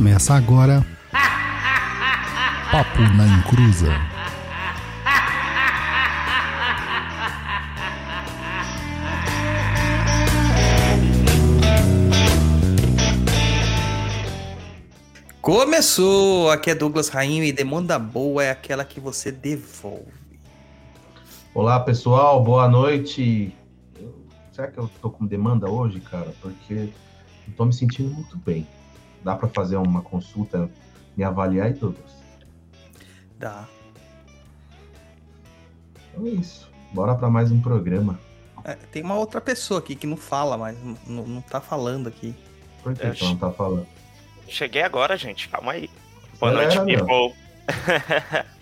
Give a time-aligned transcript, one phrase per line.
[0.00, 0.82] Começa agora.
[2.72, 3.88] Papo na Encruza.
[15.42, 16.50] Começou!
[16.50, 20.06] Aqui é Douglas Rainho e demanda boa é aquela que você devolve.
[21.54, 23.54] Olá pessoal, boa noite.
[24.50, 26.32] Será que eu tô com demanda hoje, cara?
[26.40, 26.88] Porque
[27.46, 28.66] não tô me sentindo muito bem.
[29.22, 30.70] Dá para fazer uma consulta,
[31.16, 31.98] me avaliar e tudo?
[33.38, 33.66] Dá.
[36.12, 36.70] Então é isso.
[36.92, 38.18] Bora para mais um programa.
[38.64, 42.34] É, tem uma outra pessoa aqui que não fala, mas não, não tá falando aqui.
[42.82, 43.86] Por que, que ela não tá falando?
[44.48, 45.48] Cheguei agora, gente.
[45.48, 45.88] Calma aí.
[46.38, 47.06] Boa Galera, noite, meu.
[47.06, 47.40] people.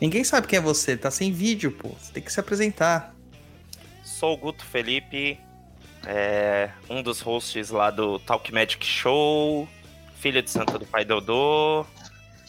[0.00, 1.88] Ninguém sabe quem é você, tá sem vídeo, pô.
[1.88, 3.14] Você tem que se apresentar.
[4.04, 5.38] Sou o Guto Felipe,
[6.06, 9.68] é, um dos hosts lá do Talk Magic Show,
[10.16, 11.84] filho de Santa do Pai Dodô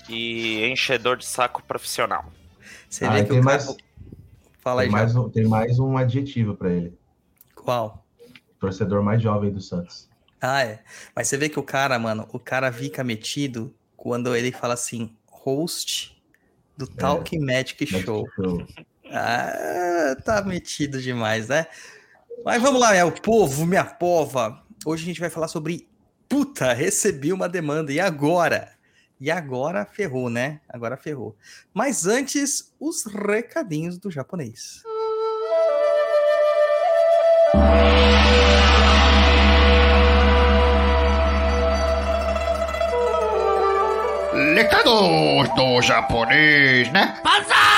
[0.07, 2.31] e enchedor de saco profissional.
[2.89, 3.57] Você Ah, vê que tem o cara...
[3.57, 3.77] mais-
[4.61, 6.97] Fala aí, Tem mais, um, tem mais um adjetivo para ele.
[7.55, 8.05] Qual?
[8.59, 10.09] Torcedor mais jovem do Santos.
[10.41, 10.83] Ah, é.
[11.15, 15.15] Mas você vê que o cara, mano, o cara fica metido quando ele fala assim,
[15.31, 16.21] host
[16.77, 18.25] do Talk Magic Mas, Show.
[18.29, 18.67] tipo,
[19.11, 21.65] Ah, tá metido demais, né?
[22.43, 24.63] Mas vamos lá, meu povo, minha pova.
[24.85, 25.87] Hoje a gente vai falar sobre
[26.27, 28.71] puta, recebi uma demanda e agora?
[29.19, 30.61] E agora ferrou, né?
[30.69, 31.35] Agora ferrou.
[31.73, 34.83] Mas antes, os recadinhos do japonês.
[44.55, 47.21] Recados do japonês, né?
[47.25, 47.68] I'm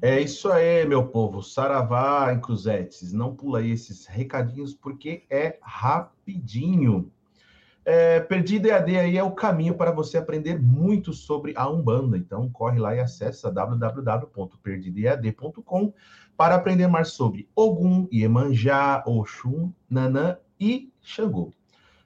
[0.00, 1.42] É isso aí, meu povo.
[1.42, 3.12] Saravá Cruzetes.
[3.12, 7.10] Não pula aí esses recadinhos porque é rapidinho.
[7.84, 12.16] É, Perdido EAD aí é o caminho para você aprender muito sobre a Umbanda.
[12.16, 15.92] Então corre lá e acessa www.perdidoead.com
[16.36, 21.52] para aprender mais sobre Ogum, Iemanjá, Oxum, Nanã e Xangô.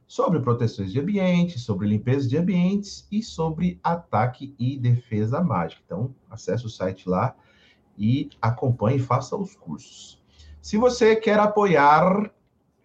[0.06, 5.82] Sobre proteções de ambiente, sobre limpeza de ambientes e sobre ataque e defesa mágica.
[5.84, 7.36] Então acesse o site lá
[7.96, 10.20] e acompanhe e faça os cursos.
[10.60, 12.30] Se você quer apoiar,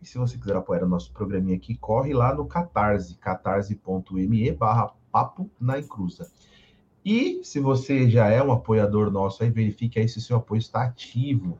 [0.01, 5.49] se você quiser apoiar o nosso programinha aqui, corre lá no Catarse, catarse.me barra papo
[5.59, 6.29] na encruza.
[7.03, 10.83] E se você já é um apoiador nosso, aí verifique aí se seu apoio está
[10.83, 11.57] ativo,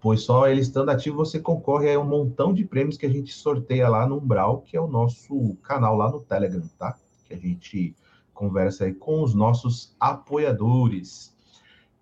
[0.00, 3.32] pois só ele estando ativo você concorre a um montão de prêmios que a gente
[3.32, 6.96] sorteia lá no Umbral, que é o nosso canal lá no Telegram, tá?
[7.26, 7.94] Que a gente
[8.32, 11.36] conversa aí com os nossos apoiadores.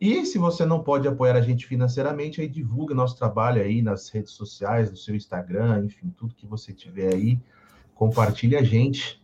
[0.01, 4.11] E se você não pode apoiar a gente financeiramente, aí divulga nosso trabalho aí nas
[4.11, 7.41] redes sociais, no seu Instagram, enfim, tudo que você tiver aí,
[7.95, 9.23] compartilhe a gente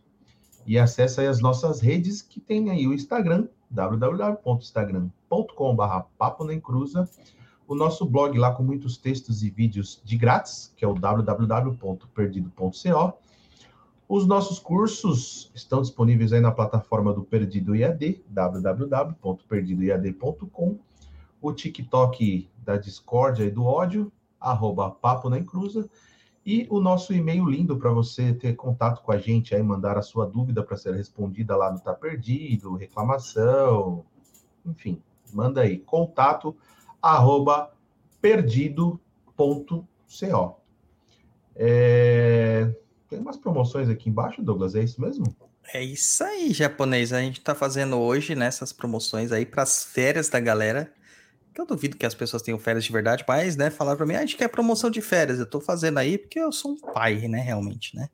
[0.65, 7.07] e acesse aí as nossas redes que tem aí o Instagram, www.instagram.com.br papo na encruza,
[7.67, 13.13] o nosso blog lá com muitos textos e vídeos de grátis, que é o www.perdido.co,
[14.15, 20.77] os nossos cursos estão disponíveis aí na plataforma do Perdido IAD, www.perdidoiad.com.
[21.41, 25.89] O TikTok da discórdia e do ódio, arroba Papo na Encruza.
[26.45, 30.03] E o nosso e-mail lindo para você ter contato com a gente aí, mandar a
[30.03, 34.05] sua dúvida para ser respondida lá no Tá Perdido, reclamação,
[34.63, 35.01] enfim,
[35.33, 36.55] manda aí, contato
[37.01, 37.73] arroba
[38.21, 38.99] perdido.co.
[41.55, 42.75] É...
[43.13, 45.23] Tem umas promoções aqui embaixo, Douglas, é isso mesmo?
[45.71, 47.13] É isso aí, japonês.
[47.13, 50.91] A gente tá fazendo hoje nessas promoções aí pras férias da galera.
[51.53, 54.15] Que eu duvido que as pessoas tenham férias de verdade, mas, né, falaram pra mim,
[54.15, 55.37] ah, a gente quer promoção de férias.
[55.37, 58.09] Eu tô fazendo aí porque eu sou um pai, né, realmente, né?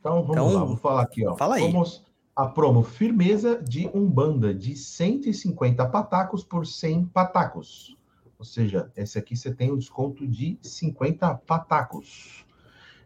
[0.00, 1.36] Então vamos Então, lá, vou falar aqui, ó.
[1.36, 1.62] fala aí.
[1.70, 2.02] Promos-
[2.34, 7.94] a promo Firmeza de Umbanda de 150 patacos por 100 patacos.
[8.38, 12.46] Ou seja, esse aqui você tem um desconto de 50 patacos.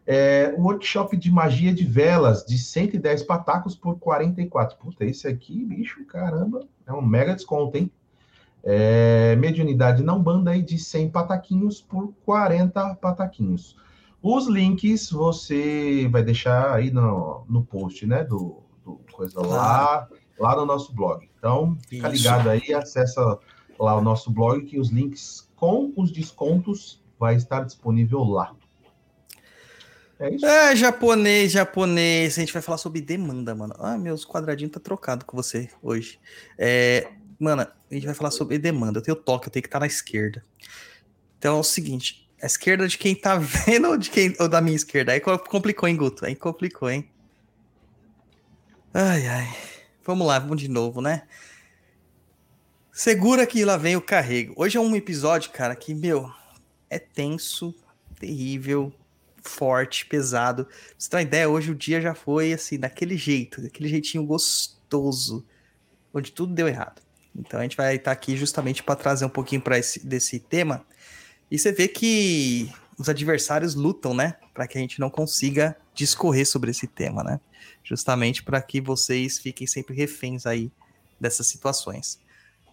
[0.05, 4.77] É, o workshop de magia de velas de 110 patacos por 44.
[4.77, 7.91] Puta, esse aqui, bicho, caramba, é um mega desconto, hein?
[8.65, 13.77] É, mediunidade não banda aí de 100 pataquinhos por 40 pataquinhos.
[14.21, 18.23] Os links você vai deixar aí no, no post, né?
[18.23, 20.07] Do, do coisa lá,
[20.39, 21.29] lá no nosso blog.
[21.37, 22.23] Então, fica Isso.
[22.23, 23.37] ligado aí, acessa
[23.77, 28.53] lá o nosso blog, que os links com os descontos vai estar disponível lá.
[30.19, 30.45] É isso.
[30.45, 32.37] É, japonês, japonês.
[32.37, 33.73] A gente vai falar sobre demanda, mano.
[33.79, 36.19] Ah, meus quadradinhos tá trocado com você hoje.
[36.57, 38.99] É, mano, a gente vai falar sobre demanda.
[38.99, 40.43] Eu tenho toque, eu tenho que estar na esquerda.
[41.39, 44.61] Então é o seguinte: a esquerda de quem tá vendo ou, de quem, ou da
[44.61, 45.11] minha esquerda?
[45.11, 46.25] Aí co- complicou, hein, Guto?
[46.25, 47.09] Aí complicou, hein?
[48.93, 49.55] Ai, ai.
[50.05, 51.23] Vamos lá, vamos de novo, né?
[52.91, 54.53] Segura que lá vem o carrego.
[54.55, 56.31] Hoje é um episódio, cara, que, meu,
[56.89, 57.73] é tenso,
[58.19, 58.93] terrível,
[59.43, 60.65] forte, pesado.
[60.65, 64.25] Pra você ter uma ideia, hoje o dia já foi assim, daquele jeito, daquele jeitinho
[64.25, 65.45] gostoso,
[66.13, 67.01] onde tudo deu errado.
[67.35, 70.85] Então a gente vai estar aqui justamente para trazer um pouquinho para esse desse tema.
[71.49, 76.47] E você vê que os adversários lutam, né, para que a gente não consiga discorrer
[76.47, 77.39] sobre esse tema, né?
[77.83, 80.71] Justamente para que vocês fiquem sempre reféns aí
[81.19, 82.19] dessas situações.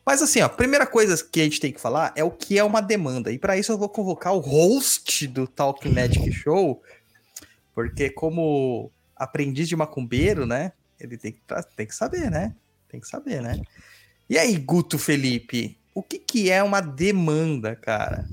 [0.05, 2.59] Mas assim, ó, a primeira coisa que a gente tem que falar é o que
[2.59, 3.31] é uma demanda.
[3.31, 6.83] E para isso eu vou convocar o host do Talk Magic Show,
[7.75, 10.73] porque como aprendiz de macumbeiro, né?
[10.99, 11.41] Ele tem que,
[11.77, 12.55] tem que saber, né?
[12.89, 13.61] Tem que saber, né?
[14.29, 18.27] E aí, Guto Felipe, o que, que é uma demanda, cara?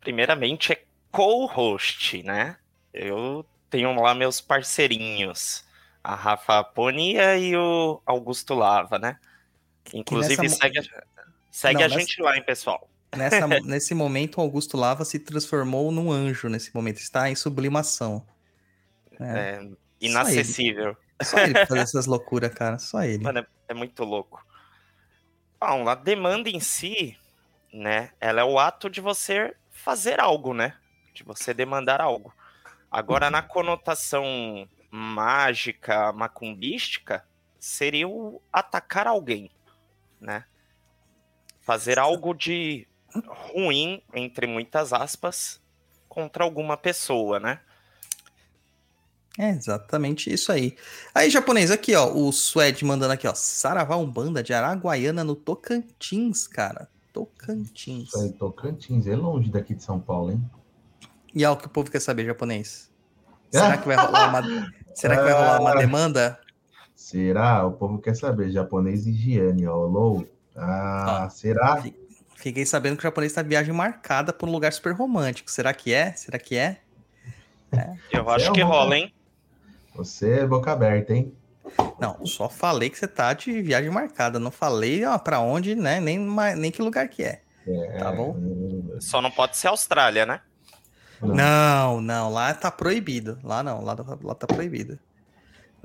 [0.00, 2.56] Primeiramente é co-host, né?
[2.92, 5.64] Eu tenho lá meus parceirinhos,
[6.02, 9.18] a Rafa Ponia e o Augusto Lava, né?
[9.94, 10.82] Inclusive, nessa segue, a,
[11.50, 12.88] segue Não, a nessa- gente lá, hein, pessoal?
[13.16, 16.48] Nessa, nesse momento, o Augusto Lava se transformou num anjo.
[16.48, 18.26] Nesse momento, está em sublimação.
[19.20, 19.68] É, É,
[20.00, 20.96] inacessível.
[21.22, 22.78] Só ele pra fazer essas loucuras, cara.
[22.78, 23.24] Só ele.
[23.24, 24.44] Mano, é, é muito louco.
[25.60, 27.16] Bom, a demanda em si,
[27.72, 28.10] né?
[28.20, 30.74] Ela é o ato de você fazer algo, né?
[31.12, 32.32] De você demandar algo.
[32.90, 37.24] Agora, na conotação mágica, macumbística,
[37.58, 39.50] seria o atacar alguém,
[40.20, 40.44] né?
[41.60, 42.86] Fazer algo de
[43.26, 45.60] ruim, entre muitas aspas,
[46.08, 47.60] contra alguma pessoa, né?
[49.38, 50.76] É exatamente isso aí.
[51.14, 52.12] Aí, japonês, aqui, ó.
[52.12, 53.34] O Suede mandando aqui, ó.
[53.34, 56.88] Saravá Umbanda de Araguaiana no Tocantins, cara.
[57.12, 58.08] Tocantins.
[58.08, 60.50] Isso aí, Tocantins, é longe daqui de São Paulo, hein?
[61.32, 62.90] E é o que o povo quer saber, japonês.
[63.50, 66.40] Será que vai rolar uma, será que vai rolar uma demanda?
[67.08, 67.64] Será?
[67.66, 68.50] O povo quer saber.
[68.50, 69.72] Japonês e higiene, ó.
[69.72, 70.26] Alô?
[70.54, 71.82] Ah, Ó, será?
[72.36, 75.50] Fiquei sabendo que o japonês tá viagem marcada por um lugar super romântico.
[75.50, 76.12] Será que é?
[76.12, 76.80] Será que é?
[78.12, 79.14] Eu acho é que rola, hein?
[79.94, 81.32] Você é boca aberta, hein?
[81.98, 84.38] Não, só falei que você tá de viagem marcada.
[84.38, 86.00] Não falei ó, pra onde, né?
[86.00, 86.18] Nem,
[86.58, 87.40] nem que lugar que é.
[87.98, 88.36] Tá bom?
[89.00, 90.42] Só não pode ser Austrália, né?
[91.22, 91.34] Não.
[91.34, 93.38] Não, não, lá tá proibido.
[93.42, 94.98] Lá não, lá, lá tá proibido.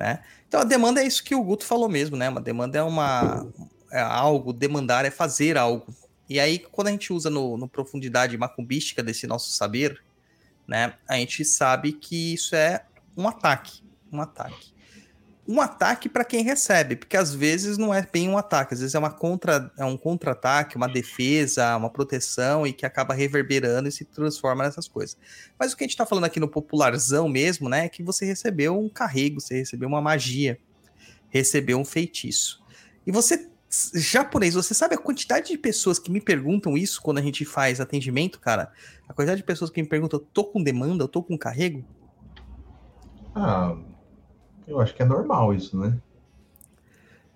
[0.03, 0.19] Né?
[0.49, 2.27] Então a demanda é isso que o Guto falou mesmo, né?
[2.27, 3.47] Uma demanda é uma
[3.89, 5.87] é algo, demandar é fazer algo.
[6.27, 10.03] E aí, quando a gente usa no, no profundidade macumbística desse nosso saber,
[10.67, 10.93] né?
[11.07, 12.85] A gente sabe que isso é
[13.15, 13.81] um ataque.
[14.11, 14.72] Um ataque.
[15.45, 18.95] Um ataque para quem recebe, porque às vezes não é bem um ataque, às vezes
[18.95, 23.91] é uma contra, é um contra-ataque, uma defesa, uma proteção e que acaba reverberando e
[23.91, 25.17] se transforma nessas coisas.
[25.59, 28.25] Mas o que a gente tá falando aqui no popularzão mesmo, né, é que você
[28.25, 30.57] recebeu um carrego, você recebeu uma magia,
[31.29, 32.63] recebeu um feitiço.
[33.05, 33.49] E você,
[33.93, 37.81] japonês, você sabe a quantidade de pessoas que me perguntam isso quando a gente faz
[37.81, 38.71] atendimento, cara?
[39.09, 41.83] A quantidade de pessoas que me perguntam, eu tô com demanda, eu tô com carrego?
[43.35, 43.75] Ah,
[44.67, 45.97] eu acho que é normal isso, né?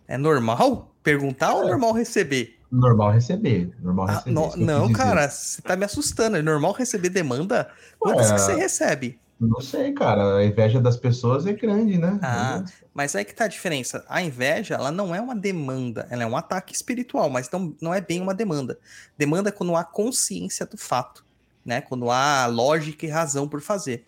[0.08, 1.68] É normal perguntar ou É.
[1.70, 2.58] normal receber?
[2.72, 3.72] Normal receber.
[3.82, 4.32] Normal Ah, receber.
[4.34, 6.38] no- que eu não, cara, você tá me assustando.
[6.38, 7.70] É normal receber demanda?
[8.00, 9.20] Quantas Ué, que você recebe?
[9.40, 10.38] Não sei, cara.
[10.38, 12.20] A inveja das pessoas é grande, né?
[12.24, 14.04] Ah, Mas aí que tá a diferença.
[14.10, 17.94] A inveja, ela não é uma demanda, ela é um ataque espiritual, mas não, não
[17.94, 18.80] é bem uma demanda.
[19.18, 21.24] Demanda é quando há consciência do fato,
[21.64, 21.80] né?
[21.82, 24.06] Quando há lógica e razão por fazer.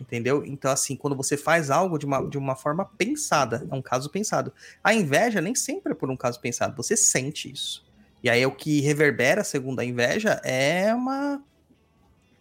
[0.00, 0.44] Entendeu?
[0.44, 4.08] Então, assim, quando você faz algo de uma, de uma forma pensada, é um caso
[4.10, 4.52] pensado.
[4.82, 7.84] A inveja nem sempre é por um caso pensado, você sente isso.
[8.22, 11.42] E aí o que reverbera, segundo a inveja, é uma.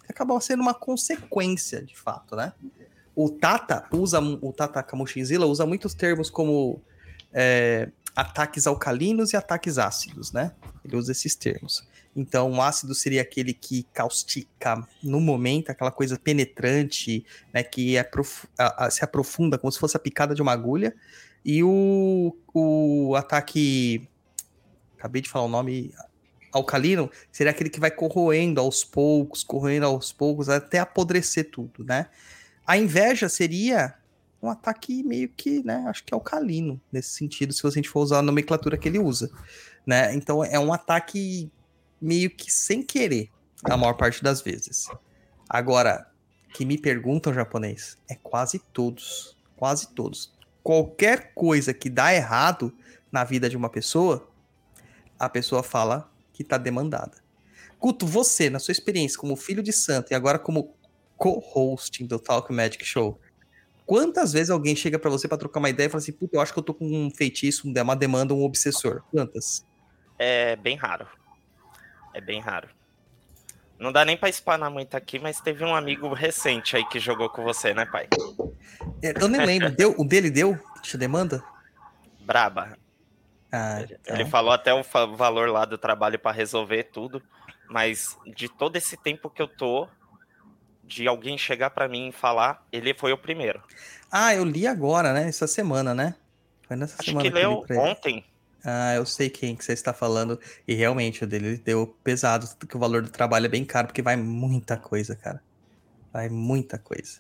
[0.07, 2.53] acaba sendo uma consequência, de fato, né?
[3.15, 6.81] O Tata usa, o Tata Kamushinzila usa muitos termos como
[7.33, 10.51] é, ataques alcalinos e ataques ácidos, né?
[10.85, 11.87] Ele usa esses termos.
[12.17, 17.62] Então, o ácido seria aquele que caustica no momento, aquela coisa penetrante, né?
[17.62, 20.95] Que é profu- a- a- se aprofunda como se fosse a picada de uma agulha.
[21.45, 24.09] E o, o ataque.
[24.97, 25.93] Acabei de falar o nome.
[26.51, 32.07] Alcalino seria aquele que vai corroendo aos poucos, corroendo aos poucos, até apodrecer tudo, né?
[32.65, 33.93] A inveja seria
[34.41, 38.19] um ataque meio que, né, acho que alcalino, nesse sentido, se a gente for usar
[38.19, 39.29] a nomenclatura que ele usa,
[39.86, 40.13] né?
[40.15, 41.51] Então é um ataque
[42.01, 43.30] meio que sem querer,
[43.63, 44.88] a maior parte das vezes.
[45.50, 46.10] Agora,
[46.54, 49.38] que me perguntam japonês é quase todos.
[49.56, 50.34] Quase todos.
[50.63, 52.74] Qualquer coisa que dá errado
[53.12, 54.30] na vida de uma pessoa,
[55.18, 57.18] a pessoa fala que tá demandada.
[57.80, 60.75] Guto, você, na sua experiência como filho de santo e agora como
[61.16, 63.20] co-hosting do Talk Magic Show,
[63.86, 66.42] quantas vezes alguém chega pra você pra trocar uma ideia e fala assim, puta, eu
[66.42, 69.04] acho que eu tô com um feitiço, uma demanda, um obsessor?
[69.12, 69.66] Quantas?
[70.20, 71.08] É bem raro.
[72.17, 72.67] É bem raro.
[73.77, 77.29] Não dá nem pra espanar muito aqui, mas teve um amigo recente aí que jogou
[77.29, 78.07] com você, né, pai?
[79.03, 79.69] É, Eu nem lembro.
[79.69, 80.59] Deu, o dele deu?
[80.81, 81.43] Te demanda?
[82.21, 82.75] Braba.
[83.51, 84.25] Ah, Ele então.
[84.29, 84.81] falou até o
[85.15, 87.21] valor lá do trabalho pra resolver tudo,
[87.69, 89.88] mas de todo esse tempo que eu tô,
[90.83, 93.62] de alguém chegar pra mim e falar, ele foi o primeiro.
[94.12, 95.27] Ah, eu li agora, né?
[95.29, 96.15] Essa semana, né?
[96.67, 97.79] Foi nessa Acho semana que eu li leu ele.
[97.79, 98.25] ontem.
[98.69, 100.38] Ah, eu sei quem que você está falando.
[100.67, 104.01] E realmente, o dele deu pesado, que o valor do trabalho é bem caro, porque
[104.01, 105.41] vai muita coisa, cara.
[106.12, 107.19] Vai muita coisa.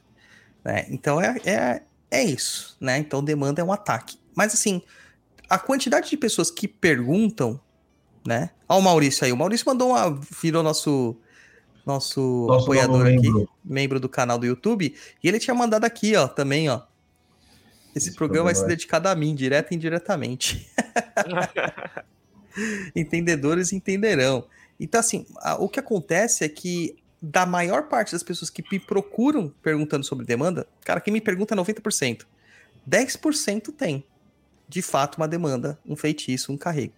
[0.63, 0.85] né?
[0.89, 2.97] Então é, é, é isso, né?
[2.97, 4.19] Então demanda é um ataque.
[4.35, 4.81] Mas assim,
[5.49, 7.57] a quantidade de pessoas que perguntam,
[8.25, 8.49] né?
[8.67, 9.31] Ó, o Maurício aí.
[9.31, 10.19] O Maurício mandou uma.
[10.41, 11.15] virou nosso.
[11.85, 13.49] Nosso, Nosso apoiador aqui, membro.
[13.63, 14.93] membro do canal do YouTube.
[15.23, 16.81] E ele tinha mandado aqui, ó, também, ó.
[17.95, 20.69] Esse, Esse programa vai ser programa é- dedicado a mim, direto e indiretamente.
[22.95, 24.45] Entendedores entenderão.
[24.79, 25.25] Então, assim,
[25.59, 30.25] o que acontece é que da maior parte das pessoas que me procuram perguntando sobre
[30.25, 32.25] demanda, cara, quem me pergunta é 90%.
[32.87, 34.03] 10% tem,
[34.69, 36.93] de fato, uma demanda, um feitiço, um carrego.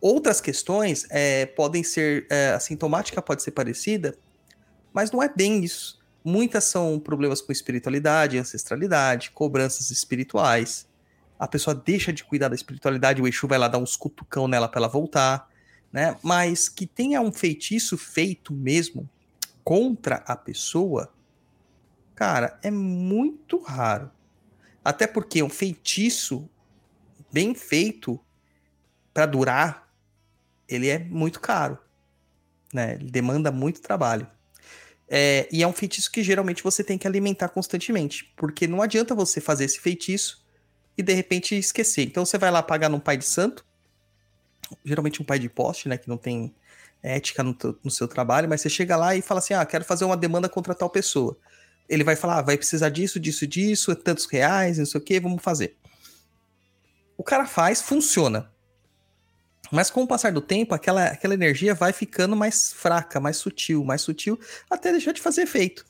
[0.00, 4.16] Outras questões é, podem ser, é, a sintomática pode ser parecida,
[4.92, 5.98] mas não é bem isso.
[6.24, 10.86] Muitas são problemas com espiritualidade, ancestralidade, cobranças espirituais.
[11.44, 14.66] A pessoa deixa de cuidar da espiritualidade, o Exu vai lá dar uns cutucão nela
[14.66, 15.46] para ela voltar,
[15.92, 16.16] né?
[16.22, 19.06] Mas que tenha um feitiço feito mesmo
[19.62, 21.12] contra a pessoa,
[22.14, 24.10] cara, é muito raro.
[24.82, 26.48] Até porque um feitiço
[27.30, 28.18] bem feito
[29.12, 29.92] para durar,
[30.66, 31.78] ele é muito caro,
[32.72, 32.94] né?
[32.94, 34.26] Ele demanda muito trabalho.
[35.06, 39.14] É, e é um feitiço que geralmente você tem que alimentar constantemente, porque não adianta
[39.14, 40.42] você fazer esse feitiço
[40.96, 42.02] e de repente esquecer.
[42.02, 43.64] Então você vai lá pagar num pai de santo,
[44.84, 46.54] geralmente um pai de poste, né, que não tem
[47.02, 50.04] ética no, no seu trabalho, mas você chega lá e fala assim: ah, quero fazer
[50.04, 51.36] uma demanda contra tal pessoa.
[51.88, 55.04] Ele vai falar: ah, vai precisar disso, disso, disso, é tantos reais, não sei o
[55.04, 55.76] que, vamos fazer.
[57.16, 58.50] O cara faz, funciona.
[59.70, 63.84] Mas com o passar do tempo, aquela, aquela energia vai ficando mais fraca, mais sutil,
[63.84, 64.38] mais sutil,
[64.70, 65.84] até deixar de fazer efeito.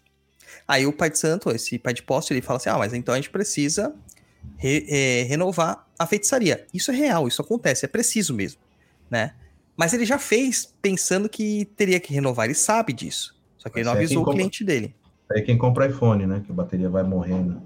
[0.67, 3.15] Aí o pai de santo, esse pai de poste, ele fala assim: ah, mas então
[3.15, 3.95] a gente precisa
[4.57, 6.67] re- é, renovar a feitiçaria.
[6.73, 8.61] Isso é real, isso acontece, é preciso mesmo,
[9.11, 9.35] né?
[9.77, 13.35] Mas ele já fez pensando que teria que renovar, ele sabe disso.
[13.59, 14.95] Só que ele não é avisou o compra- cliente dele.
[15.33, 16.43] Aí quem compra iPhone, né?
[16.45, 17.61] Que a bateria vai morrendo.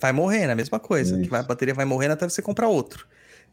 [0.00, 1.18] Vai morrendo, é a mesma coisa.
[1.20, 3.06] Que vai- a bateria vai morrendo até você comprar outro,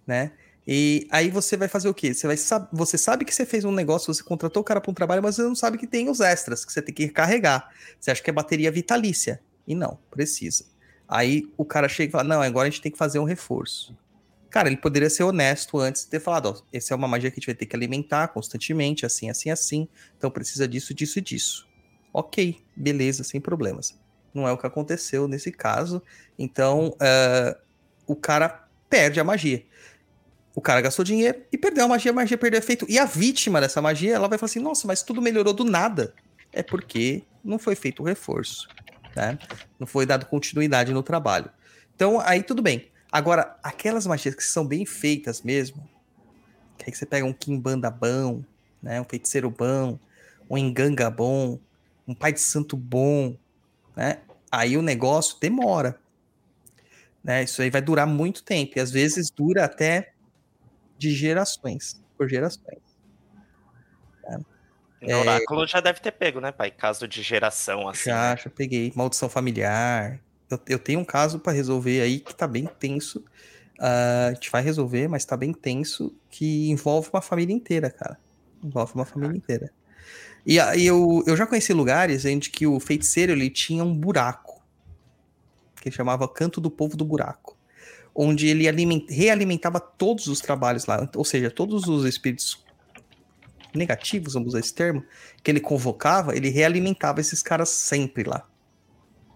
[0.06, 0.32] né?
[0.68, 2.14] E aí você vai fazer o quê?
[2.14, 2.36] Você, vai
[2.72, 5.36] você sabe que você fez um negócio, você contratou o cara para um trabalho, mas
[5.36, 7.70] você não sabe que tem os extras, que você tem que carregar.
[8.00, 9.42] Você acha que é bateria vitalícia.
[9.68, 10.66] E não, precisa.
[11.12, 13.94] Aí o cara chega e fala: Não, agora a gente tem que fazer um reforço.
[14.50, 17.36] Cara, ele poderia ser honesto antes de ter falado: Ó, essa é uma magia que
[17.36, 19.90] a gente vai ter que alimentar constantemente, assim, assim, assim.
[20.18, 21.68] Então precisa disso, disso e disso.
[22.14, 24.00] Ok, beleza, sem problemas.
[24.34, 26.02] Não é o que aconteceu nesse caso.
[26.40, 27.58] Então, eh,
[28.08, 29.66] o cara perde a magia.
[30.56, 32.86] O cara gastou dinheiro e perdeu a magia, a magia perdeu efeito.
[32.88, 36.14] E a vítima dessa magia, ela vai falar assim: nossa, mas tudo melhorou do nada.
[36.54, 38.68] É porque não foi feito o reforço,
[39.16, 39.38] né?
[39.80, 41.50] Não foi dado continuidade no trabalho.
[41.96, 42.90] Então, aí tudo bem.
[43.12, 45.88] Agora, aquelas magias que são bem feitas mesmo,
[46.78, 48.44] que aí você pega um Kimbanda bom,
[48.82, 49.00] né?
[49.02, 50.00] Um feiticeiro bom,
[50.50, 51.60] um enganga bom,
[52.08, 53.38] um pai de santo bom,
[53.96, 54.20] né?
[54.52, 56.00] Aí o negócio demora.
[57.24, 57.44] Né?
[57.44, 58.74] Isso aí vai durar muito tempo.
[58.78, 60.14] E às vezes dura até
[60.98, 62.91] de gerações, por gerações.
[65.02, 65.16] No É.
[65.16, 66.70] oráculo já deve ter pego, né, pai?
[66.72, 68.10] Caso de geração, assim.
[68.10, 68.42] Já, né?
[68.44, 68.92] já peguei.
[68.96, 70.20] Maldição familiar.
[70.50, 73.24] Eu, eu tenho um caso pra resolver aí que tá bem tenso.
[73.80, 78.20] Ah, a gente vai resolver, mas tá bem tenso, que envolve uma família inteira, cara.
[78.64, 79.72] Envolve uma família inteira.
[80.46, 84.62] E aí eu, eu já conheci lugares onde que o feiticeiro ele tinha um buraco.
[85.82, 87.58] Que ele chamava Canto do Povo do Buraco.
[88.14, 91.10] Onde ele aliment- realimentava todos os trabalhos lá.
[91.16, 92.64] Ou seja, todos os espíritos
[93.74, 95.04] negativos, vamos usar esse termo,
[95.44, 98.48] que ele convocava, ele realimentava esses caras sempre lá.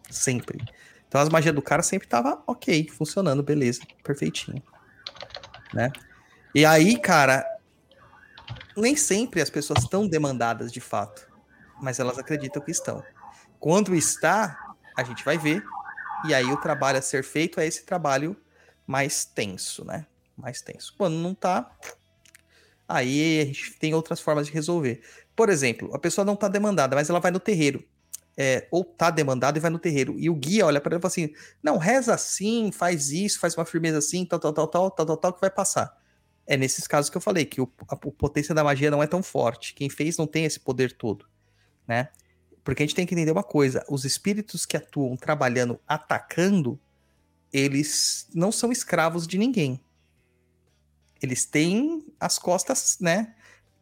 [0.09, 0.63] Sempre.
[1.07, 4.61] Então as magias do cara sempre tava ok, funcionando, beleza, perfeitinho.
[5.73, 5.91] Né?
[6.53, 7.45] E aí, cara,
[8.75, 11.27] nem sempre as pessoas estão demandadas de fato,
[11.81, 13.03] mas elas acreditam que estão.
[13.59, 15.63] Quando está, a gente vai ver.
[16.27, 18.35] E aí o trabalho a ser feito é esse trabalho
[18.87, 20.05] mais tenso, né?
[20.37, 20.93] Mais tenso.
[20.97, 21.71] Quando não tá,
[22.87, 25.01] aí tem outras formas de resolver.
[25.35, 27.83] Por exemplo, a pessoa não tá demandada, mas ela vai no terreiro.
[28.37, 30.15] É, ou tá demandada e vai no terreiro.
[30.19, 33.55] E o guia olha para ela e fala assim: não, reza assim, faz isso, faz
[33.55, 35.97] uma firmeza assim, tal, tal, tal, tal, tal, tal, tal, que vai passar.
[36.45, 39.07] É nesses casos que eu falei, que o, a, a potência da magia não é
[39.07, 39.73] tão forte.
[39.73, 41.25] Quem fez não tem esse poder todo,
[41.87, 42.09] né?
[42.63, 46.79] Porque a gente tem que entender uma coisa: os espíritos que atuam trabalhando, atacando,
[47.53, 49.79] eles não são escravos de ninguém.
[51.21, 53.33] Eles têm as costas, né,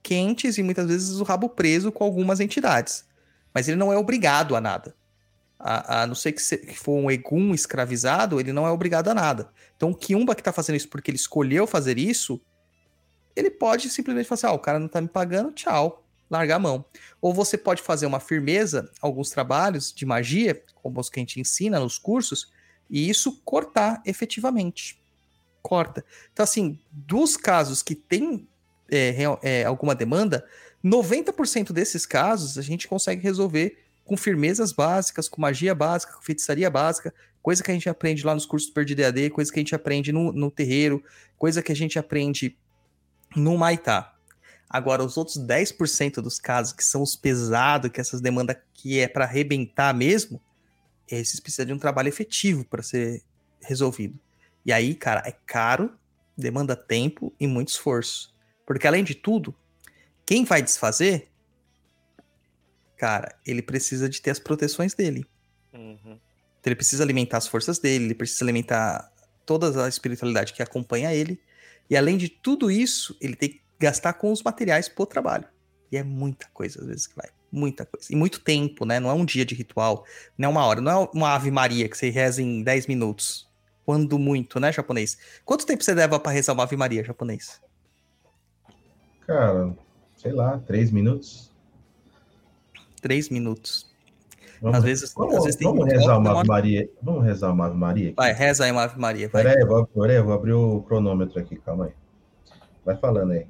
[0.02, 3.06] quentes e muitas vezes o rabo preso com algumas entidades.
[3.54, 4.96] Mas ele não é obrigado a nada.
[5.60, 9.08] A, a não ser que, se, que for um egum escravizado, ele não é obrigado
[9.08, 9.50] a nada.
[9.78, 12.42] Então o Kiumba que tá fazendo isso porque ele escolheu fazer isso,
[13.36, 16.60] ele pode simplesmente falar assim: ah, o cara não tá me pagando, tchau, largar a
[16.60, 16.86] mão.
[17.22, 21.40] Ou você pode fazer uma firmeza, alguns trabalhos de magia, como os que a gente
[21.40, 22.52] ensina nos cursos,
[22.90, 25.02] e isso cortar efetivamente.
[25.63, 26.05] Corta.
[26.32, 28.48] Então, assim, dos casos que tem
[28.91, 30.46] é, é, alguma demanda,
[30.84, 36.70] 90% desses casos a gente consegue resolver com firmezas básicas, com magia básica, com feitiçaria
[36.70, 39.62] básica, coisa que a gente aprende lá nos cursos do Perdido EAD, coisa que a
[39.62, 41.01] gente aprende no, no terreiro,
[41.38, 42.58] coisa que a gente aprende
[43.36, 44.13] no Maitá.
[44.70, 49.08] Agora, os outros 10% dos casos que são os pesados, que essas demandas que é
[49.08, 50.41] para arrebentar mesmo,
[51.08, 53.22] esses precisam de um trabalho efetivo para ser
[53.62, 54.20] resolvido.
[54.65, 55.93] E aí, cara, é caro,
[56.38, 58.34] demanda tempo e muito esforço.
[58.65, 59.53] Porque além de tudo,
[60.25, 61.29] quem vai desfazer,
[62.98, 65.25] cara, ele precisa de ter as proteções dele.
[65.74, 66.20] Uhum.
[66.60, 69.12] Então, ele precisa alimentar as forças dele, ele precisa alimentar
[69.46, 71.41] toda a espiritualidade que acompanha ele.
[71.89, 75.46] E além de tudo isso, ele tem que gastar com os materiais pro trabalho.
[75.91, 77.29] E é muita coisa, às vezes, que vai.
[77.51, 78.08] Muita coisa.
[78.12, 79.00] E muito tempo, né?
[79.00, 80.05] Não é um dia de ritual,
[80.38, 83.48] não é uma hora, não é uma Ave Maria que você reza em 10 minutos.
[83.86, 85.18] Quando muito, né, japonês?
[85.44, 87.62] Quanto tempo você leva pra rezar uma Ave Maria, japonês?
[89.28, 89.76] Cara,
[90.15, 91.52] sei lá, três minutos.
[93.02, 93.91] Três minutos.
[94.62, 96.89] Vamos, Às vezes- vamos, às vezes tem vamos rezar uma Ave Maria.
[97.02, 98.15] Vamos rezar uma Ave Maria aqui.
[98.15, 99.30] Vai, reza aí uma Ave Maria.
[99.30, 101.91] Peraí, vou, peraí, vou abrir o cronômetro aqui, calma aí.
[102.86, 103.46] Vai falando aí.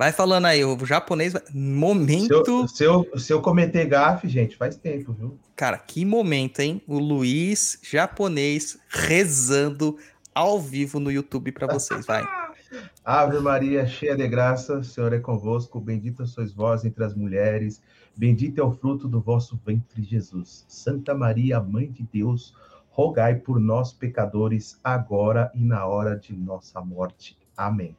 [0.00, 1.34] Vai falando aí, o japonês.
[1.34, 2.32] vai- Se Momento.
[2.32, 5.38] eu, se, eu, se eu cometer gafe, gente, faz tempo, viu?
[5.54, 6.80] Cara, que momento, hein?
[6.86, 9.98] O Luiz, japonês, rezando
[10.34, 12.06] ao vivo no YouTube pra vocês.
[12.06, 12.24] Vai.
[13.04, 17.82] Ave Maria, cheia de graça, o Senhor é convosco, bendita sois vós entre as mulheres,
[18.16, 20.64] bendito é o fruto do vosso ventre, Jesus.
[20.66, 22.54] Santa Maria, Mãe de Deus,
[22.88, 27.36] rogai por nós, pecadores, agora e na hora de nossa morte.
[27.54, 27.94] Amém.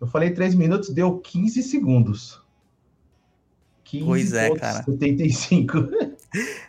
[0.00, 2.40] Eu falei três minutos, deu 15 segundos.
[3.84, 4.82] 15 Pois é, cara.
[4.84, 5.88] 75.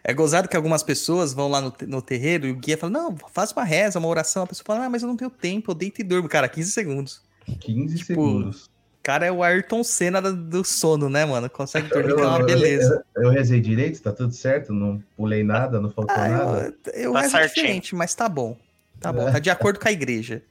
[0.05, 3.13] É gozado que algumas pessoas vão lá no, no terreiro e o guia fala: Não,
[3.33, 4.43] faz uma reza, uma oração.
[4.43, 6.29] A pessoa fala: Ah, mas eu não tenho tempo, eu deito e durmo.
[6.29, 7.21] Cara, 15 segundos.
[7.59, 8.65] 15 Tipo, segundos.
[8.67, 8.69] O
[9.03, 11.49] cara é o Ayrton Senna do sono, né, mano?
[11.49, 13.03] Consegue dormir, que é uma beleza.
[13.13, 16.73] Eu, eu rezei direito, tá tudo certo, não pulei nada, não faltou Ah, nada.
[16.93, 17.55] eu, eu Tá rezo certinho.
[17.65, 18.55] diferente, mas tá bom.
[18.97, 19.31] Tá bom, É.
[19.33, 20.41] tá de acordo com a igreja.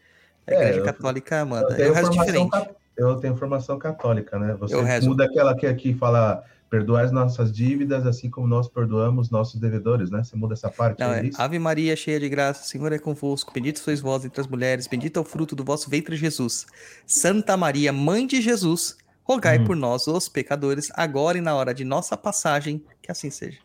[0.49, 1.79] A É, igreja eu- católica Eu manda.
[1.79, 2.51] Eu formação diferente.
[2.51, 4.57] ca- Eu tenho formação católica, né?
[4.59, 5.09] Você Eu rezo.
[5.09, 10.11] muda aquela que aqui fala perdoar as nossas dívidas, assim como nós perdoamos nossos devedores,
[10.11, 10.23] né?
[10.25, 11.41] Você muda essa parte, Não, é é, isso?
[11.41, 14.87] Ave Maria, cheia de graça, o Senhor é convosco, bendito sois vós entre as mulheres,
[14.87, 16.67] bendito é o fruto do vosso ventre, Jesus.
[17.07, 19.65] Santa Maria, Mãe de Jesus, rogai Hum.
[19.65, 23.61] por nós, os pecadores, agora e na hora de nossa passagem, que assim seja.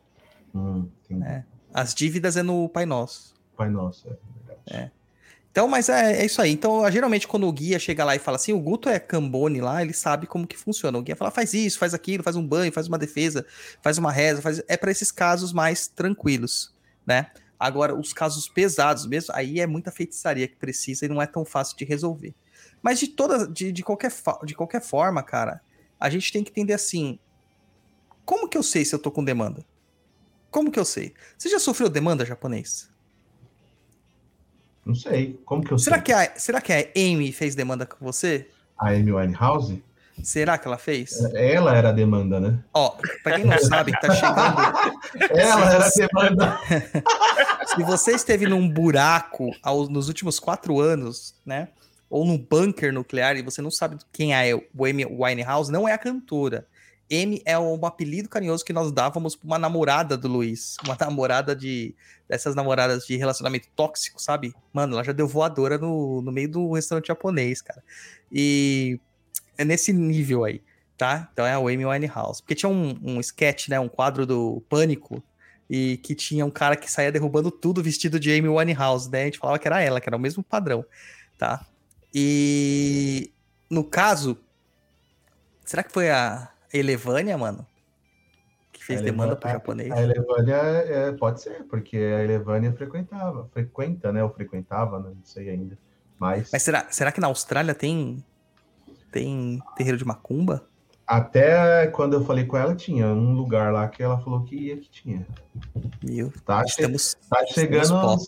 [0.55, 0.87] Hum.
[1.25, 1.43] É.
[1.73, 3.33] As dívidas é no Pai Nosso.
[3.57, 4.11] Pai nosso, é
[4.71, 4.91] verdade.
[5.53, 6.51] Então, mas é, é isso aí.
[6.51, 9.83] Então, geralmente, quando o guia chega lá e fala assim, o Guto é Cambone lá,
[9.83, 10.97] ele sabe como que funciona.
[10.97, 13.45] O guia fala, faz isso, faz aquilo, faz um banho, faz uma defesa,
[13.79, 14.63] faz uma reza, faz...
[14.67, 16.73] é para esses casos mais tranquilos,
[17.05, 17.27] né?
[17.59, 21.45] Agora, os casos pesados mesmo, aí é muita feitiçaria que precisa e não é tão
[21.45, 22.33] fácil de resolver.
[22.81, 24.11] Mas de toda, de, de, qualquer,
[24.43, 25.61] de qualquer forma, cara,
[25.99, 27.19] a gente tem que entender assim,
[28.25, 29.63] como que eu sei se eu tô com demanda?
[30.49, 31.13] Como que eu sei?
[31.37, 32.91] Você já sofreu demanda japonês?
[34.85, 36.03] Não sei, como que eu Será sei?
[36.03, 38.47] que, a, será que a Amy fez demanda com você?
[38.77, 39.81] A Amy Winehouse?
[40.21, 41.19] Será que ela fez?
[41.33, 42.59] Ela era a demanda, né?
[42.73, 44.57] Ó, pra quem não sabe, tá chegando.
[45.35, 46.59] Ela era a demanda.
[47.75, 51.69] Se você esteve num buraco ao- nos últimos quatro anos, né?
[52.09, 55.93] Ou num bunker nuclear e você não sabe quem é o Amy Winehouse, não é
[55.93, 56.67] a cantora.
[57.21, 60.77] Amy é um apelido carinhoso que nós dávamos pra uma namorada do Luiz.
[60.83, 61.95] Uma namorada de.
[62.27, 64.53] Dessas namoradas de relacionamento tóxico, sabe?
[64.71, 67.83] Mano, ela já deu voadora no, no meio do restaurante japonês, cara.
[68.31, 68.99] E
[69.57, 70.61] é nesse nível aí,
[70.97, 71.29] tá?
[71.31, 72.41] Então é a Amy Winehouse.
[72.41, 73.79] Porque tinha um, um sketch, né?
[73.79, 75.21] Um quadro do Pânico.
[75.69, 79.23] e que tinha um cara que saía derrubando tudo vestido de Amy Winehouse, né?
[79.23, 80.85] A gente falava que era ela, que era o mesmo padrão,
[81.37, 81.65] tá?
[82.13, 83.31] E
[83.69, 84.37] no caso,
[85.65, 87.65] será que foi a Elevânia, mano?
[88.71, 89.91] Que fez demanda pro japonês?
[89.91, 94.23] A Elevânia é, pode ser, porque a Elevânia frequentava, frequenta, né?
[94.23, 95.09] Ou frequentava, né?
[95.15, 95.77] não sei ainda.
[96.19, 98.23] Mas, Mas será, será que na Austrália tem
[99.11, 100.67] tem terreiro de macumba?
[101.05, 104.77] até quando eu falei com ela, tinha um lugar lá que ela falou que ia
[104.77, 105.27] que tinha.
[106.03, 107.89] Meu, Tá, estamos, tá chegando.
[108.01, 108.25] pop.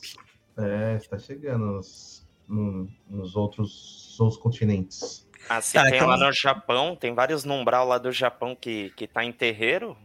[0.58, 5.25] É, tá chegando nos, no- nos outros, outros continentes.
[5.48, 9.08] Assim, Tá, tem então- lá no Japão, tem vários numbral lá do Japão que, que
[9.08, 9.96] tá em terreiro.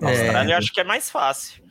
[0.00, 0.20] Na É.
[0.20, 1.62] Austrália eu acho que é mais fácil.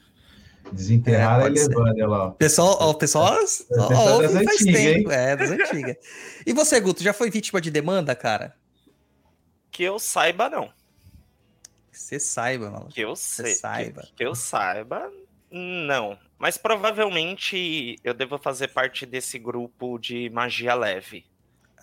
[0.72, 1.48] Desenterrar É, a.
[1.48, 2.32] Elevânia lá.
[2.32, 5.96] Pessoal, ó, o pessoal, ó, pessoal ó, ouve das faz antigas, tempo, é, das antigas.
[6.48, 8.56] E você, Guto, já foi vítima de demanda, cara?
[9.70, 10.68] Que eu saiba, não.
[11.92, 12.88] Que Você saiba, mano.
[12.88, 13.54] Que eu sei.
[13.56, 14.02] saiba.
[14.04, 15.12] Que, que eu saiba,
[15.52, 16.18] não.
[16.40, 21.26] Mas provavelmente eu devo fazer parte desse grupo de magia leve.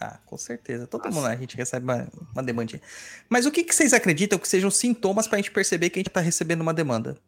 [0.00, 0.86] Ah, com certeza.
[0.86, 1.14] Todo Nossa.
[1.14, 2.80] mundo, a gente recebe uma, uma demandinha.
[3.28, 6.10] Mas o que, que vocês acreditam que sejam sintomas pra gente perceber que a gente
[6.10, 7.18] tá recebendo uma demanda?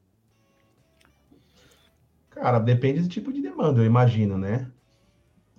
[2.30, 4.70] Cara, depende do tipo de demanda, eu imagino, né?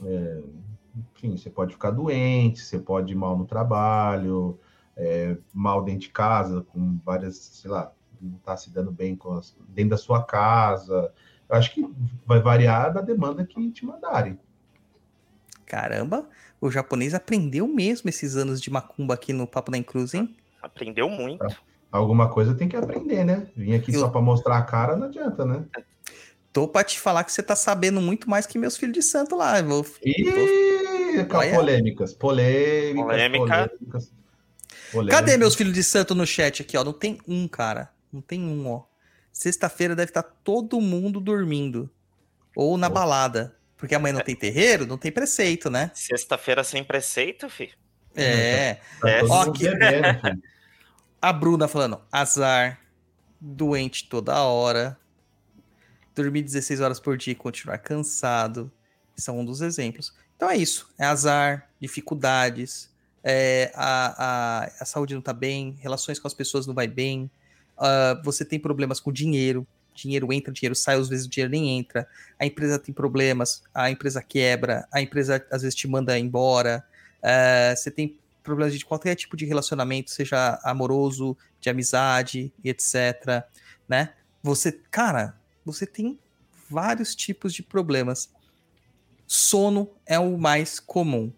[0.04, 0.42] É,
[1.16, 4.60] enfim, você pode ficar doente, você pode ir mal no trabalho,
[4.98, 9.34] é, mal dentro de casa, com várias, sei lá, não tá se dando bem com
[9.34, 11.14] as- dentro da sua casa.
[11.48, 11.88] Eu acho que
[12.26, 14.40] vai variar da demanda que te mandarem.
[15.78, 16.30] Caramba,
[16.62, 20.36] o japonês aprendeu mesmo esses anos de macumba aqui no Papo da Incruz, hein?
[20.62, 21.44] Aprendeu muito.
[21.92, 23.48] Alguma coisa tem que aprender, né?
[23.58, 25.66] Vim aqui Eu- só para mostrar a cara, não adianta, né?
[26.54, 29.36] Tô pra te falar que você tá sabendo muito mais que meus filhos de santo
[29.36, 29.58] lá.
[29.58, 31.56] Eu vou, Ih, com Olha.
[31.56, 33.40] polêmicas, polêmicas, Polêmica.
[33.40, 34.12] polêmicas.
[34.92, 35.20] polêmicas.
[35.20, 36.84] Cadê meus filhos de santo no chat aqui, ó?
[36.84, 37.90] Não tem um, cara.
[38.12, 38.84] Não tem um, ó.
[39.32, 41.90] Sexta-feira deve estar todo mundo dormindo.
[42.56, 42.90] Ou na Ó.
[42.92, 43.56] balada.
[43.84, 45.92] Porque amanhã não tem terreiro, não tem preceito, né?
[45.94, 47.70] Sexta-feira sem preceito, fi.
[48.16, 48.78] É.
[49.04, 49.68] É, ó, que-.
[51.22, 52.80] A Bruna falando, azar,
[53.42, 54.98] doente toda hora,
[56.16, 58.72] dormir 16 horas por dia e continuar cansado.
[59.18, 60.16] São um dos exemplos.
[60.38, 60.90] Então é isso.
[60.98, 62.90] É azar, dificuldades,
[63.22, 67.30] é, a, a, a saúde não tá bem, relações com as pessoas não vai bem,
[67.78, 71.78] ah, você tem problemas com dinheiro, dinheiro entra, dinheiro sai, às vezes o dinheiro nem
[71.78, 72.08] entra,
[72.40, 76.84] a empresa tem problemas, a empresa quebra, a empresa às vezes te manda embora,
[77.22, 83.46] ah, você tem problemas de qualquer tipo de relacionamento, seja amoroso, de amizade etc,
[83.88, 84.14] né?
[84.44, 86.20] Você, cara, você tem
[86.70, 88.30] vários tipos de problemas.
[89.26, 91.32] Sono é o mais comum.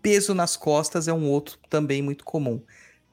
[0.00, 2.62] Peso nas costas é um outro também muito comum.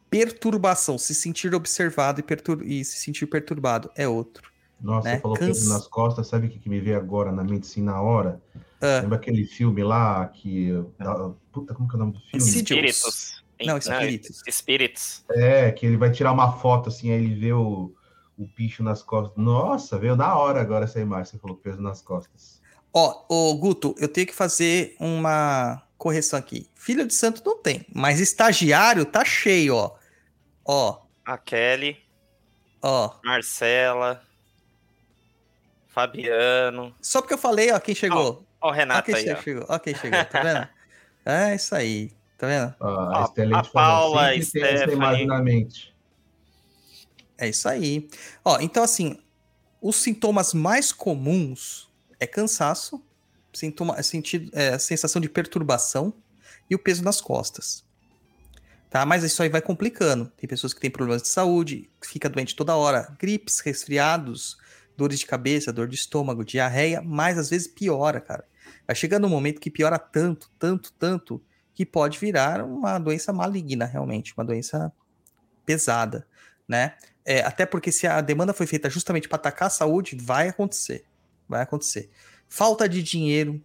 [0.10, 4.50] Perturbação, se sentir observado e, e se sentir perturbado é outro.
[4.82, 5.16] Nossa, né?
[5.16, 7.64] você falou Cansa- peso nas costas, sabe o que, que me veio agora na mente,
[7.64, 8.42] assim, na hora?
[8.82, 9.00] Ah.
[9.02, 10.72] Lembra aquele filme lá que...
[10.98, 12.38] da- Puta, como que é o nome do filme?
[12.46, 13.44] Espíritos.
[13.64, 14.42] Não, espíritos.
[14.46, 15.24] Espíritos.
[15.32, 17.94] É, que ele vai tirar uma foto, assim, aí ele vê o,
[18.38, 19.32] o bicho nas costas.
[19.38, 22.62] Nossa, veio na hora agora essa imagem, você falou peso nas costas.
[22.94, 26.70] Ó, ô Guto, eu tenho que fazer uma correção aqui.
[26.76, 29.96] Filho de santo não tem, mas estagiário tá cheio, ó.
[30.66, 31.98] Ó, A Kelly,
[32.82, 33.12] ó.
[33.24, 34.22] Marcela,
[35.96, 36.94] Fabiano.
[37.02, 38.46] Só porque eu falei, ó, quem chegou.
[38.60, 39.42] Ó o Ó Renato quem aí, ó.
[39.42, 40.68] chegou, ó quem chegou, tá vendo?
[41.26, 42.76] é isso aí, tá vendo?
[42.82, 43.00] A, Ó,
[43.56, 44.94] a a Paula, a Stephanie.
[44.94, 45.96] imagem na mente.
[47.38, 48.10] É isso aí.
[48.44, 49.18] Ó, então assim,
[49.82, 53.02] os sintomas mais comuns é cansaço,
[53.54, 56.14] sintoma, sentido, é, sensação de perturbação
[56.70, 57.86] e o peso nas costas.
[58.90, 59.06] Tá?
[59.06, 60.30] Mas isso aí vai complicando.
[60.36, 64.58] Tem pessoas que têm problemas de saúde, que fica doente toda hora, gripes, resfriados,
[64.98, 68.46] dores de cabeça, dor de estômago, diarreia, mas às vezes piora, cara.
[68.88, 71.42] Vai chegando um momento que piora tanto, tanto, tanto,
[71.74, 74.92] que pode virar uma doença maligna, realmente, uma doença
[75.66, 76.26] pesada,
[76.68, 76.94] né?
[77.26, 81.04] É, até porque se a demanda foi feita justamente para atacar a saúde, vai acontecer.
[81.50, 82.10] Vai acontecer.
[82.48, 83.60] Falta de dinheiro,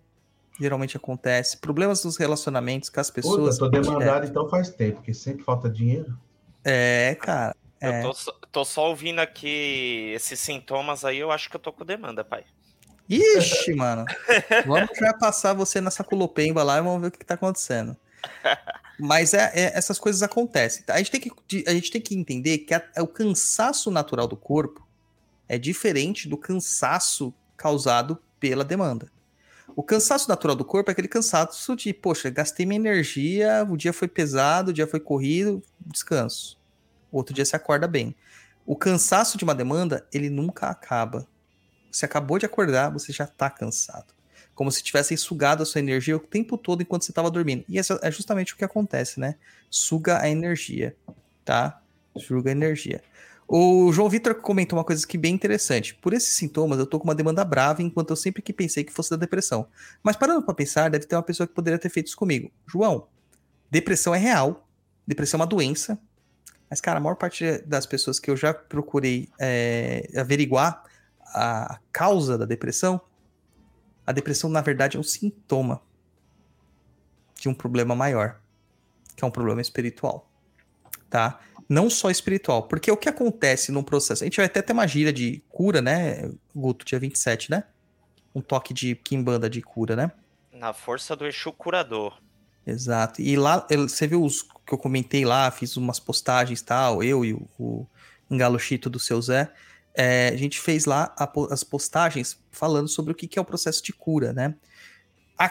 [0.58, 1.58] geralmente acontece.
[1.58, 3.58] Problemas nos relacionamentos com as Puta, pessoas.
[3.58, 6.18] tô demandado então faz tempo, porque sempre falta dinheiro.
[6.64, 7.54] É, cara.
[7.80, 8.00] É.
[8.00, 11.72] Eu tô, só- tô só ouvindo aqui esses sintomas aí, eu acho que eu tô
[11.72, 12.44] com demanda, pai.
[13.08, 14.04] Ixi, mano.
[14.66, 17.96] Vamos já passar você nessa culopemba lá e vamos ver o que, que tá acontecendo.
[19.00, 20.84] Mas é, é- essas coisas acontecem.
[20.88, 24.36] A gente tem que, a gente tem que entender que a- o cansaço natural do
[24.36, 24.86] corpo
[25.48, 29.10] é diferente do cansaço causado pela demanda.
[29.74, 33.92] O cansaço natural do corpo é aquele cansaço de, poxa, gastei minha energia, o dia
[33.92, 36.59] foi pesado, o dia foi corrido, descanso.
[37.10, 38.14] Outro dia você acorda bem.
[38.66, 41.26] O cansaço de uma demanda, ele nunca acaba.
[41.90, 44.14] Você acabou de acordar, você já tá cansado.
[44.54, 47.64] Como se tivessem sugado a sua energia o tempo todo enquanto você estava dormindo.
[47.68, 49.36] E é justamente o que acontece, né?
[49.70, 50.94] Suga a energia,
[51.44, 51.80] tá?
[52.16, 53.02] Suga a energia.
[53.48, 55.94] O João Vitor comentou uma coisa que bem interessante.
[55.96, 58.92] Por esses sintomas, eu tô com uma demanda brava, enquanto eu sempre que pensei que
[58.92, 59.66] fosse da depressão.
[60.04, 62.52] Mas parando para pensar, deve ter uma pessoa que poderia ter feito isso comigo.
[62.64, 63.08] João,
[63.68, 64.68] depressão é real.
[65.04, 65.98] Depressão é uma doença.
[66.70, 70.84] Mas, cara, a maior parte das pessoas que eu já procurei é, averiguar
[71.34, 73.00] a causa da depressão,
[74.06, 75.82] a depressão, na verdade, é um sintoma
[77.34, 78.40] de um problema maior,
[79.16, 80.30] que é um problema espiritual.
[81.08, 81.40] Tá?
[81.70, 82.64] não só espiritual.
[82.64, 84.24] Porque o que acontece num processo.
[84.24, 87.62] A gente vai até ter uma gira de cura, né, Guto, dia 27, né?
[88.34, 90.10] Um toque de Kimbanda de cura, né?
[90.52, 92.20] Na força do Exu Curador.
[92.66, 93.20] Exato.
[93.20, 97.34] E lá, você viu os que eu comentei lá, fiz umas postagens tal, eu e
[97.34, 97.86] o, o
[98.30, 99.50] Engalochito do seu Zé.
[99.92, 103.44] É, a gente fez lá a, as postagens falando sobre o que, que é o
[103.44, 104.54] processo de cura, né?
[105.36, 105.50] A,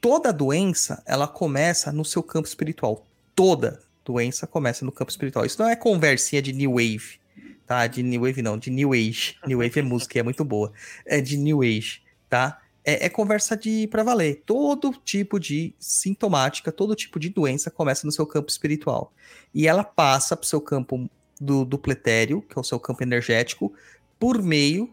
[0.00, 3.06] toda doença, ela começa no seu campo espiritual.
[3.34, 5.44] Toda doença começa no campo espiritual.
[5.44, 7.20] Isso não é conversinha de New Wave,
[7.66, 7.86] tá?
[7.86, 9.36] De New Wave não, de New Age.
[9.46, 10.72] New Wave é música, é muito boa.
[11.04, 12.62] É de New Age, tá?
[12.84, 14.42] É, é conversa de para valer.
[14.44, 19.12] Todo tipo de sintomática, todo tipo de doença começa no seu campo espiritual.
[19.54, 21.08] E ela passa para o seu campo
[21.40, 23.72] do, do pletério, que é o seu campo energético,
[24.18, 24.92] por meio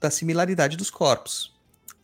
[0.00, 1.56] da similaridade dos corpos.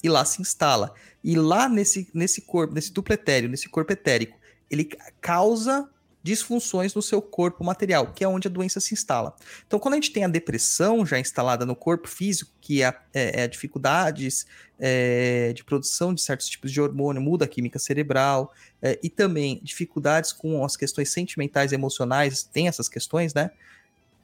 [0.02, 0.94] E lá se instala.
[1.22, 4.38] E lá nesse, nesse corpo, nesse dupletério, nesse corpo etérico,
[4.70, 4.84] ele
[5.20, 5.88] causa
[6.24, 9.36] disfunções no seu corpo material, que é onde a doença se instala.
[9.66, 13.42] Então, quando a gente tem a depressão já instalada no corpo físico, que é, é,
[13.42, 14.46] é dificuldades
[14.80, 19.60] é, de produção de certos tipos de hormônio, muda a química cerebral, é, e também
[19.62, 23.50] dificuldades com as questões sentimentais e emocionais, tem essas questões, né?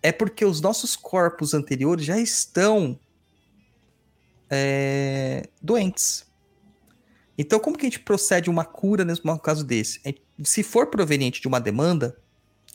[0.02, 2.98] É porque os nossos corpos anteriores já estão
[4.48, 6.29] é, doentes.
[7.40, 9.98] Então, como que a gente procede uma cura nesse caso desse?
[10.44, 12.14] Se for proveniente de uma demanda,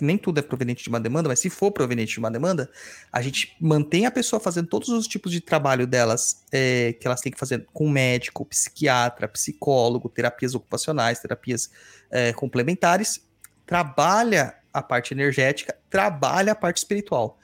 [0.01, 2.67] nem tudo é proveniente de uma demanda, mas se for proveniente de uma demanda,
[3.13, 7.21] a gente mantém a pessoa fazendo todos os tipos de trabalho delas é, que elas
[7.21, 11.69] têm que fazer com médico, psiquiatra, psicólogo, terapias ocupacionais, terapias
[12.09, 13.21] é, complementares,
[13.67, 17.37] trabalha a parte energética, trabalha a parte espiritual.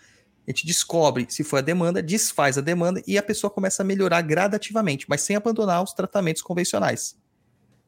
[0.52, 3.86] A gente descobre se foi a demanda, desfaz a demanda e a pessoa começa a
[3.86, 7.16] melhorar gradativamente, mas sem abandonar os tratamentos convencionais.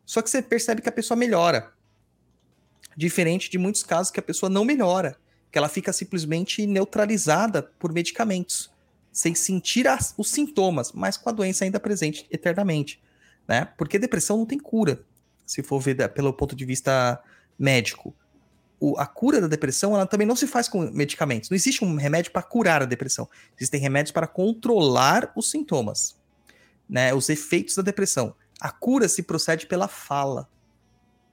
[0.06, 1.74] Só que você percebe que a pessoa melhora.
[2.96, 5.18] Diferente de muitos casos que a pessoa não melhora,
[5.52, 8.72] que ela fica simplesmente neutralizada por medicamentos,
[9.12, 13.04] sem sentir as, os sintomas, mas com a doença ainda presente eternamente.
[13.46, 13.66] Né?
[13.78, 15.04] Porque depressão não tem cura,
[15.46, 17.22] se for ver pelo ponto de vista
[17.60, 18.16] médico
[18.84, 21.50] o, a cura da depressão ela também não se faz com medicamentos.
[21.50, 23.30] Não existe um remédio para curar a depressão.
[23.58, 26.18] Existem remédios para controlar os sintomas,
[26.90, 28.36] né, os efeitos da depressão.
[28.60, 30.50] A cura se procede pela fala,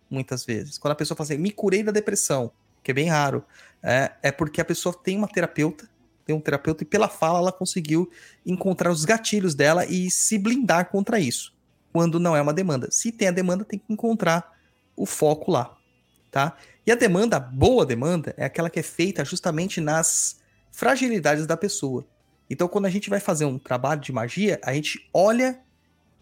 [0.08, 0.78] muitas vezes.
[0.78, 2.52] Quando a pessoa fala assim, me curei da depressão,
[2.84, 3.44] que é bem raro,
[3.82, 5.90] é, é porque a pessoa tem uma terapeuta,
[6.24, 8.08] tem um terapeuta, e pela fala ela conseguiu
[8.46, 11.52] encontrar os gatilhos dela e se blindar contra isso,
[11.92, 12.88] quando não é uma demanda.
[12.92, 14.56] Se tem a demanda, tem que encontrar
[14.94, 15.76] o foco lá,
[16.30, 16.56] tá?
[16.86, 20.40] E a demanda, a boa demanda, é aquela que é feita justamente nas
[20.70, 22.06] fragilidades da pessoa.
[22.48, 25.60] Então, quando a gente vai fazer um trabalho de magia, a gente olha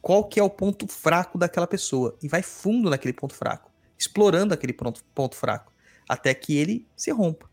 [0.01, 4.55] qual que é o ponto fraco daquela pessoa e vai fundo naquele ponto fraco, explorando
[4.55, 5.73] aquele ponto, ponto fraco,
[6.09, 7.49] até que ele se rompa,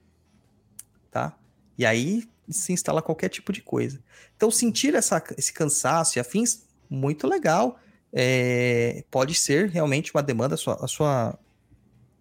[1.12, 1.38] tá?
[1.78, 4.00] E aí se instala qualquer tipo de coisa.
[4.36, 7.80] Então, sentir essa, esse cansaço e afins, muito legal.
[8.14, 11.38] É, pode ser realmente uma demanda, a sua, a sua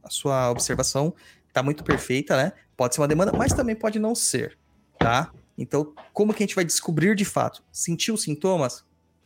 [0.05, 1.15] a sua observação
[1.49, 2.53] está muito perfeita, né?
[2.77, 4.59] Pode ser uma demanda, mas também pode não ser,
[4.99, 5.33] tá?
[5.57, 7.63] Então, como que a gente vai descobrir de fato?
[7.73, 8.85] Sentir os sintomas?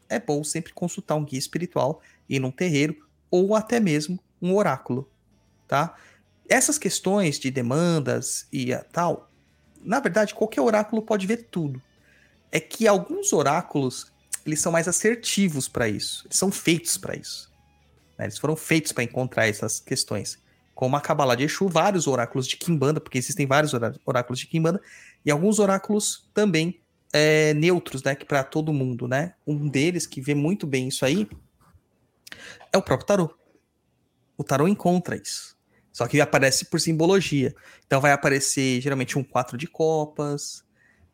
[0.08, 2.96] É bom sempre consultar um guia espiritual, ir num terreiro
[3.30, 5.10] ou até mesmo um oráculo,
[5.66, 5.94] tá?
[6.48, 9.30] Essas questões de demandas e tal,
[9.82, 11.82] na verdade, qualquer oráculo pode ver tudo.
[12.50, 14.10] É que alguns oráculos,
[14.46, 16.24] eles são mais assertivos para isso.
[16.26, 17.52] Eles são feitos para isso.
[18.16, 18.24] Né?
[18.24, 20.38] Eles foram feitos para encontrar essas questões
[20.78, 23.72] como a Kabbalah de Exu, vários oráculos de Kimbanda, porque existem vários
[24.06, 24.80] oráculos de Kimbanda,
[25.24, 26.80] e alguns oráculos também
[27.12, 29.34] é, neutros, né, que para todo mundo, né?
[29.44, 31.28] Um deles que vê muito bem isso aí
[32.72, 33.34] é o próprio tarô.
[34.36, 35.58] O tarô encontra isso.
[35.90, 37.52] Só que aparece por simbologia.
[37.84, 40.64] Então vai aparecer geralmente um 4 de copas,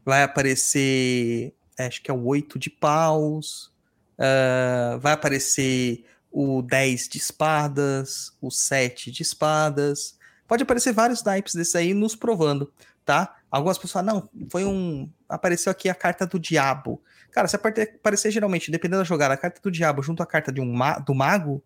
[0.05, 3.73] vai aparecer, acho que é o 8 de paus,
[4.19, 6.05] uh, vai aparecer
[6.37, 10.19] o 10 de espadas, o 7 de espadas.
[10.49, 12.73] Pode aparecer vários naipes desse aí nos provando.
[13.05, 13.37] tá?
[13.49, 15.09] Algumas pessoas falam, não, foi um.
[15.29, 17.01] Apareceu aqui a carta do diabo.
[17.31, 20.61] Cara, se aparecer geralmente, dependendo da jogada, a carta do diabo junto à carta de
[20.61, 21.63] um ma- do mago,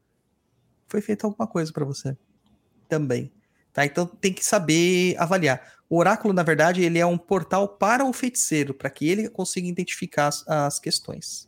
[0.87, 2.14] foi feita alguma coisa pra você.
[2.90, 3.33] Também.
[3.72, 3.87] Tá?
[3.87, 5.62] Então tem que saber avaliar.
[5.88, 9.66] O oráculo, na verdade, ele é um portal para o feiticeiro, para que ele consiga
[9.66, 11.48] identificar as, as questões.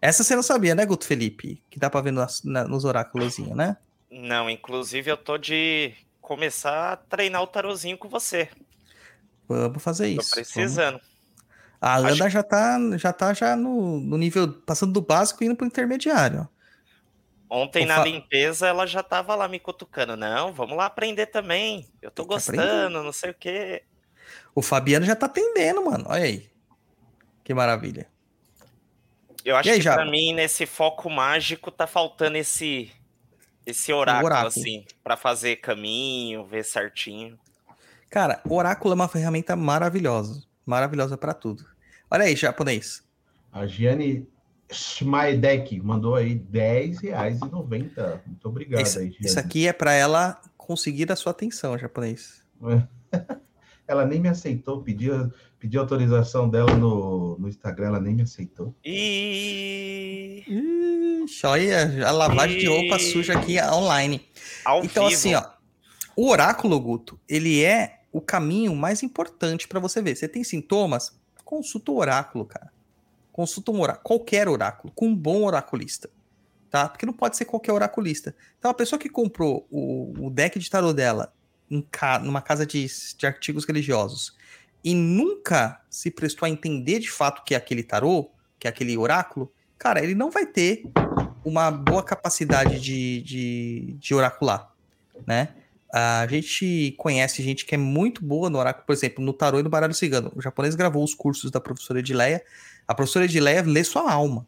[0.00, 1.62] Essa você não sabia, né, Guto Felipe?
[1.70, 3.76] Que dá pra ver nas- na- nos oráculozinhos, né?
[4.10, 8.48] Não, inclusive eu tô de começar a treinar o tarozinho com você.
[9.48, 10.30] Vamos fazer Tô isso.
[10.34, 11.00] Vamos- precisando.
[11.80, 15.46] A Acho Ana já tá, já tá já no, no nível, passando do básico e
[15.46, 16.46] indo pro intermediário.
[17.48, 20.16] Ontem Ô, na Fa- limpeza ela já tava lá me cutucando.
[20.16, 21.88] Não, vamos lá aprender também.
[22.00, 23.82] Eu tô Tem gostando, não sei o quê.
[24.54, 26.04] O Fabiano já tá atendendo, mano.
[26.08, 26.48] Olha aí.
[27.42, 28.06] Que maravilha.
[29.44, 30.10] Eu acho aí, que pra Japa?
[30.10, 32.90] mim, nesse foco mágico, tá faltando esse
[33.66, 34.48] esse oráculo, oráculo.
[34.48, 37.38] assim, pra fazer caminho, ver certinho.
[38.10, 40.42] Cara, o oráculo é uma ferramenta maravilhosa.
[40.66, 41.64] Maravilhosa pra tudo.
[42.10, 43.04] Olha aí, japonês.
[43.52, 44.26] A Giane
[44.70, 48.20] Schmaedek mandou aí R$10,90.
[48.26, 49.26] Muito obrigado Esse, aí, Giane.
[49.26, 52.42] isso aqui é pra ela conseguir a sua atenção, japonês.
[53.90, 55.08] Ela nem me aceitou, pedi,
[55.58, 58.72] pedi autorização dela no, no Instagram, ela nem me aceitou.
[58.84, 60.44] E
[61.24, 64.24] Ixi, olha a lavagem de roupa E- suja aqui online.
[64.64, 65.18] ao Então, vivo.
[65.18, 65.44] assim, ó,
[66.14, 70.14] o oráculo, Guto, ele é o caminho mais importante pra você ver.
[70.16, 71.18] Você tem sintomas?
[71.44, 72.70] Consulta o oráculo, cara.
[73.32, 76.08] Consulta um oráculo, qualquer oráculo, com um bom oraculista,
[76.70, 76.88] tá?
[76.88, 78.34] Porque não pode ser qualquer oraculista.
[78.58, 81.32] Então, a pessoa que comprou o, o deck de tarô dela
[81.70, 84.36] em ca- numa casa de, de artigos religiosos
[84.82, 88.96] e nunca se prestou a entender de fato que é aquele tarô, que é aquele
[88.96, 90.84] oráculo, cara, ele não vai ter
[91.44, 94.72] uma boa capacidade de, de, de oracular,
[95.26, 95.54] né?
[95.92, 99.62] A gente conhece gente que é muito boa no oráculo, por exemplo, no tarô e
[99.62, 100.30] no baralho cigano.
[100.36, 102.44] O japonês gravou os cursos da professora Edileia.
[102.86, 104.46] A professora Edileia lê sua alma,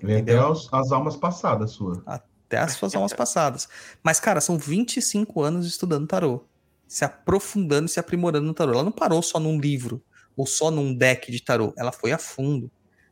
[0.00, 2.02] Vem até as, as almas passadas sua.
[2.48, 3.68] Até as suas almas passadas.
[4.02, 6.44] Mas, cara, são 25 anos estudando tarô,
[6.86, 8.72] se aprofundando e se aprimorando no tarô.
[8.72, 10.02] Ela não parou só num livro
[10.36, 12.70] ou só num deck de tarô, ela foi a fundo.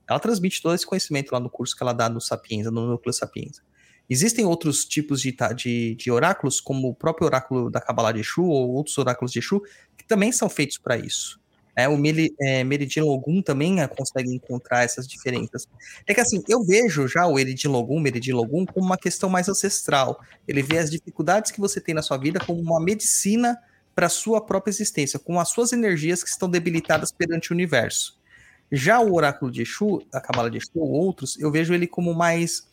[0.09, 3.13] Ela transmite todo esse conhecimento lá no curso que ela dá no Sapienza, no Núcleo
[3.13, 3.61] Sapienza.
[4.09, 8.45] Existem outros tipos de, de, de oráculos, como o próprio oráculo da Kabbalah de Exu
[8.45, 9.61] ou outros oráculos de Exu,
[9.99, 11.41] que também são feitos para isso.
[11.77, 12.65] É, o Meli, é,
[13.45, 15.69] também é, consegue encontrar essas diferenças.
[16.07, 19.47] É que assim, eu vejo já o Eridin Logum, Meridin Logum, como uma questão mais
[19.47, 20.19] ancestral.
[20.49, 23.59] Ele vê as dificuldades que você tem na sua vida como uma medicina
[23.95, 28.19] para sua própria existência, com as suas energias que estão debilitadas perante o universo.
[28.73, 32.15] Já o oráculo de Exu, a Cabala de Exu ou outros, eu vejo ele como
[32.15, 32.67] mais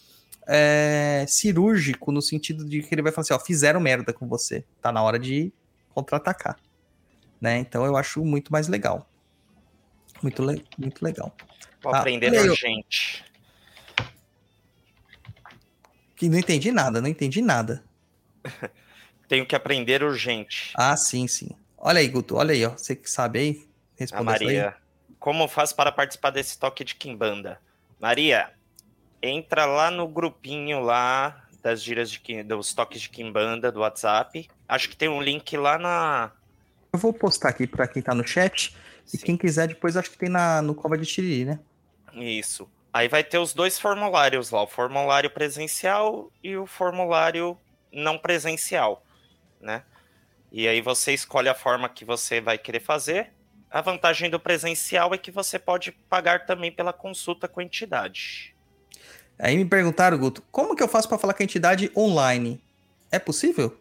[0.48, 4.64] é, cirúrgico, no sentido de que ele vai falar assim, ó, fizeram merda com você,
[4.82, 5.52] tá na hora de
[5.94, 6.58] contra-atacar.
[7.44, 7.58] Né?
[7.60, 9.06] Então eu acho muito mais legal.
[10.22, 11.36] Muito, le muito legal.
[11.82, 13.26] Vou Ah, aprender eu- urgente.
[16.16, 17.84] Que não entendi nada, não entendi nada.
[19.28, 20.72] Tenho que aprender urgente.
[20.74, 21.50] Ah, sim, sim.
[21.78, 22.70] Olha aí, Guto, olha aí, ó.
[22.70, 24.46] Você que sabe aí, A responde essa aí.
[24.46, 24.76] Maria.
[25.20, 27.60] Como faz para participar desse toque de Kimbanda?
[28.00, 28.54] Maria,
[29.22, 34.50] entra lá no grupinho lá das gírias de dos toques de Kimbanda do WhatsApp.
[34.66, 36.32] Acho que tem um link lá na.
[36.94, 38.76] Eu vou postar aqui pra quem tá no chat.
[39.08, 41.60] E Sim, quem quiser, depois acho que tem na, no Cova de Tiriri, né?
[42.14, 42.70] Isso.
[42.94, 47.58] Aí vai ter os dois formulários lá, o formulário presencial e o formulário
[47.92, 49.04] não presencial,
[49.60, 49.84] né?
[50.52, 53.32] E aí você escolhe a forma que você vai querer fazer.
[53.72, 58.56] A vantagem do presencial é que você pode pagar também pela consulta com a entidade.
[59.40, 62.62] Aí me perguntaram, Guto, como que eu faço pra falar com a entidade online?
[63.12, 63.76] É possível?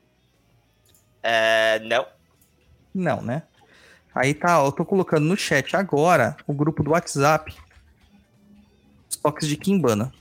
[1.22, 2.06] É, não.
[2.94, 3.42] Não, né?
[4.14, 7.56] Aí tá, eu tô colocando no chat agora o grupo do WhatsApp.
[9.08, 10.12] Os toques de Kimbana.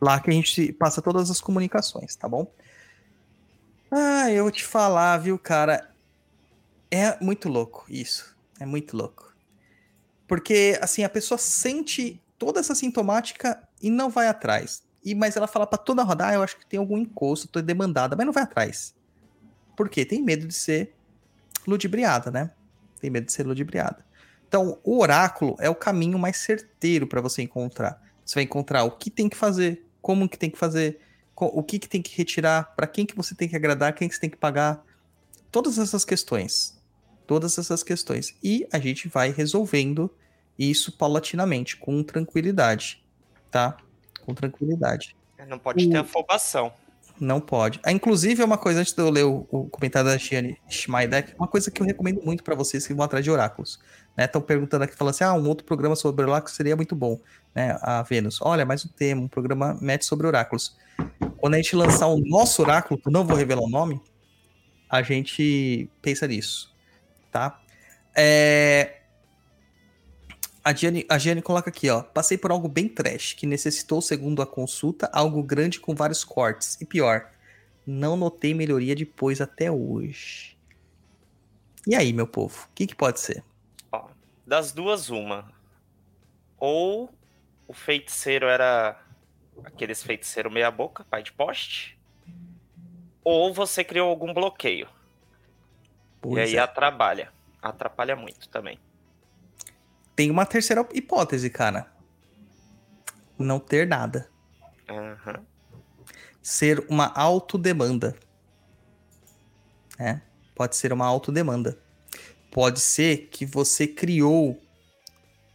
[0.00, 2.50] Lá que a gente passa todas as comunicações, tá bom?
[3.90, 5.90] Ah, eu vou te falar, viu, cara?
[6.90, 8.34] É muito louco isso.
[8.58, 9.32] É muito louco.
[10.26, 14.82] Porque, assim, a pessoa sente toda essa sintomática e não vai atrás.
[15.04, 17.60] E, mas ela fala pra toda rodar, ah, eu acho que tem algum encosto, tô
[17.60, 18.94] demandada, mas não vai atrás.
[19.76, 20.04] Por quê?
[20.04, 20.94] Tem medo de ser
[21.70, 22.50] ludibriada, né?
[23.00, 24.04] Tem medo de ser ludibriada.
[24.46, 28.02] Então, o oráculo é o caminho mais certeiro para você encontrar.
[28.24, 31.00] Você vai encontrar o que tem que fazer, como que tem que fazer,
[31.36, 34.14] o que, que tem que retirar, para quem que você tem que agradar, quem que
[34.14, 34.84] você tem que pagar.
[35.50, 36.78] Todas essas questões.
[37.26, 38.36] Todas essas questões.
[38.42, 40.10] E a gente vai resolvendo
[40.58, 43.02] isso paulatinamente, com tranquilidade,
[43.50, 43.76] tá?
[44.24, 45.16] Com tranquilidade.
[45.48, 46.72] Não pode ter afobação.
[47.20, 47.78] Não pode.
[47.84, 51.34] Ah, inclusive, é uma coisa, antes de eu ler o, o comentário da Gianni Schmeidek,
[51.38, 53.78] uma coisa que eu recomendo muito para vocês que vão atrás de oráculos.
[54.16, 57.20] Estão perguntando aqui, falando assim, ah, um outro programa sobre oráculos seria muito bom.
[57.54, 57.76] Né?
[57.82, 60.76] A Vênus, olha, mais um tema, um programa match sobre oráculos.
[61.36, 64.00] Quando a gente lançar o nosso oráculo, não vou revelar o nome,
[64.88, 66.74] a gente pensa nisso,
[67.30, 67.60] tá?
[68.14, 68.99] É...
[70.62, 72.02] A Gianni, a Gianni coloca aqui, ó.
[72.02, 76.78] Passei por algo bem trash, que necessitou, segundo a consulta, algo grande com vários cortes.
[76.80, 77.30] E pior,
[77.86, 80.56] não notei melhoria depois até hoje.
[81.86, 82.66] E aí, meu povo?
[82.70, 83.42] O que, que pode ser?
[83.90, 84.08] Ó,
[84.46, 85.50] das duas, uma.
[86.58, 87.10] Ou
[87.66, 89.00] o feiticeiro era
[89.64, 91.98] aqueles feiticeiro meia boca, pai de poste.
[93.24, 94.88] Ou você criou algum bloqueio.
[96.20, 96.58] Pois e aí é.
[96.58, 97.32] atrapalha.
[97.62, 98.78] Atrapalha muito também.
[100.14, 101.90] Tem uma terceira hipótese, cara.
[103.38, 104.28] Não ter nada.
[104.88, 105.44] Aham.
[106.42, 108.16] Ser uma autodemanda.
[109.98, 110.20] É,
[110.54, 111.78] pode ser uma autodemanda.
[112.50, 114.60] Pode ser que você criou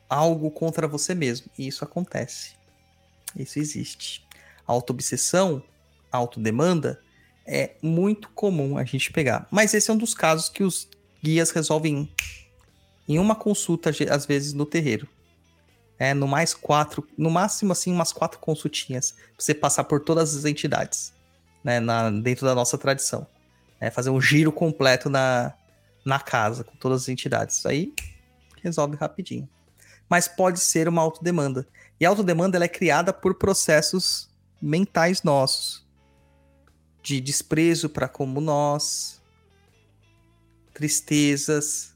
[0.09, 1.51] algo contra você mesmo.
[1.57, 2.55] E isso acontece.
[3.35, 4.25] Isso existe.
[4.65, 5.63] Autoobsessão,
[6.11, 7.01] autodemanda,
[7.45, 9.47] é muito comum a gente pegar.
[9.51, 10.87] Mas esse é um dos casos que os
[11.23, 12.11] guias resolvem
[13.07, 15.07] em uma consulta, às vezes, no terreiro.
[15.97, 19.11] É, no mais quatro, no máximo assim, umas quatro consultinhas.
[19.11, 21.13] Pra você passar por todas as entidades,
[21.63, 23.25] né, na, dentro da nossa tradição.
[23.79, 25.53] É, fazer um giro completo na,
[26.03, 27.57] na casa, com todas as entidades.
[27.57, 27.93] Isso aí
[28.61, 29.47] resolve rapidinho.
[30.09, 31.67] Mas pode ser uma autodemanda.
[31.99, 34.29] E a autodemanda ela é criada por processos
[34.61, 35.85] mentais nossos.
[37.01, 39.21] De desprezo para como nós,
[40.73, 41.94] tristezas,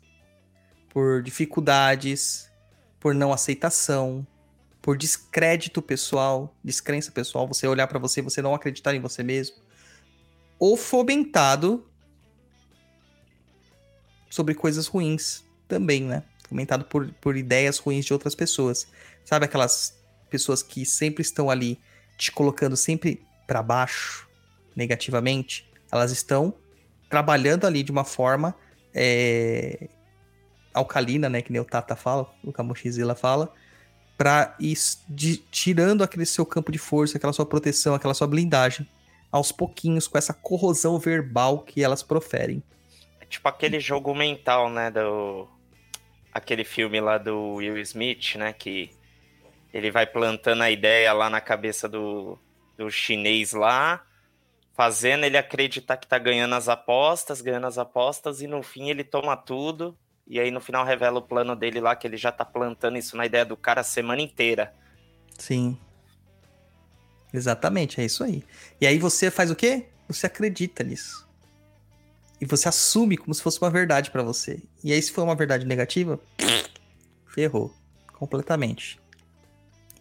[0.99, 2.51] por dificuldades,
[2.99, 4.27] por não aceitação,
[4.81, 9.55] por descrédito pessoal, descrença pessoal, você olhar para você você não acreditar em você mesmo,
[10.59, 11.89] ou fomentado
[14.29, 16.21] sobre coisas ruins também, né?
[16.49, 18.85] Fomentado por, por ideias ruins de outras pessoas.
[19.23, 19.97] Sabe aquelas
[20.29, 21.79] pessoas que sempre estão ali
[22.17, 24.27] te colocando sempre para baixo,
[24.75, 25.65] negativamente?
[25.89, 26.53] Elas estão
[27.09, 28.53] trabalhando ali de uma forma
[28.93, 29.87] é,
[30.73, 31.41] alcalina, né?
[31.41, 33.53] Que nem o Tata fala, o Kamoshizila fala,
[34.17, 38.87] pra ir de- tirando aquele seu campo de força, aquela sua proteção, aquela sua blindagem,
[39.31, 42.63] aos pouquinhos, com essa corrosão verbal que elas proferem.
[43.21, 44.89] É tipo aquele jogo mental, né?
[44.91, 45.47] Do.
[46.33, 48.53] Aquele filme lá do Will Smith, né?
[48.53, 48.91] Que
[49.73, 52.37] ele vai plantando a ideia lá na cabeça do,
[52.77, 54.03] do chinês lá,
[54.75, 59.03] fazendo ele acreditar que tá ganhando as apostas, ganhando as apostas, e no fim ele
[59.03, 59.95] toma tudo.
[60.29, 63.17] E aí no final revela o plano dele lá, que ele já tá plantando isso
[63.17, 64.71] na ideia do cara a semana inteira.
[65.37, 65.75] Sim.
[67.33, 68.43] Exatamente, é isso aí.
[68.79, 69.87] E aí você faz o quê?
[70.07, 71.27] Você acredita nisso.
[72.39, 74.61] E você assume como se fosse uma verdade pra você.
[74.83, 76.19] E aí, se for uma verdade negativa,
[77.27, 77.73] ferrou.
[78.13, 78.99] Completamente.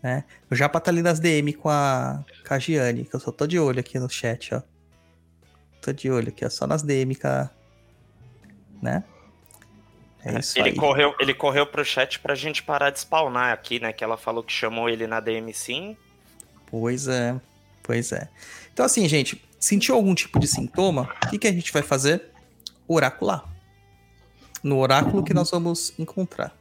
[0.02, 0.24] Né?
[0.50, 3.46] O Japa tá ali nas DM com a, com a Giane, que eu só tô
[3.46, 4.62] de olho aqui no chat, ó.
[5.82, 6.50] Tô de olho aqui, ó.
[6.50, 7.50] Só nas DM com a...
[8.80, 9.02] Né?
[10.24, 10.74] É isso ele aí.
[10.76, 13.92] correu, ele correu pro chat pra gente parar de spawnar aqui, né?
[13.92, 15.96] Que ela falou que chamou ele na DM sim.
[16.66, 17.40] Pois é,
[17.82, 18.28] pois é.
[18.72, 21.08] Então, assim, gente, sentiu algum tipo de sintoma?
[21.24, 22.26] O que, que a gente vai fazer?
[22.86, 23.44] Oracular.
[24.62, 26.54] No oráculo que nós vamos encontrar,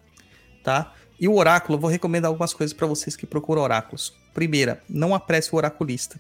[0.64, 0.93] tá?
[1.20, 4.14] E o oráculo, eu vou recomendar algumas coisas para vocês que procuram oráculos.
[4.34, 6.20] Primeira, não apresse o oraculista.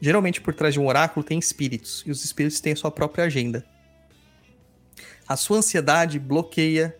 [0.00, 3.24] Geralmente, por trás de um oráculo tem espíritos, e os espíritos têm a sua própria
[3.24, 3.64] agenda.
[5.28, 6.96] A sua ansiedade bloqueia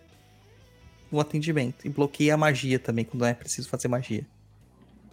[1.09, 4.25] o atendimento, e bloqueia a magia também, quando é preciso fazer magia.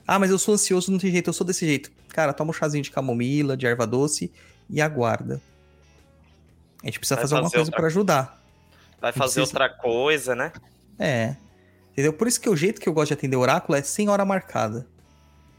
[0.07, 1.91] Ah, mas eu sou ansioso, não tem jeito, eu sou desse jeito.
[2.09, 4.33] Cara, toma um chazinho de camomila, de erva doce
[4.69, 5.41] e aguarda.
[6.83, 8.45] A gente precisa Vai fazer alguma fazer coisa outra- para ajudar.
[9.01, 10.53] Vai fazer precisa- outra coisa, né?
[10.99, 11.37] É.
[11.93, 12.13] Entendeu?
[12.13, 14.87] Por isso que o jeito que eu gosto de atender oráculo é sem hora marcada.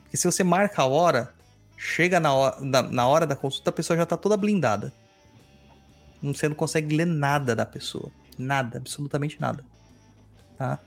[0.04, 1.34] Porque se você marca a hora,
[1.78, 4.94] chega na hora, na, na hora da consulta, a pessoa já tá toda blindada.
[6.34, 8.12] Você não consegue ler nada da pessoa.
[8.38, 9.64] Nada, absolutamente nada.
[10.58, 10.80] Tá?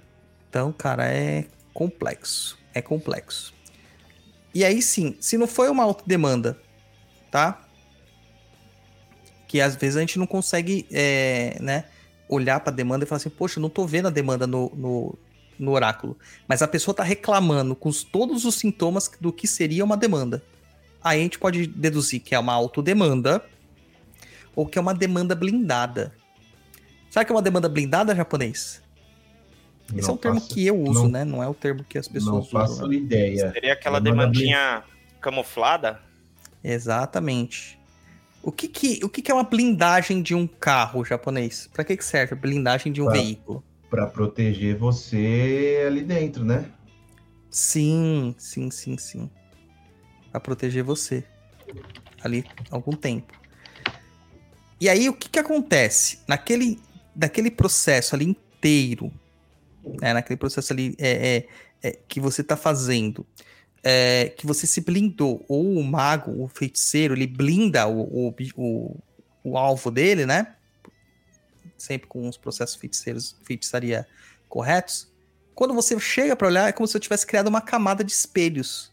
[0.49, 2.59] Então, cara, é complexo.
[2.75, 3.55] É complexo.
[4.55, 6.59] E aí sim, se não foi uma autodemanda,
[7.31, 7.65] tá?
[9.47, 11.85] Que às vezes a gente não consegue, é, né?
[12.29, 15.19] olhar pra demanda e falar assim, poxa, eu não tô vendo a demanda no, no,
[15.59, 16.17] no oráculo.
[16.47, 20.43] Mas a pessoa tá reclamando com os- todos os sintomas do que seria uma demanda.
[21.03, 23.43] Aí a gente pode deduzir que é uma autodemanda
[24.59, 26.13] ou que é uma demanda blindada.
[27.11, 28.83] Sabe o que é uma demanda blindada, japonês?
[29.95, 31.25] Esse Não é o termo faço- que eu uso, não- né?
[31.25, 32.89] Não é o termo que as Não pessoas faço usam.
[32.89, 32.97] né?
[32.97, 33.53] ideia.
[33.53, 34.83] Seria aquela Demanda demandinha
[35.21, 36.01] camuflada?
[36.63, 37.79] Exatamente.
[38.43, 41.71] O que que, o que que é uma blindagem de um carro japonês?
[41.73, 43.65] Pra que que serve a blindagem de um Pra- veículo?
[43.89, 46.69] Pra proteger você ali dentro, né?
[47.49, 49.31] Sim, sim, sim, sim.
[50.33, 51.23] Pra proteger você.
[52.23, 53.33] Ali, algum tempo.
[54.81, 56.21] E aí, o que que acontece?
[56.27, 56.81] Naquele,
[57.15, 59.13] naquele processo ali inteiro,
[60.01, 61.49] né, naquele processo ali é, é,
[61.83, 63.27] é, que você tá fazendo,
[63.83, 68.97] é, que você se blindou, ou o mago, o feiticeiro, ele blinda o, o, o,
[69.43, 70.55] o alvo dele, né?
[71.77, 74.07] Sempre com os processos feiticeiros, feitiçaria
[74.49, 75.09] corretos.
[75.55, 78.93] Quando você chega pra olhar, é como se eu tivesse criado uma camada de espelhos.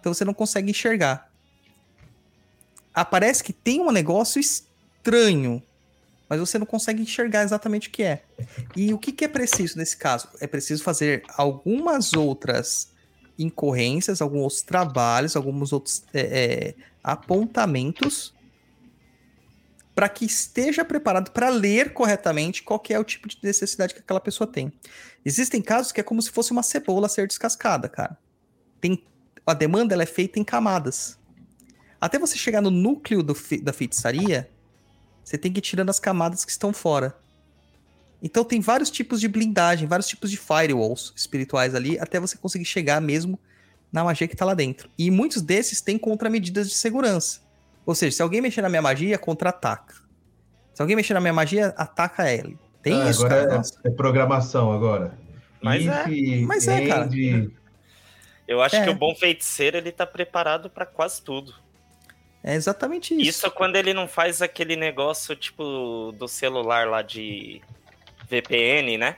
[0.00, 1.30] Então você não consegue enxergar.
[2.94, 4.67] Aparece que tem um negócio estranho,
[6.28, 8.22] mas você não consegue enxergar exatamente o que é.
[8.76, 10.28] E o que, que é preciso nesse caso?
[10.40, 12.92] É preciso fazer algumas outras
[13.38, 18.34] incorrências, alguns outros trabalhos, alguns outros é, é, apontamentos
[19.94, 24.20] para que esteja preparado para ler corretamente qual é o tipo de necessidade que aquela
[24.20, 24.72] pessoa tem.
[25.24, 28.16] Existem casos que é como se fosse uma cebola a ser descascada, cara.
[28.80, 29.04] Tem,
[29.46, 31.18] a demanda ela é feita em camadas.
[32.00, 34.48] Até você chegar no núcleo do da feitiçaria,
[35.28, 37.14] você tem que ir tirando as camadas que estão fora.
[38.22, 42.64] Então tem vários tipos de blindagem, vários tipos de firewalls espirituais ali, até você conseguir
[42.64, 43.38] chegar mesmo
[43.92, 44.88] na magia que tá lá dentro.
[44.98, 47.40] E muitos desses têm contramedidas de segurança.
[47.84, 49.94] Ou seja, se alguém mexer na minha magia, contra-ataca.
[50.74, 52.58] Se alguém mexer na minha magia, ataca ele.
[52.82, 53.62] Tem Ah, isso, agora cara.
[53.84, 55.18] é- é, programação agora.
[55.62, 56.10] Mas é.
[56.10, 57.08] If, Mas é, cara.
[58.46, 58.84] Eu acho É.
[58.84, 61.54] que o bom feiticeiro ele tá preparado pra quase tudo.
[62.42, 63.30] É exatamente isso.
[63.30, 67.60] Isso quando ele não faz aquele negócio tipo do celular lá de
[68.28, 69.16] VPN, né?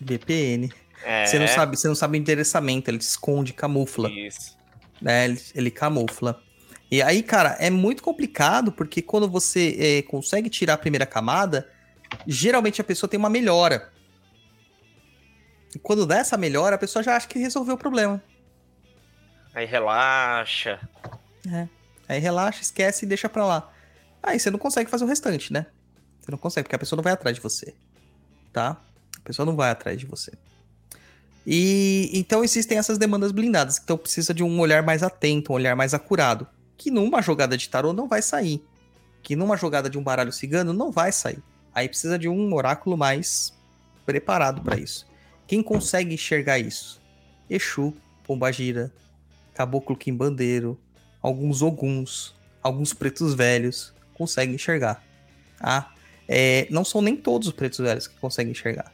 [0.00, 0.70] VPN.
[1.02, 4.56] É, Você não sabe, você não sabe o endereçamento, ele esconde, camufla, Isso.
[5.00, 5.24] né?
[5.24, 6.42] Ele, ele camufla.
[6.90, 11.70] E aí, cara, é muito complicado porque quando você eh, consegue tirar a primeira camada,
[12.26, 13.90] geralmente a pessoa tem uma melhora.
[15.74, 18.20] E quando dá essa melhora, a pessoa já acha que resolveu o problema.
[19.54, 20.80] Aí relaxa.
[22.10, 23.72] Aí relaxa, esquece e deixa pra lá.
[24.20, 25.66] Aí você não consegue fazer o restante, né?
[26.20, 27.72] Você não consegue, porque a pessoa não vai atrás de você.
[28.52, 28.76] Tá?
[29.16, 30.32] A pessoa não vai atrás de você.
[31.46, 33.78] E então existem essas demandas blindadas.
[33.78, 36.48] Então precisa de um olhar mais atento, um olhar mais acurado.
[36.76, 38.60] Que numa jogada de tarô não vai sair.
[39.22, 41.38] Que numa jogada de um baralho cigano não vai sair.
[41.72, 43.52] Aí precisa de um oráculo mais
[44.04, 45.06] preparado pra isso.
[45.46, 47.00] Quem consegue enxergar isso?
[47.48, 47.94] Exu,
[48.24, 48.92] Pombagira,
[49.54, 50.76] Caboclo Quimbandeiro,
[51.22, 55.02] alguns oguns, alguns pretos velhos conseguem enxergar.
[55.60, 55.92] Ah,
[56.28, 58.92] é, não são nem todos os pretos velhos que conseguem enxergar.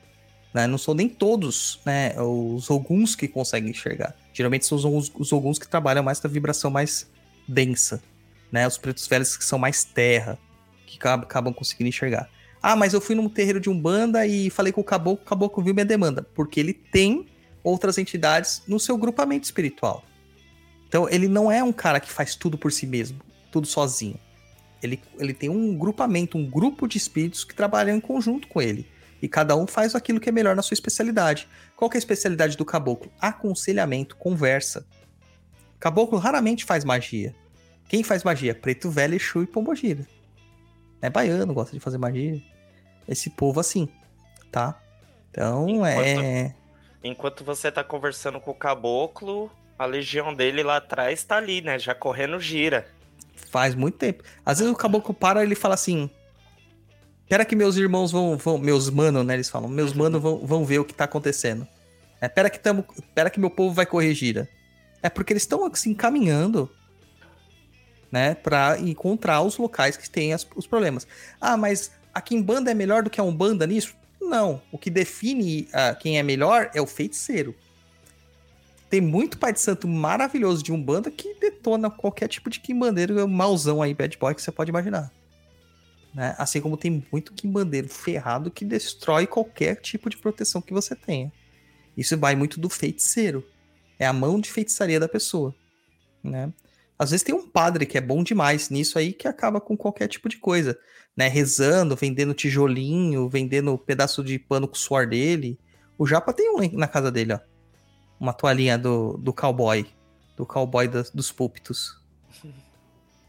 [0.54, 0.66] né?
[0.66, 4.16] Não são nem todos né, os oguns que conseguem enxergar.
[4.32, 7.06] Geralmente são os, os oguns que trabalham mais com a vibração mais
[7.46, 8.02] densa.
[8.50, 8.66] Né?
[8.66, 10.38] Os pretos velhos que são mais terra,
[10.86, 12.30] que acabam conseguindo enxergar.
[12.62, 15.62] Ah, mas eu fui num terreiro de Umbanda e falei com o caboclo, o caboclo
[15.62, 16.22] viu minha demanda.
[16.34, 17.26] Porque ele tem
[17.62, 20.04] outras entidades no seu grupamento espiritual.
[20.88, 23.20] Então, ele não é um cara que faz tudo por si mesmo,
[23.50, 24.18] tudo sozinho.
[24.82, 28.86] Ele, ele tem um grupamento, um grupo de espíritos que trabalham em conjunto com ele.
[29.20, 31.48] E cada um faz aquilo que é melhor na sua especialidade.
[31.74, 33.10] Qual é a especialidade do caboclo?
[33.20, 34.86] Aconselhamento, conversa.
[35.80, 37.34] Caboclo raramente faz magia.
[37.88, 38.54] Quem faz magia?
[38.54, 40.06] Preto Velho, Exu e Pombogira.
[41.00, 42.42] É baiano, gosta de fazer magia.
[43.08, 43.88] Esse povo assim,
[44.50, 44.80] tá?
[45.30, 46.54] Então, é...
[47.02, 51.78] Enquanto você tá conversando com o caboclo, a legião dele lá atrás tá ali, né?
[51.78, 52.86] Já correndo gira.
[53.50, 54.22] Faz muito tempo.
[54.44, 56.10] Às vezes o caboclo para e ele fala assim:
[57.28, 58.36] Pera que meus irmãos vão.
[58.36, 59.34] vão meus mano, né?
[59.34, 61.66] Eles falam, meus mano vão, vão ver o que tá acontecendo.
[62.20, 64.48] É, pera, que tamo, pera que meu povo vai corrigir.
[65.02, 66.70] É porque eles estão se encaminhando,
[68.10, 68.34] né?
[68.34, 71.06] Pra encontrar os locais que têm as- os problemas.
[71.40, 73.94] Ah, mas a Kimbanda é melhor do que a Umbanda nisso?
[74.20, 74.62] Não.
[74.72, 77.54] O que define ah, quem é melhor é o feiticeiro.
[78.88, 83.82] Tem muito pai de santo maravilhoso de Umbanda que detona qualquer tipo de quimbandeiro mauzão
[83.82, 85.12] aí, bad boy, que você pode imaginar.
[86.14, 86.34] Né?
[86.38, 91.32] Assim como tem muito quimbandeiro ferrado que destrói qualquer tipo de proteção que você tenha.
[91.96, 93.44] Isso vai muito do feiticeiro.
[93.98, 95.54] É a mão de feitiçaria da pessoa.
[96.22, 96.52] Né?
[96.96, 100.06] Às vezes tem um padre que é bom demais nisso aí que acaba com qualquer
[100.06, 100.78] tipo de coisa.
[101.16, 101.26] Né?
[101.26, 105.58] Rezando, vendendo tijolinho, vendendo pedaço de pano com o suor dele.
[105.98, 107.55] O Japa tem um na casa dele, ó
[108.18, 109.86] uma toalhinha do, do cowboy.
[110.36, 111.98] Do cowboy das- dos púlpitos.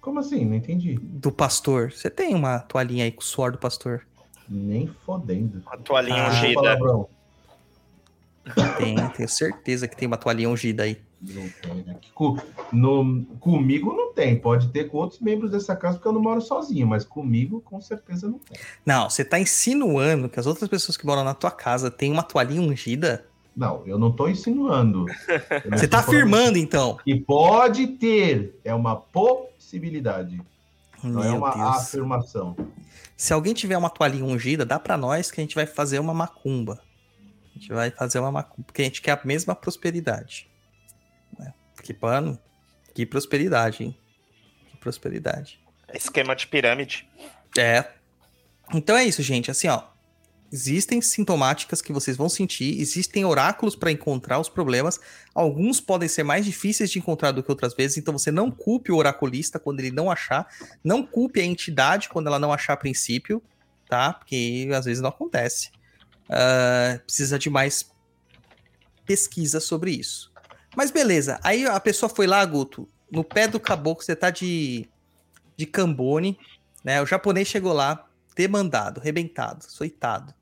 [0.02, 0.46] Como assim?
[0.46, 0.98] Não entendi.
[1.02, 1.92] Do pastor.
[1.92, 4.06] Você tem uma toalhinha aí com o suor do pastor?
[4.48, 5.62] Nem fodendo.
[5.68, 6.54] A toalhinha Ah, ungida.
[6.56, 7.10] Palavrão.
[8.78, 10.98] Tem, tenho certeza que tem uma toalhinha ungida aí.
[11.20, 11.98] Não tem, né?
[12.00, 12.38] Que co-
[12.72, 14.40] no- comigo não tem.
[14.40, 17.82] Pode ter com outros membros dessa casa, porque eu não moro sozinho, mas comigo, com
[17.82, 18.58] certeza, não tem.
[18.86, 22.24] Não, você tá insinuando que as outras pessoas que moram na tua casa têm uma
[22.24, 23.26] toalhinha ungida?
[23.58, 25.06] Não, eu não tô insinuando.
[25.72, 27.00] Você tá falando- afirmando, então.
[27.08, 28.56] E pode ter.
[28.64, 30.40] É uma possibilidade.
[31.04, 31.78] Não é Meu uma Deus.
[31.78, 32.56] afirmação.
[33.16, 36.14] Se alguém tiver uma toalhinha ungida, dá pra nós que a gente vai fazer uma
[36.14, 36.80] macumba.
[37.50, 40.48] A gente vai fazer uma macumba, porque a gente quer a mesma prosperidade.
[41.40, 41.52] Né?
[41.82, 42.38] Que pano,
[42.94, 43.98] que prosperidade, hein?
[44.70, 45.60] Que prosperidade.
[45.94, 47.10] Esquema de pirâmide.
[47.58, 47.86] É.
[48.72, 49.50] Então é isso, gente.
[49.50, 49.82] Assim, ó.
[50.52, 55.00] Existem sintomáticas que vocês vão sentir, existem oráculos para encontrar os problemas.
[55.36, 58.92] Alguns podem ser mais difíceis de encontrar do que outras vezes, então você não culpe
[58.92, 60.48] o oraculista quando ele não achar,
[60.84, 63.44] não culpe a entidade quando ela não achar a princípio,
[63.90, 64.14] tá?
[64.14, 65.72] Porque às vezes não acontece.
[66.30, 67.90] Ah, precisa de mais
[69.06, 70.32] pesquisa sobre isso.
[70.76, 74.88] Mas beleza, aí a pessoa foi lá, Guto, no pé do caboclo, você tá de,
[75.56, 76.38] de cambone,
[76.84, 77.02] né?
[77.02, 80.34] O japonês chegou lá, demandado, rebentado, soitado.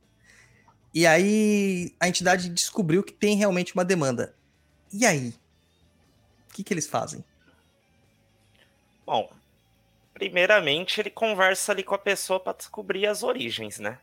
[0.95, 4.33] E aí a entidade descobriu que tem realmente uma demanda.
[4.93, 5.33] E aí?
[6.49, 7.21] O que, que eles fazem?
[9.05, 9.29] Bom,
[10.13, 13.99] primeiramente ele conversa ali com a pessoa para descobrir as origens, né?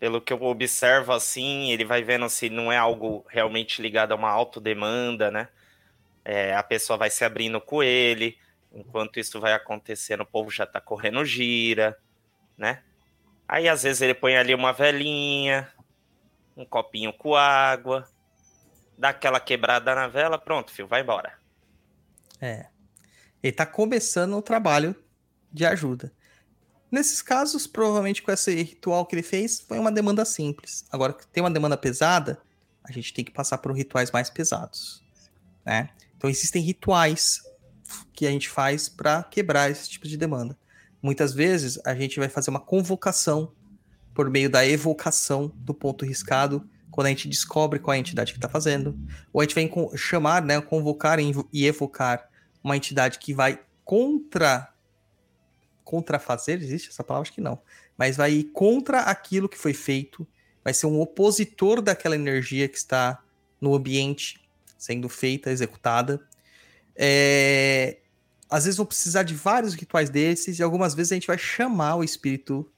[0.00, 4.16] Pelo que eu observo assim, ele vai vendo se não é algo realmente ligado a
[4.16, 5.48] uma autodemanda, né?
[6.24, 8.36] É, a pessoa vai se abrindo com ele,
[8.72, 11.96] enquanto isso vai acontecendo, o povo já tá correndo gira,
[12.58, 12.82] né?
[13.48, 15.68] Aí às vezes ele põe ali uma velinha,
[16.56, 18.08] um copinho com água,
[18.96, 21.32] dá aquela quebrada na vela, pronto, filho, vai embora.
[22.40, 22.66] É.
[23.42, 24.94] Ele tá começando o trabalho
[25.52, 26.12] de ajuda.
[26.90, 30.84] Nesses casos, provavelmente com esse ritual que ele fez, foi uma demanda simples.
[30.90, 32.40] Agora, que tem uma demanda pesada,
[32.84, 35.02] a gente tem que passar por rituais mais pesados,
[35.64, 35.90] né?
[36.16, 37.42] Então existem rituais
[38.12, 40.56] que a gente faz para quebrar esse tipo de demanda.
[41.04, 43.52] Muitas vezes a gente vai fazer uma convocação
[44.14, 48.32] por meio da evocação do ponto riscado, quando a gente descobre qual é a entidade
[48.32, 48.98] que está fazendo,
[49.30, 52.26] ou a gente vai chamar, né, convocar e evocar
[52.62, 54.72] uma entidade que vai contra
[55.84, 57.28] contrafazer, existe essa palavra?
[57.28, 57.60] Acho que não.
[57.98, 60.26] Mas vai ir contra aquilo que foi feito,
[60.64, 63.22] vai ser um opositor daquela energia que está
[63.60, 64.40] no ambiente
[64.78, 66.26] sendo feita, executada.
[66.96, 67.98] É,
[68.48, 71.96] Às vezes vão precisar de vários rituais desses, e algumas vezes a gente vai chamar
[71.96, 72.70] o espírito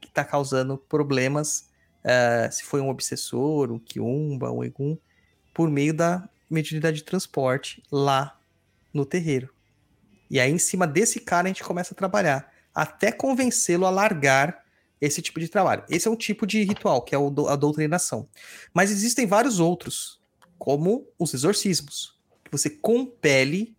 [0.00, 1.68] que está causando problemas,
[2.02, 4.98] eh, se foi um obsessor, um quiumba, um egum,
[5.54, 8.38] por meio da mediunidade de transporte lá
[8.92, 9.48] no terreiro.
[10.30, 14.64] E aí, em cima desse cara, a gente começa a trabalhar, até convencê-lo a largar
[15.00, 15.84] esse tipo de trabalho.
[15.88, 18.28] Esse é um tipo de ritual, que é a doutrinação.
[18.72, 20.20] Mas existem vários outros,
[20.58, 23.76] como os exorcismos, que você compele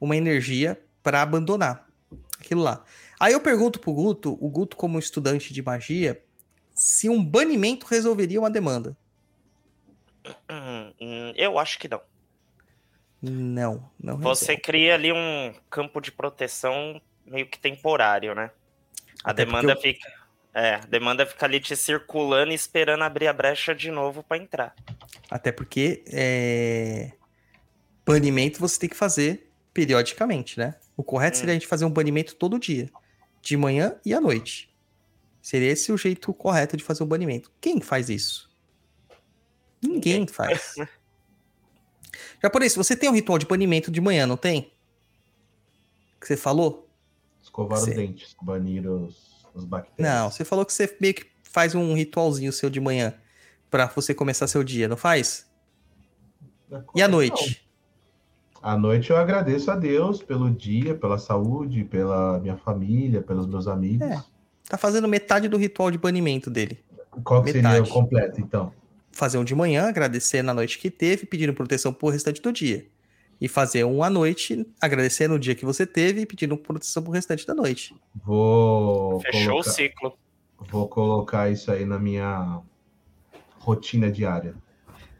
[0.00, 1.88] uma energia para abandonar
[2.38, 2.84] aquilo lá.
[3.18, 6.22] Aí eu pergunto pro Guto, o Guto como estudante de magia,
[6.74, 8.96] se um banimento resolveria uma demanda.
[10.48, 12.00] Hum, hum, eu acho que não.
[13.20, 14.62] Não, não Você resolve.
[14.62, 18.50] cria ali um campo de proteção meio que temporário, né?
[19.24, 20.18] A Até demanda porque fica.
[20.54, 24.36] É, a demanda fica ali te circulando e esperando abrir a brecha de novo pra
[24.38, 24.74] entrar.
[25.30, 27.12] Até porque é,
[28.04, 29.47] banimento você tem que fazer
[29.78, 30.74] periodicamente, né?
[30.96, 31.40] O correto Hum.
[31.40, 32.90] seria a gente fazer um banimento todo dia,
[33.40, 34.74] de manhã e à noite.
[35.40, 37.52] Seria esse o jeito correto de fazer um banimento.
[37.60, 38.50] Quem faz isso?
[39.80, 40.74] Ninguém faz.
[42.42, 44.72] Japonês, você tem um ritual de banimento de manhã, não tem?
[46.20, 46.90] Que você falou?
[47.40, 47.90] Escovar Sim.
[47.90, 50.12] os dentes, banir os, os bactérias.
[50.12, 53.14] Não, você falou que você meio que faz um ritualzinho seu de manhã
[53.70, 55.46] pra você começar seu dia, não faz?
[56.96, 57.67] E à noite?
[58.68, 63.66] À noite eu agradeço a Deus pelo dia, pela saúde, pela minha família, pelos meus
[63.66, 64.06] amigos.
[64.06, 64.22] É.
[64.68, 66.78] Tá fazendo metade do ritual de banimento dele.
[67.24, 68.70] Qual que seria o completo, então?
[69.10, 72.86] Fazer um de manhã, agradecer na noite que teve, pedindo proteção pro restante do dia.
[73.40, 77.10] E fazer um à noite, agradecer no dia que você teve e pedindo proteção pro
[77.10, 77.96] restante da noite.
[78.22, 80.18] Vou Fechou colocar, o ciclo.
[80.70, 82.60] vou colocar isso aí na minha
[83.60, 84.54] rotina diária.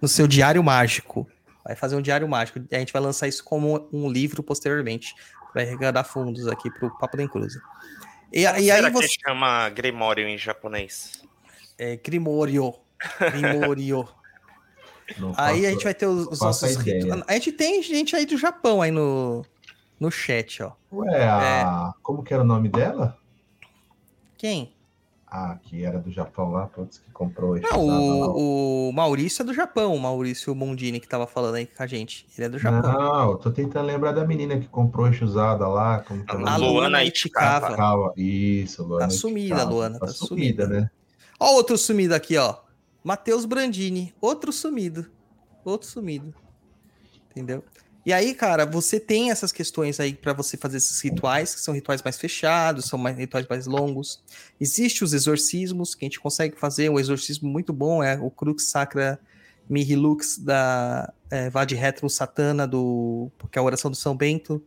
[0.02, 1.26] No seu diário mágico.
[1.68, 2.58] Vai fazer um diário mágico.
[2.70, 5.14] E a gente vai lançar isso como um livro posteriormente.
[5.54, 7.60] Vai arrecadar fundos aqui pro Papo da Encruza.
[8.32, 9.08] E, Como e aí você.
[9.24, 11.22] chama Grimório em japonês?
[11.78, 12.74] É, Grimorio.
[13.32, 14.08] Grimorio.
[15.18, 17.22] Não Aí faço- a gente vai ter os, os nossos rituais.
[17.26, 19.44] A gente tem gente aí do Japão aí no,
[20.00, 20.72] no chat, ó.
[20.92, 21.92] Ué, a...
[22.02, 23.18] como que era o nome dela?
[24.36, 24.74] Quem?
[25.30, 29.44] Ah, que era do Japão lá, putz, que comprou esse Não, o, o Maurício é
[29.44, 32.26] do Japão, o Maurício Mondini que tava falando aí com a gente.
[32.34, 32.90] Ele é do Japão.
[32.92, 36.00] Não, eu tô tentando lembrar da menina que comprou esse usada lá.
[36.00, 36.72] Como é A A nome?
[36.72, 37.66] Luana Itikava.
[37.66, 38.12] Itikava.
[38.16, 39.04] Isso, Luana.
[39.04, 39.70] Tá sumida, Itikava.
[39.70, 40.66] Luana, tá sumida.
[40.66, 40.90] né?
[41.38, 42.56] Ó, outro sumido aqui, ó.
[43.04, 45.10] Matheus Brandini, outro sumido.
[45.62, 46.34] Outro sumido.
[47.30, 47.62] Entendeu?
[48.06, 51.74] E aí, cara, você tem essas questões aí pra você fazer esses rituais, que são
[51.74, 54.22] rituais mais fechados, são mais, rituais mais longos.
[54.60, 56.88] Existem os exorcismos, que a gente consegue fazer.
[56.88, 59.20] Um exorcismo muito bom é o Crux Sacra
[59.68, 64.62] Mihilux da é, Vade Retro Satana, do, que é a oração do São Bento.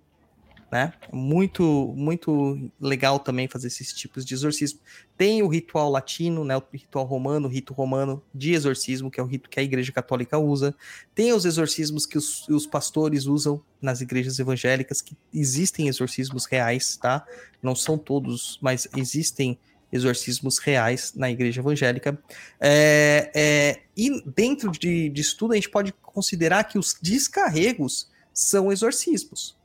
[0.72, 0.94] Né?
[1.12, 4.80] Muito, muito legal também fazer esses tipos de exorcismo.
[5.18, 9.24] Tem o ritual latino, né, o ritual romano, o rito romano de exorcismo, que é
[9.24, 10.74] o rito que a Igreja Católica usa.
[11.14, 16.96] Tem os exorcismos que os, os pastores usam nas igrejas evangélicas, que existem exorcismos reais,
[16.96, 17.26] tá?
[17.62, 19.60] Não são todos, mas existem
[19.92, 22.18] exorcismos reais na igreja evangélica.
[22.60, 28.72] É, é, e dentro de, disso tudo, a gente pode considerar que os descarregos são
[28.72, 29.58] exorcismos,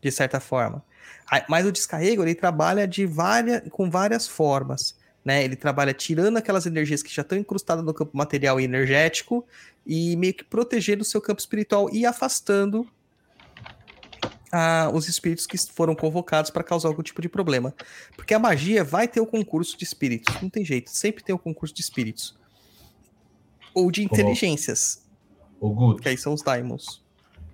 [0.00, 0.84] de certa forma.
[1.48, 4.98] Mas o descarrego ele trabalha de várias, com várias formas.
[5.24, 5.44] Né?
[5.44, 9.46] Ele trabalha tirando aquelas energias que já estão incrustadas no campo material e energético
[9.86, 12.86] e meio que protegendo o seu campo espiritual e afastando
[14.50, 17.74] ah, os espíritos que foram convocados para causar algum tipo de problema.
[18.16, 21.38] Porque a magia vai ter o concurso de espíritos, não tem jeito, sempre tem o
[21.38, 22.36] concurso de espíritos.
[23.72, 25.06] Ou de inteligências,
[25.60, 27.04] O Guto, que aí são os daimons.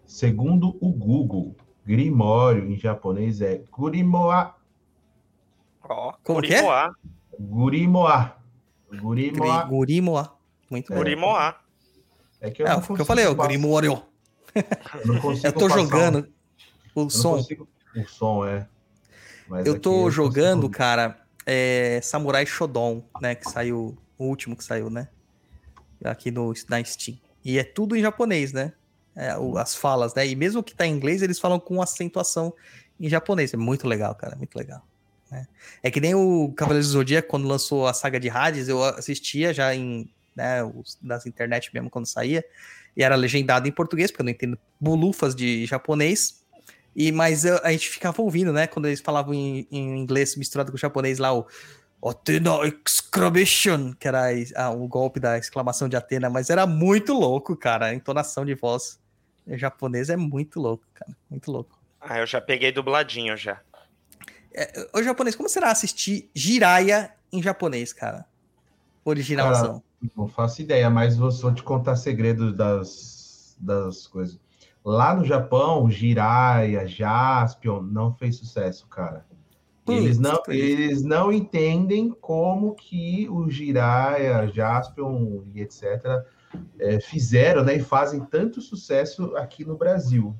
[0.07, 1.55] segundo o Google,
[1.87, 4.55] Grimório em japonês é Gurimoa.
[5.84, 6.61] Ó, Como que é?
[7.39, 8.37] Gurimoa.
[9.01, 9.64] Gurimoa.
[9.64, 10.37] Gurimoa.
[10.70, 10.97] Muito bom.
[10.97, 11.61] Gurimoá.
[12.41, 14.03] É que eu É, não o que eu consigo falei, o Grimório.
[14.55, 16.28] Eu, não consigo Eu tô passar jogando
[16.95, 17.37] o eu som.
[17.37, 18.66] consigo- O som, é.
[19.49, 23.34] Mas Eu tô consigo- jogando, cara, é, Samurai Shodown, né?
[23.37, 25.09] Que saiu, o último que saiu, né?
[26.05, 27.16] Aqui no, na Steam.
[27.45, 28.72] E é tudo em japonês, né?
[29.16, 30.26] É, o- as falas, né?
[30.26, 32.52] E mesmo que tá em inglês, eles falam com acentuação
[33.00, 33.54] em japonês.
[33.54, 34.82] É muito legal, cara, muito legal.
[35.30, 35.46] né?
[35.82, 39.52] É que nem o Cavaleiros do Zodíaco, quando lançou a saga de Hades, eu assistia
[39.52, 42.44] já em, né, os, nas internet mesmo, quando saía,
[42.96, 46.44] e era legendado em português, porque eu não entendo bulufas de japonês.
[46.94, 48.66] E, mas eu- a gente ficava ouvindo, né?
[48.66, 51.44] Quando eles falavam em, em inglês misturado com japonês lá, o
[52.08, 57.56] Athena Exclamation, que era ah, o golpe da exclamação de Atena, mas era muito louco,
[57.56, 57.86] cara.
[57.86, 58.98] A entonação de voz
[59.49, 61.16] japonês é muito louco, cara.
[61.30, 61.78] Muito louco.
[62.01, 63.61] Ah, eu já peguei dubladinho já.
[64.53, 68.24] É, ô, japonês, como será assistir Jiraya em japonês, cara?
[69.05, 69.82] Originalzão.
[70.16, 74.38] Não faço ideia, mas vou só te contar segredos das, das coisas.
[74.84, 79.26] Lá no Japão, Jiraiya, Jaspion não fez sucesso, cara.
[79.88, 85.82] Eles não, eles não entendem como que o Jiraiya, Jaspion e etc.
[86.78, 90.34] eh, fizeram né, e fazem tanto sucesso aqui no Brasil.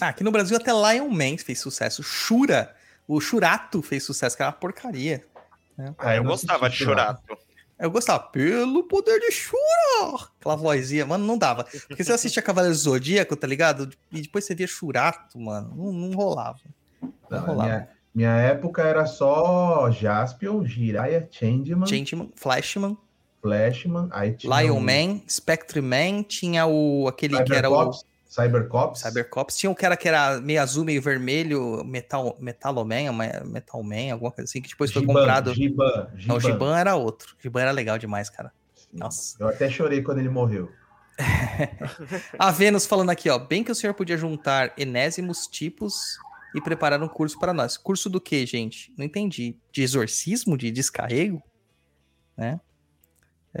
[0.00, 2.02] Ah, aqui no Brasil até Lion Man fez sucesso.
[2.02, 2.74] Shura,
[3.06, 5.24] o Shurato fez sucesso, que era uma porcaria.
[5.98, 6.76] Ah, eu não gostava de.
[6.76, 7.22] Churato.
[7.78, 10.28] Eu gostava, pelo poder de Shura!
[10.40, 11.64] Aquela vozinha, mano, não dava.
[11.86, 13.88] Porque você assistia Cavaleiros do Zodíaco, tá ligado?
[14.10, 15.72] E depois você via Shurato, mano.
[15.76, 16.58] Não, não rolava.
[17.00, 17.68] Não Não, rolava.
[17.68, 22.98] minha, minha época era só Jaspion, Jiraiya, Changeman, Changeman, Flashman,
[23.40, 27.92] Flashman, aí tinha Lion o Man, Spectre Man, tinha o aquele que era o
[28.28, 33.10] Cybercops, Cybercops, tinha um cara que era meio azul, meio vermelho, Metal, Metaloman,
[33.46, 35.54] Metal Man, alguma coisa assim, que depois foi Giban, comprado.
[35.54, 36.52] Giban, Não, o Giban.
[36.52, 37.34] Giban era outro.
[37.38, 38.52] O Giban era legal demais, cara.
[38.92, 39.36] Nossa.
[39.40, 40.70] Eu até chorei quando ele morreu.
[42.38, 43.38] A Vênus falando aqui, ó.
[43.38, 46.18] Bem que o senhor podia juntar enésimos tipos
[46.54, 47.76] e preparar um curso para nós.
[47.76, 48.92] Curso do que, gente?
[48.96, 49.56] Não entendi.
[49.72, 50.56] De exorcismo?
[50.56, 51.42] De descarrego?
[52.36, 52.60] Né?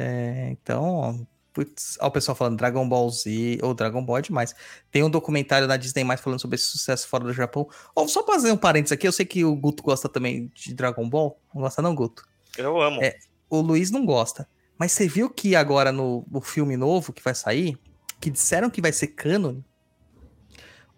[0.00, 4.54] É, então, putz, ó, o pessoal falando Dragon Ball Z, ou Dragon Ball é demais.
[4.92, 7.68] Tem um documentário da Disney mais falando sobre esse sucesso fora do Japão.
[7.96, 10.72] Ó, só pra fazer um parênteses aqui, eu sei que o Guto gosta também de
[10.72, 11.36] Dragon Ball.
[11.52, 12.24] Não gosta não, Guto?
[12.56, 13.02] Eu amo.
[13.02, 13.18] É.
[13.50, 14.48] O Luiz não gosta.
[14.78, 17.76] Mas você viu que agora no, no filme novo que vai sair,
[18.20, 19.56] que disseram que vai ser canon,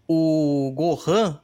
[0.06, 1.40] o Gohan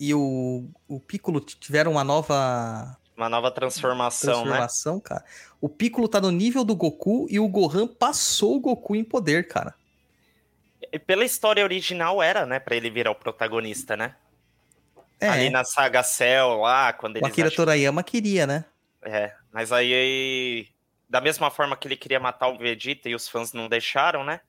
[0.00, 4.52] e o, o Piccolo tiveram uma nova Uma nova transformação, né?
[4.52, 5.24] transformação, cara.
[5.60, 9.48] O Piccolo tá no nível do Goku e o Gohan passou o Goku em poder,
[9.48, 9.74] cara.
[10.92, 12.60] E pela história original era, né?
[12.60, 14.14] Pra ele virar o protagonista, né?
[15.18, 18.64] É, Ali na saga Cell lá, quando o eles Akira acham- Torayama queria, né?
[19.02, 20.68] É, mas aí,
[21.10, 24.40] da mesma forma que ele queria matar o Vegeta e os fãs não deixaram, né?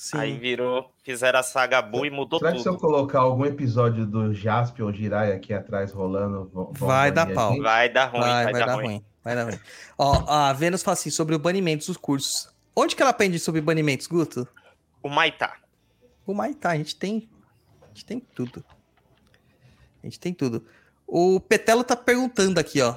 [0.00, 0.16] Sim.
[0.16, 2.80] Aí virou, fizeram a saga Buu e mudou Será que se eu tudo.
[2.80, 7.52] colocar algum episódio do Jaspion Jiraiya aqui atrás rolando, vão- Vai dar pau.
[7.52, 7.62] gente?
[7.62, 8.86] Vai dar ruim, vai, vai, vai dar, dar ruim.
[8.86, 9.04] ruim.
[9.22, 9.62] Vai na frente.
[9.98, 12.48] Ó, a Vênus fala assim sobre o banimento dos cursos.
[12.74, 14.48] Onde que ela aprende sobre banimentos, Guto?
[15.02, 15.58] O Maitá.
[16.26, 17.28] O Maitá, a gente tem.
[17.82, 18.64] A gente tem tudo.
[20.02, 20.64] A gente tem tudo.
[21.06, 22.96] O Petelo tá perguntando aqui, ó.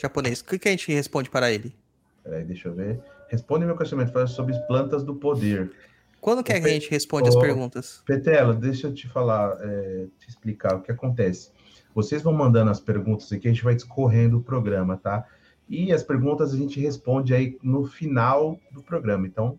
[0.00, 1.74] Japonês, o que, que a gente responde para ele?
[2.22, 3.02] Peraí, deixa eu ver.
[3.34, 5.72] Responde meu questionamento fala sobre plantas do poder.
[6.20, 8.00] Quando que, é que a gente responde as perguntas?
[8.06, 11.50] Petelo, deixa eu te falar, é, te explicar o que acontece.
[11.92, 15.26] Vocês vão mandando as perguntas aqui, a gente vai discorrendo o programa, tá?
[15.68, 19.26] E as perguntas a gente responde aí no final do programa.
[19.26, 19.58] Então,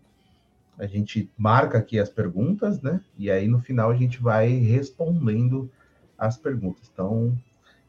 [0.78, 3.02] a gente marca aqui as perguntas, né?
[3.18, 5.70] E aí no final a gente vai respondendo
[6.16, 6.90] as perguntas.
[6.90, 7.36] Então,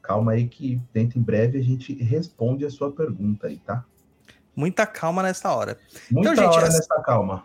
[0.02, 3.86] calma aí que dentro em breve a gente responde a sua pergunta aí, tá?
[4.58, 5.78] Muita calma nessa hora.
[6.10, 7.44] Muita gente, hora essa- nessa calma.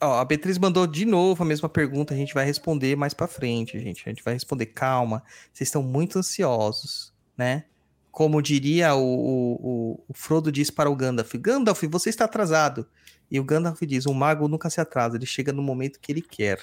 [0.00, 3.26] Ó, a Beatriz mandou de novo a mesma pergunta, a gente vai responder mais pra
[3.26, 4.02] frente, gente.
[4.06, 5.22] A gente vai responder calma.
[5.52, 7.64] Vocês estão muito ansiosos, né?
[8.12, 9.54] Como diria o, o,
[9.94, 12.86] o- o Frodo diz para o Gandalf: Gandalf, você está atrasado.
[13.30, 16.22] E o Gandalf diz: o mago nunca se atrasa, ele chega no momento que ele
[16.22, 16.60] quer.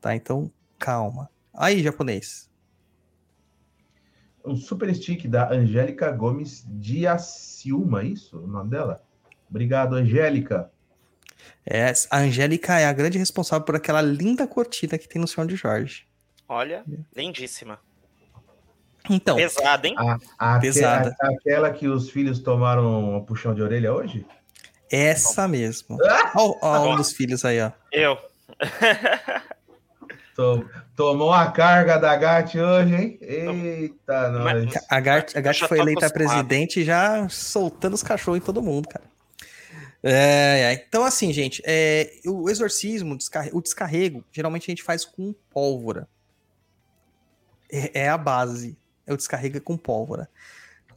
[0.00, 0.14] Tá?
[0.16, 1.30] Então, calma.
[1.54, 2.50] Aí, japonês.
[4.46, 8.38] Um super stick da Angélica Gomes Diaciuma, isso?
[8.38, 9.02] O nome dela?
[9.50, 10.70] Obrigado, Angélica.
[11.64, 15.46] É, a Angélica é a grande responsável por aquela linda cortina que tem no Senhor
[15.46, 16.06] de Jorge.
[16.48, 16.84] Olha,
[17.14, 17.78] lindíssima.
[19.10, 19.94] Então, Pesada, hein?
[19.98, 21.14] A, a, Pesada.
[21.20, 24.24] a- aquela que os filhos tomaram um puxão de orelha hoje?
[24.90, 25.98] essa mesmo.
[26.36, 27.72] Ó, ó, um dos filhos aí, ó.
[27.90, 28.16] Eu.
[30.36, 33.18] To- tomou a carga da GAT hoje, hein?
[33.22, 34.74] Eita, Mas- nós.
[34.90, 38.86] A Gart, a Gart já foi eleita presidente já soltando os cachorros em todo mundo,
[38.86, 39.04] cara.
[40.02, 40.84] É, é.
[40.86, 45.34] Então, assim, gente, é, o exorcismo, o descarre- o descarrego, geralmente a gente faz com
[45.50, 46.06] pólvora.
[47.72, 48.76] É, é a base.
[49.06, 50.28] É o descarrego com pólvora.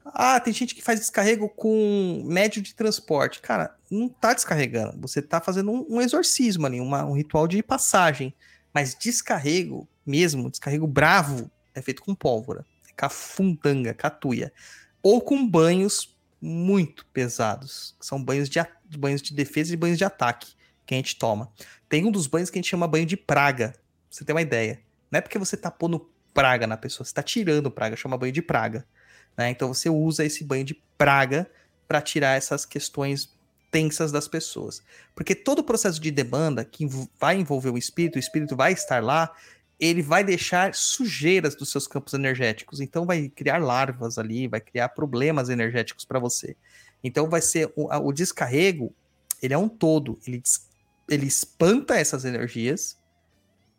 [0.05, 3.39] Ah, tem gente que faz descarrego com médio de transporte.
[3.41, 4.99] Cara, não tá descarregando.
[5.01, 8.33] Você tá fazendo um, um exorcismo ali, uma- um ritual de passagem.
[8.73, 12.65] Mas descarrego mesmo, descarrego bravo, é feito com pólvora.
[12.87, 14.51] É cafundanga, catuia.
[15.01, 17.95] Ou com banhos muito pesados.
[17.99, 18.59] que São banhos de,
[18.97, 20.53] banhos de defesa e banhos de ataque
[20.85, 21.51] que a gente toma.
[21.87, 23.69] Tem um dos banhos que a gente chama banho de praga.
[23.69, 24.81] Pra você ter uma ideia.
[25.11, 28.31] Não é porque você tá pondo praga na pessoa, você tá tirando praga, chama banho
[28.31, 28.85] de praga.
[29.37, 29.49] né?
[29.49, 31.49] Então você usa esse banho de praga
[31.87, 33.35] para tirar essas questões
[33.71, 34.81] tensas das pessoas.
[35.15, 36.87] Porque todo o processo de demanda que
[37.19, 39.33] vai envolver o espírito, o espírito vai estar lá,
[39.79, 42.81] ele vai deixar sujeiras dos seus campos energéticos.
[42.81, 46.55] Então vai criar larvas ali, vai criar problemas energéticos para você.
[47.03, 48.93] Então vai ser o, o descarrego,
[49.41, 50.43] ele é um todo, ele,
[51.07, 52.97] ele espanta essas energias.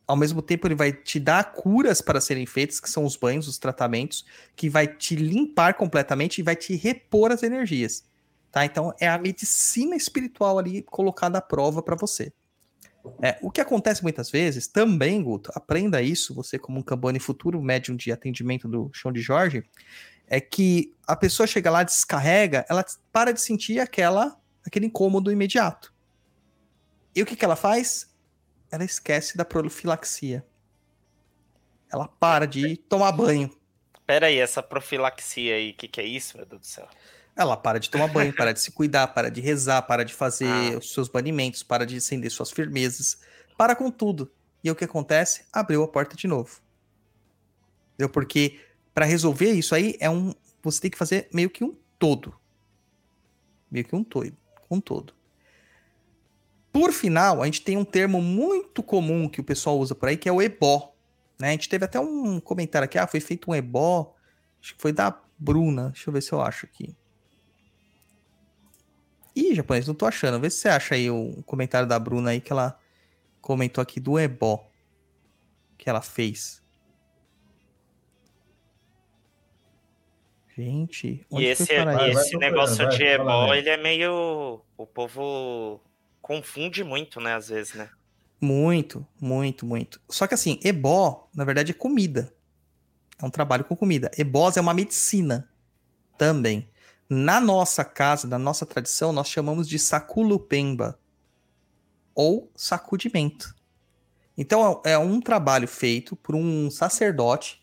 [0.06, 3.46] Ao mesmo tempo, ele vai te dar curas para serem feitas, que são os banhos,
[3.46, 4.24] os tratamentos,
[4.56, 8.09] que vai te limpar completamente e vai te repor as energias.
[8.50, 8.64] Tá?
[8.64, 12.32] Então, é a medicina espiritual ali colocada à prova para você.
[13.22, 17.62] É, o que acontece muitas vezes, também, Guto, aprenda isso, você como um Cambone futuro
[17.62, 19.62] médium de atendimento do Chão de Jorge,
[20.26, 25.94] é que a pessoa chega lá, descarrega, ela para de sentir aquela, aquele incômodo imediato.
[27.14, 28.12] E o que, que ela faz?
[28.70, 30.44] Ela esquece da profilaxia.
[31.92, 33.50] Ela para de tomar banho.
[34.06, 36.88] Pera aí, essa profilaxia aí, o que, que é isso, meu Deus do céu?
[37.40, 40.74] Ela para de tomar banho, para de se cuidar, para de rezar, para de fazer
[40.74, 40.76] Ah.
[40.78, 43.18] os seus banimentos, para de acender suas firmezas,
[43.56, 44.30] para com tudo.
[44.62, 45.46] E o que acontece?
[45.50, 46.60] Abriu a porta de novo.
[47.94, 48.10] Entendeu?
[48.10, 48.60] Porque
[48.92, 52.34] para resolver isso aí é um, você tem que fazer meio que um todo,
[53.70, 54.36] meio que um todo,
[54.70, 55.14] um todo.
[56.70, 60.16] Por final, a gente tem um termo muito comum que o pessoal usa por aí,
[60.18, 60.94] que é o ebó.
[61.38, 61.48] Né?
[61.48, 64.14] A gente teve até um comentário aqui, ah, foi feito um ebó,
[64.60, 66.94] acho que foi da Bruna, deixa eu ver se eu acho aqui.
[69.40, 70.38] Ih, japonês, não tô achando.
[70.38, 72.78] Vê se você acha aí o comentário da Bruna aí que ela
[73.40, 74.68] comentou aqui do ebó
[75.78, 76.62] que ela fez.
[80.54, 83.54] Gente, onde E esse, Vai, e vai esse negócio vai, de mesmo.
[83.54, 84.60] ele é meio.
[84.76, 85.80] O povo
[86.20, 87.88] confunde muito, né, às vezes, né?
[88.38, 90.00] Muito, muito, muito.
[90.08, 92.34] Só que assim, ebó, na verdade, é comida.
[93.20, 94.10] É um trabalho com comida.
[94.18, 95.48] Ebós é uma medicina
[96.18, 96.69] também.
[97.12, 100.96] Na nossa casa, na nossa tradição, nós chamamos de saculupemba
[102.14, 103.52] ou sacudimento.
[104.38, 107.60] Então é é um trabalho feito por um sacerdote.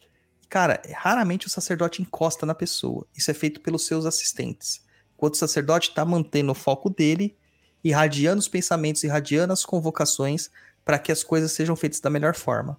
[0.49, 3.07] Cara, raramente o sacerdote encosta na pessoa.
[3.15, 4.85] Isso é feito pelos seus assistentes.
[5.15, 7.37] Enquanto o sacerdote está mantendo o foco dele,
[7.81, 10.49] irradiando os pensamentos, irradiando as convocações
[10.83, 12.77] para que as coisas sejam feitas da melhor forma.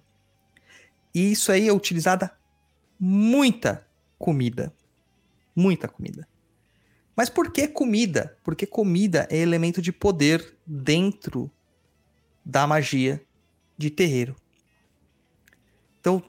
[1.15, 2.31] E isso aí é utilizada
[2.99, 3.87] muita
[4.19, 4.71] comida.
[5.55, 6.27] Muita comida.
[7.19, 8.37] Mas por que comida?
[8.45, 11.51] Porque comida é elemento de poder dentro
[12.45, 13.21] da magia
[13.77, 14.37] de terreiro.
[15.99, 16.23] Então,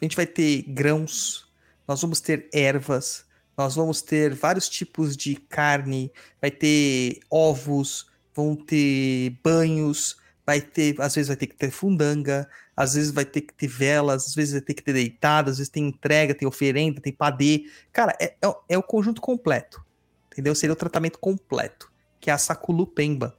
[0.00, 1.52] a gente vai ter grãos,
[1.88, 3.26] nós vamos ter ervas,
[3.58, 10.16] nós vamos ter vários tipos de carne, vai ter ovos, vão ter banhos,
[10.46, 13.66] vai ter, às vezes vai ter que ter fundanga, às vezes vai ter que ter
[13.66, 17.12] velas, às vezes vai ter que ter deitado, às vezes tem entrega, tem oferenda, tem
[17.12, 17.64] padê.
[17.92, 19.84] Cara, é, é, é o conjunto completo,
[20.32, 20.54] entendeu?
[20.54, 23.36] Seria o tratamento completo, que é a saculupemba.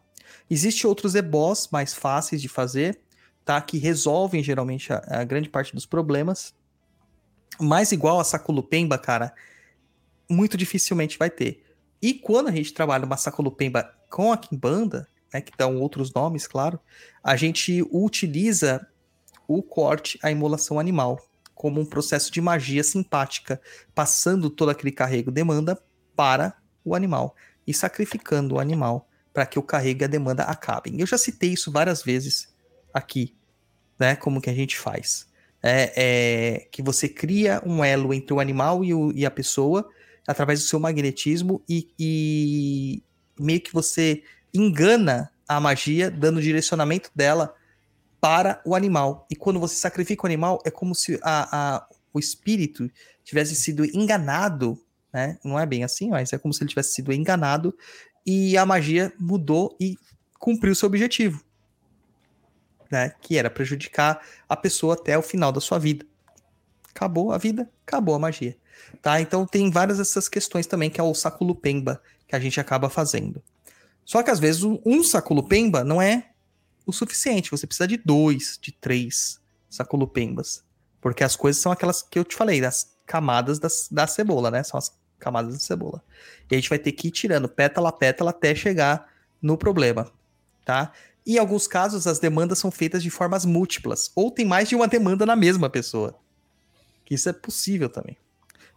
[0.50, 3.00] Existem outros ebós mais fáceis de fazer,
[3.44, 3.60] tá?
[3.62, 6.54] Que resolvem geralmente a, a grande parte dos problemas.
[7.60, 9.34] Mas igual a saculupemba, cara,
[10.30, 11.64] muito dificilmente vai ter.
[12.02, 16.46] E quando a gente trabalha uma sacolupemba com a Kimbanda, né, que dão outros nomes,
[16.48, 16.80] claro,
[17.24, 18.86] a gente utiliza
[19.48, 21.20] o corte, a imolação animal,
[21.54, 23.62] como um processo de magia simpática,
[23.94, 25.82] passando todo aquele carrego demanda
[26.16, 31.00] para o animal e sacrificando o animal para que o carrego e a demanda acabem.
[31.00, 32.54] Eu já citei isso várias vezes
[32.94, 33.36] aqui,
[34.00, 34.16] né?
[34.16, 35.28] Como que a gente faz.
[35.62, 39.90] É, é que você cria um elo entre o animal e, o, e a pessoa
[40.28, 43.04] através do seu magnetismo e, e
[43.40, 44.24] meio que você
[44.54, 47.54] engana a magia, dando direcionamento dela
[48.22, 49.28] para o animal.
[49.30, 52.90] E quando você sacrifica o animal, é como se a, a, o espírito
[53.24, 54.80] tivesse sido enganado,
[55.14, 55.38] né?
[55.44, 57.78] Não é bem assim, mas é como se ele tivesse sido enganado
[58.26, 59.96] e a magia mudou e
[60.40, 61.44] cumpriu seu objetivo,
[62.90, 63.14] né?
[63.22, 66.06] Que era prejudicar a pessoa até o final da sua vida.
[66.90, 68.58] Acabou a vida, acabou a magia.
[69.02, 69.22] Tá?
[69.22, 73.42] Então tem várias dessas questões também, que é o saculupemba que a gente acaba fazendo.
[74.06, 76.32] Só que às vezes um saculupemba não é
[76.86, 79.40] o suficiente, você precisa de dois, de três
[79.70, 80.64] saculupembas.
[81.00, 84.64] Porque as coisas são aquelas que eu te falei, das camadas das, da cebola, né?
[84.64, 84.94] São as
[85.24, 86.04] camadas da cebola.
[86.50, 89.08] E a gente vai ter que ir tirando pétala a pétala até chegar
[89.42, 90.12] no problema,
[90.66, 90.92] tá?
[91.26, 94.88] Em alguns casos as demandas são feitas de formas múltiplas, ou tem mais de uma
[94.88, 96.16] demanda na mesma pessoa.
[97.06, 98.18] Que isso é possível também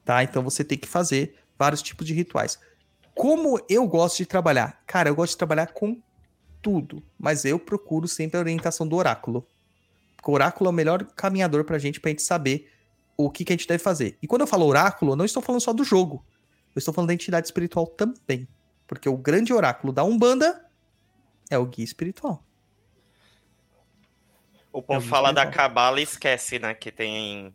[0.07, 0.23] tá?
[0.23, 2.59] Então você tem que fazer vários tipos de rituais.
[3.15, 4.81] Como eu gosto de trabalhar?
[4.87, 6.01] Cara, eu gosto de trabalhar com
[6.63, 9.47] tudo, mas eu procuro sempre a orientação do oráculo.
[10.17, 12.71] Porque o oráculo é o melhor caminhador pra gente, pra gente saber
[13.17, 14.17] o que, que a gente deve fazer.
[14.23, 16.25] E quando eu falo oráculo, eu não estou falando só do jogo.
[16.77, 18.47] Eu estou falando da entidade espiritual também.
[18.87, 20.63] Porque o grande oráculo da Umbanda
[21.51, 22.45] é o guia espiritual.
[24.71, 26.75] O povo É fala muito da cabala e esquece, né?
[26.75, 27.55] Que tem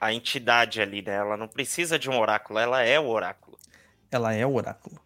[0.00, 1.36] a entidade ali dela.
[1.36, 3.58] Não precisa de um oráculo, ela é o oráculo.
[4.10, 4.98] Ela é o oráculo.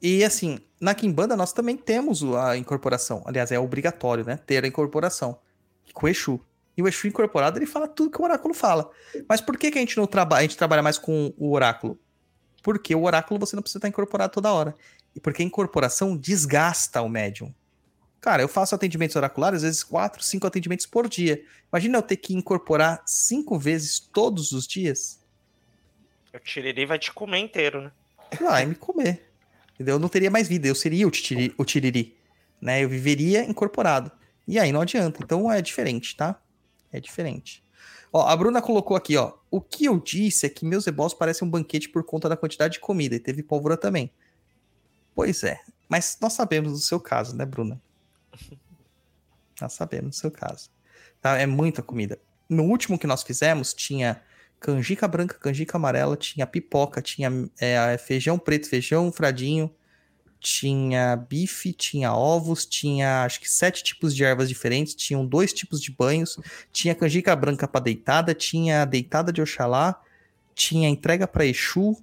[0.00, 3.24] E assim, na Kimbanda nós também temos a incorporação.
[3.26, 4.36] Aliás, é obrigatório, né?
[4.36, 5.40] Ter a incorporação.
[5.92, 6.40] Com o Exu.
[6.76, 8.88] E o Exu incorporado, ele fala tudo que o oráculo fala.
[9.28, 11.98] Mas por que, que a gente não trabalha, a gente trabalha mais com o oráculo?
[12.62, 14.74] Porque o oráculo você não precisa estar incorporado toda hora.
[15.14, 17.52] E porque a incorporação desgasta o médium.
[18.20, 21.42] Cara, eu faço atendimentos oraculares, às vezes quatro, cinco atendimentos por dia.
[21.72, 25.20] Imagina eu ter que incorporar cinco vezes todos os dias.
[26.34, 27.92] O Tiriri vai te comer inteiro, né?
[28.40, 29.30] vai me comer.
[29.74, 29.94] Entendeu?
[29.94, 32.16] Eu não teria mais vida, eu seria o, titiri, o tiriri.
[32.60, 32.82] Né?
[32.82, 34.10] Eu viveria incorporado.
[34.46, 35.20] E aí não adianta.
[35.22, 36.40] Então é diferente, tá?
[36.92, 37.62] É diferente.
[38.12, 39.34] Ó, a Bruna colocou aqui, ó.
[39.50, 42.74] O que eu disse é que meus ebós parecem um banquete por conta da quantidade
[42.74, 43.14] de comida.
[43.14, 44.10] E teve pólvora também.
[45.14, 45.60] Pois é.
[45.88, 47.80] Mas nós sabemos do seu caso, né, Bruna?
[49.60, 50.70] Nós sabemos do seu caso.
[51.20, 51.36] Tá?
[51.36, 52.18] É muita comida.
[52.48, 54.22] No último que nós fizemos, tinha
[54.60, 59.74] canjica branca, canjica amarela, tinha pipoca, tinha é, feijão preto, feijão fradinho,
[60.40, 65.80] tinha bife, tinha ovos, tinha acho que sete tipos de ervas diferentes, tinham dois tipos
[65.80, 66.38] de banhos,
[66.72, 70.00] tinha canjica branca para deitada, tinha deitada de Oxalá,
[70.54, 71.96] tinha entrega para Exu.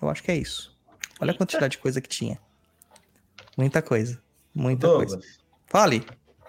[0.00, 0.76] Eu acho que é isso.
[1.20, 2.38] Olha a quantidade de coisa que tinha.
[3.56, 4.20] Muita coisa.
[4.54, 5.16] Muita coisa.
[5.16, 6.04] Douglas, Fale.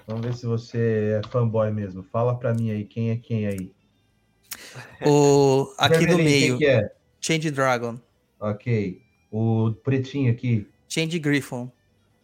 [0.07, 2.03] vamos ver se você é fanboy mesmo.
[2.03, 3.71] Fala pra mim aí, quem é quem aí?
[5.05, 6.91] O, aqui do meio, que é?
[7.19, 7.99] Change Dragon.
[8.39, 9.02] Ok.
[9.35, 11.71] O pretinho aqui, Change Griffon.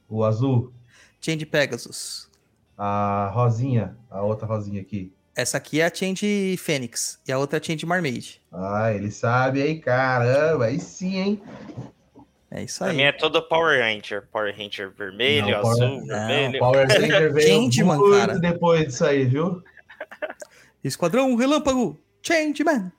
[0.08, 0.72] o azul,
[1.20, 2.30] Change Pegasus.
[2.78, 5.12] a rosinha, a outra rosinha aqui.
[5.36, 8.40] Essa aqui é a Change Fênix e a outra é a Change Marmaid.
[8.52, 10.66] Ah, ele sabe aí, caramba.
[10.66, 11.42] Aí sim, hein?
[12.52, 12.96] É isso Pra aí.
[12.98, 14.28] mim é todo Power Ranger.
[14.32, 16.60] Power Ranger vermelho, Não, Power- azul, Não, vermelho.
[16.60, 18.40] Power Ranger veio Changeman, muito cara.
[18.40, 19.64] depois disso aí, viu?
[20.84, 21.98] Esquadrão Relâmpago.
[22.22, 22.92] Changeman.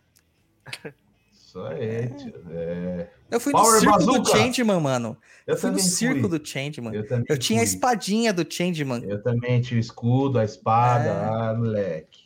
[1.50, 2.32] Isso aí, tio.
[2.52, 3.08] É.
[3.28, 4.38] Eu fui Power no circo do Bazooka.
[4.38, 5.16] Changeman, mano.
[5.44, 6.38] Eu, Eu fui no circo fui.
[6.38, 6.94] do Changeman.
[6.94, 9.02] Eu, Eu tinha a espadinha do Changeman.
[9.04, 11.08] Eu também tinha o escudo, a espada.
[11.08, 11.12] É.
[11.12, 12.20] Ah, moleque.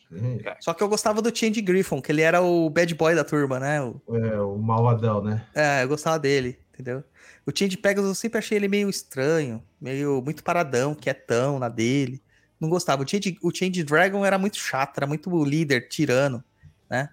[0.61, 3.59] Só que eu gostava do Change Griffon, que ele era o bad boy da turma,
[3.59, 3.81] né?
[3.83, 5.45] O- É, o malvadão, né?
[5.55, 7.03] É, eu gostava dele, entendeu?
[7.47, 12.23] O Change Pegasus eu sempre achei ele meio estranho, meio muito paradão, quietão na dele.
[12.61, 13.03] Não gostava.
[13.03, 16.45] O Change, o Change Dragon era muito chato, era muito líder, tirano,
[16.89, 17.09] né?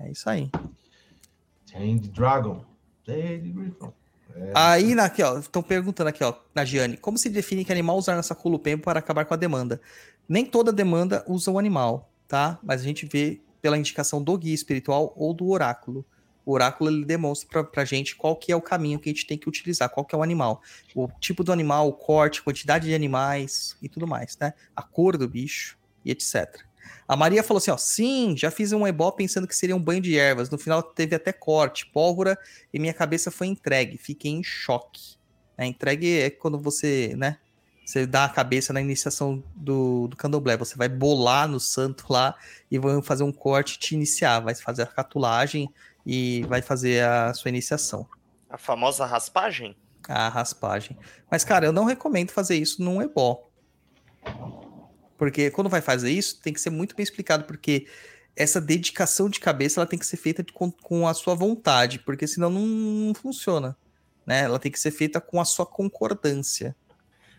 [0.00, 0.50] É isso aí.
[1.70, 2.64] Change Dragon.
[3.04, 3.92] Change Griffon.
[4.34, 8.16] É, Aí, ó, estão perguntando aqui, ó, na Giane, como se define que animal usar
[8.16, 9.80] nessa Colupempo para acabar com a demanda?
[10.28, 12.58] Nem toda demanda usa o animal, tá?
[12.62, 16.04] Mas a gente vê pela indicação do guia espiritual ou do oráculo.
[16.44, 19.26] O oráculo ele demonstra pra, pra gente qual que é o caminho que a gente
[19.26, 20.62] tem que utilizar, qual que é o animal.
[20.94, 24.54] O tipo do animal, o corte, quantidade de animais e tudo mais, né?
[24.74, 26.67] A cor do bicho e etc.
[27.06, 30.00] A Maria falou assim, ó, sim, já fiz um ebó pensando que seria um banho
[30.00, 30.50] de ervas.
[30.50, 32.38] No final teve até corte, pólvora
[32.72, 33.98] e minha cabeça foi entregue.
[33.98, 35.16] Fiquei em choque.
[35.56, 37.38] É, entregue é quando você, né?
[37.84, 40.58] Você dá a cabeça na iniciação do, do candomblé.
[40.58, 42.36] Você vai bolar no santo lá
[42.70, 44.40] e vão fazer um corte te iniciar.
[44.40, 45.72] Vai fazer a catulagem
[46.04, 48.06] e vai fazer a sua iniciação.
[48.50, 49.74] A famosa raspagem?
[50.06, 50.98] A raspagem.
[51.30, 53.48] Mas, cara, eu não recomendo fazer isso num ebó.
[55.18, 57.86] Porque quando vai fazer isso, tem que ser muito bem explicado, porque
[58.36, 61.98] essa dedicação de cabeça ela tem que ser feita de- com, com a sua vontade,
[61.98, 63.76] porque senão não, não funciona.
[64.24, 64.42] Né?
[64.44, 66.74] Ela tem que ser feita com a sua concordância.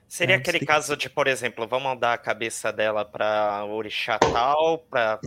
[0.10, 3.64] Seria É, aquele tem que- caso de, por exemplo, vamos dar a cabeça dela para
[3.66, 5.20] orixá tal, para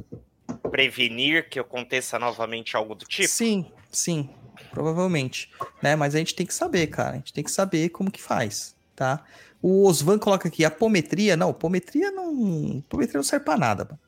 [0.70, 3.28] prevenir que aconteça novamente algo do tipo?
[3.28, 4.28] Sim, sim,
[4.70, 5.50] provavelmente.
[5.82, 5.96] Né?
[5.96, 7.11] Mas a gente tem que saber, cara.
[7.12, 9.24] A gente tem que saber como que faz, tá?
[9.62, 11.36] O Osvan coloca aqui, apometria.
[11.36, 12.82] Não, apometria não.
[12.86, 13.98] Apometria não serve pra nada, mano.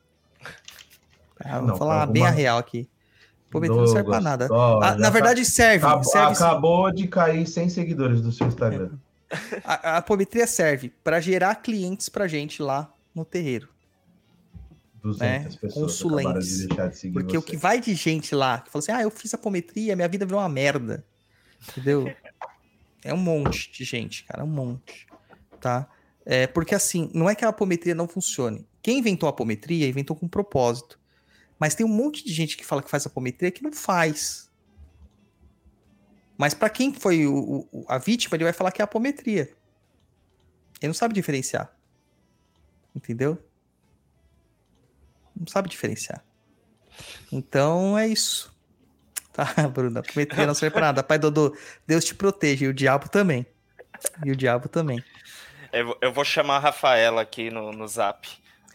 [1.37, 2.87] Tá, vou Não, falar bem a real aqui.
[3.49, 4.47] Apometria não serve pra nada.
[4.51, 5.85] ó, Ah, na tá- verdade, serve.
[5.85, 6.43] acabou, serve sim.
[6.43, 8.91] acabou de cair 100 seguidores do seu Instagram.
[9.63, 13.67] A, a apometria serve para gerar clientes pra gente lá no terreiro.
[15.01, 16.57] 200 né, consulentes.
[16.59, 17.47] de deixar de seguir Porque o você.
[17.51, 20.39] que vai de gente lá que fala assim: ah, eu fiz apometria, minha vida virou
[20.41, 21.03] uma merda.
[21.69, 22.11] Entendeu?
[23.07, 25.05] É um monte de gente, cara, um monte.
[25.65, 25.89] Tá?
[26.23, 28.67] É, porque assim, não é que a apometria não funcione.
[28.83, 30.99] Quem inventou a apometria inventou com propósito.
[31.59, 34.47] Mas tem um monte de gente que fala que faz apometria que não faz.
[36.37, 39.45] Mas para quem foi o- o- a vítima, ele vai falar que é apometria.
[40.79, 41.75] Ele não sabe diferenciar.
[42.95, 43.43] Entendeu?
[45.35, 46.23] Não sabe diferenciar.
[47.31, 48.55] Então é isso.
[49.33, 50.01] Tá, Bruna?
[50.01, 51.01] Apometria não serve pra nada.
[51.03, 51.57] Pai Dodô,
[51.87, 52.65] Deus te proteja.
[52.65, 53.47] E o diabo também.
[54.23, 55.03] E o diabo também.
[55.75, 58.27] Eu, vou- eu vou chamar a Rafaela aqui no, no zap.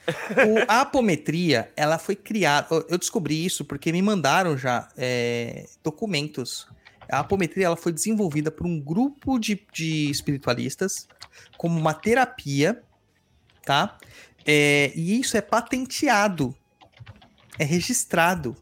[0.09, 2.67] O- a apometria, ela foi criada.
[2.71, 6.67] eu- Eu descobri isso porque me mandaram já é, documentos.
[7.11, 11.09] A apometria ela foi desenvolvida por um grupo de, de espiritualistas
[11.57, 12.83] como uma terapia,
[13.65, 13.99] tá?
[14.47, 16.55] É, e isso é patenteado,
[17.59, 18.57] é registrado.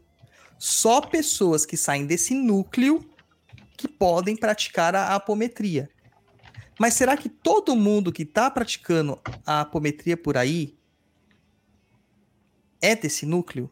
[0.57, 3.07] Só pessoas que saem desse núcleo
[3.77, 5.89] que podem praticar a apometria.
[6.79, 10.77] Mas será que todo mundo que está praticando a apometria por aí
[12.81, 13.69] é desse núcleo?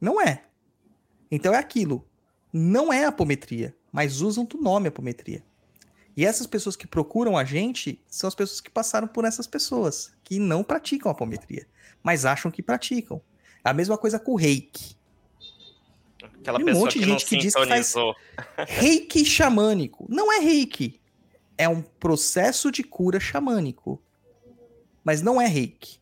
[0.00, 0.44] Não é.
[1.28, 2.08] Então é aquilo.
[2.52, 5.44] Não é apometria, mas usam do nome apometria.
[6.16, 10.12] E essas pessoas que procuram a gente são as pessoas que passaram por essas pessoas,
[10.22, 11.66] que não praticam apometria,
[12.02, 13.20] mas acham que praticam.
[13.62, 14.96] A mesma coisa com o reiki.
[16.22, 17.94] Aquela um pessoa monte de gente que diz que faz-.
[18.68, 20.06] Reiki xamânico.
[20.08, 21.00] Não é reiki.
[21.58, 24.00] É um processo de cura xamânico.
[25.04, 25.98] Mas não é reiki.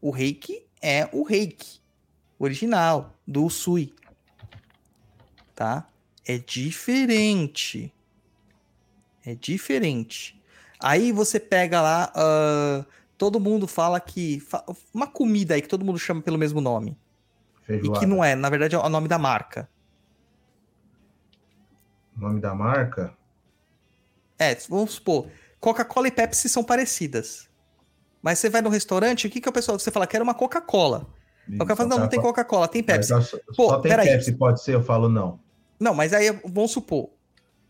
[0.00, 1.80] O reiki é o reiki
[2.38, 3.94] original, do Usui.
[5.54, 5.88] Tá?
[6.26, 7.92] É diferente.
[9.24, 10.40] É diferente.
[10.80, 12.84] Aí você pega lá, ah,
[13.16, 14.42] todo mundo fala que.
[14.94, 16.96] Uma comida aí que todo mundo chama pelo mesmo nome.
[17.62, 18.00] E Feijoada.
[18.00, 19.68] que não é, na verdade é o nome da marca.
[22.16, 23.12] O nome da marca?
[24.38, 25.26] É, vamos supor,
[25.60, 27.48] Coca-Cola e Pepsi são parecidas.
[28.22, 29.78] Mas você vai no restaurante, o que, que a pessoa.
[29.78, 31.06] Você fala, quero uma Coca-Cola.
[31.54, 33.12] O cara fala, não, não tem Coca-Cola, tem Pepsi.
[33.12, 33.94] Mas Só, Pô, só tem.
[33.96, 34.74] Pepsi, pode ser?
[34.74, 35.40] Eu falo não.
[35.80, 37.10] Não, mas aí vamos supor.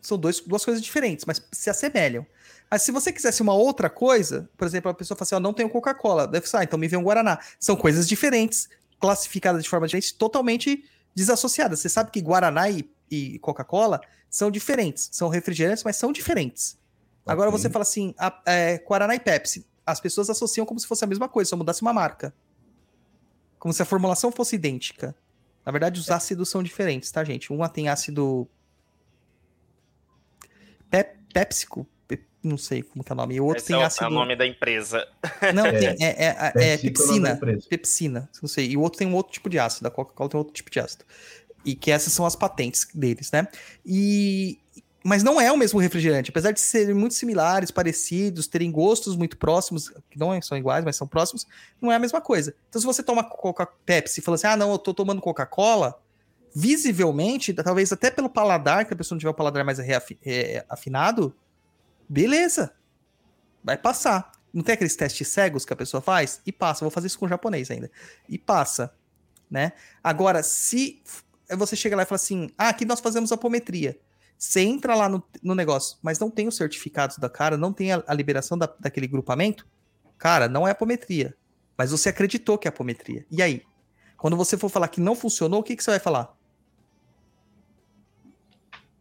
[0.00, 2.26] São dois, duas coisas diferentes, mas se assemelham.
[2.70, 5.52] Mas se você quisesse uma outra coisa, por exemplo, a pessoa fala assim: ó, não
[5.52, 6.26] tenho Coca-Cola.
[6.26, 7.38] Deve ser, ah, então me vê um Guaraná.
[7.58, 8.68] São coisas diferentes,
[9.00, 10.84] classificadas de forma diferente, totalmente
[11.14, 11.80] desassociadas.
[11.80, 15.08] Você sabe que Guaraná e, e Coca-Cola são diferentes.
[15.12, 16.78] São refrigerantes, mas são diferentes.
[17.26, 17.60] Agora Ok.
[17.60, 19.66] você fala assim: a- é, Guaraná e Pepsi.
[19.84, 22.34] As pessoas associam como se fosse a mesma coisa, só mudasse uma marca.
[23.58, 25.14] Como se a formulação fosse idêntica.
[25.64, 27.52] Na verdade, os ácidos são diferentes, tá, gente?
[27.52, 28.48] Uma tem ácido
[30.90, 33.34] pep, pépsico, pe- não sei como que é o nome.
[33.34, 34.06] E o outro Esse tem é o, é ácido.
[34.06, 35.06] o nome da empresa.
[35.54, 35.78] Não, É.
[35.78, 37.40] tem, é, é, é, é da pepsina.
[37.68, 38.70] Pepsina, não sei.
[38.70, 39.88] E o outro tem um outro tipo de ácido.
[39.88, 41.04] A Coca-Cola tem outro tipo de ácido.
[41.68, 43.46] E que essas são as patentes deles, né?
[43.84, 44.58] E.
[45.04, 49.36] Mas não é o mesmo refrigerante, apesar de serem muito similares, parecidos, terem gostos muito
[49.36, 51.46] próximos, que não são iguais, mas são próximos,
[51.80, 52.54] não é a mesma coisa.
[52.68, 55.98] Então, se você toma Coca Pepsi e fala assim, ah, não, eu tô tomando Coca-Cola,
[56.54, 61.34] visivelmente, talvez até pelo paladar, que a pessoa não tiver o paladar mais é, afinado,
[62.08, 62.74] beleza,
[63.62, 64.32] vai passar.
[64.52, 66.42] Não tem aqueles testes cegos que a pessoa faz?
[66.44, 66.84] E passa.
[66.84, 67.90] Vou fazer isso com o japonês ainda.
[68.28, 68.92] E passa,
[69.48, 69.72] né?
[70.02, 71.02] Agora, se
[71.56, 73.98] você chega lá e fala assim, ah, aqui nós fazemos apometria.
[74.36, 77.92] Você entra lá no, no negócio, mas não tem os certificados da cara, não tem
[77.92, 79.66] a, a liberação da- daquele grupamento,
[80.16, 81.34] cara, não é apometria.
[81.76, 83.24] Mas você acreditou que é apometria.
[83.30, 83.62] E aí?
[84.16, 86.36] Quando você for falar que não funcionou, o que, que você vai falar?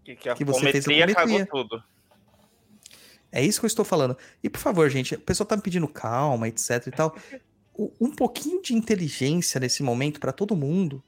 [0.03, 1.83] Que, que a Que você fez apometria cagou tudo.
[3.31, 4.17] É isso que eu estou falando.
[4.41, 7.15] E por favor, gente, a pessoa tá me pedindo calma, etc e tal.
[7.79, 11.03] O- Um pouquinho de inteligência nesse momento para todo mundo.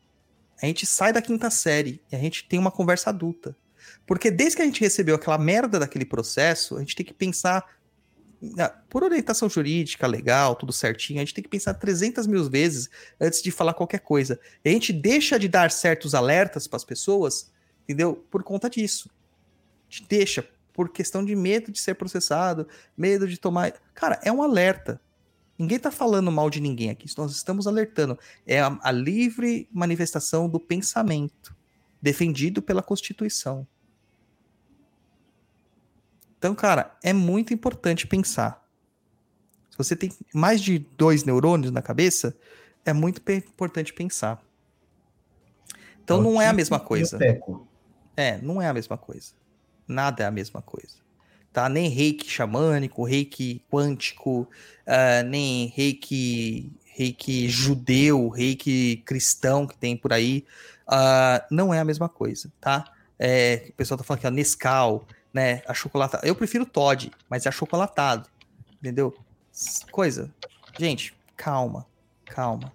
[0.61, 3.56] A gente sai da quinta série e a gente tem uma conversa adulta.
[4.06, 7.65] Porque desde que a gente recebeu aquela merda daquele processo, a gente tem que pensar
[8.90, 13.41] por orientação jurídica, legal, tudo certinho, a gente tem que pensar 300 mil vezes antes
[13.41, 14.40] de falar qualquer coisa.
[14.64, 17.52] E a gente deixa de dar certos alertas para as pessoas,
[17.84, 18.15] entendeu?
[18.31, 19.10] Por conta disso.
[19.90, 23.73] A gente deixa por questão de medo de ser processado, medo de tomar.
[23.94, 25.02] Cara, é um alerta.
[25.60, 27.06] Ninguém tá falando mal de ninguém aqui.
[27.18, 28.18] Nós estamos alertando.
[28.48, 31.53] É a, a livre manifestação do pensamento,
[32.02, 33.68] defendido pela Constituição.
[36.38, 38.65] Então, cara, é muito importante pensar.
[39.69, 42.34] Se você tem mais de dois neurônios na cabeça,
[42.86, 44.41] é muito importante pensar.
[46.02, 47.19] Então, o não é a Tico mesma coisa.
[48.15, 49.34] É, não é a mesma coisa.
[49.86, 51.09] Nada é a mesma coisa.
[51.51, 51.67] Tá?
[51.67, 54.47] Nem reiki xamânico, reiki quântico,
[54.85, 60.45] ah, nem reiki, reiki judeu, reiki cristão que tem por aí.
[60.88, 62.85] ah, não é a mesma coisa, tá?
[63.17, 65.61] É, o pessoal tá falando que é Nescau, né?
[65.67, 66.19] A chocolata.
[66.23, 68.30] Eu prefiro Todd, mas é achocolatado.
[68.80, 69.13] Entendeu?
[69.91, 70.34] Coisa.
[70.80, 71.85] Gente, calma,
[72.26, 72.71] calma.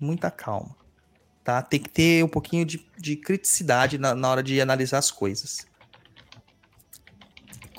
[0.00, 0.78] Muita calma
[1.48, 1.62] tá?
[1.62, 5.66] Tem que ter um pouquinho de, de criticidade na, na hora de analisar as coisas.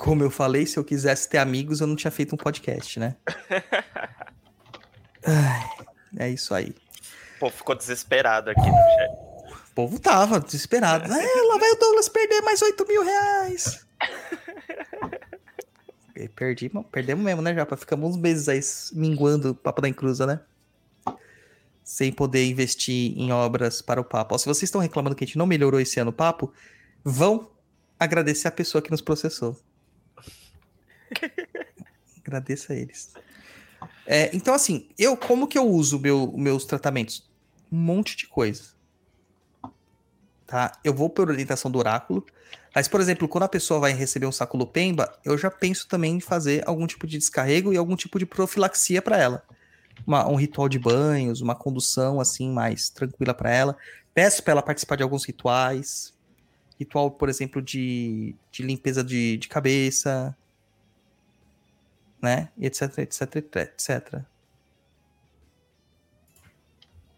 [0.00, 3.16] Como eu falei, se eu quisesse ter amigos, eu não tinha feito um podcast, né?
[5.22, 5.68] Ai,
[6.16, 6.74] é isso aí.
[7.38, 9.10] Pô, ficou desesperado aqui no chat.
[9.68, 11.04] O povo tava desesperado.
[11.04, 13.86] É, lá vai o Douglas perder mais 8 mil reais.
[16.34, 17.76] Perdi, perdemos mesmo, né, Japa?
[17.76, 18.60] Ficamos uns meses aí
[18.92, 20.40] minguando o Papo da Encruza, né?
[21.84, 24.34] Sem poder investir em obras para o papo.
[24.34, 26.52] Ó, se vocês estão reclamando que a gente não melhorou esse ano o papo,
[27.04, 27.50] vão
[27.98, 29.60] agradecer a pessoa que nos processou.
[32.24, 33.12] Agradeça a eles.
[34.06, 37.28] É, então, assim, eu como que eu uso meu, meus tratamentos?
[37.70, 38.70] Um monte de coisa.
[40.46, 40.72] Tá?
[40.82, 42.26] Eu vou por orientação do oráculo.
[42.74, 46.16] Mas, por exemplo, quando a pessoa vai receber um saco lupemba, eu já penso também
[46.16, 49.44] em fazer algum tipo de descarrego e algum tipo de profilaxia para ela.
[50.06, 53.76] Uma- um ritual de banhos, uma condução assim mais tranquila para ela.
[54.14, 56.12] Peço para ela participar de alguns rituais.
[56.78, 60.36] Ritual, por exemplo, de, de limpeza de, de cabeça,
[62.22, 62.48] né?
[62.56, 64.22] E etc, etc, etc.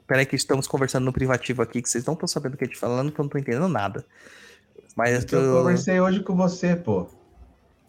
[0.06, 2.66] Peraí que estamos conversando no privativo aqui, que vocês não estão sabendo o que a
[2.66, 4.04] gente tá falando, que eu não tô entendendo nada.
[4.96, 7.08] Mas Eu eu- conversei hoje com você, pô.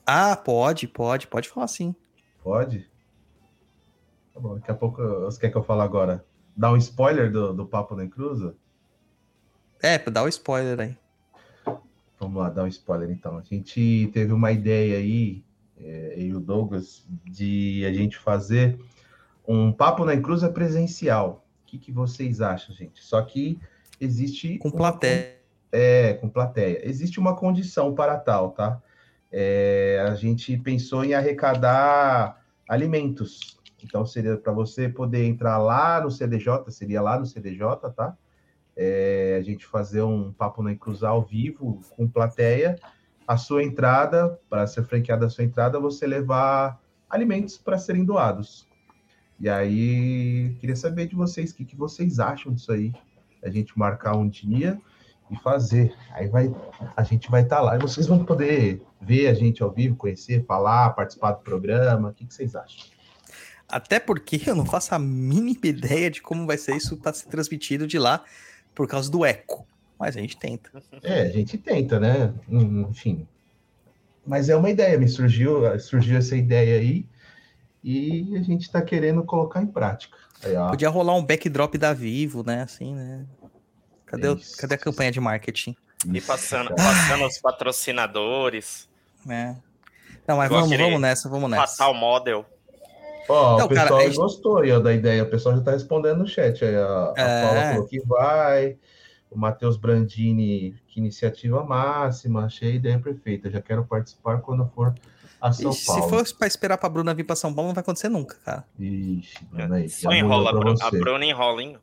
[0.06, 1.95] Ah, pode, pode, pode falar sim.
[2.41, 2.90] Pode?
[4.34, 6.26] Tá bom, daqui a pouco você quer que eu fale agora?
[6.56, 8.56] Dá um spoiler do, do Papo na Encruza?
[9.81, 10.98] É, dá o spoiler aí.
[12.19, 13.38] Vamos lá, dar um spoiler então.
[13.38, 15.44] A gente teve uma ideia aí,
[15.84, 18.80] é, eu e o Douglas, de a gente fazer
[19.47, 21.45] um Papo na Encruza presencial.
[21.61, 23.03] O que, que vocês acham, gente?
[23.03, 23.60] Só que
[23.99, 24.57] existe.
[24.60, 25.38] Com uma plateia.
[25.72, 26.88] É, com plateia.
[26.88, 28.81] Existe uma condição para tal, tá?
[29.31, 33.57] É, a gente pensou em arrecadar alimentos.
[33.84, 38.15] Então, seria para você poder entrar lá no CDJ, seria lá no CDJ, tá?
[38.76, 42.80] É, a gente fazer um papo na Cruzar ao vivo com plateia.
[43.28, 46.80] A sua entrada, para ser franqueada a sua entrada, você levar
[47.10, 48.68] alimentos para serem doados.
[49.40, 52.94] E aí, queria saber de vocês, o que, que vocês acham disso aí?
[53.44, 54.80] A gente marcar um dia
[55.30, 55.94] e fazer.
[56.12, 56.54] Aí vai,
[56.95, 60.45] a gente vai estar lá e vocês vão poder ver a gente ao vivo, conhecer,
[60.45, 62.10] falar, participar do programa.
[62.10, 62.86] O que, que vocês acham?
[63.68, 67.28] Até porque eu não faço a mínima ideia de como vai ser isso para ser
[67.28, 68.24] transmitido de lá
[68.76, 69.66] por causa do eco.
[69.99, 70.70] Mas a gente tenta.
[71.02, 72.34] É, a gente tenta, né?
[72.49, 73.28] Hum, Enfim.
[74.26, 77.06] Mas é uma ideia, me surgiu, surgiu essa ideia aí
[77.84, 80.18] e a gente está querendo colocar em prática.
[80.44, 82.61] Aí, Podia rolar um backdrop da Vivo, né?
[82.64, 83.26] Assim, né?
[84.06, 84.56] Cadê, o- Isso.
[84.57, 85.76] cadê a campanha de marketing?
[86.14, 88.88] E passando, passando os patrocinadores.
[89.26, 89.57] né?
[90.28, 91.61] Não, mas vamos, vamos nessa, vamos nessa.
[91.64, 92.45] Passar o model.
[93.28, 95.24] Ó, Então, o pessoal cara, gente- gostou aí, ó, da ideia.
[95.24, 96.64] O pessoal já está respondendo no chat.
[96.64, 97.41] Aí, a, a É.
[97.41, 98.78] Paula falou que vai.
[99.34, 102.45] O Matheus Brandini, que iniciativa máxima.
[102.45, 103.49] Achei a ideia perfeita.
[103.49, 104.93] Já quero participar quando for
[105.41, 106.10] a São Ixi, se Paulo.
[106.10, 108.65] for pra esperar pra Bruna vir pra São Paulo, não vai acontecer nunca, cara.
[108.80, 109.89] Ixi, mano, aí.
[109.89, 110.91] Só enrola, a, molhou Bru- pra a.
[110.91, 111.77] Bruna enrola, hein?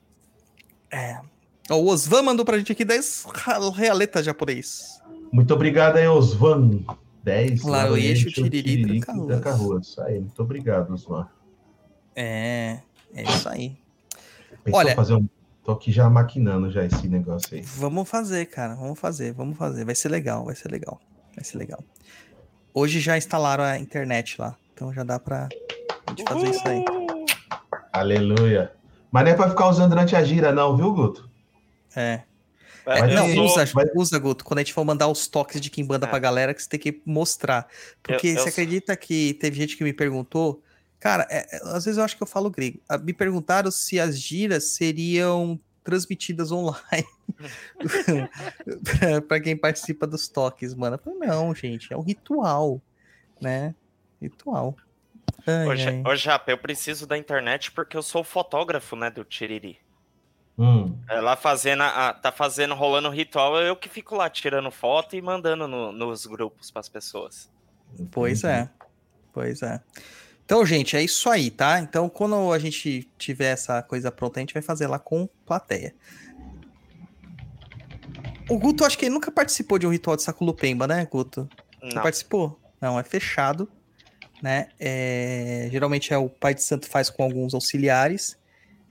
[1.70, 3.26] Ó, o Osvan mandou pra gente aqui 10
[3.74, 5.00] realetas japonês.
[5.32, 6.80] Muito obrigado aí, Osvan.
[7.22, 7.60] 10.
[7.62, 9.88] Claro, eixo, tiriri, tranca-ruas.
[9.88, 11.28] Isso aí, muito obrigado, Osvan.
[12.16, 12.80] É,
[13.14, 13.76] é isso aí.
[14.64, 15.28] Pensou Olha- fazer um.
[15.64, 17.62] Tô aqui já maquinando já esse negócio aí.
[17.62, 18.74] Vamos fazer, cara.
[18.74, 19.84] Vamos fazer, vamos fazer.
[19.84, 21.00] Vai ser legal, vai ser legal.
[21.34, 21.82] Vai ser legal.
[22.72, 24.56] Hoje já instalaram a internet lá.
[24.72, 25.48] Então já dá pra
[26.08, 26.84] gente fazer isso aí.
[27.92, 28.72] Aleluia.
[29.10, 31.28] Mas não é pra ficar usando durante a gira, não, viu, Guto?
[31.94, 32.22] É.
[32.86, 33.64] É, não, sou- usa,
[33.94, 34.44] usa, Guto.
[34.44, 36.08] Quando a gente for mandar os toques de Kimbanda É.
[36.08, 37.66] pra galera, que você tem que mostrar.
[38.02, 40.62] Porque Eu- eu você sou- acredita que teve gente que me perguntou.
[41.00, 42.78] Cara, é- é, às vezes eu acho que eu falo grego.
[42.88, 47.06] Ah, Me perguntaram se as giras seriam transmitidas online
[48.84, 50.96] pra- pra quem participa dos toques, mano.
[50.96, 52.80] Eu falei, não, gente, é um ritual,
[53.40, 53.74] né?
[54.20, 54.76] Ritual.
[55.46, 56.02] Ai, Ô, ai.
[56.06, 59.78] ô, Japa, eu preciso da internet porque eu sou o fotógrafo, né, do Tiriri.
[60.58, 60.94] Hum.
[61.08, 65.22] Ela fazendo, a, tá fazendo, rolando o ritual, eu que fico lá tirando foto e
[65.22, 67.50] mandando no- nos grupos pras pessoas.
[68.10, 68.68] Pois é.
[69.32, 69.80] Pois é.
[70.50, 71.78] Então, gente, é isso aí, tá?
[71.78, 75.94] Então, quando a gente tiver essa coisa pronta, a gente vai fazer lá com plateia.
[78.48, 81.48] O Guto, acho que ele nunca participou de um ritual de Saculupemba, né, Guto?
[81.80, 82.60] Você Não, participou?
[82.80, 83.70] Não, é fechado,
[84.42, 84.70] né?
[84.80, 88.36] É, Geralmente é o pai de santo faz com alguns auxiliares.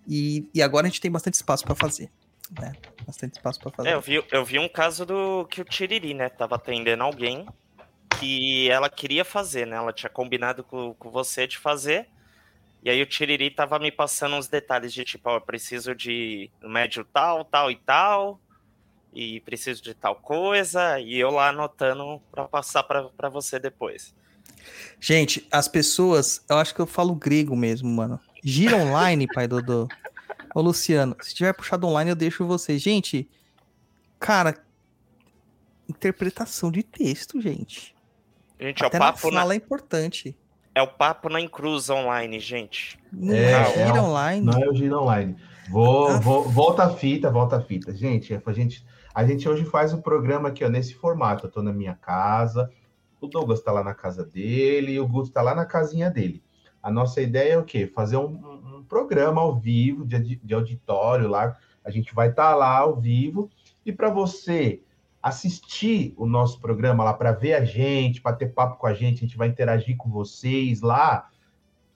[0.08, 2.10] E, e agora a gente tem bastante espaço para fazer,
[2.58, 2.72] né?
[3.06, 3.90] Bastante espaço para fazer.
[3.90, 7.46] É, eu vi, eu vi um caso do que o Tiriri, né, tava atendendo alguém
[8.20, 9.76] que ela queria fazer, né?
[9.76, 12.08] Ela tinha combinado com, com você de fazer.
[12.84, 16.50] E aí o Tiriri tava me passando uns detalhes de tipo, ó, eu preciso de
[16.62, 18.40] médio tal, tal e tal.
[19.14, 21.00] E preciso de tal coisa.
[21.00, 24.14] E eu lá anotando pra passar pra você depois.
[25.00, 28.20] Gente, as pessoas, eu acho que eu falo grego mesmo, mano.
[28.44, 29.88] Gira online, pai Dodô.
[30.54, 32.82] Ô, Luciano, se tiver puxado online, eu deixo vocês.
[32.82, 33.30] Gente,
[34.20, 34.58] cara,
[35.88, 37.96] interpretação de texto, gente.
[38.60, 40.36] Gente, é o Até na papo na, fala é importante.
[40.76, 43.00] é o papo na Incruz online, gente.
[43.12, 44.46] Não É, gira é um- online.
[44.46, 45.36] Não é o Gira Online.
[45.70, 46.20] Vou, Ah.
[46.20, 47.96] vou, volta a fita, volta a fita.
[47.96, 51.46] Gente, é pra gente, a gente hoje faz o programa aqui, ó, nesse formato.
[51.46, 52.72] Eu tô na minha casa,
[53.22, 56.44] o Douglas tá lá na casa dele e o Guto tá lá na casinha dele.
[56.82, 57.86] A nossa ideia é o quê?
[57.88, 61.56] Fazer um, um- um programa ao vivo, de, de auditório lá.
[61.84, 63.50] A gente vai estar lá ao vivo.
[63.86, 64.82] E para você
[65.22, 69.18] assistir o nosso programa lá, para ver a gente, para ter papo com a gente,
[69.18, 71.30] a gente vai interagir com vocês lá.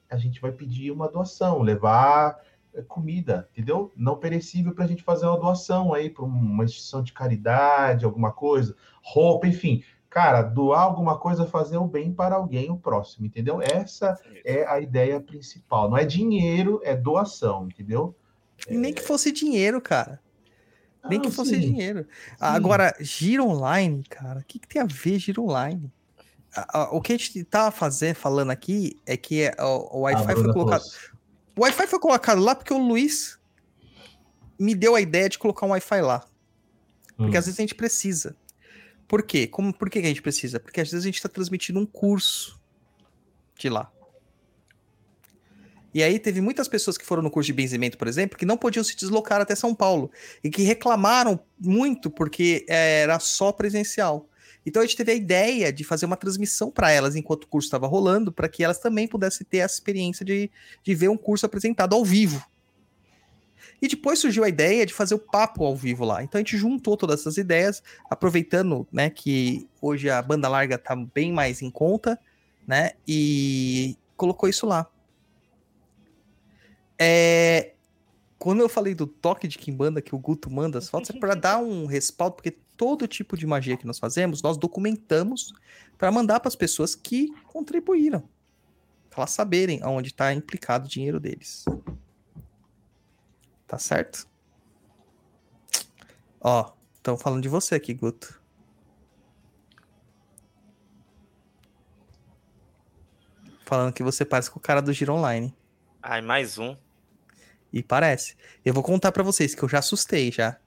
[0.10, 2.40] A gente vai pedir uma doação, levar
[2.74, 3.92] é, comida, entendeu?
[3.96, 8.32] Não perecível para a gente fazer uma doação aí para uma instituição de caridade, alguma
[8.32, 9.84] coisa, roupa, enfim.
[10.10, 13.60] Cara, doar alguma coisa, fazer o bem para alguém, o próximo, entendeu?
[13.62, 15.90] Essa é a ideia principal.
[15.90, 18.16] Não é dinheiro, é doação, entendeu?
[18.70, 20.20] E nem que fosse dinheiro, cara.
[21.10, 22.04] Nem que Ah, fosse sim, dinheiro.
[22.04, 22.36] sim.
[22.40, 25.92] Agora, gira online, cara, o que, que tem a ver gira online?
[26.92, 30.34] O que a gente tá fazendo, falando aqui é que é- o, o A Wi-Fi
[30.36, 30.84] foi colocado.
[31.58, 33.40] O Wi-Fi foi colocado lá porque o Luiz
[34.60, 36.24] me deu a ideia de colocar um Wi-Fi lá.
[37.18, 37.40] Porque Hum.
[37.40, 38.36] às vezes a gente precisa.
[39.08, 39.46] Por quê?
[39.48, 40.60] Como, por que que a gente precisa?
[40.60, 42.60] Porque às vezes a gente está transmitindo um curso
[43.58, 43.92] de lá.
[45.94, 48.58] E aí teve muitas pessoas que foram no curso de benzimento, por exemplo, que não
[48.58, 50.10] podiam se deslocar até São Paulo.
[50.44, 54.28] E que reclamaram muito porque eh, era só presencial.
[54.66, 57.68] Então a gente teve a ideia de fazer uma transmissão para elas enquanto o curso
[57.68, 60.50] estava rolando, para que elas também pudessem ter essa experiência de,
[60.82, 62.44] de ver um curso apresentado ao vivo.
[63.82, 66.24] E depois surgiu a ideia de fazer o papo ao vivo lá.
[66.24, 70.96] Então a gente juntou todas essas ideias, aproveitando, né, que hoje a banda larga tá
[70.96, 72.18] bem mais em conta,
[72.66, 74.88] né, e colocou isso lá.
[77.06, 77.74] É,
[78.40, 81.36] quando eu falei do toque de Kimbanda que o Guto manda as fotos, é para
[81.36, 85.54] dar um respaldo, porque todo tipo de magia que nós fazemos, nós documentamos
[85.98, 88.22] para mandar para as pessoas que contribuíram.
[89.10, 91.66] Pra elas saberem aonde está implicado o dinheiro deles.
[93.68, 94.26] Tá certo?
[96.40, 98.42] Ó, estão falando de você aqui, Guto.
[103.66, 105.54] Falando que você parece com o cara do Giro Online.
[106.02, 106.76] Ai, mais um.
[107.74, 108.36] E parece.
[108.64, 110.58] Eu vou contar pra vocês que eu já assustei já.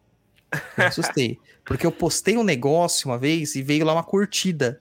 [0.77, 1.39] Eu assustei.
[1.65, 4.81] Porque eu postei um negócio uma vez e veio lá uma curtida.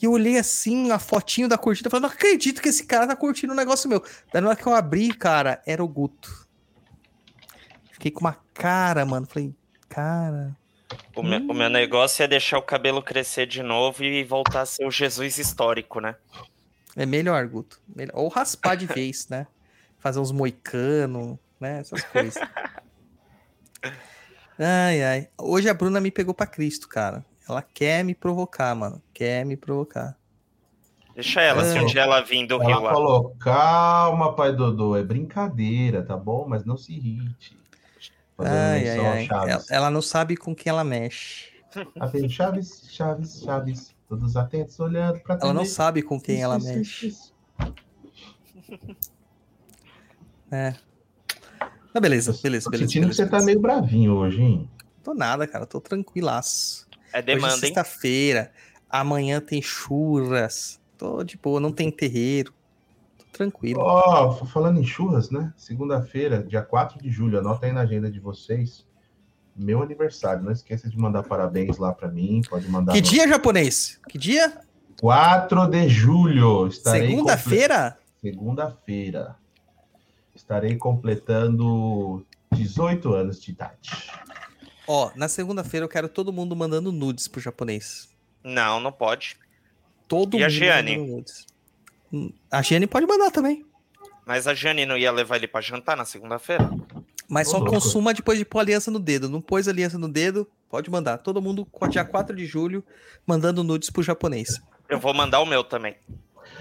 [0.00, 3.16] E eu olhei assim, a fotinho da curtida, falei, não acredito que esse cara tá
[3.16, 4.02] curtindo um negócio meu.
[4.32, 6.46] Daí na hora que eu abri, cara, era o Guto.
[7.92, 9.26] Fiquei com uma cara, mano.
[9.26, 9.54] Falei,
[9.88, 10.56] cara.
[11.14, 14.66] O, meu, o meu negócio é deixar o cabelo crescer de novo e voltar a
[14.66, 16.16] ser o Jesus histórico, né?
[16.96, 17.80] É melhor, Guto.
[17.94, 18.12] Melhor.
[18.14, 19.46] Ou raspar de vez, né?
[19.98, 21.80] Fazer uns moicano, né?
[21.80, 22.34] Essas coisas.
[24.58, 25.28] Ai, ai.
[25.38, 27.24] Hoje a Bruna me pegou pra Cristo, cara.
[27.48, 29.02] Ela quer me provocar, mano.
[29.12, 30.16] Quer me provocar.
[31.14, 31.82] Deixa ela, se É.
[31.82, 32.92] um dia ela vir do Ela Rio lá.
[32.92, 36.46] falou, calma, pai Dodô, é brincadeira, tá bom?
[36.48, 37.56] Mas não se irrite.
[38.38, 39.28] Ai, ai.
[39.30, 41.52] Ela, ela não sabe com quem ela mexe.
[41.98, 43.94] Atende Chaves, Chaves, Chaves.
[44.08, 47.06] Todos atentos, olhando pra Ela não sabe com quem Isso, ela isso, mexe.
[47.08, 47.34] isso,
[48.68, 48.84] isso.
[50.50, 50.74] É.
[51.94, 52.88] Mas beleza, beleza, Tô beleza.
[52.88, 53.46] sentindo que beleza, você tá beleza.
[53.46, 54.68] meio bravinho hoje, hein?
[55.04, 55.64] Tô nada, cara.
[55.64, 56.88] Tô tranquilaço.
[57.12, 57.60] É Hoje é demanda, hein?
[57.60, 58.50] sexta-feira.
[58.90, 60.80] Amanhã tem churras.
[60.98, 62.52] Tô de boa, não tem terreiro.
[63.18, 63.80] Tô tranquilo.
[63.80, 65.52] Ó, falando em churras, né?
[65.56, 68.84] Segunda-feira, dia 4 de julho, anota aí na agenda de vocês.
[69.56, 70.42] Meu aniversário.
[70.42, 72.40] Não esqueça de mandar parabéns lá pra mim.
[72.50, 72.92] Pode mandar.
[72.92, 74.00] Que no- dia, japonês?
[74.08, 74.52] Que dia?
[75.00, 76.70] 4 de julho.
[76.72, 77.96] Segunda-feira?
[78.20, 79.36] Segunda-feira.
[80.44, 83.90] Estarei completando 18 anos de idade.
[84.86, 88.08] Ó, na segunda-feira eu quero todo mundo mandando nudes pro japonês.
[88.42, 89.36] Não, não pode.
[90.06, 90.96] Todo E a mundo Giane?
[90.98, 91.46] mandando nudes.
[92.12, 93.64] Hum, A Giane pode mandar também.
[94.26, 96.70] Mas a Jane não ia levar ele pra jantar na segunda-feira?
[97.26, 97.72] Mas Ô, só louco.
[97.72, 99.28] consuma depois de pôr aliança no dedo.
[99.30, 101.16] Não pôs aliança no dedo, pode mandar.
[101.18, 102.84] Todo mundo, com dia 4 de julho,
[103.26, 104.60] mandando nudes pro japonês.
[104.90, 105.96] Eu vou mandar o meu também.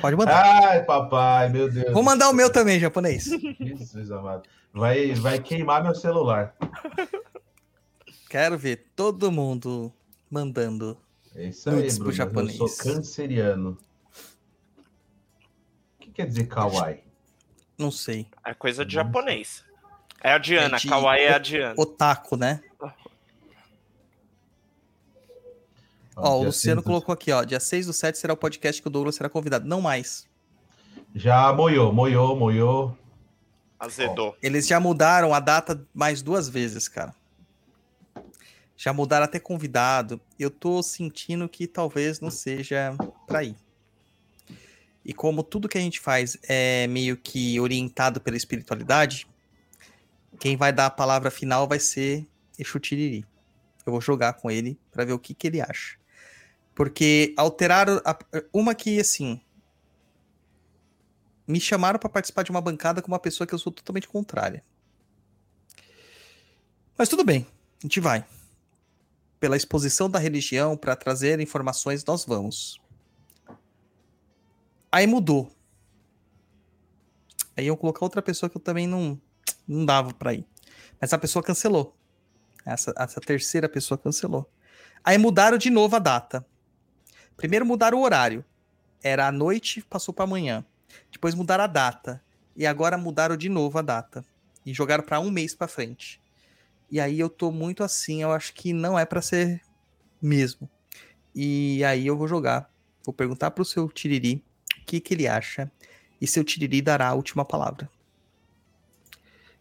[0.01, 0.43] Pode mandar.
[0.69, 1.91] Ai, papai, meu Deus.
[1.93, 3.25] Vou mandar o meu também, japonês.
[3.59, 4.43] Jesus amado.
[4.73, 6.55] Vai, vai queimar meu celular.
[8.29, 9.93] Quero ver todo mundo
[10.29, 10.97] mandando.
[11.35, 12.11] É isso aí, Bruno.
[12.11, 12.59] japonês.
[12.59, 13.77] Eu sou canceriano.
[15.97, 17.03] O que quer dizer kawaii?
[17.77, 18.27] Não sei.
[18.45, 19.63] É coisa de japonês.
[20.23, 21.75] É a Diana, É de- Kawaii é a Diana.
[21.77, 22.61] Otaku, né?
[26.15, 27.43] Ó, o Luciano colocou aqui, ó.
[27.43, 29.67] Dia 6 do 7 será o podcast que o Douglas será convidado.
[29.67, 30.27] Não mais.
[31.15, 32.97] Já moiou, moiou, moiou.
[33.79, 34.35] Azedou.
[34.41, 37.13] Eles já mudaram a data mais duas vezes, cara.
[38.75, 40.19] Já mudaram até convidado.
[40.39, 42.95] Eu tô sentindo que talvez não seja
[43.27, 43.55] pra ir.
[45.05, 49.27] E como tudo que a gente faz é meio que orientado pela espiritualidade,
[50.39, 52.25] quem vai dar a palavra final vai ser
[52.57, 53.25] Exu Tiriri.
[53.85, 55.97] Eu vou jogar com ele pra ver o que, que ele acha.
[56.75, 58.01] Porque alteraram.
[58.05, 58.17] a-
[58.53, 59.39] uma que, assim.
[61.47, 64.63] Me chamaram pra participar de uma bancada com uma pessoa que eu sou totalmente contrária.
[66.97, 67.45] Mas tudo bem,
[67.79, 68.25] a gente vai.
[69.39, 72.79] Pela exposição da religião, pra trazer informações, nós vamos.
[74.91, 75.51] Aí mudou.
[77.57, 79.19] Aí eu colocar outra pessoa que eu também não,
[79.67, 80.45] não dava pra ir.
[80.99, 81.95] Mas a pessoa cancelou.
[82.65, 84.49] Essa, essa terceira pessoa cancelou.
[85.03, 86.45] Aí mudaram de novo a data.
[87.37, 88.43] Primeiro mudaram o horário.
[89.01, 90.65] Era à noite, passou pra amanhã.
[91.11, 92.21] Depois mudaram a data.
[92.55, 94.23] E agora mudaram de novo a data.
[94.65, 96.21] E jogaram pra um mês pra frente.
[96.89, 99.61] E aí eu tô muito assim, eu acho que não é pra ser
[100.21, 100.69] mesmo.
[101.33, 102.71] E aí eu vou jogar.
[103.03, 104.43] Vou perguntar pro seu Tiriri
[104.81, 105.71] o que, que ele acha.
[106.21, 107.89] E seu Tiriri dará a última palavra.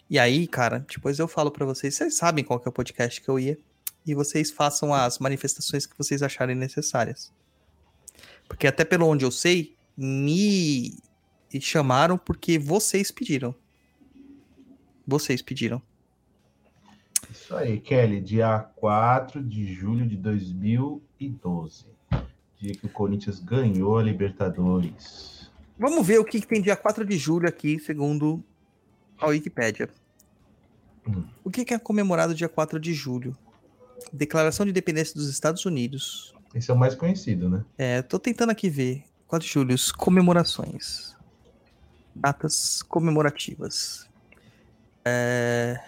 [0.08, 1.94] E aí, cara, depois eu falo pra vocês.
[1.94, 3.58] Vocês sabem qual que é o podcast que eu ia.
[4.04, 7.32] E vocês façam as manifestações que vocês acharem necessárias.
[8.52, 10.94] Porque até pelo onde eu sei, me
[11.58, 13.54] chamaram porque vocês pediram.
[15.06, 15.80] Vocês pediram.
[17.30, 18.20] Isso aí, Kelly.
[18.20, 21.86] Dia 4 de julho de 2012.
[22.58, 25.50] Dia que o Corinthians ganhou a Libertadores.
[25.78, 28.44] Vamos ver o que, que tem dia 4 de julho aqui, segundo
[29.18, 29.88] a Wikipédia.
[31.08, 31.24] Hum.
[31.42, 33.34] O que, que é comemorado dia 4 de julho?
[34.12, 36.34] Declaração de Independência dos Estados Unidos.
[36.54, 37.64] Esse é o mais conhecido, né?
[37.78, 39.04] É, tô tentando aqui ver.
[39.26, 41.16] 4 de julho, comemorações.
[42.14, 44.08] Datas comemorativas.
[45.04, 45.80] É...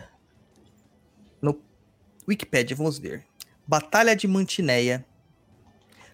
[1.43, 1.61] No
[2.27, 3.27] Wikipédia, vamos ver.
[3.67, 5.05] Batalha de Mantineia.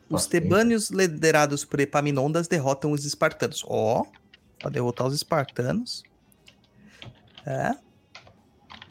[0.09, 0.41] Os Ok.
[0.41, 3.65] tebânios liderados por Epaminondas derrotam os espartanos.
[3.69, 4.05] Ó,
[4.59, 6.03] pra derrotar os espartanos.
[7.47, 7.77] É.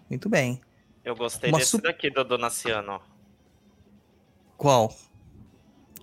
[0.09, 0.61] Muito bem.
[1.03, 3.01] Eu gostei Uma desse su- daqui do Donaciano.
[4.57, 4.95] Qual?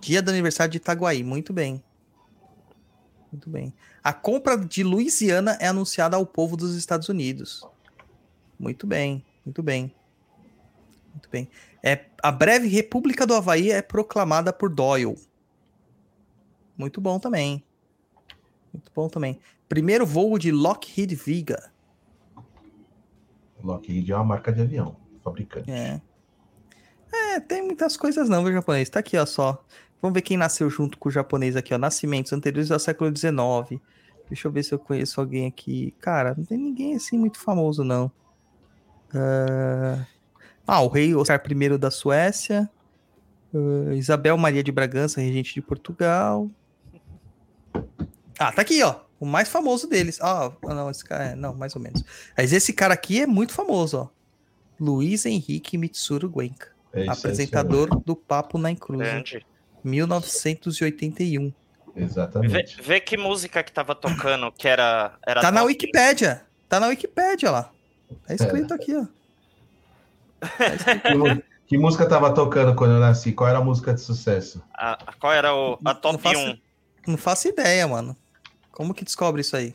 [0.01, 1.23] Dia do aniversário de Itaguaí.
[1.23, 1.83] Muito bem.
[3.31, 3.73] Muito bem.
[4.03, 7.65] A compra de Louisiana é anunciada ao povo dos Estados Unidos.
[8.57, 9.93] Muito bem, muito bem.
[11.11, 11.49] Muito bem.
[11.83, 15.17] É, a breve República do Havaí é proclamada por Doyle.
[16.77, 17.63] Muito bom também.
[18.71, 19.39] Muito bom também.
[19.67, 21.71] Primeiro voo de Lockheed Viga.
[23.63, 25.69] Lockheed é uma marca de avião, fabricante.
[25.69, 25.99] É.
[27.11, 28.89] É, tem muitas coisas não, viu, japonês?
[28.89, 29.63] Tá aqui, ó, só.
[30.01, 31.77] Vamos ver quem nasceu junto com o japonês aqui, ó.
[31.77, 33.81] Nascimentos anteriores ao século XIX.
[34.29, 35.93] Deixa eu ver se eu conheço alguém aqui.
[35.99, 38.11] Cara, não tem ninguém assim muito famoso, não.
[39.13, 40.05] Ah,
[40.65, 42.69] ah, o rei Oscar I da Suécia.
[43.53, 46.49] Ah, Isabel Maria de Bragança, regente de Portugal.
[48.37, 49.01] Ah, tá aqui, ó.
[49.19, 50.19] O mais famoso deles.
[50.21, 51.35] Ah, não, esse cara é.
[51.35, 52.03] Não, mais ou menos.
[52.37, 54.09] Mas esse cara aqui é muito famoso, ó.
[54.79, 56.69] Luiz Henrique Mitsuru Guenka.
[56.93, 59.03] É isso, apresentador do Papo na Encruza.
[59.87, 59.97] Grande.
[59.97, 61.45] 1981.
[61.45, 61.53] É isso
[61.97, 62.03] aí.
[62.03, 62.75] Exatamente.
[62.77, 65.13] Vê, vê que música que tava tocando, que era.
[65.25, 65.63] era Tá na.
[65.63, 66.43] Wikipédia.
[66.69, 67.71] Tá na Wikipédia lá.
[68.27, 69.05] Tá escrito aqui, ó.
[71.07, 73.31] Que, mu- que música tava tocando quando eu nasci?
[73.31, 74.61] Qual era a música de sucesso?
[74.73, 76.57] A- qual era o, a Não top faço- 1?
[77.07, 78.15] Não faço ideia, mano.
[78.71, 79.73] Como que descobre isso aí?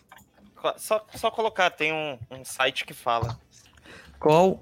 [0.76, 3.36] Só, só colocar, tem um, um site que fala.
[4.20, 4.60] Qual?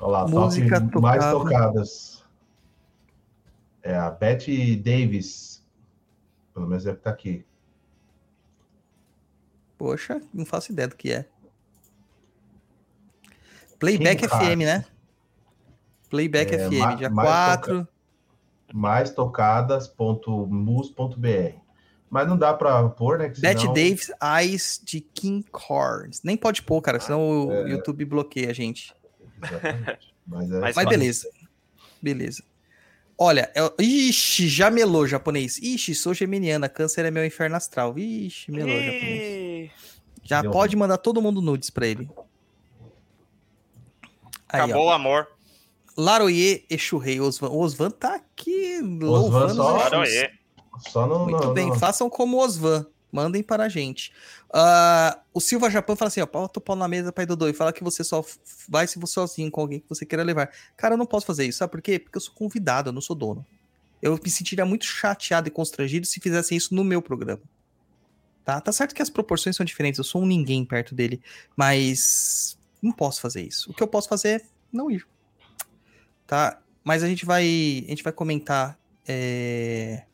[0.00, 1.38] Olha lá, Música top mais tocada.
[1.44, 2.19] tocadas.
[3.82, 5.62] É a Betty Davis.
[6.52, 7.44] Pelo menos é que tá aqui.
[9.78, 11.26] Poxa, não faço ideia do que é.
[13.78, 14.84] Playback FM, né?
[16.10, 17.88] Playback É, FM, ma- dia mais 4.
[18.74, 21.58] Mais tocadas.mus.br.
[22.10, 23.32] Mas não dá pra pôr, né?
[23.32, 26.22] senão- Davis Eyes de King Carnes.
[26.22, 27.70] Nem pode pôr, cara, senão o É.
[27.70, 28.94] YouTube bloqueia a gente.
[29.42, 30.14] Exatamente.
[30.26, 31.30] Mas, é Mas Mas beleza.
[32.02, 32.42] Beleza.
[33.22, 33.70] Olha, eu...
[33.78, 35.58] ixi, já melou japonês.
[35.58, 37.98] Ixi, sou geminiana, câncer é meu inferno astral.
[37.98, 39.22] Ixi, melou japonês.
[39.22, 39.70] Ih,
[40.22, 42.08] Já Deu pode mandar todo mundo nudes pra ele.
[44.48, 44.88] Aí, Acabou ó.
[44.88, 45.28] o amor.
[45.96, 47.48] Laroye Exurrei Osvan.
[47.50, 50.16] O Osvan tá aqui Osvan louvando só- os Claro, Exus.
[50.16, 50.32] é.
[50.88, 51.18] Só no.
[51.26, 52.86] Muito no- bem, no- façam como o Osvan.
[53.12, 54.12] Mandem para a gente.
[54.52, 57.52] Ah, o Silva Japão fala assim: ó, bota o pau na mesa, pai Dodô, e
[57.52, 58.24] fala que você só
[58.68, 60.50] vai se você sozinho com alguém que você queira levar.
[60.76, 61.98] Cara, eu não posso fazer isso, sabe por quê?
[61.98, 63.46] Porque eu sou convidado, eu não sou dono.
[64.02, 67.42] Eu me sentiria muito chateado e constrangido se fizessem isso no meu programa.
[68.44, 68.60] Tá?
[68.60, 71.20] Tá certo que as proporções são diferentes, eu sou um ninguém perto dele,
[71.54, 73.70] mas não posso fazer isso.
[73.70, 75.06] O que eu posso fazer é não ir.
[76.26, 76.60] Tá?
[76.82, 77.44] Mas a gente vai,
[77.86, 80.04] a gente vai comentar é,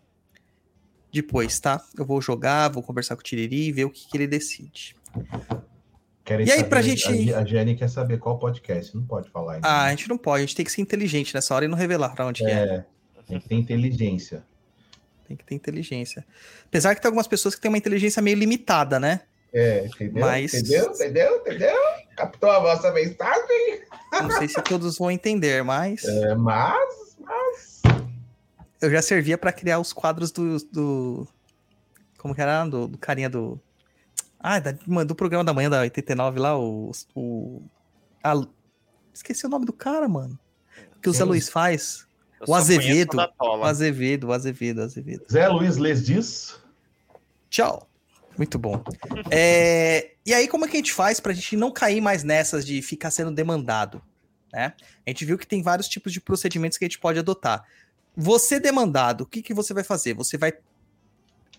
[1.16, 1.82] depois, tá?
[1.98, 4.94] Eu vou jogar, vou conversar com o Tiriri e ver o que, que ele decide.
[6.24, 8.94] Querem E aí, saber- pra gente- A, Jenny quer saber qual podcast.
[8.96, 9.68] Não pode falar ainda.
[9.68, 11.76] Ah, a gente não pode, a gente tem que ser inteligente nessa hora e não
[11.78, 12.52] revelar pra onde que é.
[12.52, 12.84] é.
[13.26, 14.44] Tem que ter inteligência.
[15.26, 16.24] Tem que ter inteligência.
[16.66, 19.22] Apesar que tem algumas pessoas que têm uma inteligência meio limitada, né?
[19.52, 20.20] É, entendeu?
[20.20, 20.90] Mas- Entendeu?
[20.92, 21.36] Entendeu?
[21.38, 21.76] Entendeu?
[22.16, 23.80] Captou a vossa mensagem?
[24.12, 27.05] Não sei se todos vão entender, mas É, mas.
[28.80, 30.58] Eu já servia pra criar os quadros do.
[30.72, 31.28] do-
[32.18, 32.64] como que era?
[32.66, 33.60] Do, do carinha do.
[34.38, 34.72] Ah, da-
[35.04, 36.90] do programa da manhã da 89 lá, o.
[37.14, 37.62] o
[38.22, 38.46] a-
[39.12, 40.38] esqueci o nome do cara, mano.
[41.02, 41.28] Que o Zé Quem?
[41.28, 42.06] Luiz faz.
[42.40, 43.16] Eu O Azevedo.
[43.40, 43.64] O.
[43.64, 45.24] Azevedo, o Azevedo, o Azevedo.
[45.30, 46.56] Zé Luiz Les diz.
[47.48, 47.88] Tchau.
[48.36, 48.84] Muito bom.
[49.30, 52.66] É, e aí, como é que a gente faz pra gente não cair mais nessas
[52.66, 54.02] de ficar sendo demandado?
[54.52, 54.74] Né?
[55.06, 57.64] A gente viu que tem vários tipos de procedimentos que a gente pode adotar.
[58.16, 60.14] Você demandado, o que, que você vai fazer?
[60.14, 60.54] Você vai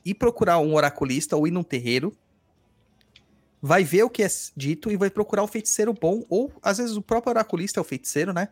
[0.04, 2.18] ir procurar um oraculista ou ir num terreiro,
[3.62, 6.96] vai ver o que é dito e vai procurar um feiticeiro bom, ou às vezes
[6.96, 8.50] o próprio oraculista é o feiticeiro, né?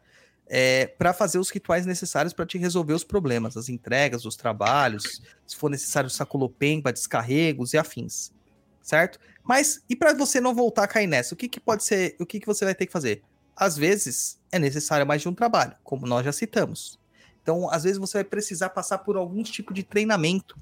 [0.47, 5.23] É, para fazer os rituais necessários para te resolver os problemas, as entregas, os trabalhos,
[5.47, 8.31] se for necessário saculopemba, descarregos e afins,
[8.79, 9.19] certo?
[9.43, 12.25] Mas e para você não voltar a cair nessa, o que, que pode ser, o
[12.27, 13.23] que, que você vai ter que fazer?
[13.55, 16.99] Às vezes é necessário mais de um trabalho, como nós já citamos.
[17.45, 20.57] Então, às vezes você vai precisar passar por algum tipo de treinamento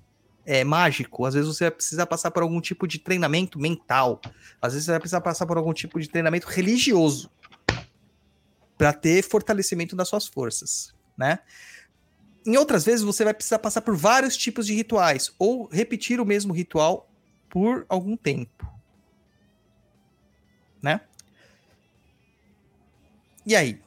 [0.45, 4.19] é, mágico, às vezes você vai precisar passar por algum tipo de treinamento mental,
[4.61, 7.31] às vezes você vai precisar passar por algum tipo de treinamento religioso
[8.77, 11.39] para ter fortalecimento das suas forças, né?
[12.45, 16.26] Em outras vezes você vai precisar passar por vários tipos de rituais ou repetir o
[16.26, 17.10] mesmo ritual
[17.49, 18.69] por algum tempo,
[20.81, 20.99] né?
[23.45, 23.81] E aí,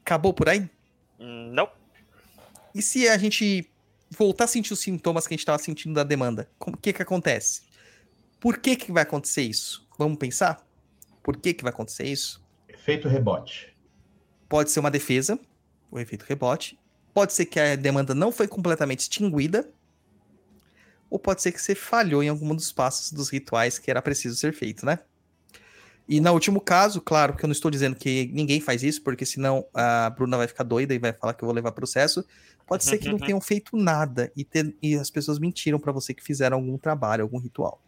[0.00, 0.70] acabou por aí?
[1.18, 1.79] Hum, Não.
[2.74, 3.70] E se a gente
[4.10, 7.02] voltar a sentir os sintomas que a gente estava sentindo da demanda, o que que
[7.02, 7.62] acontece?
[8.40, 9.86] Por que que vai acontecer isso?
[9.98, 10.66] Vamos pensar?
[11.22, 12.42] Por que que vai acontecer isso?
[12.68, 13.74] Efeito rebote.
[14.48, 15.38] Pode ser uma defesa,
[15.90, 16.78] o efeito rebote.
[17.12, 19.70] Pode ser que a demanda não foi completamente extinguida.
[21.10, 24.36] ou pode ser que você falhou em algum dos passos dos rituais que era preciso
[24.36, 25.00] ser feito, né?
[26.08, 29.26] E no último caso, claro que eu não estou dizendo que ninguém faz isso, porque
[29.26, 32.24] senão a Bruna vai ficar doida e vai falar que eu vou levar processo.
[32.70, 36.14] Pode ser que não tenham feito nada e, ter- e as pessoas mentiram pra você
[36.14, 37.82] que fizeram algum trabalho, algum ritual.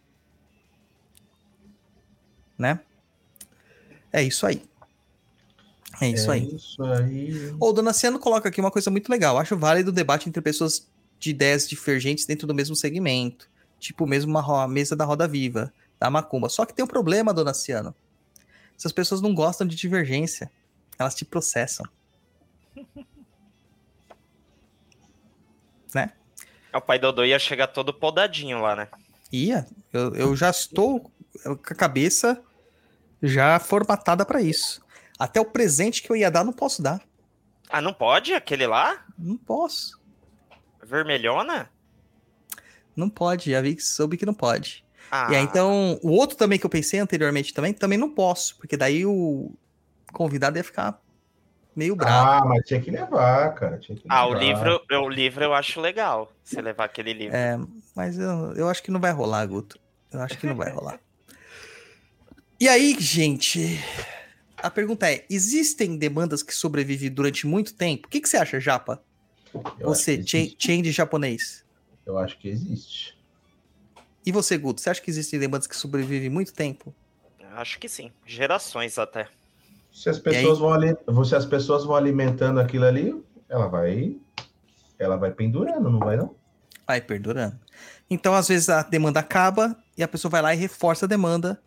[2.57, 2.81] Né?
[4.11, 4.61] É isso aí.
[6.01, 6.53] É isso é aí.
[6.53, 7.55] Isso aí.
[7.61, 9.37] O Donaciano coloca aqui uma coisa muito legal.
[9.37, 10.85] Acho válido o debate entre pessoas
[11.17, 13.49] de ideias divergentes dentro do mesmo segmento.
[13.79, 16.49] Tipo mesmo uma mesa da Roda Viva, da Macumba.
[16.49, 17.95] Só que tem um problema, Donaciano.
[18.77, 20.51] Essas pessoas não gostam de divergência.
[20.99, 21.85] Elas te processam.
[25.93, 26.11] Né?
[26.73, 28.87] O pai Dodô ia chegar todo podadinho lá, né?
[29.31, 29.65] Ia.
[29.91, 31.11] Eu, eu já estou
[31.43, 32.41] com a cabeça
[33.21, 34.83] já formatada pra isso.
[35.17, 37.01] Até o presente que eu ia dar, não posso dar.
[37.69, 38.33] Ah, não pode?
[38.33, 39.05] Aquele lá?
[39.17, 39.99] Não posso.
[40.83, 41.69] Vermelhona?
[42.95, 43.51] Não pode.
[43.51, 44.83] Já vi que soube que não pode.
[45.11, 48.57] Ah, E aí, então, o outro também que eu pensei anteriormente também, também não posso,
[48.57, 49.51] porque daí o
[50.11, 50.99] convidado ia ficar
[51.75, 52.29] meio bravo.
[52.29, 53.77] Ah, mas tinha que levar, cara.
[53.77, 54.43] Tinha que Ah, o levar.
[54.43, 56.31] livro, o livro eu acho legal.
[56.43, 57.35] Você levar aquele livro.
[57.35, 57.59] É,
[57.95, 59.79] mas eu, eu acho que não vai rolar, Guto.
[60.11, 60.99] Eu acho que não vai rolar.
[62.59, 63.77] E aí, gente,
[64.57, 68.07] a pergunta é: existem demandas que sobrevivem durante muito tempo?
[68.07, 69.03] O que, que você acha, Japa?
[69.77, 71.65] Eu você, change japonês.
[72.05, 73.17] Eu acho que existe.
[74.25, 76.95] E você, Guto, você acha que existem demandas que sobrevivem muito tempo?
[77.55, 78.11] Acho que sim.
[78.25, 79.27] Gerações até.
[79.93, 84.17] Se as pessoas vão se as pessoas vão alimentando aquilo ali, ela vai,
[84.97, 86.35] ela vai pendurando, não vai não?
[86.85, 87.59] Vai perdurando.
[88.09, 91.61] Então, às vezes, a demanda acaba e a pessoa vai lá e reforça a demanda.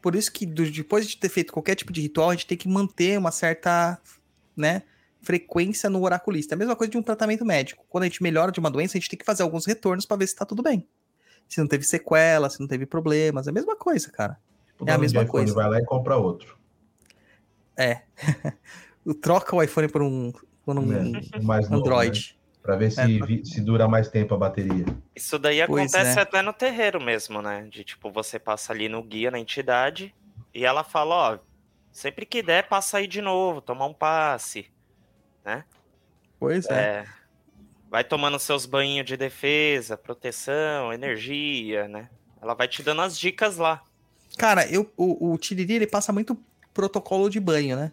[0.00, 2.68] Por isso que depois de ter feito qualquer tipo de ritual, a gente tem que
[2.68, 3.98] manter uma certa,
[4.56, 4.82] né,
[5.20, 6.54] frequência no oraculista.
[6.54, 7.84] É a mesma coisa de um tratamento médico.
[7.88, 10.16] Quando a gente melhora de uma doença, a gente tem que fazer alguns retornos para
[10.16, 10.86] ver se tá tudo bem.
[11.48, 14.38] Se não teve sequela, se não teve problemas, é a mesma coisa, cara.
[14.78, 15.52] O É a mesma coisa.
[15.52, 16.56] Vai lá e compra outro.
[17.76, 18.02] É.
[19.20, 20.32] Troca o iPhone por um,
[20.64, 21.20] por um né?
[21.38, 22.34] O mais novo, Android.
[22.36, 22.44] né?
[22.62, 23.44] Pra ver se, É.
[23.44, 24.86] se dura mais tempo a bateria.
[25.14, 26.22] Isso daí Pois acontece é.
[26.22, 27.66] até no terreiro mesmo, né?
[27.70, 30.14] De tipo, você passa ali no guia, na entidade,
[30.54, 31.38] e ela fala, ó,
[31.92, 34.70] sempre que der, passa aí de novo, tomar um passe.
[36.38, 36.74] Pois é.
[36.74, 37.04] É.
[37.90, 42.08] Vai tomando seus banhinhos de defesa, proteção, energia, né?
[42.42, 43.82] Ela vai te dando as dicas lá.
[44.36, 46.36] Cara, eu, o, o Tiriri, ele passa muito
[46.74, 47.92] protocolo de banho, né?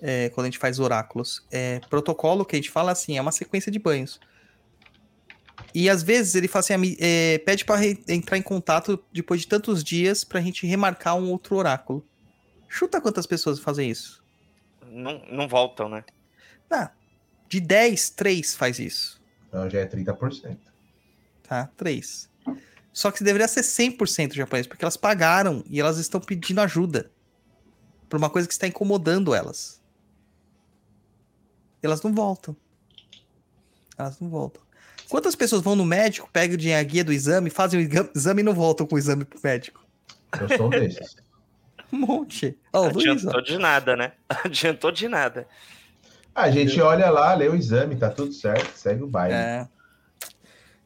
[0.00, 1.44] É, quando a gente faz oráculos.
[1.50, 4.18] É, protocolo que a gente fala assim, é uma sequência de banhos.
[5.74, 9.42] E às vezes ele fala assim, "Ami- é, pede pra re- entrar em contato depois
[9.42, 12.04] de tantos dias pra gente remarcar um outro oráculo.
[12.68, 14.22] Chuta quantas pessoas fazem isso.
[14.90, 16.02] Não, não voltam, né?
[16.70, 16.90] Ah,
[17.48, 19.20] de 10, 3 faz isso.
[19.48, 20.56] Então já é 30%.
[21.42, 21.68] Tá?
[21.76, 22.30] 3.
[22.92, 27.10] Só que deveria ser 100% japonês, porque elas pagaram e elas estão pedindo ajuda
[28.10, 29.80] por uma coisa que está incomodando elas.
[31.80, 32.54] Elas não voltam.
[33.96, 34.60] Elas não voltam.
[35.08, 38.52] Quantas pessoas vão no médico, pegam a guia do exame, fazem o exame e não
[38.52, 39.84] voltam com o exame pro médico?
[40.38, 41.16] Eu sou um desses.
[41.92, 42.56] Um monte.
[42.72, 43.04] Ó, o Luiz.
[43.08, 44.12] Adiantou de nada, né?
[44.44, 45.48] Adiantou de nada.
[46.32, 49.34] A gente olha lá, lê o exame, tá tudo certo, segue o baile.
[49.34, 49.68] É.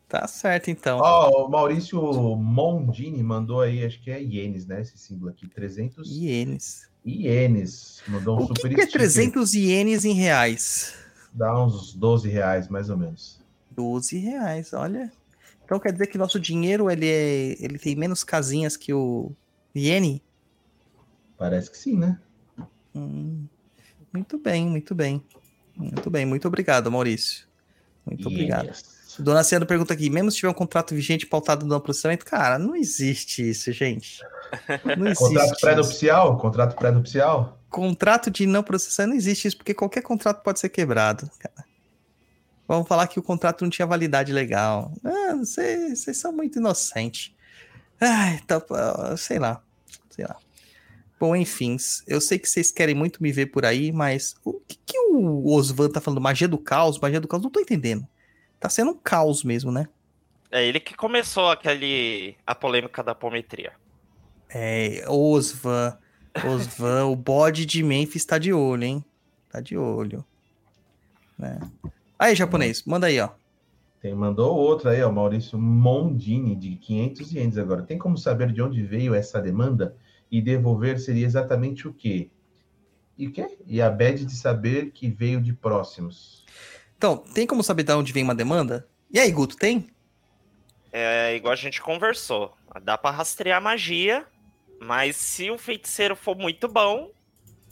[0.09, 1.01] Tá certo, então.
[1.03, 2.01] Ó, o Maurício
[2.37, 4.81] Mondini mandou aí, acho que é ienes, né?
[4.81, 6.94] Esse símbolo aqui, 300 Ienes.
[7.05, 8.03] Ienes.
[8.09, 9.01] Mandou um O que, super que é sticker.
[9.01, 10.95] 300 ienes em reais?
[11.33, 13.41] Dá uns 12 reais, mais ou menos.
[13.71, 15.13] 12 reais, olha.
[15.65, 19.33] Então quer dizer que nosso dinheiro ele, é, ele tem menos casinhas que o
[19.75, 20.23] iene?
[21.37, 22.19] Parece que sim, né?
[22.95, 23.47] Hum,
[24.13, 25.23] muito bem, muito bem.
[25.77, 27.47] Muito bem, muito obrigado, Maurício.
[28.07, 28.71] Muito obrigado.
[29.19, 32.25] Dona Ciano pergunta aqui: mesmo se tiver um contrato vigente pautado no processamento?
[32.25, 34.21] Cara, não existe isso, gente.
[34.97, 35.25] Não existe.
[35.25, 35.61] Contrato isso.
[35.61, 36.39] pré-nupcial?
[36.39, 37.59] Contrato pré-nupcial?
[37.71, 41.65] Contrato de não processar não existe isso, porque qualquer contrato pode ser quebrado, cara.
[42.67, 44.93] Vamos falar que o contrato não tinha validade legal.
[45.05, 47.35] Ah, vocês vocês são muito inocentes.
[48.01, 48.63] Ai, tá,
[49.17, 49.63] sei lá,
[50.11, 50.37] sei lá.
[51.19, 51.77] Bom, enfim,
[52.07, 55.55] eu sei que vocês querem muito me ver por aí, mas o que, que o
[55.55, 56.21] Osvan tá falando?
[56.21, 57.43] Magia do caos, magia do caos?
[57.43, 58.07] Não tô entendendo.
[58.59, 59.89] Tá sendo um caos mesmo, né?
[60.51, 63.73] É ele que começou aquele a polêmica da apometria.
[64.55, 65.99] É, Osvan,
[66.47, 69.05] Osvan, o bode de Memphis tá de olho, hein?
[69.51, 70.25] Tá de olho.
[71.37, 71.59] Né?
[72.17, 73.31] Aí, japonês, manda aí, ó.
[74.01, 77.83] Tem, mandou outro aí, ó, Maurício Mondini, de 500 ienes agora.
[77.83, 79.97] Tem como saber de onde veio essa demanda?
[80.31, 82.31] E devolver seria exatamente o quê?
[83.19, 83.59] E o quê?
[83.67, 86.45] E a bad de saber que veio de próximos.
[86.97, 88.87] Então, tem como saber de onde vem uma demanda?
[89.11, 89.89] E aí, Guto, tem?
[90.93, 92.57] é igual a gente conversou.
[92.83, 94.25] Dá pra rastrear magia,
[94.85, 97.11] mas se o feiticeiro for muito bom,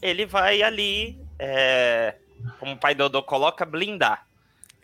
[0.01, 2.17] ele vai ali, é,
[2.59, 4.27] como o pai Dodô coloca, blindar.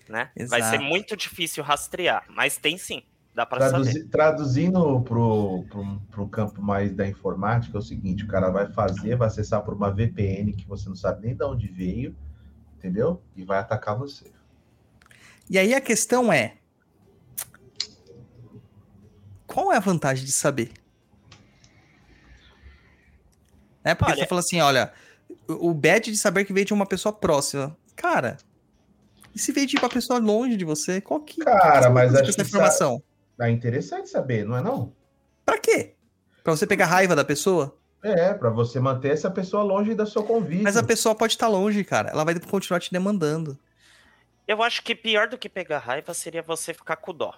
[0.08, 0.30] Né?
[0.48, 3.02] Vai ser muito difícil rastrear, mas tem sim,
[3.34, 3.84] dá pra saber.
[3.84, 8.70] Traduzi- traduzindo pro, pro, pro campo mais da informática, é o seguinte: o cara vai
[8.72, 12.16] fazer, vai acessar por uma VPN que você não sabe nem de onde veio,
[12.76, 13.22] entendeu?
[13.36, 14.30] E vai atacar você.
[15.48, 16.56] E aí a questão é:
[19.46, 20.72] qual é a vantagem de saber?
[23.84, 24.92] É porque Olha- você fala assim: olha,
[25.48, 27.76] o bad de saber que veio de uma pessoa próxima.
[27.96, 28.36] Cara,
[29.34, 31.00] e se veio de uma pessoa longe de você?
[31.00, 33.02] Qual que Cara, qual mas acho essa que informação?
[33.40, 34.92] É interessante saber, não é não?
[35.44, 35.94] Pra quê?
[36.42, 37.76] Pra você pegar raiva da pessoa?
[38.02, 40.62] É, pra você manter essa pessoa longe do seu convívio.
[40.62, 42.10] Mas a pessoa pode estar longe, cara.
[42.10, 43.58] Ela vai continuar te demandando.
[44.46, 47.34] Eu acho que pior do que pegar raiva seria você ficar com dó.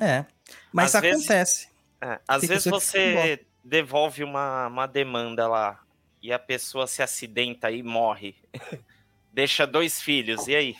[0.00, 0.24] É.
[0.72, 1.68] Mas Às vezes- acontece.
[2.00, 5.80] É, às Tem vezes você devolve uma, uma demanda lá
[6.22, 8.34] e a pessoa se acidenta e morre.
[9.32, 10.76] Deixa dois filhos, e aí?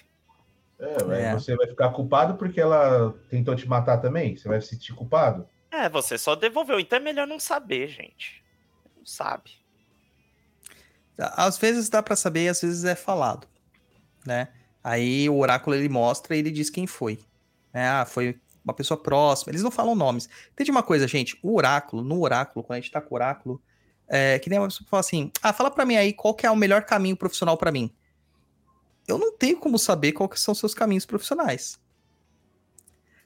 [0.79, 1.33] É, mas É.
[1.35, 4.37] você vai ficar culpado porque ela tentou te matar também?
[4.37, 5.47] Você vai se sentir culpado?
[5.71, 8.43] É, você só devolveu, então é melhor não saber, gente.
[8.97, 9.51] Não sabe.
[11.19, 13.47] Às vezes dá pra saber, às vezes é falado,
[14.25, 14.49] né?
[14.85, 17.19] Aí o oráculo ele mostra e ele diz quem foi.
[17.73, 17.89] né?
[17.89, 19.53] Ah, foi uma pessoa próxima.
[19.53, 20.29] Eles não falam nomes.
[20.53, 21.39] Entende uma coisa, gente?
[21.43, 23.63] O oráculo, no oráculo, quando a gente tá com o oráculo,
[24.09, 26.45] é que nem uma pessoa que fala assim: ah, fala pra mim aí qual que
[26.45, 27.91] é o melhor caminho profissional pra mim.
[29.07, 31.79] Eu não tenho como saber que são seus caminhos profissionais.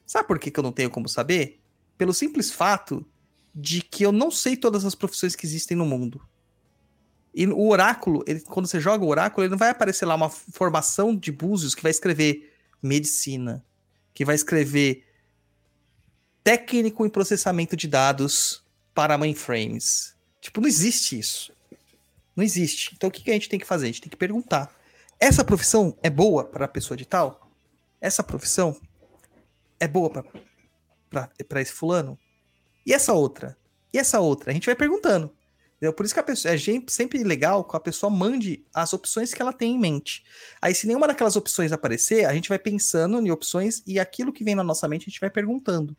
[0.05, 1.59] Sabe por que, que eu não tenho como saber?
[1.97, 3.03] Pelo simples fato
[3.53, 6.21] de que eu não sei todas as profissões que existem no mundo.
[7.33, 10.29] E o oráculo, ele- quando você joga o oráculo, ele não vai aparecer lá uma
[10.29, 13.65] formação de búzios que vai escrever medicina,
[14.13, 15.05] que vai escrever
[16.43, 18.63] técnico em processamento de dados
[18.93, 20.15] para mainframes.
[20.39, 21.53] Tipo, não existe isso.
[22.35, 22.91] Não existe.
[22.95, 23.85] Então o que, que a gente tem que fazer?
[23.85, 24.73] A gente tem que perguntar.
[25.19, 27.51] Essa profissão é boa para a pessoa de tal?
[27.99, 28.75] Essa profissão
[29.79, 30.09] é boa
[31.09, 32.17] para esse fulano?
[32.85, 33.55] E essa outra?
[33.93, 34.49] E essa outra?
[34.49, 35.31] A gente vai perguntando.
[35.75, 35.93] Entendeu?
[35.93, 36.57] Por isso que a pessoa, é
[36.87, 40.23] sempre legal que a pessoa mande as opções que ela tem em mente.
[40.61, 44.43] Aí, se nenhuma daquelas opções aparecer, a gente vai pensando em opções e aquilo que
[44.43, 45.97] vem na nossa mente a gente vai perguntando.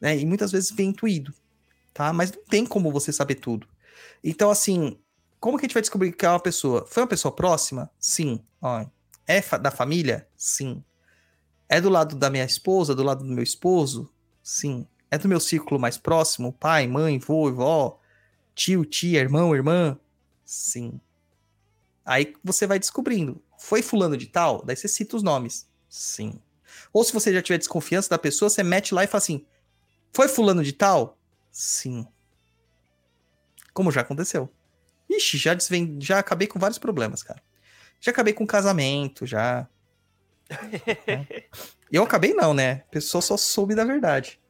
[0.00, 0.18] Né?
[0.18, 1.34] E muitas vezes vem intuído,
[1.92, 2.12] tá?
[2.12, 3.66] Mas não tem como você saber tudo.
[4.22, 4.98] Então, assim,
[5.40, 6.86] como que a gente vai descobrir que é uma pessoa?
[6.86, 7.90] Foi uma pessoa próxima?
[7.98, 8.44] Sim.
[8.60, 8.84] Ó,
[9.26, 10.28] é fa- da família?
[10.36, 10.82] Sim.
[11.68, 14.12] É do lado da minha esposa, do lado do meu esposo?
[14.42, 14.86] Sim.
[15.10, 16.52] É do meu círculo mais próximo?
[16.52, 18.00] Pai, mãe, vô, vó,
[18.54, 19.98] tio, tia, irmão, irmã?
[20.44, 21.00] Sim.
[22.04, 23.42] Aí você vai descobrindo.
[23.58, 24.64] Foi fulano de tal?
[24.64, 25.68] Daí você cita os nomes.
[25.88, 26.40] Sim.
[26.92, 29.44] Ou se você já tiver desconfiança da pessoa, você mete lá e fala assim:
[30.12, 31.18] Foi fulano de tal?
[31.50, 32.06] Sim.
[33.72, 34.52] Como já aconteceu.
[35.08, 35.98] Ixi, já, desven...
[36.00, 37.42] já acabei com vários problemas, cara.
[38.00, 39.68] Já acabei com casamento, já.
[41.90, 42.72] Eu acabei não, né?
[42.72, 44.40] A pessoa só soube da verdade.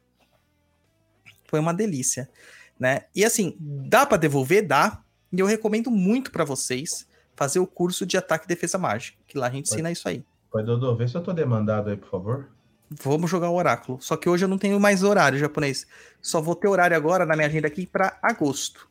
[1.47, 2.29] Foi uma delícia,
[2.77, 3.05] né?
[3.15, 4.67] E assim, dá pra devolver?
[4.67, 5.01] Dá.
[5.31, 9.37] E eu recomendo muito pra vocês fazer o curso de ataque e defesa mágica, que
[9.37, 10.23] lá a gente ensina isso aí.
[10.51, 12.51] Pai Dodô, vê se eu tô demandado aí, por favor.
[12.89, 14.01] Vamos jogar o oráculo.
[14.01, 15.85] Só que hoje eu não tenho mais horário japonês.
[16.21, 18.89] Só vou ter horário agora na minha agenda aqui pra agosto.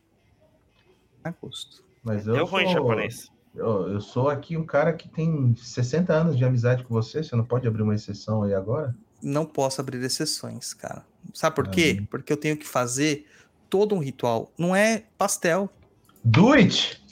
[1.25, 1.83] Agosto.
[2.03, 3.33] Mas eu Deu ruim sou, japonês.
[3.55, 7.23] Eu, eu sou aqui um cara que tem 60 anos de amizade com você.
[7.23, 8.95] Você não pode abrir uma exceção aí agora?
[9.20, 11.05] Não posso abrir exceções, cara.
[11.35, 12.07] Sabe por quê?
[12.09, 13.27] Porque eu tenho que fazer
[13.69, 14.53] todo um ritual.
[14.57, 15.69] Não é pastel,
[16.23, 17.03] Do it!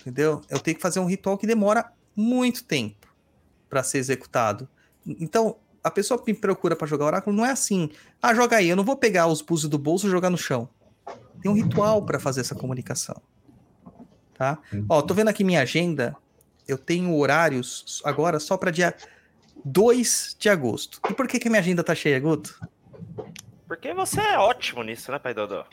[0.00, 0.40] entendeu?
[0.48, 3.08] Eu tenho que fazer um ritual que demora muito tempo
[3.68, 4.68] pra ser executado.
[5.04, 5.56] Então,
[5.86, 7.88] a pessoa que me procura pra jogar oráculo não é assim.
[8.20, 8.68] Ah, joga aí.
[8.68, 10.68] Eu não vou pegar os búzios do bolso e jogar no chão.
[11.40, 13.22] Tem um ritual pra fazer essa comunicação.
[14.34, 14.58] Tá?
[14.88, 16.16] Ó, tô vendo aqui minha agenda.
[16.66, 18.92] Eu tenho horários agora só pra dia
[19.64, 21.00] 2 de agosto.
[21.08, 22.60] E por que, que minha agenda tá cheia, Guto?
[23.68, 25.64] Porque você é ótimo nisso, né, Pai Dodô?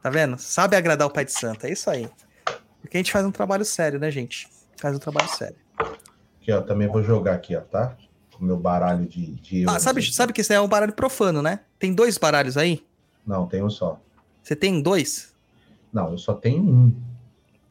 [0.00, 0.38] Tá vendo?
[0.38, 1.66] Sabe agradar o pai de santo.
[1.66, 2.08] É isso aí.
[2.80, 4.48] Porque a gente faz um trabalho sério, né, gente?
[4.80, 5.56] Faz um trabalho sério.
[6.40, 7.96] Aqui, ó, também vou jogar aqui, ó, tá?
[8.38, 10.12] O meu baralho de, de Ah, sabe, aqui.
[10.12, 11.60] sabe que esse é um baralho profano, né?
[11.78, 12.84] Tem dois baralhos aí?
[13.26, 14.00] Não, tem um só.
[14.42, 15.34] Você tem dois?
[15.92, 16.94] Não, eu só tenho um.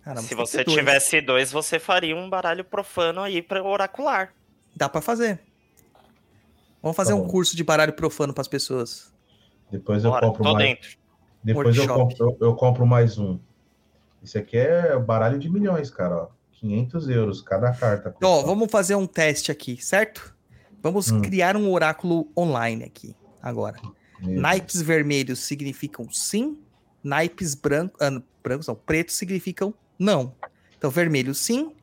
[0.04, 0.78] Caramba, Se você dois.
[0.78, 4.34] tivesse dois, você faria um baralho profano aí para oracular.
[4.76, 5.40] Dá pra fazer.
[6.82, 9.12] Vamos fazer Tá um curso de baralho profano pras pessoas.
[9.72, 10.66] Depois eu Bora, compro tô mais.
[10.68, 10.98] dentro.
[11.44, 13.40] Depois eu compro, eu, eu compro mais um.
[14.24, 16.16] Esse aqui é baralho de milhões, cara.
[16.16, 16.28] Ó.
[16.54, 18.16] 500 euros cada carta.
[18.24, 20.35] Ó, vamos fazer um teste aqui, certo?
[20.82, 21.22] Vamos Hum.
[21.22, 23.80] criar um oráculo online aqui, agora.
[24.20, 26.64] Meu Naipes vermelhos significam sim,
[27.04, 30.36] naipes branco, ah, brancos não, pretos significam não.
[30.78, 31.76] Então, vermelhos sim,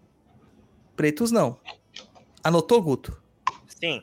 [0.97, 1.59] pretos não.
[2.45, 3.21] Anotou, Guto?
[3.67, 4.03] Sim.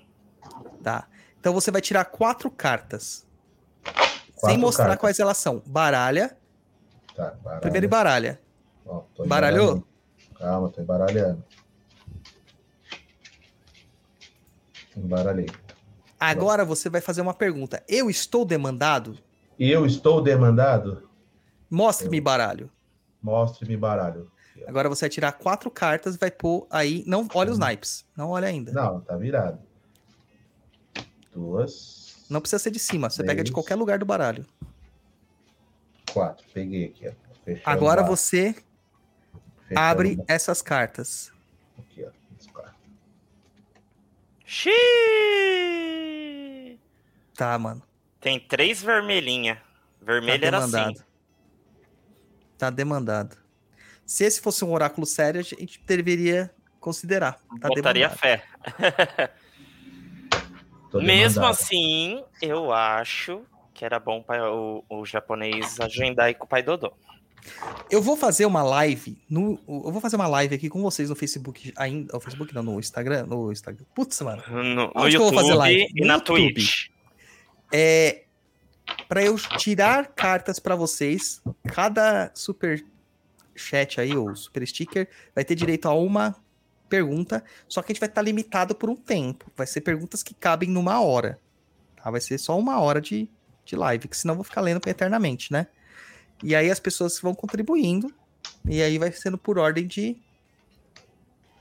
[0.84, 1.08] Tá.
[1.40, 3.26] Então você vai tirar quatro cartas.
[3.86, 5.00] sem Quatro mostrar cartas.
[5.00, 5.62] quais elas são.
[5.66, 6.38] Baralha.
[7.16, 7.62] Tá, baralha.
[7.62, 8.42] Primeiro embaralha.
[8.86, 9.64] Ó, tô Baralhou?
[9.68, 9.88] embaralhando.
[10.38, 11.44] Calma, tô embaralhando.
[15.04, 15.48] Embaralhei.
[16.20, 17.82] Agora você vai fazer uma pergunta.
[17.88, 19.18] Eu estou demandado?
[19.58, 21.10] Eu estou demandado?
[21.70, 22.70] Mostre-me baralho.
[23.22, 24.30] Mostre-me baralho.
[24.68, 27.04] Agora você vai tirar quatro cartas e vai pôr aí.
[27.08, 28.06] Não olha os naipes.
[28.16, 28.72] Não olha ainda.
[28.74, 29.60] Não, Não, tá virado.
[31.34, 32.26] Duas.
[32.42, 33.10] precisa ser de cima.
[33.10, 33.54] Você pega de Três.
[33.54, 34.46] qualquer lugar do baralho.
[36.12, 36.46] Quatro.
[36.54, 37.12] Peguei aqui, ó.
[37.66, 38.54] Agora você
[39.68, 41.32] fechando abre essas cartas.
[41.78, 42.10] Aqui, ó.
[45.50, 46.80] Xiii!
[47.36, 47.84] Tá, mano.
[48.20, 49.58] Tem três vermelhinha.
[49.58, 49.62] Tá
[50.02, 50.72] Vermelho era assim.
[50.72, 51.06] demandado.
[52.58, 53.38] Tá demandado.
[54.04, 56.50] Se esse fosse um oráculo sério, a gente deveria
[56.80, 57.34] considerar.
[57.62, 58.18] Tá Botaria demandado.
[58.18, 58.44] fé.
[60.96, 66.48] Mesmo assim, eu acho que era bom para o, o japonês agendar aí com o
[66.50, 66.92] pai Dodô.
[67.90, 71.16] Eu vou fazer uma live no, eu vou fazer uma live aqui com vocês no
[71.16, 73.86] Facebook ainda, o Facebook não, no Instagram, no Instagram.
[73.96, 74.44] Putz, mano.
[74.50, 75.88] No, no Onde que eu vou fazer YouTube live?
[75.96, 76.54] e No na YouTube.
[76.54, 76.88] Twitch.
[77.72, 78.24] É
[79.08, 81.42] para eu tirar cartas pra vocês.
[81.68, 82.84] Cada super
[83.56, 86.36] chat aí ou super sticker vai ter direito a uma
[86.88, 89.52] pergunta, só que a gente vai estar limitado por um tempo.
[89.56, 91.40] Vai ser perguntas que cabem numa hora.
[91.96, 92.10] Tá?
[92.10, 93.30] Vai ser só uma hora de,
[93.64, 95.68] de live, que senão eu vou ficar lendo eternamente, né?
[96.44, 98.14] E aí as pessoas vão contribuindo
[98.66, 100.18] e aí vai sendo por ordem de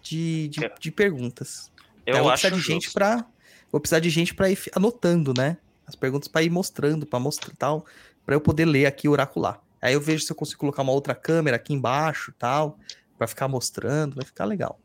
[0.02, 1.70] de, de, de perguntas.
[2.06, 3.26] Eu Aí vou acho precisar de gente para
[3.70, 5.58] vou precisar de gente para ir anotando, né?
[5.86, 7.84] As perguntas para ir mostrando, para mostrar tal,
[8.24, 9.60] para eu poder ler aqui oracular.
[9.80, 12.78] Aí eu vejo se eu consigo colocar uma outra câmera aqui embaixo, tal,
[13.16, 14.78] para ficar mostrando, vai ficar legal.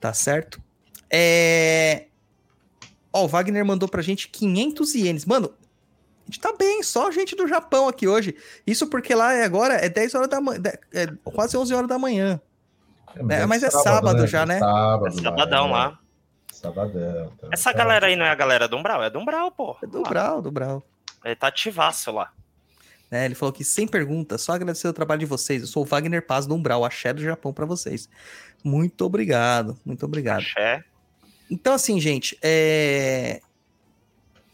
[0.00, 0.62] Tá certo?
[1.10, 2.06] É
[3.16, 5.24] Ó, o Wagner mandou pra gente 500 ienes.
[5.24, 5.52] Mano,
[6.24, 8.34] a gente tá bem, só gente do Japão aqui hoje.
[8.66, 11.98] Isso porque lá é agora é 10 horas da manhã, é quase 11 horas da
[11.98, 12.40] manhã.
[13.30, 14.58] É, mas é sábado já, né?
[14.58, 15.72] Sábado, É sabadão né?
[15.72, 15.98] lá.
[16.52, 17.32] Sabadão.
[17.36, 17.78] então Essa tá.
[17.78, 19.76] galera aí não é a galera do Umbral, é do Umbral, pô.
[19.82, 20.82] É do Brau, do Brau.
[21.24, 22.32] Ele tá ativaço lá.
[23.10, 23.26] né?
[23.26, 25.60] Ele falou que sem pergunta, só agradecer o trabalho de vocês.
[25.62, 28.08] Eu sou o Wagner Paz do Umbral, axé do Japão pra vocês.
[28.64, 30.40] Muito obrigado, muito obrigado.
[30.42, 30.82] Axé.
[31.50, 33.40] Então, assim, gente, é...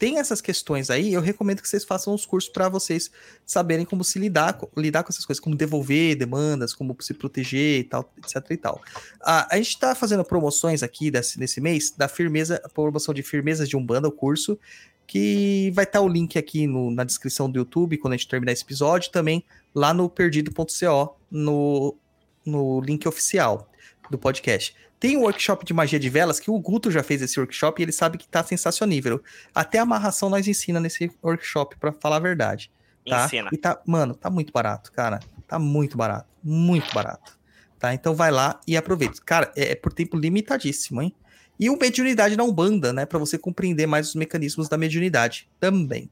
[0.01, 1.13] tem essas questões aí.
[1.13, 3.11] Eu recomendo que vocês façam os cursos para vocês
[3.45, 7.83] saberem como se lidar lidar com essas coisas, como devolver demandas, como se proteger e
[7.83, 8.81] tal, etc e tal.
[9.21, 13.69] A, a gente está fazendo promoções aqui desse, desse mês da firmeza, promoção de firmezas
[13.69, 14.57] de Umbanda, o curso,
[15.05, 18.53] que vai estar o link aqui no- na descrição do YouTube quando a gente terminar
[18.53, 19.45] esse episódio, também
[19.75, 21.95] lá no perdido.co, no,
[22.43, 23.69] no link oficial
[24.09, 24.75] do podcast.
[25.01, 27.85] Tem um workshop de magia de velas que o Guto já fez esse workshop e
[27.85, 29.19] ele sabe que tá sensacionível.
[29.53, 32.71] Até amarração nós ensina nesse workshop, pra falar a verdade.
[33.09, 33.25] Tá?
[33.25, 33.49] Ensina.
[33.51, 35.19] E tá, mano, tá muito barato, cara.
[35.47, 36.27] Tá muito barato.
[36.43, 37.35] Muito barato.
[37.79, 37.95] Tá?
[37.95, 39.19] Então vai lá e aproveita.
[39.25, 41.15] Cara, é, é por tempo limitadíssimo, hein?
[41.59, 43.03] E o mediunidade na Umbanda, né?
[43.03, 46.11] Pra você compreender mais os mecanismos da mediunidade também.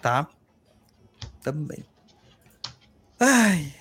[0.00, 0.28] Tá?
[1.42, 1.84] Também.
[3.18, 3.74] Ai.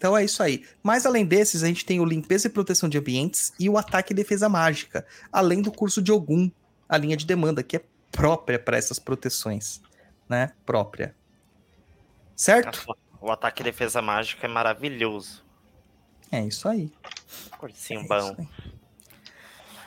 [0.00, 0.64] Então é isso aí.
[0.82, 4.14] Mas além desses, a gente tem o limpeza e proteção de ambientes e o ataque
[4.14, 6.50] e defesa mágica, além do curso de Ogum,
[6.88, 9.78] a linha de demanda que é própria para essas proteções,
[10.26, 10.52] né?
[10.64, 11.14] Própria.
[12.34, 12.96] Certo?
[13.20, 15.44] O ataque e defesa mágica é maravilhoso.
[16.32, 16.90] É isso aí.
[17.58, 18.16] Cursinho É bom.
[18.32, 18.48] isso aí.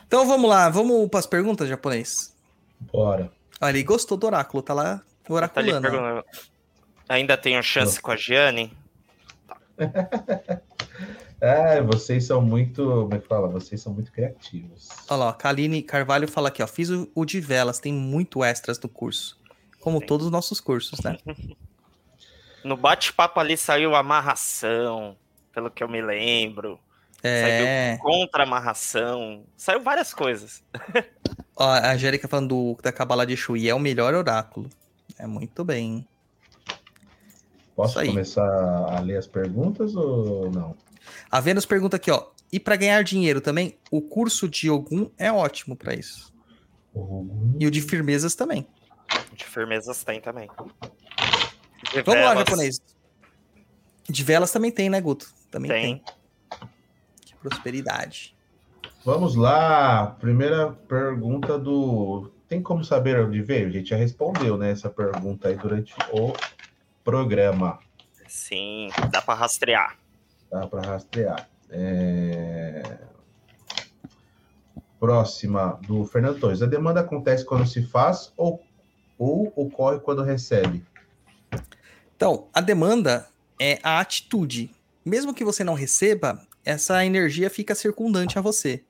[0.06, 2.36] Então vamos lá, vamos para as perguntas, japonês.
[2.80, 3.32] Bora.
[3.60, 5.82] Olha, ele gostou do oráculo, tá lá Tá ali oraculando.
[5.82, 6.24] perguntando,
[7.10, 8.78] Ainda tenho chance com a Gianni?
[11.44, 12.86] É, vocês são muito.
[12.86, 13.50] Como é que fala?
[13.50, 14.88] Vocês são muito criativos.
[15.10, 16.68] Olha lá, Kaline Carvalho fala aqui, ó.
[16.68, 19.38] Fiz o, o de velas, tem muito extras no curso.
[19.82, 20.06] Como Sim.
[20.06, 21.18] todos os nossos cursos, né?
[22.64, 25.18] No bate-papo ali saiu amarração,
[25.52, 26.80] pelo que eu me lembro.
[27.22, 27.98] É.
[28.02, 29.44] Contra amarração.
[29.58, 30.64] Saiu várias coisas.
[31.58, 34.70] Ó, a Angélica falando do, da Cabala de Shui é o melhor oráculo.
[35.20, 36.08] É muito bem.
[37.76, 40.76] Posso começar a ler as perguntas ou não?
[41.30, 42.28] A Vênus pergunta aqui, ó.
[42.52, 46.32] E para ganhar dinheiro também, o curso de Ogum é ótimo para isso.
[46.94, 47.56] Ogum.
[47.60, 48.68] E o de firmezas também.
[49.34, 50.48] De firmezas tem também.
[51.92, 52.82] De Vamos lá, velas japonês.
[54.08, 55.34] De velas também tem, né, Guto?
[55.50, 55.82] Também tem.
[55.98, 56.16] Tem.
[57.26, 58.36] Que prosperidade.
[59.04, 60.16] Vamos lá.
[60.20, 62.32] Primeira pergunta do.
[62.48, 63.68] Tem como saber onde veio?
[63.68, 64.72] A gente já respondeu, né?
[64.72, 66.34] Essa pergunta aí durante o
[67.04, 67.80] programa.
[68.28, 69.98] Sim, dá pra rastrear.
[70.52, 71.50] Dá para rastrear.
[71.70, 72.98] É,
[75.04, 76.62] Próxima, do Fernando Torres.
[76.62, 78.64] A demanda acontece quando se faz ou,
[79.18, 80.82] ou ocorre quando recebe?
[82.16, 83.28] Então, a demanda
[83.60, 84.72] é a atitude.
[85.04, 88.82] Mesmo que você não receba, essa energia fica circundante a você.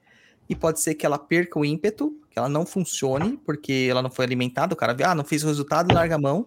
[0.48, 4.12] E pode ser que ela perca o ímpeto, que ela não funcione, porque ela não
[4.12, 6.46] foi alimentada, o cara vê, ah, não fez o resultado, larga a mão.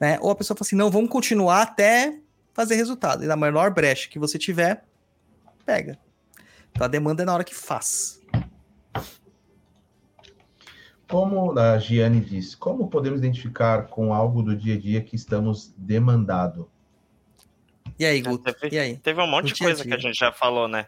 [0.00, 0.18] Né?
[0.20, 2.18] Ou a pessoa fala assim, não, vamos continuar até
[2.52, 3.24] fazer resultado.
[3.24, 4.84] E na menor brecha que você tiver,
[5.64, 5.98] pega.
[6.72, 8.20] Então a demanda é na hora que faz.
[11.08, 15.72] Como a Giane disse, como podemos identificar com algo do dia a dia que estamos
[15.76, 16.68] demandado?
[17.98, 18.52] E aí, Guto?
[18.52, 18.96] Teve, E aí?
[18.96, 20.08] teve um monte de dia a coisa que a dia.
[20.08, 20.86] gente já falou, né?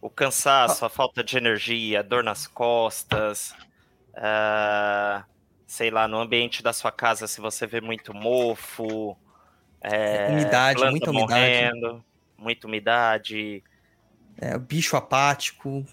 [0.00, 3.52] O cansaço, a falta de energia, dor nas costas,
[4.14, 5.24] ah,
[5.70, 9.16] sei lá, no ambiente da sua casa, se você vê muito mofo,
[9.80, 11.30] é, umidade, planta muita umidade.
[11.30, 12.04] morrendo,
[12.36, 13.62] muita umidade,
[14.36, 15.86] É, bicho apático,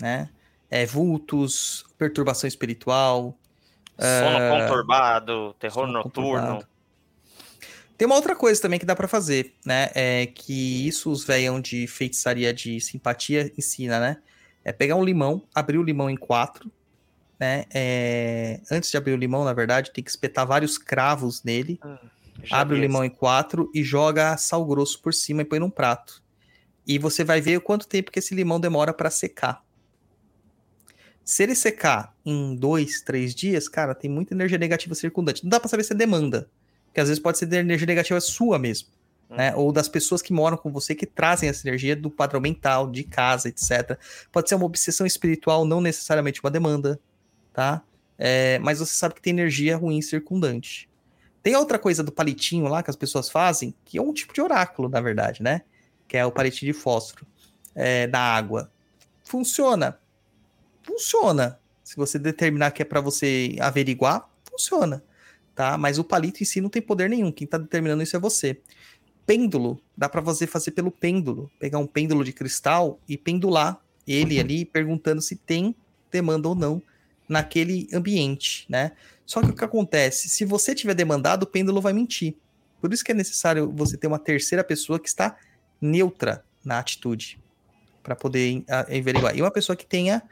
[0.00, 0.30] né?
[0.70, 3.36] É, vultos, perturbação espiritual.
[3.98, 6.40] sono conturbado, terror sono noturno.
[6.40, 6.68] conturbado.
[7.98, 9.90] Tem uma outra coisa também que dá pra fazer, né?
[9.96, 14.22] É que isso os velhão de feitiçaria de simpatia ensina, né?
[14.64, 16.70] É pegar um limão, abrir o limão em quatro,
[17.44, 17.66] né?
[17.74, 21.78] É, Antes de abrir o limão, na verdade, tem que espetar vários cravos nele.
[22.42, 25.68] Já abre o limão em quatro e joga sal grosso por cima e põe num
[25.68, 26.22] prato.
[26.86, 29.62] E você vai ver quanto tempo que esse limão demora para secar.
[31.22, 35.42] Se ele secar em dois, três dias, cara, tem muita energia negativa circundante.
[35.44, 36.50] Não dá para saber se é demanda.
[36.86, 38.88] Porque às vezes pode ser de energia negativa sua mesmo.
[39.28, 39.54] Né?
[39.54, 43.04] Ou das pessoas que moram com você que trazem essa energia do padrão mental, de
[43.04, 43.98] casa, etc.
[44.30, 47.00] Pode ser uma obsessão espiritual, não necessariamente uma demanda,
[47.54, 47.82] tá?
[48.18, 50.90] É, mas você sabe que tem energia ruim circundante.
[51.42, 54.42] Tem outra coisa do palitinho lá que as pessoas fazem, que é um tipo de
[54.42, 55.62] oráculo, na verdade, né?
[56.08, 57.26] Que é o palitinho de fósforo
[57.74, 58.70] é, da água.
[59.22, 59.98] Funciona.
[60.82, 61.58] Funciona.
[61.82, 65.02] Se você determinar que é para você averiguar, funciona.
[65.54, 65.78] Tá?
[65.78, 67.30] Mas o palito em si não tem poder nenhum.
[67.30, 68.60] Quem tá determinando isso é você.
[69.26, 71.50] Pêndulo, dá para você fazer pelo pêndulo.
[71.58, 75.74] Pegar um pêndulo de cristal e pendular ele ali, perguntando se tem
[76.10, 76.82] demanda ou não
[77.28, 78.92] naquele ambiente, né?
[79.26, 80.28] Só que o que acontece?
[80.28, 82.36] Se você tiver demandado, o pêndulo vai mentir.
[82.80, 85.36] Por isso que é necessário você ter uma terceira pessoa que está
[85.80, 87.38] neutra na atitude
[88.02, 89.34] para poder averiguar.
[89.34, 90.22] E uma pessoa que tenha,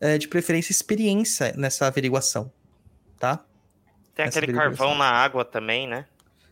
[0.00, 2.52] eh, de preferência, experiência nessa averiguação,
[3.18, 3.42] tá?
[4.14, 6.04] Tem Essa aquele carvão na água também, né?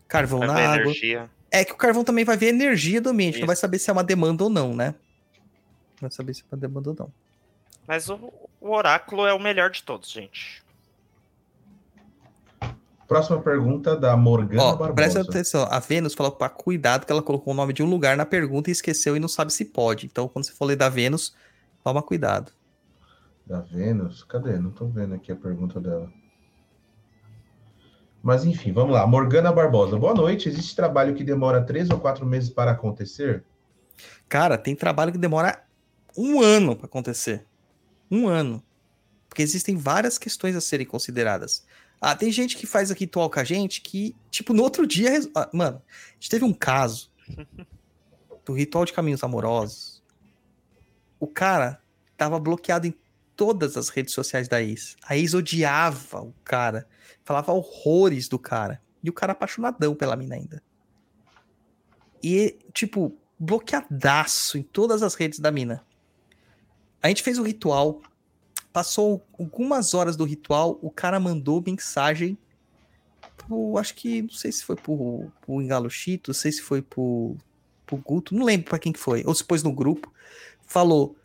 [0.07, 0.81] Carvão na água.
[0.81, 1.29] energia.
[1.51, 3.47] É que o carvão também vai ver a energia do ambiente, não Isso.
[3.47, 4.95] vai saber se é uma demanda ou não, né?
[6.01, 7.13] Não vai saber se é uma demanda ou não.
[7.87, 10.63] Mas o, o oráculo é o melhor de todos, gente.
[13.07, 14.93] Próxima pergunta da Morgana Ó, Barbosa.
[14.93, 15.67] presta atenção.
[15.69, 18.69] A Vênus falou para cuidado que ela colocou o nome de um lugar na pergunta
[18.69, 20.05] e esqueceu e não sabe se pode.
[20.05, 21.35] Então, quando você for ler da Vênus,
[21.83, 22.53] toma cuidado.
[23.45, 24.23] Da Vênus?
[24.23, 24.57] Cadê?
[24.57, 26.09] Não tô vendo aqui a pergunta dela.
[28.23, 29.05] Mas enfim, vamos lá.
[29.05, 29.97] Morgana Barbosa.
[29.97, 30.47] Boa noite.
[30.47, 33.43] Existe trabalho que demora três ou quatro meses para acontecer?
[34.29, 35.61] Cara, tem trabalho que demora
[36.17, 37.45] um ano para acontecer.
[38.11, 38.61] Um ano.
[39.29, 41.65] Porque existem várias questões a serem consideradas.
[42.01, 45.09] Ah, tem gente que faz aqui ritual com a gente que, tipo, no outro dia.
[45.09, 47.09] res- ah, mano, a gente teve um caso
[48.43, 50.03] do ritual de caminhos amorosos.
[51.19, 51.81] O cara
[52.17, 52.93] tava bloqueado em
[53.35, 54.97] todas as redes sociais da ex.
[55.07, 56.87] A ex odiava o cara,
[57.23, 58.81] falava horrores do cara.
[59.03, 60.61] E o cara apaixonadão pela mina ainda.
[62.23, 65.83] E, tipo, bloqueadaço em todas as redes da mina.
[67.01, 68.01] A gente fez o ritual,
[68.71, 72.37] passou algumas horas do ritual, o cara mandou mensagem
[73.37, 76.81] pro, acho que, não sei se foi pro, pro Engalo Chito, não sei se foi
[76.81, 77.35] pro,
[77.85, 80.13] pro Guto, não lembro pra quem que foi, ou se pôs no grupo,
[80.65, 81.15] falou,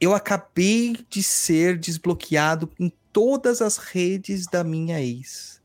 [0.00, 5.62] eu acabei de ser desbloqueado em todas as redes da minha ex.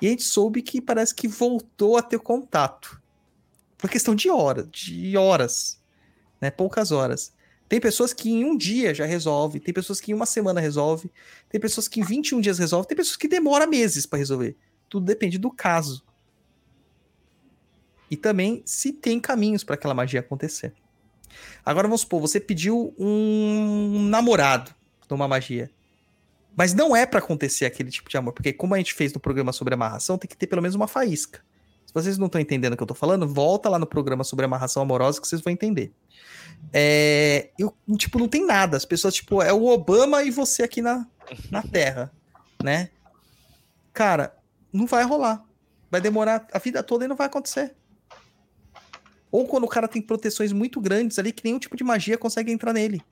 [0.00, 3.00] E a gente soube que parece que voltou a ter contato.
[3.76, 5.82] Por questão de horas, de horas,
[6.40, 6.50] né?
[6.50, 7.34] Poucas horas.
[7.68, 11.10] Tem pessoas que em um dia já resolve, tem pessoas que em uma semana resolve,
[11.48, 14.56] tem pessoas que em 21 dias resolve, tem pessoas que demora meses para resolver.
[14.88, 16.04] Tudo depende do caso.
[18.08, 20.72] E também se tem caminhos para aquela magia acontecer.
[21.64, 24.72] Agora vamos supor, você pediu um namorado
[25.10, 25.70] numa magia.
[26.56, 29.20] Mas não é para acontecer aquele tipo de amor, porque como a gente fez no
[29.20, 31.44] programa sobre amarração, tem que ter pelo menos uma faísca.
[32.02, 34.82] Vocês não estão entendendo o que eu tô falando, volta lá no programa sobre amarração
[34.82, 35.94] amorosa que vocês vão entender.
[36.70, 38.76] É, eu, tipo, não tem nada.
[38.76, 41.06] As pessoas, tipo, é o Obama e você aqui na,
[41.50, 42.12] na Terra,
[42.62, 42.90] né?
[43.94, 44.36] Cara,
[44.70, 45.42] não vai rolar.
[45.90, 47.74] Vai demorar a vida toda e não vai acontecer.
[49.30, 52.52] Ou quando o cara tem proteções muito grandes ali que nenhum tipo de magia consegue
[52.52, 53.02] entrar nele.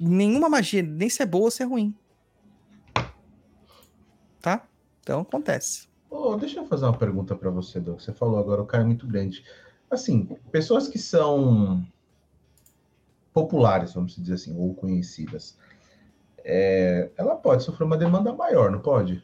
[0.00, 1.94] Nenhuma magia, nem se é boa ou se é ruim.
[4.40, 4.66] Tá?
[5.00, 5.87] Então acontece.
[6.10, 8.00] Ô, deixa eu fazer uma pergunta para você, Doug.
[8.00, 9.44] Você falou agora, o cara é muito grande.
[9.90, 11.86] Assim, pessoas que são
[13.32, 15.56] populares, vamos dizer assim, ou conhecidas,
[16.38, 19.22] é, ela pode sofrer uma demanda maior, não pode?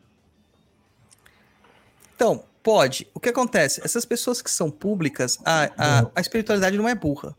[2.15, 3.09] Então, pode.
[3.15, 3.81] O que acontece?
[3.83, 7.35] Essas pessoas que são públicas, a, a, a espiritualidade não é burra.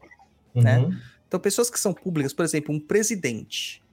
[0.54, 0.80] Né?
[0.80, 0.98] Uhum.
[1.28, 3.84] Então, pessoas que são públicas, por exemplo, um presidente,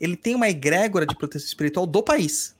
[0.00, 2.55] ele tem uma egrégora de proteção espiritual do país.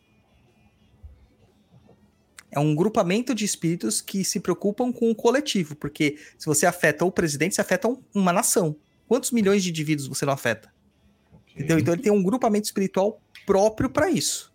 [2.57, 7.05] É um grupamento de espíritos que se preocupam com o coletivo, porque se você afeta
[7.05, 8.75] o presidente, você afeta um- uma nação.
[9.07, 10.73] Quantos milhões de indivíduos você não afeta?
[11.55, 11.79] Entendeu?
[11.79, 14.51] Então ele tem um grupamento espiritual próprio para isso.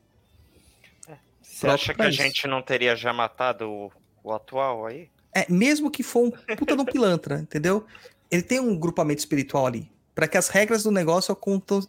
[1.43, 2.17] Você Próprio acha que a isso.
[2.17, 3.91] gente não teria já matado o,
[4.23, 5.07] o atual aí?
[5.33, 7.85] É, mesmo que for um puta de um pilantra, entendeu?
[8.31, 9.87] Ele tem um grupamento espiritual ali.
[10.15, 11.31] Para que as regras do negócio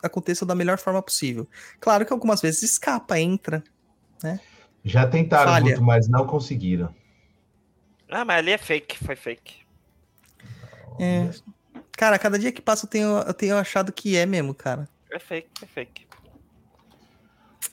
[0.02, 1.48] aconteçam da melhor forma possível.
[1.80, 3.64] Claro que algumas vezes escapa, entra.
[4.84, 5.70] Já tentaram, Falha.
[5.70, 6.92] Guto, mas não conseguiram.
[8.10, 9.54] Ah, mas ali é fake, foi fake.
[11.00, 11.30] É.
[11.92, 14.88] Cara, cada dia que passa eu tenho, eu tenho achado que é mesmo, cara.
[15.10, 16.06] É fake, é fake.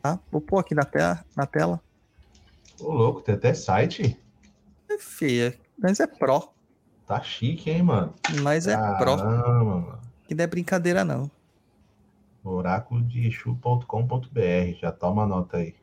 [0.02, 0.18] Tá?
[0.32, 1.24] Vou pôr aqui na tela.
[1.36, 1.80] Na tela.
[2.80, 4.18] Ô, louco, tem até site?
[4.88, 6.50] É feia, mas é pró.
[7.06, 8.14] Tá chique, hein, mano?
[8.42, 9.16] Mas é pró.
[9.16, 9.98] Caramba, mano.
[10.26, 11.30] Que não é brincadeira, não.
[12.44, 14.78] Oráculodiechu.com.br.
[14.80, 15.74] Já toma nota aí.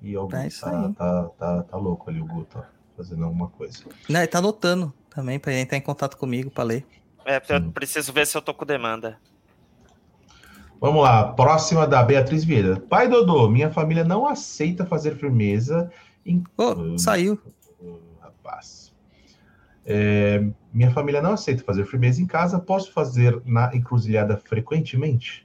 [0.00, 0.92] E o É isso tá, aí.
[0.94, 2.62] tá, tá, tá louco ali o Guto, ó,
[2.96, 3.84] fazendo alguma coisa.
[4.08, 6.86] Não, ele tá anotando também pra ele entrar em contato comigo pra ler.
[7.26, 7.70] É, eu Sim.
[7.70, 9.18] preciso ver se eu tô com demanda.
[10.80, 12.80] Vamos lá, próxima da Beatriz Vieira.
[12.80, 15.92] Pai Dodô, minha família não aceita fazer firmeza
[16.24, 16.42] em.
[16.56, 16.96] Ô, Hum.
[16.98, 17.38] saiu.
[18.22, 18.89] Rapaz.
[19.92, 22.60] É, minha família não aceita fazer firmeza em casa.
[22.60, 25.44] Posso fazer na encruzilhada frequentemente?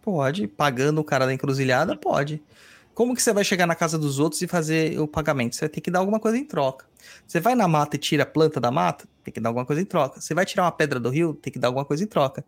[0.00, 2.40] Pode, pagando o cara da encruzilhada, pode.
[2.94, 5.56] Como que você vai chegar na casa dos outros e fazer o pagamento?
[5.56, 6.86] Você vai ter que dar alguma coisa em troca.
[7.26, 9.08] Você vai na mata e tira a planta da mata?
[9.24, 10.20] Tem que dar alguma coisa em troca.
[10.20, 11.34] Você vai tirar uma pedra do rio?
[11.34, 12.44] Tem que dar alguma coisa em troca.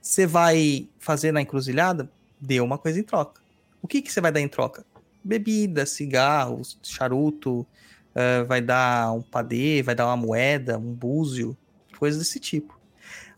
[0.00, 2.10] Você vai fazer na encruzilhada?
[2.40, 3.42] Dê uma coisa em troca.
[3.82, 4.86] O que, que você vai dar em troca?
[5.22, 7.66] Bebida, cigarros, charuto,
[8.14, 11.56] eh, vai dar um padê, vai dar uma moeda, um búzio,
[11.98, 12.78] coisas desse tipo.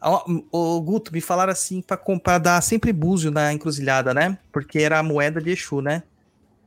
[0.00, 4.38] Ah, Ô, Guto, me falaram assim pra comprar, dar sempre búzio na encruzilhada, né?
[4.50, 6.02] Porque era a moeda de Exu, né?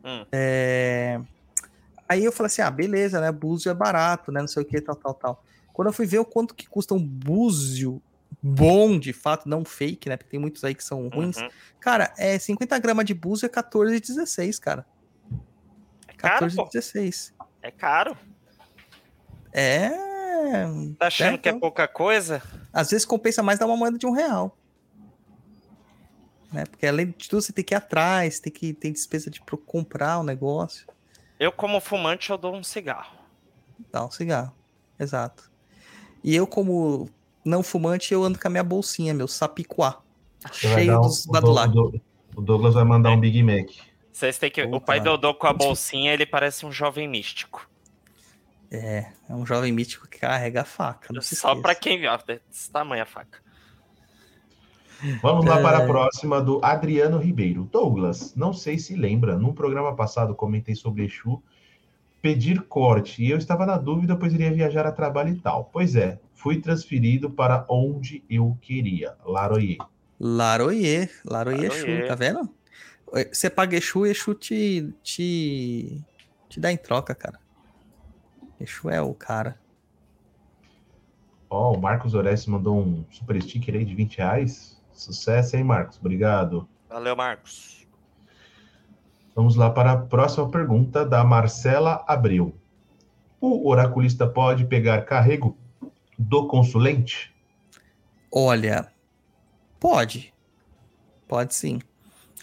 [0.04, 0.26] Hum.
[0.32, 1.20] É,
[2.08, 3.32] Aí eu falei assim, ah, beleza, né?
[3.32, 4.42] Búzio é barato, né?
[4.42, 5.44] Não sei o que, tal, tal, tal.
[5.72, 8.02] Quando eu fui ver o quanto que custa um búzio
[8.42, 10.18] bom, de fato, não fake, né?
[10.18, 11.38] Porque tem muitos aí que são ruins.
[11.38, 11.50] Uhum.
[11.80, 14.86] Cara, é 50 gramas de búzio é 14,16, cara.
[16.08, 16.66] É caro, pô.
[16.66, 17.34] 14,16.
[17.64, 18.16] É caro.
[19.52, 19.90] É...
[21.00, 22.44] Tá achando É, que é pouca coisa?
[22.72, 24.56] Às vezes compensa mais dar uma moeda de um real.
[26.52, 26.66] Né?
[26.66, 29.58] Porque além de tudo, você tem que ir atrás, tem que tem despesa de pro-
[29.58, 30.86] comprar o negócio.
[31.40, 33.18] Eu, como fumante, eu dou um cigarro.
[33.92, 34.54] Dá um cigarro.
[35.00, 35.50] Exato.
[36.24, 37.10] E eu, como
[37.44, 40.02] não fumante, eu ando com a minha bolsinha, meu sapicuá.
[40.52, 41.74] Você Cheio um- dos badulac.
[42.36, 43.70] O Douglas vai mandar um Big Mac.
[44.14, 44.62] Vocês têm que.
[44.64, 44.86] O Opa.
[44.86, 47.68] pai Dodô com a bolsinha, ele parece um jovem místico.
[48.72, 51.12] É, é um jovem mítico que carrega a faca.
[51.12, 52.12] Não se Só pra quem viu.
[52.12, 53.40] ó, Desse tamanho a faca.
[55.22, 55.84] Vamos lá para É.
[55.84, 57.68] a próxima do Adriano Ribeiro.
[57.72, 61.42] Douglas, não sei se lembra, num programa passado comentei sobre Exu
[62.22, 65.70] pedir corte e eu estava na dúvida, pois iria viajar a trabalho e tal.
[65.74, 69.78] Pois é, fui transferido para onde eu queria, Laroie.
[70.18, 72.08] Laroie, Laroie Exu, Laroie.
[72.08, 72.50] tá vendo?
[73.32, 76.04] Você paga Exu, Exu te, te,
[76.50, 77.40] te dá em troca, cara.
[78.60, 79.60] Exu é o cara.
[81.48, 84.82] Ó, o Marcos Orestes mandou um super sticker aí de 20 reais.
[84.92, 86.00] Sucesso, hein, Marcos?
[86.00, 86.68] Obrigado.
[86.90, 87.88] Valeu, Marcos.
[89.36, 92.56] Vamos lá para a próxima pergunta da Marcela Abreu.
[93.40, 95.56] O oraculista pode pegar carrego
[96.18, 97.32] do consulente?
[98.32, 98.92] Olha,
[99.80, 100.34] pode.
[101.28, 101.80] Pode sim.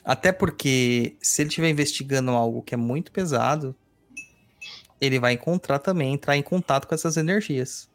[0.04, 3.74] Até porque se ele estiver investigando algo que é muito pesado,
[5.00, 7.88] ele vai encontrar também, entrar em contato com essas energias,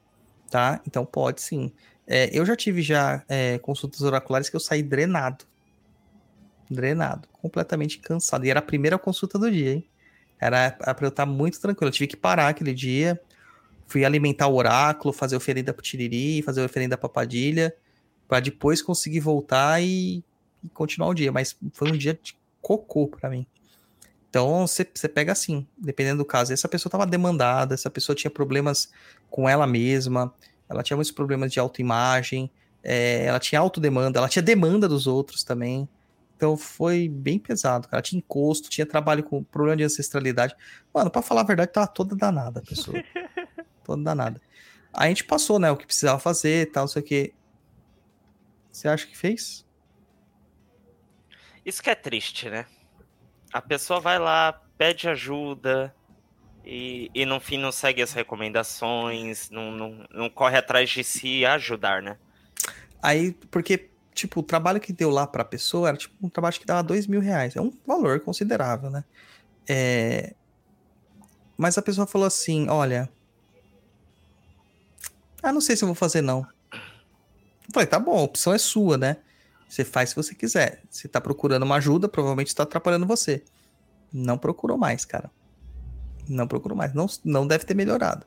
[0.50, 0.82] tá?
[0.88, 1.72] Então pode sim.
[2.08, 5.46] É, eu já tive já é, consultas oraculares que eu saí drenado.
[6.70, 8.46] Drenado, completamente cansado.
[8.46, 9.88] E era a primeira consulta do dia, hein?
[10.40, 11.90] Era para eu estar muito tranquilo.
[11.90, 13.20] Eu tive que parar aquele dia,
[13.88, 17.76] fui alimentar o oráculo, fazer oferenda pro Tiriri, fazer oferenda pra Padilha,
[18.28, 20.24] para depois conseguir voltar e,
[20.66, 21.32] e continuar o dia.
[21.32, 23.46] Mas foi um dia de cocô para mim.
[24.30, 26.52] Então você, pega assim, dependendo do caso.
[26.52, 28.92] Essa pessoa estava demandada, essa pessoa tinha problemas
[29.30, 30.34] com ela mesma,
[30.68, 32.52] ela tinha muitos problemas de autoimagem,
[32.84, 35.88] é, ela tinha autodemanda, ela tinha demanda dos outros também.
[36.36, 38.02] Então foi bem pesado, cara.
[38.02, 40.54] Tinha encosto, tinha trabalho com problema de ancestralidade.
[40.94, 43.02] Mano, pra falar a verdade, tava toda danada a pessoa.
[43.86, 44.42] toda danada.
[44.94, 47.34] Aí a gente passou, né, o que precisava fazer e tal, não sei o que.
[48.72, 49.65] Você acha que fez?
[51.66, 52.66] Isso que é triste, né?
[53.52, 55.94] A pessoa vai lá, pede ajuda
[56.64, 61.46] e, e no fim não segue as recomendações, não, não, não corre atrás de se
[61.46, 62.18] ajudar, né?
[63.02, 66.66] Aí, porque, tipo, o trabalho que deu lá pra pessoa era tipo um trabalho que
[66.66, 67.56] dava dois mil reais.
[67.56, 69.04] É um valor considerável, né?
[69.68, 70.34] É...
[71.58, 73.10] Mas a pessoa falou assim: olha.
[75.42, 76.48] Ah, não sei se eu vou fazer, não.
[76.72, 79.18] Eu falei, tá bom, a opção é sua, né?
[79.68, 80.82] Você faz se você quiser.
[80.90, 83.44] Você tá procurando uma ajuda, provavelmente está atrapalhando você.
[84.14, 85.30] Não procurou mais, cara.
[86.28, 86.94] Não procurou mais.
[86.94, 88.26] Não, não deve ter melhorado.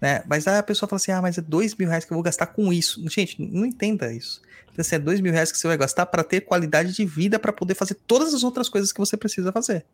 [0.00, 0.22] Né?
[0.26, 2.22] Mas aí a pessoa fala assim: ah, mas é dois mil reais que eu vou
[2.22, 3.00] gastar com isso.
[3.08, 4.42] Gente, não entenda isso.
[4.72, 7.38] Então, assim, é dois mil reais que você vai gastar para ter qualidade de vida
[7.38, 9.84] para poder fazer todas as outras coisas que você precisa fazer.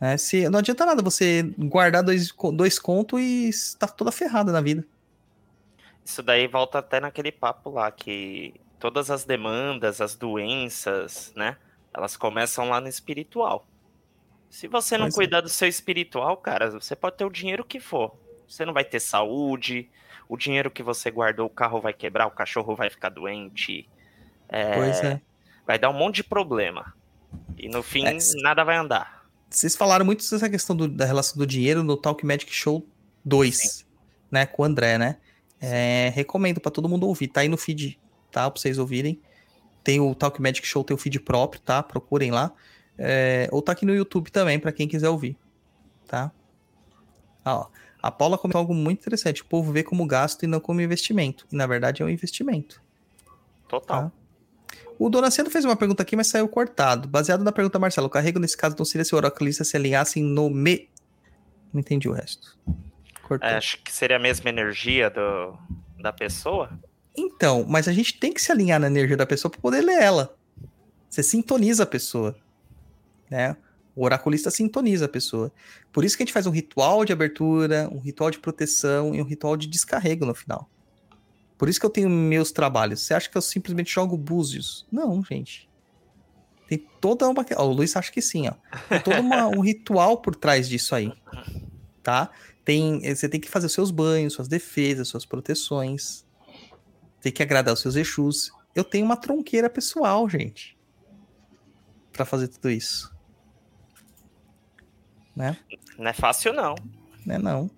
[0.00, 0.16] Né?
[0.16, 4.86] Se, não adianta nada você guardar dois, dois contos e está toda ferrada na vida.
[6.04, 8.54] Isso daí volta até naquele papo lá que
[8.84, 11.56] todas as demandas, as doenças, né?
[11.94, 13.66] Elas começam lá no espiritual.
[14.50, 15.16] Se você não Pois é.
[15.16, 18.14] cuidar do seu espiritual, cara, você pode ter o dinheiro que for.
[18.46, 19.88] Você não vai ter saúde,
[20.28, 23.88] o dinheiro que você guardou, o carro vai quebrar, o cachorro vai ficar doente.
[24.50, 25.18] é, Pois é.
[25.66, 26.94] Vai dar um monte de problema.
[27.56, 29.24] E no fim, É, nada vai andar.
[29.48, 32.86] Vocês falaram muito dessa questão do- da relação do dinheiro no Talk Magic Show
[33.24, 33.86] 2,
[34.30, 34.44] né?
[34.44, 35.16] Com o André, né?
[35.58, 37.28] É, recomendo pra todo mundo ouvir.
[37.28, 37.98] Tá aí no feed,
[38.34, 38.50] tá?
[38.50, 39.20] Pra vocês ouvirem.
[39.84, 41.82] Tem o Talk Magic Show, tem o feed próprio, tá?
[41.82, 42.52] Procurem lá.
[42.98, 45.36] É, ou tá aqui no YouTube também, pra quem quiser ouvir,
[46.08, 46.32] tá?
[47.44, 47.66] Ah, ó.
[48.02, 49.40] A Paula comentou algo muito interessante.
[49.40, 51.46] O povo vê como gasto e não como investimento.
[51.50, 52.82] E na verdade é um investimento.
[53.66, 54.10] Total.
[54.10, 54.12] Tá.
[54.98, 57.08] O Donaciano fez uma pergunta aqui, mas saiu cortado.
[57.08, 60.22] Baseado na pergunta, Marcelo, o carrego nesse caso não seria se o oraculista se alinhassem
[60.22, 60.90] no me.
[61.72, 62.58] Não entendi o resto.
[63.22, 63.48] Cortou.
[63.48, 65.58] É, acho que seria a mesma energia do,
[65.98, 66.70] da pessoa.
[67.16, 70.02] Então, mas a gente tem que se alinhar na energia da pessoa para poder ler
[70.02, 70.36] ela.
[71.08, 72.36] Você sintoniza a pessoa,
[73.30, 73.56] né?
[73.94, 75.52] O oraculista sintoniza a pessoa.
[75.92, 79.22] Por isso que a gente faz um ritual de abertura, um ritual de proteção e
[79.22, 80.68] um ritual de descarrego no final.
[81.56, 83.02] Por isso que eu tenho meus trabalhos.
[83.02, 84.84] Você acha que eu simplesmente jogo búzios?
[84.90, 85.68] Não, gente.
[86.66, 87.46] Tem toda uma.
[87.56, 88.54] Ó, o Luiz acha que sim, ó.
[88.88, 91.12] Tem todo uma- um ritual por trás disso aí.
[92.02, 92.30] Tá?
[92.64, 96.24] Tem, você tem que fazer os seus banhos, suas defesas, suas proteções.
[97.24, 98.52] Tem que agradar os seus Exus.
[98.74, 100.76] Eu tenho uma tronqueira pessoal, gente.
[102.12, 103.10] Pra fazer tudo isso.
[105.34, 105.56] Né?
[105.96, 106.74] Não é fácil, não.
[107.24, 107.70] Né, não.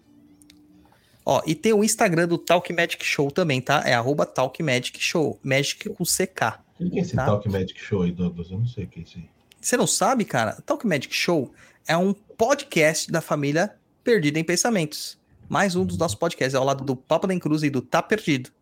[1.24, 3.84] Ó, e tem o Instagram do Talk Magic Show também, tá?
[3.86, 5.38] É arroba Talk Magic Show.
[5.44, 6.58] Magic com CK.
[6.80, 7.26] O que é esse Tá.
[7.26, 8.50] Talk Magic Show aí, Douglas?
[8.50, 9.30] Eu não sei o que é isso aí.
[9.60, 10.60] Você não sabe, cara?
[10.66, 11.54] Talk Magic Show
[11.86, 15.16] é um podcast da família Perdida em Pensamentos.
[15.48, 18.55] Mais um dos nossos podcasts, ao lado do Papo da Cruz e do Tá Perdido.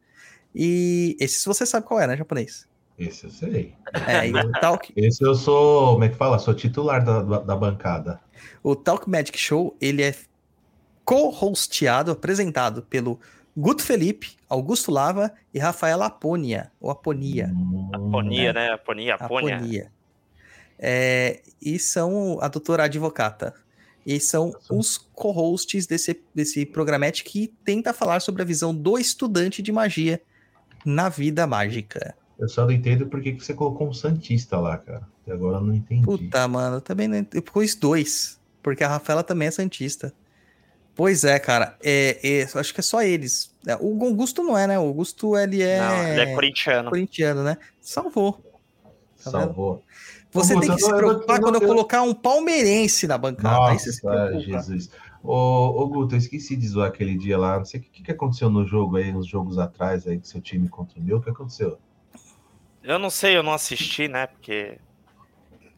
[0.54, 2.68] E esse você sabe qual é, né, japonês?
[2.98, 3.74] Esse eu sei.
[4.06, 6.38] É, e o Talk, Esse eu sou, como é que fala?
[6.38, 8.20] Sou titular da, da, da bancada.
[8.62, 10.14] o Talk Magic Show, ele é
[11.04, 13.18] co-hosteado, apresentado pelo
[13.56, 17.52] Guto Felipe, Augusto Lava e Rafael Aponia, ou Aponia.
[17.92, 18.52] Aponia, é.
[18.52, 18.72] né?
[18.72, 19.56] Aponia, aponia.
[19.56, 19.92] Aponia.
[20.78, 23.54] É, e são a doutora advocata.
[24.06, 29.62] E são os co-hosts desse, desse programete que tenta falar sobre a visão do estudante
[29.62, 30.20] de magia
[30.84, 32.14] na vida mágica.
[32.38, 35.02] Eu só não entendo por que, você colocou um Santista lá, cara.
[35.22, 36.04] Até agora eu não entendi.
[36.04, 40.12] Puta, mano, eu também não ent- eu pus dois, porque a Rafaela também é santista.
[40.96, 43.50] Pois é, cara, é, é, eu acho que é só eles.
[43.66, 44.78] É, O Augusto não é, né?
[44.78, 46.88] O Augusto, ele é, Não, ele é corintiano.
[46.90, 47.56] corintiano, né?
[47.80, 48.34] Salvou.
[49.24, 49.44] Tá vendo?
[49.44, 49.82] Salvou.
[50.30, 53.16] Você Ô, tem que se eu- preocupar eu- quando eu eu- colocar um palmeirense na
[53.16, 53.70] bancada.
[53.70, 54.40] Aí você se Nossa.
[54.40, 54.90] Jesus.
[55.24, 57.56] Ô, ô, Guto, eu esqueci de zoar aquele dia lá.
[57.56, 60.38] Não sei o que, que aconteceu no jogo aí, uns jogos atrás aí, que seu
[60.38, 61.16] time contra o meu.
[61.16, 61.78] O que aconteceu?
[62.82, 64.26] Eu não sei, eu não assisti, né?
[64.26, 64.78] Porque.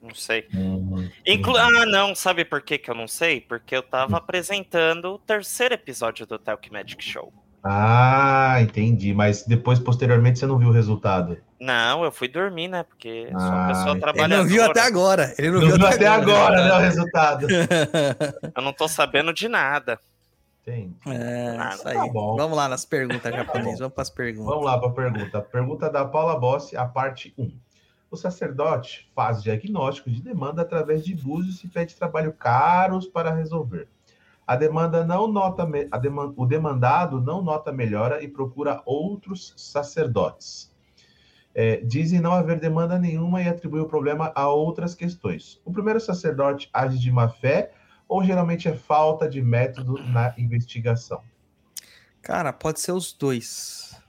[0.02, 0.48] Não sei.
[0.52, 3.40] Hum, Inclu ah, não, sabe por que, que eu não sei?
[3.40, 7.32] Porque eu tava apresentando o terceiro episódio do Talk Magic Show.
[7.62, 9.12] Ah, entendi.
[9.12, 11.36] Mas depois, posteriormente, você não viu o resultado.
[11.58, 12.82] Não, eu fui dormir, né?
[12.82, 14.42] Porque sou uma Ah, pessoa ele Ele trabalhadora.
[14.42, 15.34] não viu até agora.
[15.38, 17.46] Ele não, Não viu até agora, né, o resultado.
[18.54, 19.98] Eu não tô sabendo de nada.
[20.62, 20.94] Entendi.
[21.06, 21.94] É, Ah, isso aí.
[21.96, 22.04] tá.
[22.12, 23.78] Vamos lá nas perguntas japonesas.
[23.78, 24.46] Vamos para as perguntas.
[24.52, 25.40] Vamos lá para a pergunta.
[25.40, 27.50] Pergunta da Paula Bossi, a parte 1.
[28.10, 33.88] O sacerdote faz diagnóstico de demanda através de búzios e pede trabalho caros para resolver.
[34.46, 40.72] A demanda não nota a deman- o demandado não nota melhora e procura outros sacerdotes.
[41.52, 45.60] É, dizem não haver demanda nenhuma e atribui o problema a outras questões.
[45.64, 47.72] O primeiro sacerdote age de má fé
[48.06, 51.22] ou geralmente é falta de método na investigação?
[52.22, 54.00] Cara, pode ser os dois.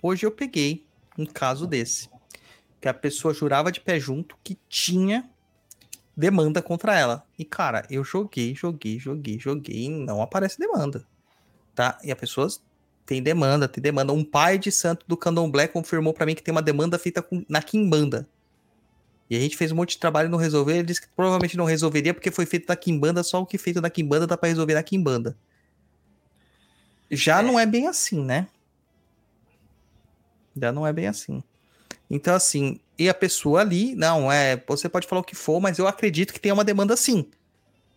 [0.00, 0.86] Hoje eu peguei
[1.18, 2.08] um caso desse.
[2.80, 5.28] Que a pessoa jurava de pé junto que tinha
[6.18, 7.24] demanda contra ela.
[7.38, 11.06] E, cara, eu joguei, joguei, joguei, joguei e não aparece demanda.
[11.76, 11.96] Tá?
[12.02, 12.48] E a pessoa
[13.06, 14.12] tem demanda, tem demanda.
[14.12, 17.44] Um pai de santo do candomblé confirmou pra mim que tem uma demanda feita com-
[17.48, 18.28] na quimbanda.
[19.30, 20.74] E a gente fez um monte de trabalho e não resolveu.
[20.74, 23.58] Ele disse que provavelmente não resolveria porque foi feito na quimbanda, só o que é
[23.58, 25.36] feito na quimbanda dá pra resolver na quimbanda.
[27.10, 28.48] Já não é bem assim, né?
[30.60, 31.42] Já não é bem assim.
[32.10, 34.62] Então, assim, e a pessoa ali, não, é.
[34.66, 37.28] Você pode falar o que for, mas eu acredito que tem uma demanda sim.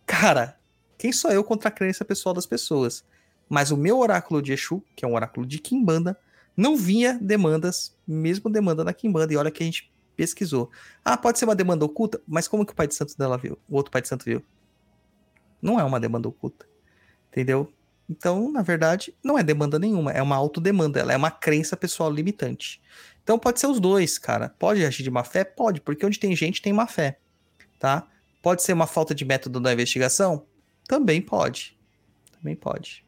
[0.06, 0.58] Cara,
[0.98, 3.04] quem sou eu contra a crença pessoal das pessoas?
[3.48, 6.18] Mas o meu oráculo de Exu, que é um oráculo de Kimbanda,
[6.56, 9.32] não vinha demandas, mesmo demanda na Kimbanda.
[9.32, 10.70] E olha que a gente pesquisou.
[11.04, 13.58] Ah, pode ser uma demanda oculta, mas como que o pai de santo dela viu?
[13.68, 14.42] O outro pai de santo viu?
[15.60, 16.66] Não é uma demanda oculta.
[17.30, 17.72] Entendeu?
[18.08, 22.10] Então, na verdade, não é demanda nenhuma, é uma autodemanda, ela é uma crença pessoal
[22.10, 22.80] limitante.
[23.22, 24.48] Então pode ser os dois, cara.
[24.58, 25.44] Pode agir de má fé?
[25.44, 27.18] Pode, porque onde tem gente tem má fé,
[27.78, 28.06] tá?
[28.42, 30.46] Pode ser uma falta de método da investigação?
[30.88, 31.78] Também pode.
[32.32, 33.04] Também pode.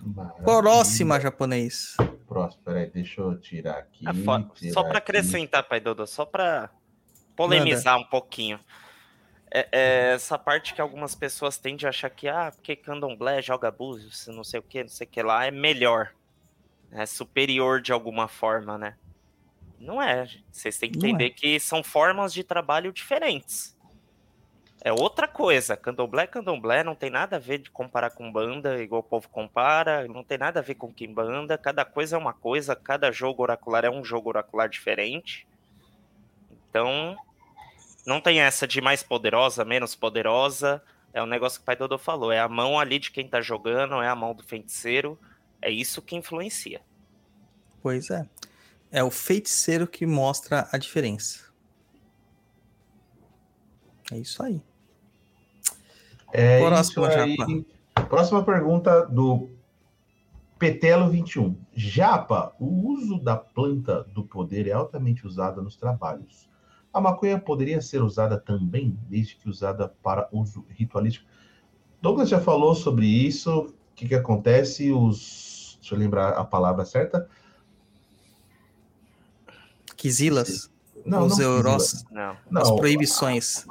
[0.00, 0.44] Maravilha.
[0.44, 1.96] Próxima, japonês.
[2.28, 4.06] Próximo, peraí, deixa eu tirar aqui.
[4.08, 5.10] É fo- tirar só pra aqui.
[5.10, 6.70] acrescentar, pai Dodô, só pra
[7.36, 8.58] polemizar um pouquinho.
[9.50, 13.70] É, é essa parte que algumas pessoas tendem a achar que, ah, porque candomblé joga
[13.70, 16.12] búzios, não sei o que, não sei o que lá, é melhor.
[16.92, 18.96] É superior de alguma forma, né?
[19.78, 20.28] Não é.
[20.50, 21.08] Vocês têm que é.
[21.08, 23.76] entender que são formas de trabalho diferentes.
[24.84, 25.76] É outra coisa.
[25.76, 29.28] Candomblé é candomblé, não tem nada a ver de comparar com banda, igual o povo
[29.28, 31.56] compara, não tem nada a ver com quimbanda.
[31.56, 35.46] Cada coisa é uma coisa, cada jogo oracular é um jogo oracular diferente.
[36.68, 37.16] Então,
[38.04, 40.82] não tem essa de mais poderosa, menos poderosa.
[41.12, 42.32] É o negócio que o pai Dodô falou.
[42.32, 45.16] É a mão ali de quem tá jogando, é a mão do feiticeiro.
[45.62, 46.82] É isso que influencia.
[47.80, 48.28] Pois é.
[48.90, 51.50] É o feiticeiro que mostra a diferença.
[54.10, 54.60] É isso aí.
[56.32, 57.36] É Próxima, isso aí.
[57.36, 58.08] Japa.
[58.08, 59.48] Próxima pergunta do
[60.58, 61.56] Petelo 21.
[61.74, 66.48] Japa, o uso da planta do poder é altamente usada nos trabalhos.
[66.92, 71.26] A maconha poderia ser usada também, desde que usada para uso ritualístico.
[72.02, 73.50] Douglas já falou sobre isso.
[73.60, 74.92] O que, que acontece?
[74.92, 75.41] Os.
[75.82, 77.28] Deixa eu lembrar a palavra certa.
[79.96, 80.70] Quizilas,
[81.04, 82.36] Não, os não euros, Não.
[82.48, 83.66] Não, as proibições.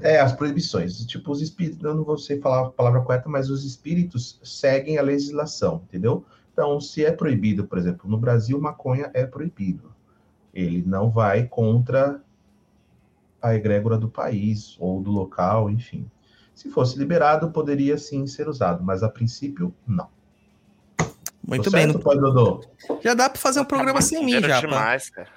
[0.00, 1.04] É, as proibições.
[1.04, 4.96] Tipo, os espíritos, eu não vou sei falar a palavra correta, mas os espíritos seguem
[4.96, 6.24] a legislação, entendeu?
[6.52, 9.92] Então, se é proibido, por exemplo, no Brasil, maconha é proibido.
[10.54, 12.22] Ele não vai contra
[13.42, 16.08] a egrégora do país ou do local, enfim.
[16.54, 20.08] Se fosse liberado, poderia sim ser usado, mas a princípio, não.
[21.46, 21.86] Muito Tô bem.
[21.90, 22.64] certo, Pai Dodô?
[23.02, 24.48] Já dá pra fazer um programa sem mim, já.
[24.56, 24.60] pá.
[24.60, 25.28] demais, cara.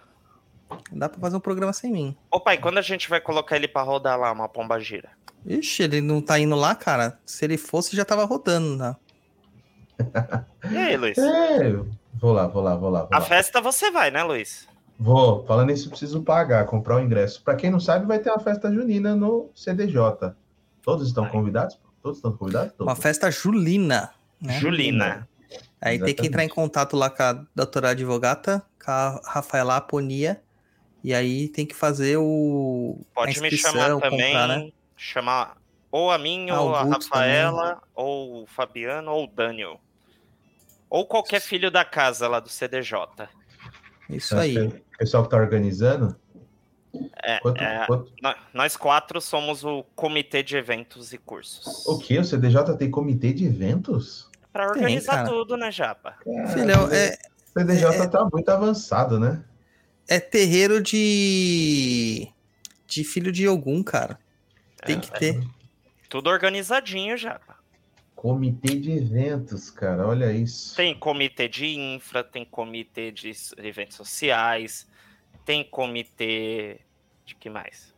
[0.91, 2.15] Dá pra fazer um programa sem mim.
[2.31, 5.09] Ô pai, quando a gente vai colocar ele pra rodar lá, uma pomba gira?
[5.45, 7.19] Ixi, ele não tá indo lá, cara.
[7.25, 8.95] Se ele fosse, já tava rodando, né?
[10.71, 11.17] E aí, Luiz?
[11.17, 11.73] É,
[12.15, 13.01] vou lá, vou lá, vou lá.
[13.01, 13.25] Vou, A lá.
[13.25, 14.67] festa você vai, né, Luiz?
[14.99, 15.45] vou.
[15.45, 17.41] falando nisso, preciso pagar, comprar o ingresso.
[17.43, 20.33] Para quem não sabe, vai ter uma festa junina no CDJ.
[20.81, 21.77] Todos estão convidados?
[22.01, 22.73] Todos estão convidados?
[22.79, 24.11] Uma festa julina.
[24.41, 24.59] Né?
[24.59, 25.27] Julina.
[25.85, 30.41] Aí tem que entrar em contato lá com a doutora advogata, com a Rafaela Aponia.
[31.03, 32.97] E aí tem que fazer o.
[33.11, 34.31] a Pode me chamar também.
[34.33, 34.71] comprar, né?
[34.95, 35.57] Chamar
[35.91, 39.79] ou a mim, Ah, ou a Rafaela, ou o Fabiano, ou o Daniel.
[40.89, 43.27] Ou qualquer filho da casa lá do CDJ.
[44.09, 44.57] Isso aí.
[44.67, 46.15] O pessoal que tá organizando.
[47.23, 51.85] É, Quanto, é, quanto- nó- nós quatro somos o comitê de eventos e cursos.
[51.87, 52.17] O que?
[52.19, 54.29] O CDJ tem comitê de eventos?
[54.53, 56.15] Pra Tem, organizar tudo, né, Japa?
[56.53, 57.17] Filhão, é,
[57.55, 59.43] O CDJ tá muito avançado, né?
[60.07, 62.27] é terreiro de.
[62.85, 64.19] de filho de algum, cara.
[64.85, 65.43] Tem É, que ter.
[66.09, 67.57] Tudo organizadinho, Japa.
[68.15, 70.07] Comitê de eventos, cara.
[70.07, 70.75] Olha isso.
[70.75, 74.87] Tem comitê de infra, tem comitê de eventos sociais,
[75.45, 76.79] tem comitê
[77.25, 77.93] de que mais?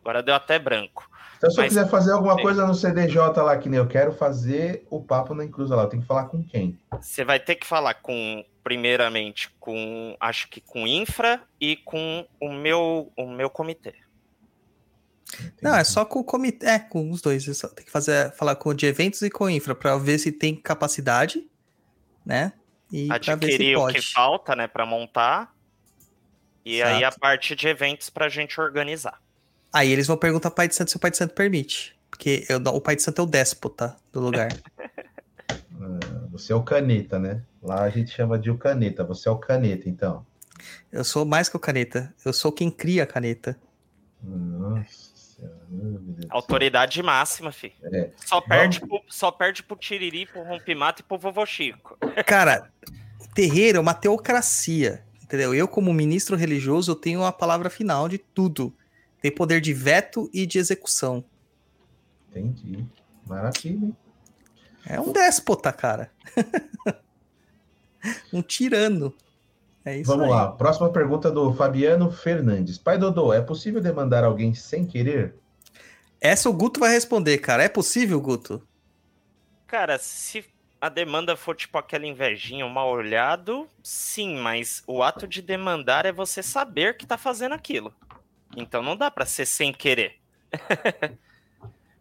[0.00, 1.10] Agora deu até branco.
[1.46, 2.42] Então, se eu Mas- quiser fazer alguma Sim.
[2.42, 5.88] coisa no CDJ lá, que nem eu quero fazer o papo na inclusa lá, eu
[5.88, 6.78] tenho que falar com quem?
[7.00, 12.52] Você vai ter que falar com, primeiramente, com, acho que com infra e com o
[12.52, 13.94] meu, o meu comitê.
[15.60, 16.66] Não, é só com o comitê.
[16.66, 17.46] É, com os dois.
[17.48, 19.96] é só Tem que fazer, falar com o de eventos e com o infra pra
[19.96, 21.46] ver se tem capacidade,
[22.24, 22.52] né?
[22.92, 25.52] E pra ver se Adquirir o que falta, né, para montar.
[26.64, 27.20] E aí a Exato.
[27.20, 29.20] parte de eventos pra gente organizar.
[29.72, 31.96] Aí eles vão perguntar pro pai de santo se o pai de santo permite.
[32.10, 34.48] Porque eu, o pai de santo é o déspota do lugar.
[35.50, 37.42] Ah, Você é o caneta, né?
[37.62, 39.04] Lá a gente chama de o caneta.
[39.04, 40.24] Você é o caneta, então.
[40.90, 42.14] eu sou mais que o caneta.
[42.24, 43.58] Eu sou quem cria a caneta.
[44.22, 45.56] Nossa senhora.
[45.68, 46.28] meu Deus do céu.
[46.30, 47.72] Autoridade máxima, fi.
[47.82, 48.10] É.
[48.16, 51.98] Só perde, pro, só perde pro Tiriri, pro Rompimato e pro Vovô Chico.
[52.26, 52.70] Cara,
[53.34, 55.04] terreiro é uma teocracia.
[55.22, 55.52] Entendeu?
[55.54, 58.72] Eu, como ministro religioso, eu tenho a palavra final de tudo.
[59.20, 61.24] Tem poder de veto e de execução.
[62.30, 62.86] Entendi.
[63.26, 63.86] Maravilha.
[63.86, 63.96] hein?
[64.86, 66.10] É um déspota, cara.
[68.32, 69.12] um tirano.
[69.84, 70.30] É isso Vamos aí.
[70.30, 70.52] lá.
[70.52, 72.78] Próxima pergunta do Fabiano Fernandes.
[72.78, 75.34] Pai Dodô, é possível demandar alguém sem querer?
[76.20, 77.62] Essa o Guto vai responder, cara.
[77.62, 78.62] É possível, Guto?
[79.66, 80.44] Cara, se
[80.80, 86.06] a demanda for tipo aquela invejinha, um mal olhado, sim, mas o ato de demandar
[86.06, 87.92] é você saber que tá fazendo aquilo.
[88.56, 90.16] Então não dá pra ser sem querer.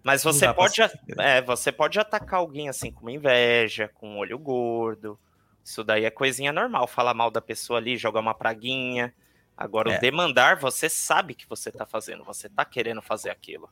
[0.02, 0.82] mas você pode,
[1.20, 5.20] é, você pode atacar alguém assim com uma inveja, com um olho gordo.
[5.64, 9.14] Isso daí é coisinha normal, falar mal da pessoa ali, jogar uma praguinha.
[9.58, 9.98] Agora, É.
[9.98, 13.70] o demandar, você sabe que você tá fazendo, você tá querendo fazer aquilo.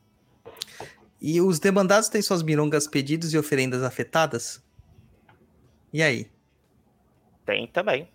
[1.20, 4.62] E os demandados têm suas mirongas, pedidos e oferendas afetadas?
[5.92, 6.30] E aí?
[7.46, 8.08] Tem também.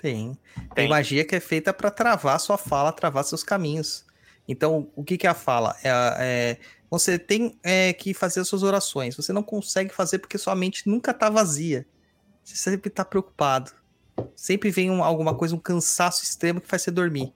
[0.00, 0.34] Tem.
[0.54, 0.88] Tem, Tem.
[0.88, 4.04] magia que é feita pra travar sua fala, travar seus caminhos.
[4.48, 5.76] Então, o que, que é a fala?
[5.84, 6.56] É, é,
[6.90, 9.14] você tem é, que fazer as suas orações.
[9.16, 11.86] Você não consegue fazer porque sua mente nunca tá vazia.
[12.42, 13.72] Você sempre tá preocupado.
[14.34, 17.32] Sempre vem um- alguma coisa, um cansaço extremo que faz você dormir.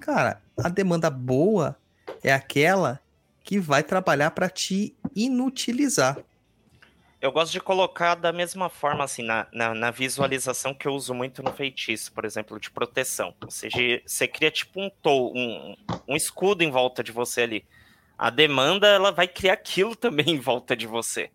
[0.00, 1.76] Cara, a demanda boa
[2.22, 3.00] é aquela
[3.42, 6.18] que vai trabalhar pra te inutilizar.
[7.20, 11.14] Eu gosto de colocar da mesma forma, assim, na, na, na visualização que eu uso
[11.14, 13.34] muito no feitiço, por exemplo, de proteção.
[13.42, 15.76] Ou seja, você cria tipo um, um,
[16.08, 17.64] um escudo em volta de você ali.
[18.18, 21.30] A demanda, ela vai criar aquilo também em volta de você.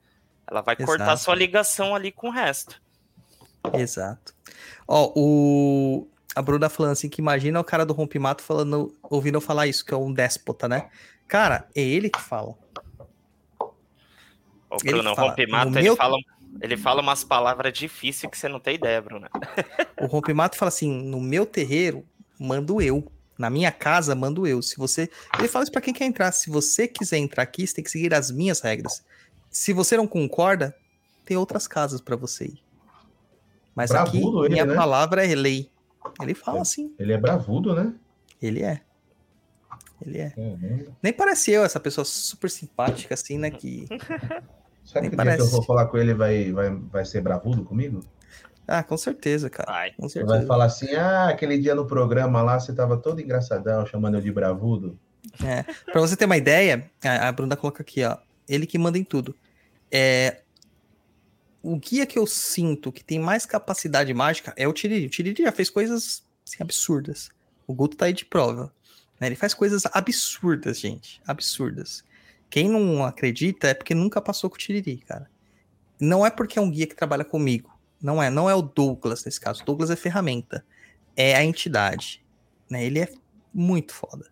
[0.48, 1.24] Ela vai cortar Exato.
[1.24, 2.82] sua ligação ali com o resto.
[3.74, 4.34] Exato.
[4.88, 6.08] Ó, o.
[6.34, 9.86] A Bruna falando assim que imagina o cara do rompimato falando, ouvindo eu falar isso,
[9.86, 10.90] que é um déspota, né?
[11.28, 12.56] Cara, é ele que fala.
[14.72, 16.18] O Ele Bruno, o fala, Rompimato, "No ele, meu- fala,
[16.62, 19.28] ele fala umas palavras difíceis que você não tem ideia, Bruno.
[20.02, 22.04] O rompimato fala assim: no meu terreiro,
[22.40, 23.06] mando eu.
[23.38, 24.62] Na minha casa, mando eu.
[24.62, 25.10] Se você.
[25.38, 26.32] Ele fala isso pra quem quer entrar.
[26.32, 29.04] Se você quiser entrar aqui, você tem que seguir as minhas regras.
[29.50, 30.76] Se você não concorda,
[31.26, 32.64] tem outras casas pra você ir.
[33.76, 34.76] Mas aqui, Bravudo ele, minha né?
[34.76, 35.70] palavra é lei.
[36.22, 36.94] Ele fala assim.
[37.00, 37.94] Ele é bravudo, né?
[38.42, 38.82] Ele é.
[40.06, 40.30] Ele é.
[40.32, 40.98] Caramba.
[41.02, 43.50] Nem parece eu, essa pessoa super simpática, assim, né?
[43.52, 43.88] Que.
[44.92, 47.22] Será Nem que o dia que eu vou falar com ele vai, vai, vai ser
[47.22, 48.04] bravudo comigo?
[48.68, 49.72] Ah, com certeza, cara.
[49.72, 49.92] Vai.
[49.92, 50.46] Com Vai certeza.
[50.48, 54.32] falar assim, ah, aquele dia no programa lá você tava todo engraçadão, chamando eu de
[54.32, 54.98] bravudo.
[55.44, 55.64] É.
[55.92, 58.18] Pra você ter uma ideia, a a Bruna coloca aqui, ó.
[58.48, 59.34] Ele que manda em tudo.
[59.92, 60.42] É,
[61.64, 65.06] o guia que eu sinto que tem mais capacidade mágica é o Tiriri.
[65.06, 67.30] O Tiriri já fez coisas assim, absurdas.
[67.68, 68.74] O Guto tá aí de prova.
[69.20, 69.28] né?
[69.28, 71.22] Ele faz coisas absurdas, gente.
[71.26, 72.04] Absurdas.
[72.52, 75.28] Quem não acredita é porque nunca passou com o Tiriri, cara.
[76.00, 77.76] Não é porque é um guia que trabalha comigo.
[78.00, 78.30] Não é.
[78.30, 79.64] Não é o Douglas nesse caso.
[79.64, 80.64] O Douglas é ferramenta.
[81.16, 82.24] É a entidade.
[82.70, 82.84] Né?
[82.86, 83.12] Ele é
[83.54, 84.30] muito foda.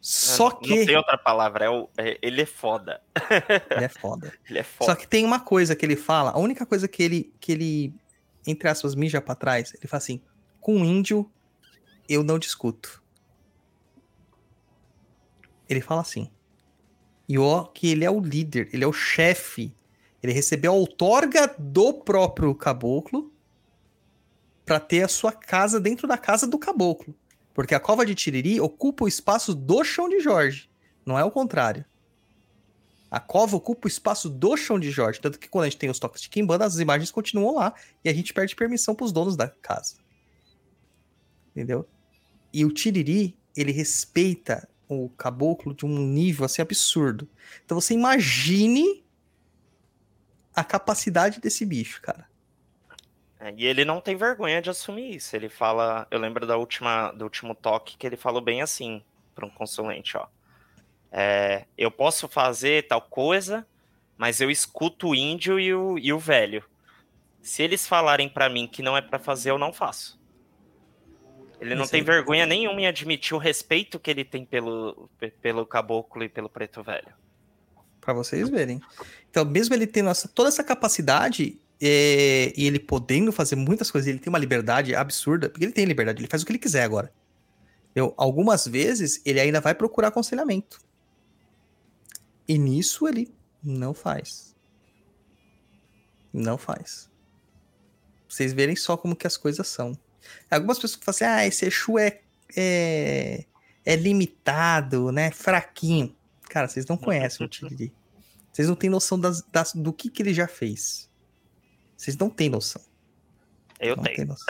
[0.00, 0.78] Só Não- que.
[0.80, 3.00] Não tem outra palavra, é o, é- ele é foda.
[3.70, 4.32] Ele é foda.
[4.48, 4.96] Ele é Só foda.
[4.96, 7.94] que tem uma coisa que ele fala, a única coisa que ele, que ele
[8.46, 10.20] entre aspas, mija pra trás, ele fala assim:
[10.60, 11.30] com índio
[12.08, 13.00] eu não discuto.
[15.68, 16.28] Ele fala assim.
[17.32, 19.74] E ó, que ele é o líder, ele é o chefe.
[20.22, 23.32] Ele recebeu a outorga do próprio caboclo
[24.66, 27.14] para ter a sua casa dentro da casa do caboclo.
[27.54, 30.68] Porque a cova de Tiriri ocupa o espaço do chão de Jorge,
[31.06, 31.86] não é o contrário.
[33.10, 35.88] A cova ocupa o espaço do chão de Jorge, tanto que quando a gente tem
[35.88, 37.72] os toques de Kimbanda, as imagens continuam lá
[38.04, 39.94] e a gente perde permissão para os donos da casa.
[41.52, 41.88] Entendeu?
[42.52, 47.28] E o Tiriri, ele respeita o caboclo de um nível assim absurdo.
[47.64, 49.04] Então você imagine
[50.54, 52.30] a capacidade desse bicho, cara.
[53.40, 55.34] É, e ele não tem vergonha de assumir isso.
[55.34, 59.02] Ele fala, eu lembro da última, do último toque que ele falou bem assim
[59.34, 60.26] para um consulente, ó.
[61.10, 63.66] É, eu posso fazer tal coisa,
[64.16, 66.64] mas eu escuto o índio e o, e o velho.
[67.42, 70.21] Se eles falarem para mim que não é para fazer, eu não faço.
[71.62, 72.06] Ele não Isso tem aí.
[72.06, 76.48] vergonha nenhuma em admitir o respeito que ele tem pelo, pe- pelo caboclo e pelo
[76.48, 77.12] preto velho.
[78.00, 78.80] Pra vocês verem.
[79.30, 84.08] Então, mesmo ele tendo essa- toda essa capacidade é, e ele podendo fazer muitas coisas,
[84.08, 86.82] ele tem uma liberdade absurda, porque ele tem liberdade, ele faz o que ele quiser
[86.82, 87.12] agora.
[87.94, 90.80] Eu, algumas vezes ele ainda vai procurar aconselhamento.
[92.48, 93.32] E nisso ele
[93.62, 94.56] não faz.
[96.32, 97.08] Não faz.
[98.26, 99.96] Pra Vocês verem só como que as coisas são.
[100.50, 102.20] Algumas pessoas falam assim, ah, esse Exu é,
[102.56, 103.44] é,
[103.84, 105.30] é limitado, né?
[105.30, 106.14] Fraquinho.
[106.48, 107.92] Cara, vocês não conhecem o Tiriri.
[108.52, 111.08] Vocês não têm noção das, das- do que, que ele já fez.
[111.96, 112.82] Vocês não têm noção.
[113.80, 114.26] Eu não tenho.
[114.26, 114.46] noção.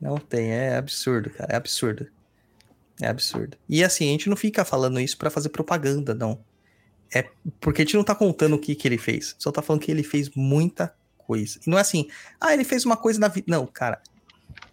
[0.00, 1.52] não tem, é absurdo, cara.
[1.52, 2.08] É absurdo.
[3.00, 3.56] É absurdo.
[3.68, 6.44] E assim, a gente não fica falando isso pra fazer propaganda, não.
[7.14, 7.22] É
[7.60, 9.34] porque a gente não tá contando o que, que ele fez.
[9.38, 10.94] Só tá falando que ele fez muita
[11.28, 11.60] coisa.
[11.64, 12.08] E não é assim,
[12.40, 13.44] ah, ele fez uma coisa na vida.
[13.46, 14.00] Não, cara.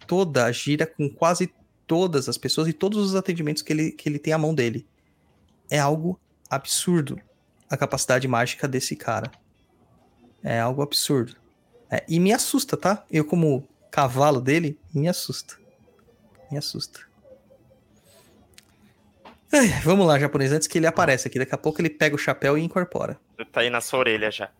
[0.06, 1.52] Toda gira com quase
[1.86, 4.86] todas as pessoas e todos os atendimentos que ele, que ele tem à mão dele.
[5.70, 6.18] É algo
[6.48, 7.20] absurdo
[7.68, 9.30] a capacidade mágica desse cara.
[10.42, 11.36] É algo absurdo.
[11.90, 13.04] É, e me assusta, tá?
[13.10, 15.56] Eu, como cavalo dele, me assusta.
[16.50, 17.00] Me assusta.
[19.52, 21.38] Ai, vamos lá, japonês, antes que ele apareça aqui.
[21.38, 23.18] Daqui a pouco ele pega o chapéu e incorpora.
[23.52, 24.50] Tá aí na sua orelha já.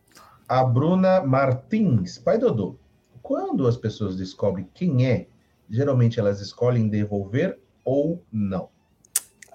[0.49, 2.79] A Bruna Martins, pai Dodô.
[3.21, 5.27] Quando as pessoas descobrem quem é,
[5.69, 8.69] geralmente elas escolhem devolver ou não.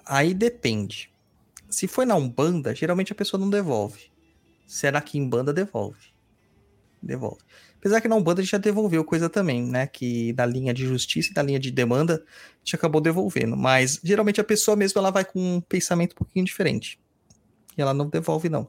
[0.04, 1.10] Aí depende.
[1.70, 4.10] Se foi na Umbanda, geralmente a pessoa não devolve.
[4.66, 6.12] Será que em banda devolve?
[7.02, 7.40] Devolve.
[7.78, 9.86] Apesar que na Umbanda a gente já devolveu coisa também, né?
[9.86, 13.56] Que da linha de justiça e da linha de demanda, a gente acabou devolvendo.
[13.56, 17.00] Mas geralmente a pessoa mesmo ela vai com um pensamento um pouquinho diferente.
[17.76, 18.68] E ela não devolve, não.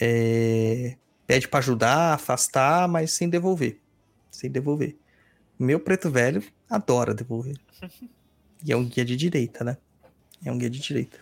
[0.00, 0.96] É,
[1.26, 3.80] Pede pra ajudar, afastar, mas sem devolver.
[4.30, 4.96] Sem devolver.
[5.58, 7.56] Meu preto velho adora devolver.
[8.64, 9.76] E é um guia de direita, né?
[10.44, 11.18] É um guia de direita.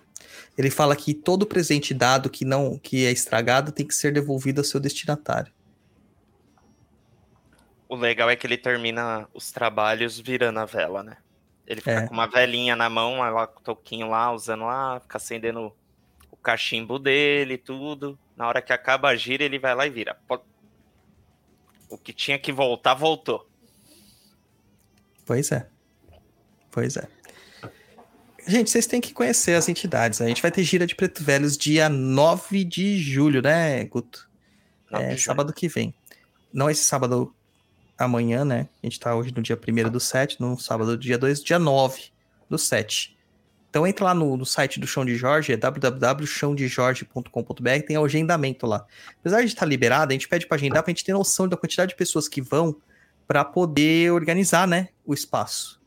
[0.58, 4.60] Ele fala que todo presente dado que não que é estragado tem que ser devolvido
[4.60, 5.52] ao seu destinatário.
[7.88, 11.16] O legal é que ele termina os trabalhos virando a vela, né?
[11.66, 12.06] Ele fica É.
[12.06, 15.72] com uma velinha na mão, lá com o toquinho lá, usando lá, fica acendendo
[16.30, 18.18] o cachimbo dele e tudo.
[18.36, 20.16] Na hora que acaba a gira, ele vai lá e vira.
[21.88, 23.48] O que tinha que voltar, voltou.
[25.24, 25.68] Pois é.
[26.70, 27.08] Pois é.
[28.46, 30.20] Gente, vocês têm que conhecer as entidades.
[30.20, 34.28] A gente vai ter gira de Preto Velhos dia 9 de julho, né, Guto?
[34.90, 35.94] É sábado que vem.
[36.52, 37.34] Não esse sábado
[37.96, 38.68] amanhã, né?
[38.82, 42.10] A gente tá hoje no dia 1 do 7, no sábado dia 2, dia 9
[42.48, 43.13] do 7.
[43.74, 48.86] Então entra lá no, no site do Chão de Jorge, é www.chãodejorge.com.br, tem agendamento lá.
[49.18, 51.88] Apesar de estar liberado, a gente pede para agendar pra gente ter noção da quantidade
[51.88, 52.76] de pessoas que vão
[53.26, 55.82] para poder organizar, né, o espaço.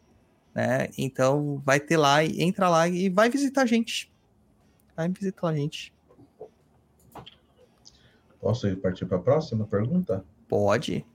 [0.53, 0.89] Né?
[0.97, 4.11] Então vai ter lá, e entra lá e vai visitar a gente.
[4.93, 5.93] Vai visitar a gente.
[8.41, 10.25] Posso ir partir para a próxima pergunta?
[10.49, 11.05] Pode.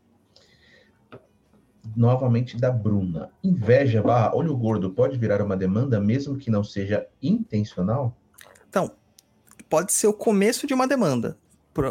[1.96, 3.30] Novamente da Bruna.
[3.42, 8.16] Inveja barra olho gordo pode virar uma demanda mesmo que não seja intencional?
[8.68, 8.92] Então,
[9.68, 11.36] pode ser o começo de uma demanda.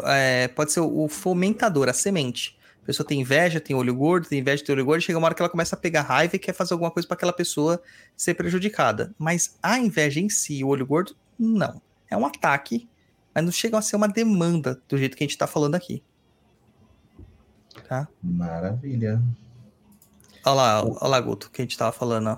[0.05, 2.57] É, pode ser o, fomentador, a semente.
[2.81, 5.35] A pessoa tem inveja, tem olho gordo, tem inveja, tem olho gordo, chega uma hora
[5.35, 7.81] que ela começa a pegar raiva e quer fazer alguma coisa para aquela pessoa
[8.15, 9.13] ser prejudicada.
[9.18, 11.81] Mas a inveja em si, o olho gordo, não.
[12.09, 12.88] É um ataque,
[13.34, 16.03] mas não chega a ser uma demanda do jeito que a gente tá falando aqui.
[17.88, 18.07] Tá?
[18.22, 19.22] Maravilha.
[20.45, 22.38] Olha lá, olha lá, Guto, que a gente tava falando, ó.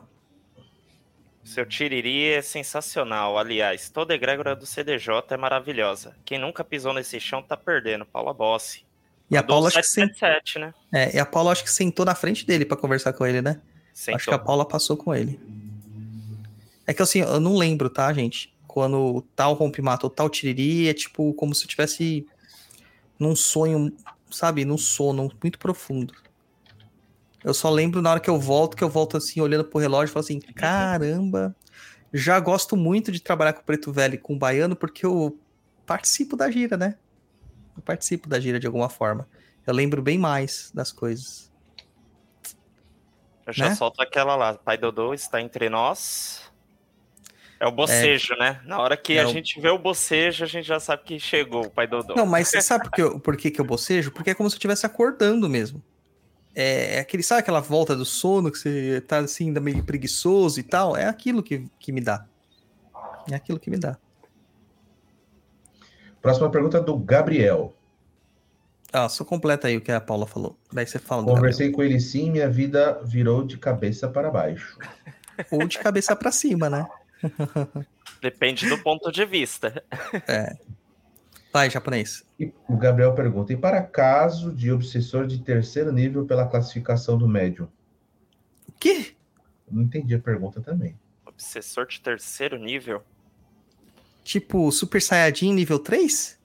[1.44, 3.38] Seu Tiriri é sensacional.
[3.38, 6.16] Aliás, toda egrégora do CDJ é maravilhosa.
[6.24, 8.06] Quem nunca pisou nesse chão tá perdendo.
[8.06, 8.86] Paula Bossi.
[9.30, 10.08] E a Paula acho que, sen...
[10.08, 10.74] 777, né?
[10.94, 13.62] é, e a Paula acho que sentou na frente dele para conversar com ele, né?
[13.94, 14.16] Sentou.
[14.16, 15.40] Acho que a Paula passou com ele.
[16.88, 18.54] É que assim, eu não lembro, tá, gente?
[18.68, 22.26] Quando tal rompe-mato ou tal tiriri, é tipo como se eu tivesse
[23.20, 23.94] num sonho
[24.34, 26.14] sabe, num sono muito profundo.
[27.44, 30.12] Eu só lembro na hora que eu volto, que eu volto assim, olhando pro relógio
[30.12, 31.56] e falo assim: caramba,
[32.14, 35.38] já gosto muito de trabalhar com o preto velho e com o baiano, porque eu
[35.86, 36.96] participo da gira, né?
[37.76, 39.28] Eu participo da gira de alguma forma.
[39.66, 41.52] Eu lembro bem mais das coisas.
[43.46, 43.76] Eu já Né?
[43.76, 44.54] solto aquela lá.
[44.54, 46.42] Pai Dodô está entre nós.
[47.60, 48.62] É o bocejo, né?
[48.66, 51.66] Na hora que É a gente vê o bocejo, a gente já sabe que chegou
[51.66, 52.14] o Pai Dodô.
[52.14, 54.12] Não, mas você sabe por que, eu, por que, que eu bocejo?
[54.12, 55.82] Porque é como se eu estivesse acordando mesmo.
[56.56, 60.60] É, é aquele, sabe aquela volta do sono que você tá assim, ainda meio preguiçoso
[60.60, 60.96] e tal?
[60.96, 62.26] É aquilo que, que me dá.
[63.30, 63.98] É aquilo que me dá.
[66.22, 67.74] Próxima pergunta é do Gabriel.
[68.92, 70.56] Ah, só completa aí o que a Paula falou.
[70.72, 71.24] Daí você fala.
[71.24, 74.78] Conversei com ele sim, minha vida virou de cabeça para baixo.
[75.52, 76.88] Ou de cabeça pra cima, né?
[78.22, 79.84] Depende do ponto de vista.
[81.54, 82.26] Vai, japonês.
[82.40, 87.28] E o Gabriel pergunta: e para caso de obsessor de terceiro nível pela classificação do
[87.28, 87.68] médium?
[88.68, 89.16] O quê?
[89.70, 90.98] Não entendi a pergunta também.
[91.24, 93.04] Obsessor de terceiro nível.
[94.24, 96.40] Tipo, Super Saiyajin nível 3?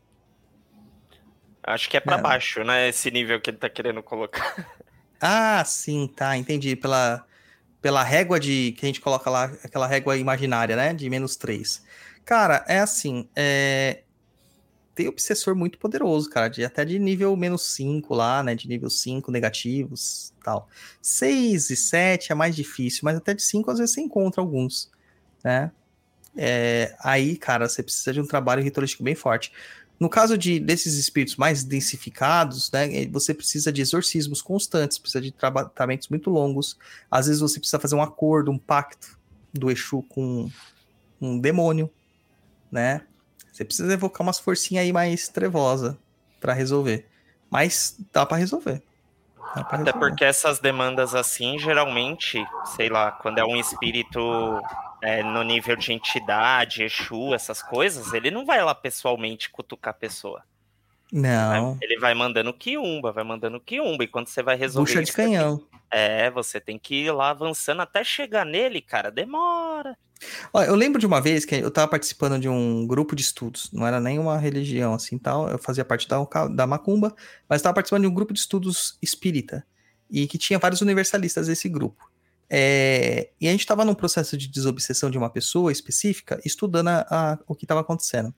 [1.62, 2.22] Acho que é pra Não.
[2.22, 2.88] baixo, né?
[2.88, 4.54] Esse nível que ele tá querendo colocar.
[5.20, 6.76] Ah, sim, tá, entendi.
[6.76, 7.26] Pela,
[7.82, 10.94] pela régua de que a gente coloca lá, aquela régua imaginária, né?
[10.94, 11.84] De menos 3.
[12.24, 14.04] Cara, é assim, é...
[14.98, 18.56] tem obsessor muito poderoso, cara, de, até de nível menos 5 lá, né?
[18.56, 20.68] De nível 5 negativos tal.
[21.00, 24.90] 6 e 7 é mais difícil, mas até de 5 às vezes você encontra alguns,
[25.44, 25.70] né?
[26.36, 29.52] É, aí, cara, você precisa de um trabalho ritualístico bem forte.
[30.00, 35.20] No caso de desses espíritos mais densificados, né, eh, você precisa de exorcismos constantes, precisa
[35.20, 36.76] de tratamentos muito longos.
[37.08, 39.16] Às vezes você precisa fazer um acordo, um pacto
[39.52, 40.50] do Exu com
[41.20, 41.88] um demônio,
[42.70, 43.02] né?
[43.58, 45.98] Você precisa evocar umas forcinhas aí mais trevosa
[46.40, 47.08] para resolver.
[47.50, 48.80] Mas dá para resolver.
[49.36, 49.98] Dá pra Até resolver.
[49.98, 52.40] porque essas demandas assim, geralmente,
[52.76, 54.20] sei lá, quando é um espírito
[55.02, 59.98] é, no nível de entidade, Exu, essas coisas, ele não vai lá pessoalmente cutucar a
[59.98, 60.44] pessoa.
[61.12, 61.78] Não, né?
[61.82, 64.04] Ele vai mandando quiumba, vai mandando quiumba.
[64.04, 65.62] E quando você vai resolver bucha de canhão.
[65.90, 69.10] É, você tem que ir lá avançando até chegar nele, cara.
[69.10, 69.96] Demora.
[70.52, 73.70] Ó, eu lembro de uma vez que eu tava participando de um grupo de estudos,
[73.72, 76.18] não era nenhuma religião assim tal, eu fazia parte da,
[76.48, 77.14] da Macumba,
[77.48, 79.64] mas estava participando de um grupo de estudos espírita,
[80.10, 82.10] e que tinha vários universalistas desse grupo.
[82.50, 87.06] É, e a gente estava num processo de desobsessão de uma pessoa específica, estudando a-
[87.08, 88.34] a- o que estava acontecendo.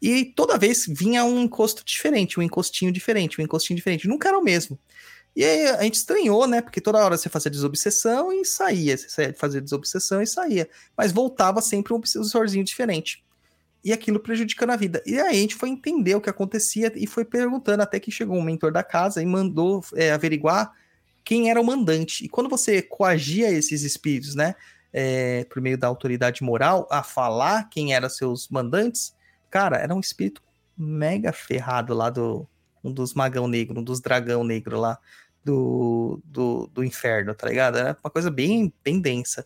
[0.00, 4.38] E toda vez vinha um encosto diferente, um encostinho diferente, um encostinho diferente, nunca era
[4.38, 4.78] o mesmo.
[5.34, 6.60] E aí a gente estranhou, né?
[6.60, 11.60] Porque toda hora você fazia desobsessão e saía, você saía desobsessão e saía mas voltava
[11.60, 13.24] sempre um obsessorzinho diferente.
[13.84, 15.02] E aquilo prejudicando a vida.
[15.06, 18.36] E aí a gente foi entender o que acontecia e foi perguntando até que chegou
[18.36, 20.72] um mentor da casa e mandou é, averiguar
[21.24, 22.24] quem era o mandante.
[22.24, 24.54] E quando você coagia esses espíritos, né,
[24.92, 29.14] é, por meio da autoridade moral, a falar quem eram seus mandantes,
[29.50, 30.42] cara, era um espírito
[30.76, 32.48] mega ferrado lá do
[32.82, 34.98] um dos magão negro, um dos dragão negro lá
[35.44, 37.78] do, do, do inferno, tá ligado?
[37.78, 39.44] Era uma coisa bem, bem densa.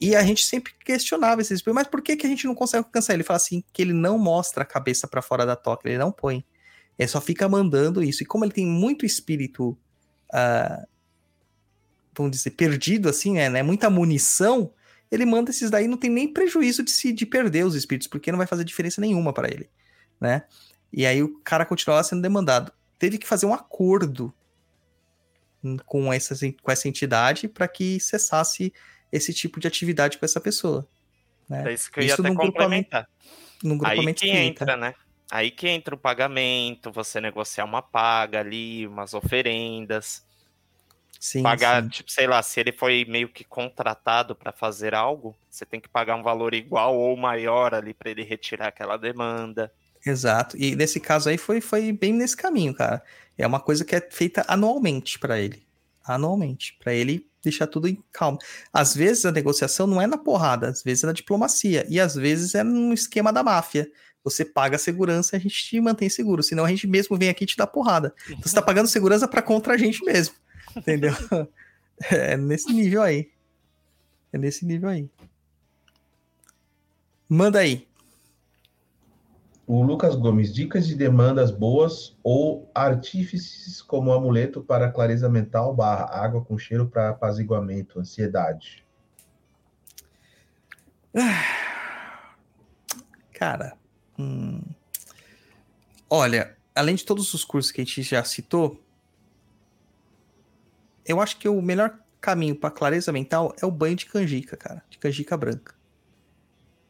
[0.00, 2.84] E a gente sempre questionava esse espírito, mas por que, que a gente não consegue
[2.84, 3.14] alcançar?
[3.14, 6.12] Ele fala assim, que ele não mostra a cabeça para fora da toca, ele não
[6.12, 6.44] põe.
[6.98, 8.22] Ele só fica mandando isso.
[8.22, 9.76] E como ele tem muito espírito,
[10.32, 10.86] ah,
[12.14, 13.62] vamos dizer, perdido assim, né, né?
[13.62, 14.70] Muita munição,
[15.10, 18.30] ele manda esses daí, não tem nem prejuízo de se de perder os espíritos, porque
[18.30, 19.70] não vai fazer diferença nenhuma para ele,
[20.20, 20.44] né?
[20.92, 22.72] E aí o cara continuava sendo demandado.
[22.98, 24.32] Teve que fazer um acordo
[25.84, 28.72] com essa, com essa entidade para que cessasse
[29.12, 30.88] esse tipo de atividade com essa pessoa.
[31.48, 31.70] Né?
[31.70, 33.08] É isso que eu ia Isso até num complementar.
[33.62, 34.64] Num Aí grupamento que espírita.
[34.64, 34.94] entra, né?
[35.30, 40.25] Aí que entra o pagamento, você negociar uma paga ali, umas oferendas.
[41.20, 41.88] Sim, pagar, sim.
[41.88, 45.88] tipo, sei lá, se ele foi meio que contratado para fazer algo, você tem que
[45.88, 49.72] pagar um valor igual ou maior ali para ele retirar aquela demanda.
[50.04, 50.56] Exato.
[50.56, 53.02] E nesse caso aí foi, foi bem nesse caminho, cara.
[53.36, 55.66] É uma coisa que é feita anualmente para ele.
[56.04, 56.76] Anualmente.
[56.80, 58.38] para ele deixar tudo em calma.
[58.72, 61.86] Às vezes a negociação não é na porrada, às vezes é na diplomacia.
[61.88, 63.90] E às vezes é no esquema da máfia.
[64.22, 66.42] Você paga a segurança e a gente te mantém seguro.
[66.42, 68.14] Senão a gente mesmo vem aqui e te dá porrada.
[68.26, 70.34] Então você tá pagando segurança para contra a gente mesmo.
[70.76, 71.12] Entendeu?
[72.10, 73.32] É nesse nível aí.
[74.30, 75.08] É nesse nível aí.
[77.26, 77.88] Manda aí.
[79.66, 86.04] O Lucas Gomes, dicas de demandas boas ou artífices como amuleto para clareza mental barra
[86.04, 88.84] água com cheiro para apaziguamento, ansiedade.
[93.32, 93.76] Cara,
[94.18, 94.60] hum,
[96.08, 98.80] olha, além de todos os cursos que a gente já citou,
[101.06, 104.82] eu acho que o melhor caminho para clareza mental é o banho de canjica, cara,
[104.90, 105.74] de canjica branca.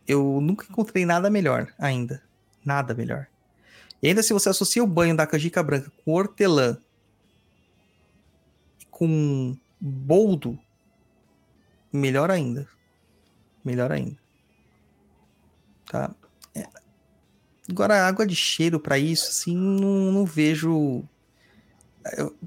[0.06, 2.22] Eu nunca encontrei nada melhor ainda,
[2.64, 3.26] nada melhor.
[4.02, 6.78] E ainda se você associa o banho da canjica branca com hortelã
[8.80, 10.58] e com boldo,
[11.92, 12.68] melhor ainda.
[13.64, 14.16] Melhor ainda.
[15.90, 16.14] Tá?
[16.54, 16.66] É.
[17.68, 21.02] Agora, água de cheiro para isso, assim, não, não vejo.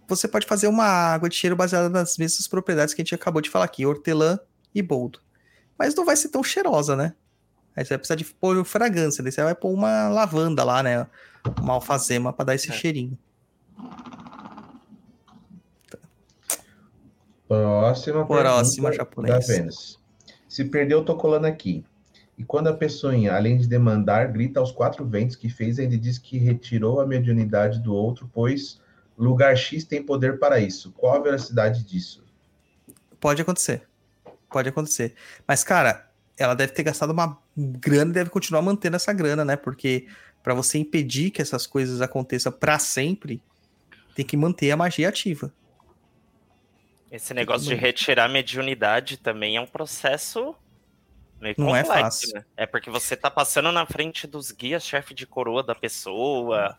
[0.08, 3.42] Você pode fazer uma água de cheiro baseada nas mesmas propriedades que a gente acabou
[3.42, 4.40] de falar aqui, hortelã
[4.74, 5.20] e boldo.
[5.78, 7.14] Mas não vai ser tão cheirosa, né?
[7.76, 11.08] Aí você vai precisar de pôr fragrância, daí você vai pôr uma lavanda lá, né?
[11.62, 12.74] Uma alfazema para dar esse É.
[12.74, 13.18] cheirinho.
[17.48, 19.48] Próxima, Próxima, pergunta japonês.
[19.48, 20.00] da Vênus.
[20.48, 21.84] Se perdeu, tô colando aqui.
[22.38, 26.18] E quando a pessoinha, além de demandar, grita aos quatro ventos que fez, ainda diz
[26.18, 28.80] que retirou a mediunidade do outro, pois
[29.24, 30.92] lugar X tem poder para isso.
[30.94, 32.24] Qual a veracidade disso?
[33.20, 33.88] Pode acontecer.
[34.50, 35.14] Pode acontecer.
[35.48, 39.56] Mas, cara, ela deve ter gastado uma grana e deve continuar mantendo essa grana, né?
[39.56, 40.08] Porque
[40.42, 43.44] para você impedir que essas coisas aconteçam para sempre,
[44.16, 45.54] tem que manter a magia ativa.
[47.12, 50.56] Esse negócio de retirar a mediunidade também é um processo
[51.42, 52.34] meio Não é fácil.
[52.36, 52.46] né?
[52.56, 56.78] É porque você tá passando na frente dos guias chefe de coroa da pessoa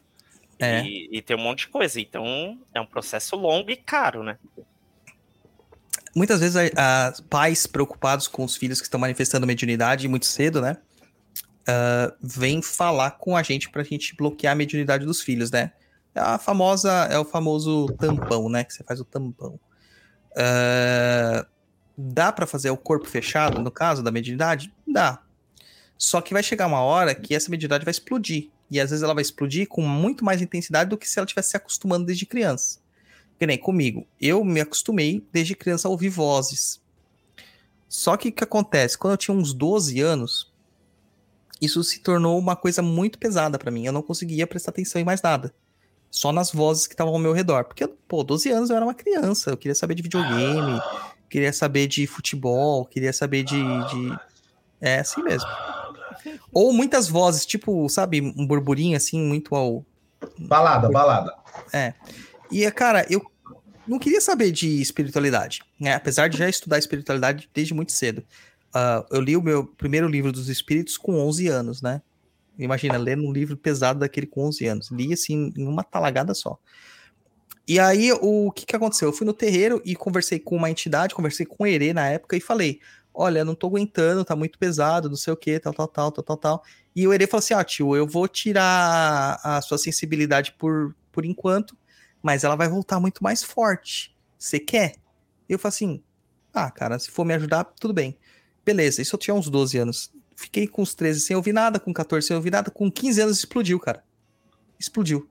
[0.60, 0.82] É.
[0.82, 2.00] e, e tem um monte de coisa.
[2.00, 4.38] Então é um processo longo e caro, né?
[6.14, 10.60] Muitas vezes a- a- pais preocupados com os filhos que estão manifestando mediunidade muito cedo,
[10.60, 10.76] né?
[11.68, 15.72] ah, vêm falar com a gente pra gente bloquear a mediunidade dos filhos, né?
[16.14, 18.64] É a famosa, é o famoso tampão, né?
[18.64, 19.60] Que você faz o tampão.
[20.36, 21.46] Ah,
[21.96, 24.72] dá pra fazer o corpo fechado, no caso da mediunidade?
[24.88, 25.22] Dá.
[26.00, 28.48] Só que vai chegar uma hora que essa mediunidade vai explodir.
[28.70, 31.50] E às vezes ela vai explodir com muito mais intensidade do que se ela tivesse
[31.50, 32.78] se acostumando desde criança.
[33.38, 34.06] Que nem comigo.
[34.18, 36.80] Eu me acostumei desde criança a ouvir vozes.
[37.86, 38.96] Só que o que acontece?
[38.96, 40.50] Quando eu tinha uns 12 anos,
[41.60, 43.84] isso se tornou uma coisa muito pesada pra mim.
[43.84, 45.54] Eu não conseguia prestar atenção em mais nada.
[46.10, 47.64] Só nas vozes que estavam ao meu redor.
[47.64, 49.50] Porque, pô, 12 anos eu era uma criança.
[49.50, 50.80] Eu queria saber de videogame,
[51.28, 53.60] queria saber de futebol, queria saber de.
[53.62, 54.18] de...
[54.80, 55.46] É assim mesmo.
[56.52, 59.84] Ou muitas vozes, tipo, sabe, um burburinho assim, muito ao,
[60.38, 61.34] Balada, balada.
[62.50, 63.22] e, cara, eu
[63.86, 65.94] não queria saber de espiritualidade, né?
[65.94, 68.22] Apesar de já estudar espiritualidade desde muito cedo.
[68.72, 72.02] Ah, eu li o meu primeiro livro dos espíritos com 11 anos, né?
[72.58, 74.90] Imagina, lendo um livro pesado daquele com 11 anos.
[74.90, 76.58] Li, assim, em uma talagada só.
[77.66, 79.08] E aí, o que que aconteceu?
[79.08, 82.36] Eu fui no terreiro e conversei com uma entidade, conversei com o Herê na época
[82.36, 82.80] e falei,
[83.12, 86.24] olha, não tô aguentando, tá muito pesado, não sei o que, tal, tal, tal, tal,
[86.24, 86.64] tal, tal.
[86.94, 91.24] E o Herê falou assim, ó, tio, eu vou tirar a sua sensibilidade por, por
[91.24, 91.76] enquanto,
[92.22, 94.16] mas ela vai voltar muito mais forte.
[94.38, 94.94] Você quer?
[95.48, 96.02] Eu falei assim:
[96.52, 98.16] ah, cara, se for me ajudar, tudo bem.
[98.64, 100.12] Beleza, isso eu tinha uns 12 anos.
[100.36, 103.38] Fiquei com os 13 sem ouvir nada, com 14 sem ouvir nada, com 15 anos
[103.38, 104.02] explodiu, cara.
[104.78, 105.28] Explodiu.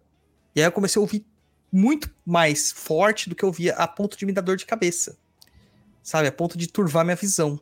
[0.55, 1.25] E aí eu comecei a ouvir
[1.71, 5.17] muito mais forte do que eu ouvia, a ponto de me dar dor de cabeça.
[6.03, 6.27] Sabe?
[6.27, 7.59] A ponto de turvar minha visão.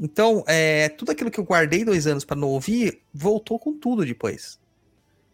[0.00, 4.04] Então, é, tudo aquilo que eu guardei dois anos para não ouvir, voltou com tudo
[4.04, 4.58] depois.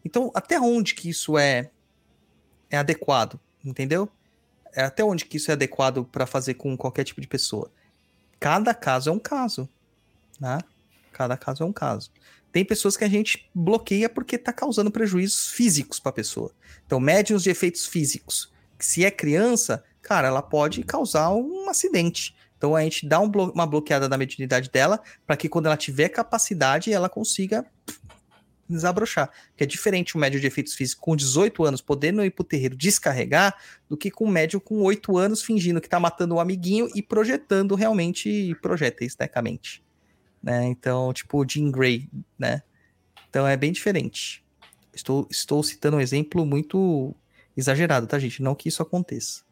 [0.03, 1.69] Então, até onde que isso é
[2.69, 4.09] é adequado, entendeu?
[4.73, 7.71] É até onde que isso é adequado para fazer com qualquer tipo de pessoa.
[8.39, 9.69] Cada caso é um caso,
[10.39, 10.59] né?
[11.11, 12.11] Cada caso é um caso.
[12.51, 16.51] Tem pessoas que a gente bloqueia porque tá causando prejuízos físicos para a pessoa.
[16.85, 18.51] Então, médiums de efeitos físicos.
[18.79, 22.35] Se é criança, cara, ela pode causar um acidente.
[22.65, 25.77] Então a gente dá um blo- uma bloqueada na mediunidade dela para que quando ela
[25.77, 27.63] tiver capacidade ela consiga
[28.67, 29.29] desabrochar.
[29.55, 32.75] Que é diferente um médium de efeitos físicos com 18 anos podendo ir pro terreiro
[32.75, 33.55] descarregar
[33.87, 37.03] do que com um médium com 8 anos fingindo que tá matando um amiguinho e
[37.03, 39.83] projetando realmente projéteis, tecnicamente.
[40.41, 40.65] Né?
[40.65, 42.63] Então, tipo o Jean Grey, né?
[43.29, 44.43] Então é bem diferente.
[44.91, 47.15] Estou, estou citando um exemplo muito
[47.55, 48.41] exagerado, tá, gente?
[48.41, 49.44] Não que isso aconteça.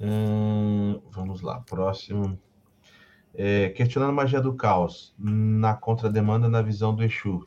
[0.00, 2.38] Hum, vamos lá, próximo.
[3.34, 7.46] É, questionando magia do caos na contrademanda na visão do Exu.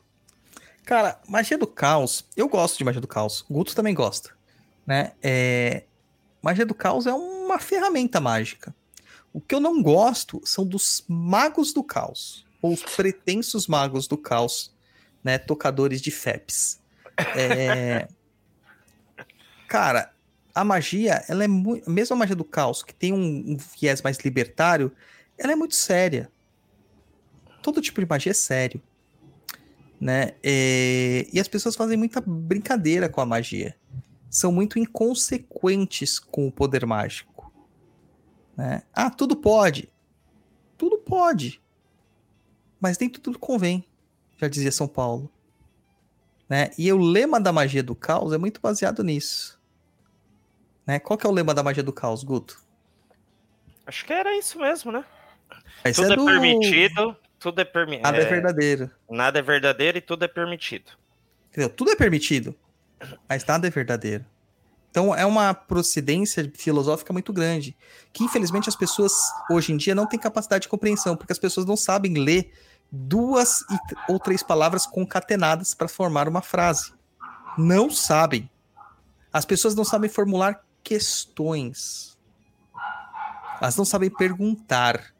[0.84, 3.44] Cara, magia do caos, eu gosto de magia do caos.
[3.48, 4.30] O Guto também gosta,
[4.86, 5.12] né?
[5.22, 5.84] É,
[6.42, 8.74] magia do caos é uma ferramenta mágica.
[9.32, 14.16] O que eu não gosto são dos magos do caos, ou os pretensos magos do
[14.16, 14.74] caos,
[15.22, 15.38] né?
[15.38, 16.80] Tocadores de FEPs.
[17.36, 18.08] É,
[19.70, 20.12] Cara,
[20.60, 21.90] a magia, ela é muito.
[21.90, 24.92] Mesmo a magia do caos, que tem um, um viés mais libertário,
[25.38, 26.30] ela é muito séria.
[27.62, 28.80] Todo tipo de magia é sério.
[30.00, 30.32] né?
[30.42, 33.76] É, E as pessoas fazem muita brincadeira com a magia.
[34.30, 37.52] São muito inconsequentes com o poder mágico.
[38.56, 38.82] Né?
[38.94, 39.90] Ah, tudo pode.
[40.78, 41.60] Tudo pode.
[42.80, 43.84] Mas nem tudo convém,
[44.38, 45.30] já dizia São Paulo.
[46.48, 46.70] Né?
[46.78, 49.59] E o lema da magia do caos é muito baseado nisso.
[50.90, 50.98] Né?
[50.98, 52.60] Qual que é o lema da magia do caos, Guto?
[53.86, 55.04] Acho que era isso mesmo, né?
[55.84, 58.02] Esse tudo é, do- permitido, tudo é permitido.
[58.02, 58.90] Nada é verdadeiro.
[59.08, 60.90] Nada é verdadeiro e tudo é permitido.
[61.48, 61.70] Entendeu?
[61.70, 62.56] Tudo é permitido,
[63.28, 64.26] mas nada é verdadeiro.
[64.90, 67.76] Então é uma procedência filosófica muito grande,
[68.12, 69.12] que infelizmente as pessoas
[69.48, 72.52] hoje em dia não têm capacidade de compreensão, porque as pessoas não sabem ler
[72.90, 76.92] duas e ou três palavras concatenadas para formar uma frase.
[77.56, 78.50] Não sabem.
[79.32, 82.18] As pessoas não sabem formular questões.
[83.60, 85.14] Elas não sabem perguntar.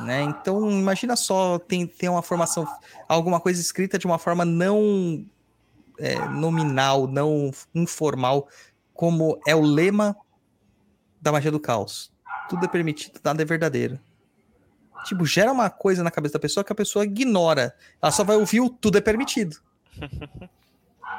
[0.00, 0.22] Né?
[0.22, 2.66] Então, imagina só, tem, tem uma formação,
[3.08, 5.26] alguma coisa escrita de uma forma não
[5.98, 8.48] é, nominal, não informal,
[8.94, 10.16] como é o lema
[11.20, 12.10] da magia do caos.
[12.48, 14.00] Tudo é permitido, nada é verdadeiro.
[15.04, 17.74] Tipo, gera uma coisa na cabeça da pessoa que a pessoa ignora.
[18.00, 19.56] Ela só vai ouvir o tudo é permitido.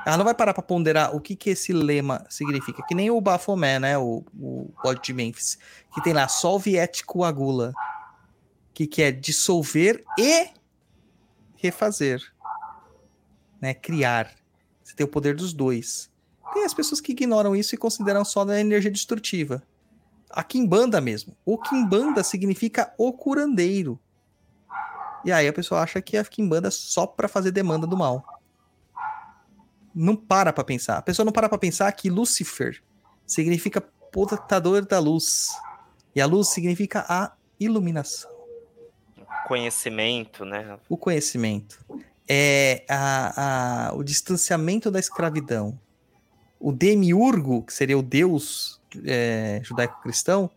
[0.06, 2.84] Ela não vai parar pra ponderar o que, que esse lema significa.
[2.84, 3.98] Que nem o Baphomet, né?
[3.98, 5.58] O, o bode de Memphis.
[5.94, 7.74] Que tem lá, solve et coagula.
[8.74, 10.50] Que, que é dissolver e
[11.56, 12.22] refazer.
[13.62, 13.74] Né?
[13.74, 14.32] Criar.
[14.84, 16.10] Você tem o poder dos dois.
[16.54, 19.62] Tem as pessoas que ignoram isso e consideram só da energia destrutiva.
[20.30, 21.36] A Kimbanda mesmo.
[21.46, 24.00] O Kimbanda significa o curandeiro.
[25.24, 28.41] E aí a pessoa acha que a Kimbanda é só pra fazer demanda do mal.
[29.94, 30.98] Não para pra pensar.
[30.98, 32.82] A pessoa não para pra pensar que Lúcifer
[33.28, 35.50] significa portador da luz.
[36.16, 38.30] E a luz significa a iluminação
[39.48, 40.78] Conhecimento, né?
[40.90, 41.84] o conhecimento,
[42.28, 45.78] é a, a- o distanciamento da escravidão.
[46.60, 50.50] O demiurgo, que seria o deus é, judaico-cristão,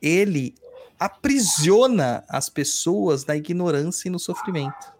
[0.00, 0.54] ele
[0.98, 4.92] aprisiona as pessoas na ignorância e no sofrimento.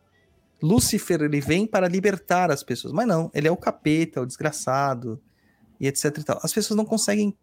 [0.62, 5.20] Lúcifer, ele vem para libertar as pessoas, mas não, ele é o capeta, o desgraçado,
[5.80, 6.38] e etc e tal.
[6.42, 7.36] As pessoas não conseguem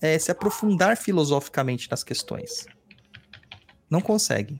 [0.00, 2.66] é, se aprofundar filosoficamente nas questões.
[3.88, 4.58] Não conseguem.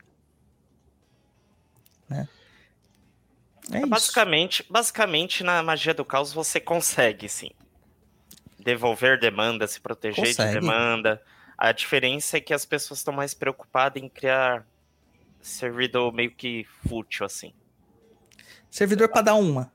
[2.08, 2.28] Né?
[3.72, 3.86] É isso.
[3.88, 7.50] basicamente, basicamente, na magia do caos você consegue, sim.
[8.58, 10.54] Devolver demanda, se proteger Consegue.
[10.54, 11.20] de demanda.
[11.58, 14.64] A diferença é que as pessoas estão mais preocupadas em criar
[15.40, 17.52] servidor meio que fútil, assim.
[18.72, 19.70] Servidor para dar uma.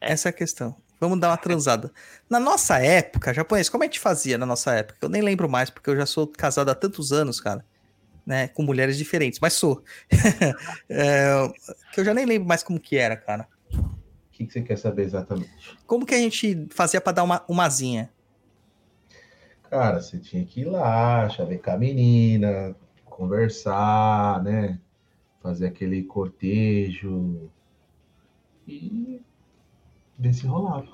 [0.00, 0.74] Essa é a questão.
[0.98, 1.92] Vamos dar uma transada.
[2.28, 4.98] Na nossa época, japonês, como a gente fazia na nossa época?
[5.00, 7.64] Eu nem lembro mais, porque eu já sou casado há tantos anos, cara.
[8.26, 9.80] Né, com mulheres diferentes, mas sou.
[10.90, 11.52] É,
[11.94, 13.46] que eu já nem lembro mais como que era, cara.
[13.72, 15.78] O que, que você quer saber exatamente?
[15.86, 18.10] Como que a gente fazia para dar uma umazinha?
[19.70, 22.74] Cara, você tinha que ir lá, chavecar a menina,
[23.04, 24.80] conversar, né?
[25.40, 27.48] Fazer aquele cortejo
[28.66, 29.20] e
[30.18, 30.88] ver se rolava.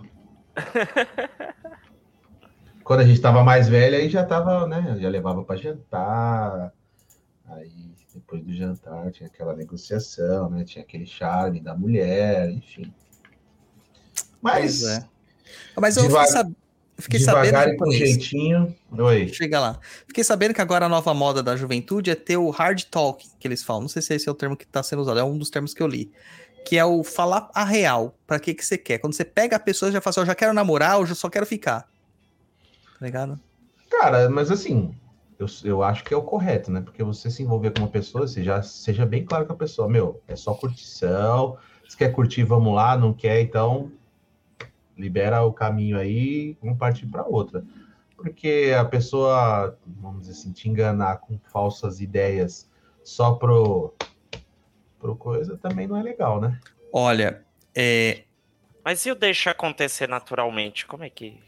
[2.84, 4.96] Quando a gente tava mais velha, aí já tava, né?
[5.00, 6.72] Já levava para jantar.
[7.48, 10.64] Aí depois do jantar tinha aquela negociação, né?
[10.64, 12.92] Tinha aquele charme da mulher, enfim.
[14.40, 15.06] Mas é.
[15.76, 16.26] Mas eu Devagar-
[16.98, 17.34] fiquei, sab...
[17.36, 18.74] sabendo, devagar e com jeitinho.
[18.90, 19.28] Oi.
[19.28, 19.78] Chega lá.
[20.06, 23.46] Fiquei sabendo que agora a nova moda da juventude é ter o hard talking, que
[23.46, 23.82] eles falam.
[23.82, 25.72] Não sei se esse é o termo que está sendo usado, é um dos termos
[25.72, 26.10] que eu li.
[26.64, 28.14] Que é o falar a real.
[28.26, 28.98] Pra que que você quer?
[28.98, 31.46] Quando você pega a pessoa, já fala assim, eu já quero namorar, eu só quero
[31.46, 31.82] ficar.
[32.98, 33.38] Tá ligado?
[33.90, 34.94] Cara, mas assim,
[35.38, 36.80] eu, eu acho que é o correto, né?
[36.80, 39.88] Porque você se envolver com uma pessoa, você já seja bem claro com a pessoa,
[39.88, 41.58] meu, é só curtição.
[41.88, 43.90] Se quer curtir, vamos lá, não quer, então
[44.96, 47.64] libera o caminho aí, vamos partir para outra.
[48.16, 52.70] Porque a pessoa, vamos dizer assim, te enganar com falsas ideias
[53.02, 53.92] só pro,
[55.02, 56.58] pro coisa também não é legal, né?
[56.92, 58.22] Olha, é,
[58.84, 60.86] Mas e o deixar acontecer naturalmente?
[60.86, 61.42] Como é que.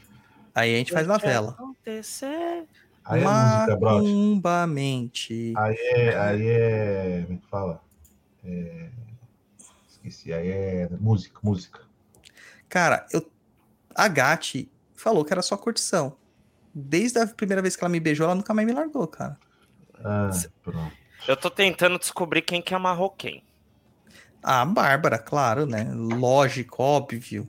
[0.53, 1.51] aí a gente faz novela.
[1.51, 2.67] Acontecer.
[3.05, 3.95] Aí é música, bro.
[3.95, 5.53] Macumbamente.
[5.57, 7.23] Aí é, aí é.
[7.23, 7.81] Como é que fala?
[8.45, 8.89] É,
[9.89, 11.81] esqueci, aí é música, música.
[12.69, 13.31] Cara, eu,
[13.95, 16.17] a Gatti falou que era só curtição.
[16.75, 19.39] Desde a primeira vez que ela me beijou, ela nunca mais me largou, cara.
[20.03, 20.31] Ah,
[20.63, 21.04] pronto.
[21.27, 23.43] Eu tô tentando descobrir quem que amarrou quem.
[24.43, 25.91] Ah, a Bárbara, claro, né?
[25.95, 27.49] Lógico, óbvio.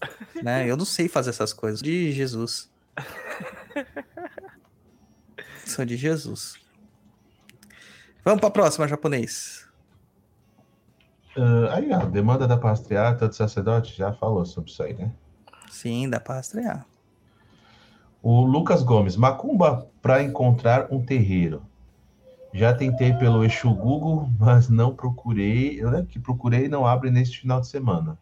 [0.42, 0.70] né?
[0.70, 1.82] Eu não sei fazer essas coisas.
[1.82, 2.70] De Jesus.
[5.66, 6.54] Sou de Jesus.
[8.24, 9.66] Vamos pra próxima, japonês.
[11.36, 15.10] Ah, aí, ó, demanda da pastriata do sacerdote já falou sobre isso aí, né?
[15.68, 16.86] Sim, dá pra rastrear.
[18.22, 21.62] O Lucas Gomes, macumba para encontrar um terreiro.
[22.56, 25.78] Já tentei pelo Exu Google, mas não procurei.
[25.78, 28.18] Eu lembro que procurei e não abre neste final de semana.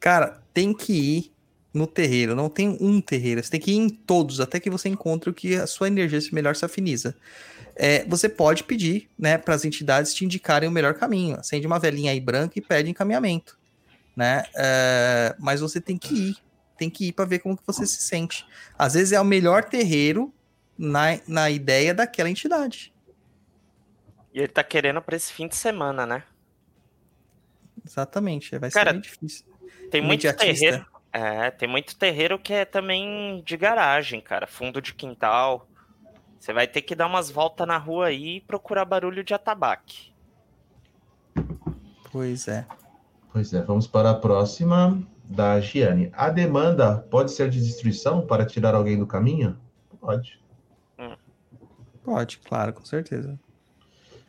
[0.00, 1.32] Cara, tem que ir
[1.74, 2.34] no terreiro.
[2.34, 3.42] Não tem um terreiro.
[3.42, 6.18] Você tem que ir em todos, até que você encontre o que a sua energia
[6.22, 7.14] se melhor se afiniza.
[7.76, 11.38] É, você pode pedir, né, para as entidades te indicarem o melhor caminho.
[11.38, 13.58] Acende uma velhinha aí branca e pede encaminhamento,
[14.16, 14.44] né?
[14.56, 16.36] É, mas você tem que ir,
[16.78, 18.46] tem que ir para ver como que você se sente.
[18.78, 20.32] Às vezes é o melhor terreiro
[20.78, 22.93] na, na ideia daquela entidade.
[24.34, 26.24] E ele tá querendo pra esse fim de semana, né?
[27.86, 28.58] Exatamente.
[28.58, 29.46] Vai Cara, ser bem difícil.
[29.92, 30.84] Tem muito terreiro.
[31.12, 34.48] É, tem muito terreiro que é também de garagem, cara.
[34.48, 35.68] Fundo de quintal.
[36.40, 40.12] Você vai ter que dar umas voltas na rua aí e procurar barulho de atabaque.
[42.10, 42.66] Pois é.
[43.32, 46.10] Pois é, vamos para a próxima da Giane.
[46.12, 49.56] A demanda pode ser de destruição para tirar alguém do caminho?
[50.00, 50.42] Pode.
[52.02, 53.38] Pode, claro, com certeza.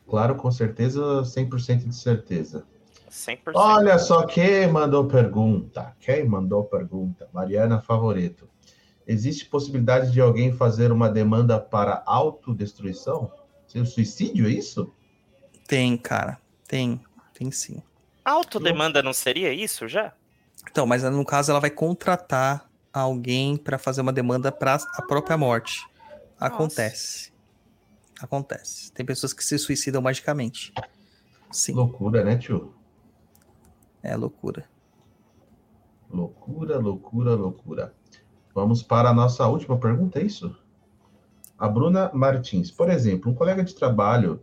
[0.08, 2.66] Claro, com certeza, 100% de certeza.
[3.10, 3.52] 100%.
[3.56, 5.96] Olha só quem mandou pergunta.
[6.00, 7.28] Quem mandou pergunta?
[7.34, 8.48] Mariana Favoreto.
[9.08, 13.32] Existe possibilidade de alguém fazer uma demanda para autodestruição?
[13.68, 14.92] Seu suicídio, é isso?
[15.68, 16.40] Tem, cara.
[16.68, 17.02] Tem.
[17.34, 17.82] Tem sim.
[18.24, 20.14] Autodemanda não seria isso já?
[20.70, 25.38] Então, mas no caso ela vai contratar alguém para fazer uma demanda para a própria
[25.38, 25.86] morte.
[26.40, 27.32] Acontece.
[28.20, 28.92] Acontece.
[28.92, 30.74] Tem pessoas que se suicidam magicamente.
[31.52, 32.74] Sim, Loucura, né, tio?
[34.06, 34.66] é loucura.
[36.10, 37.94] Loucura, loucura, loucura.
[38.54, 40.56] Vamos para a nossa última pergunta, é isso?
[41.58, 42.70] A Bruna Martins.
[42.70, 44.42] Por exemplo, um colega de trabalho,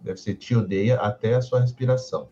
[0.00, 2.28] deve ser te odeia até a sua respiração.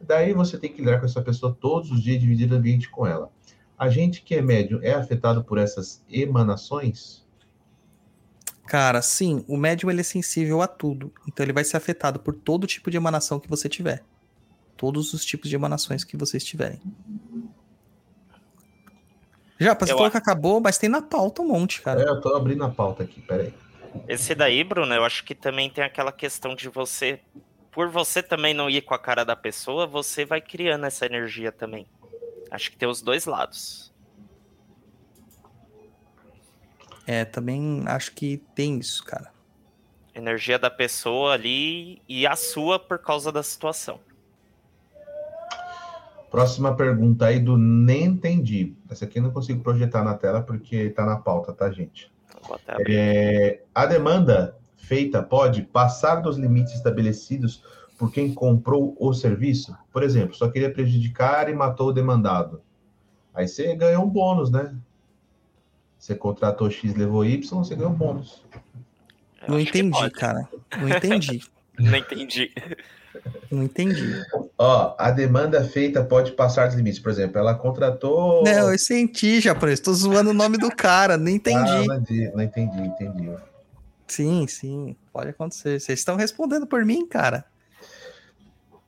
[0.00, 3.06] Daí você tem que lidar com essa pessoa todos os dias, dividir o ambiente com
[3.06, 3.30] ela.
[3.78, 7.23] A gente que é médium é afetado por essas emanações?
[8.66, 11.12] Cara, sim, o médium ele é sensível a tudo.
[11.28, 14.02] Então ele vai ser afetado por todo tipo de emanação que você tiver.
[14.76, 16.80] Todos os tipos de emanações que vocês tiverem.
[19.58, 22.02] Já, você Eu falou a- que acabou, mas tem na pauta um monte, cara.
[22.02, 23.54] É, eu tô abrindo a pauta aqui, peraí.
[24.08, 27.20] Esse daí, Bruno, eu acho que também tem aquela questão de você.
[27.70, 31.52] Por você também não ir com a cara da pessoa, você vai criando essa energia
[31.52, 31.86] também.
[32.50, 33.92] Acho que tem os dois lados.
[37.06, 39.32] É, também acho que tem isso, cara.
[40.14, 43.98] Energia da pessoa ali e a sua por causa da situação.
[46.30, 48.74] Próxima pergunta aí do Nem Entendi.
[48.90, 52.12] Essa aqui eu não consigo projetar na tela porque tá na pauta, tá, gente?
[52.88, 57.62] É, a demanda feita pode passar dos limites estabelecidos
[57.96, 59.76] por quem comprou o serviço?
[59.92, 62.60] Por exemplo, só queria prejudicar e matou o demandado.
[63.32, 64.76] Aí você ganhou um bônus, né?
[66.04, 68.42] Você contratou X, levou Y, você ganhou bônus.
[69.48, 70.46] Eu não entendi, cara.
[70.78, 71.42] Não entendi.
[71.78, 72.52] Não entendi.
[73.50, 74.22] Não entendi.
[74.58, 76.98] Ó, a demanda feita pode passar dos limites.
[77.00, 78.44] Por exemplo, ela contratou.
[78.44, 79.80] Não, eu senti, japonês.
[79.80, 81.16] Tô zoando o nome do cara.
[81.16, 81.86] Não Ah, entendi.
[81.86, 83.30] não, entendi, não entendi, entendi.
[84.06, 84.94] Sim, sim.
[85.10, 85.80] Pode acontecer.
[85.80, 87.46] Vocês estão respondendo por mim, cara.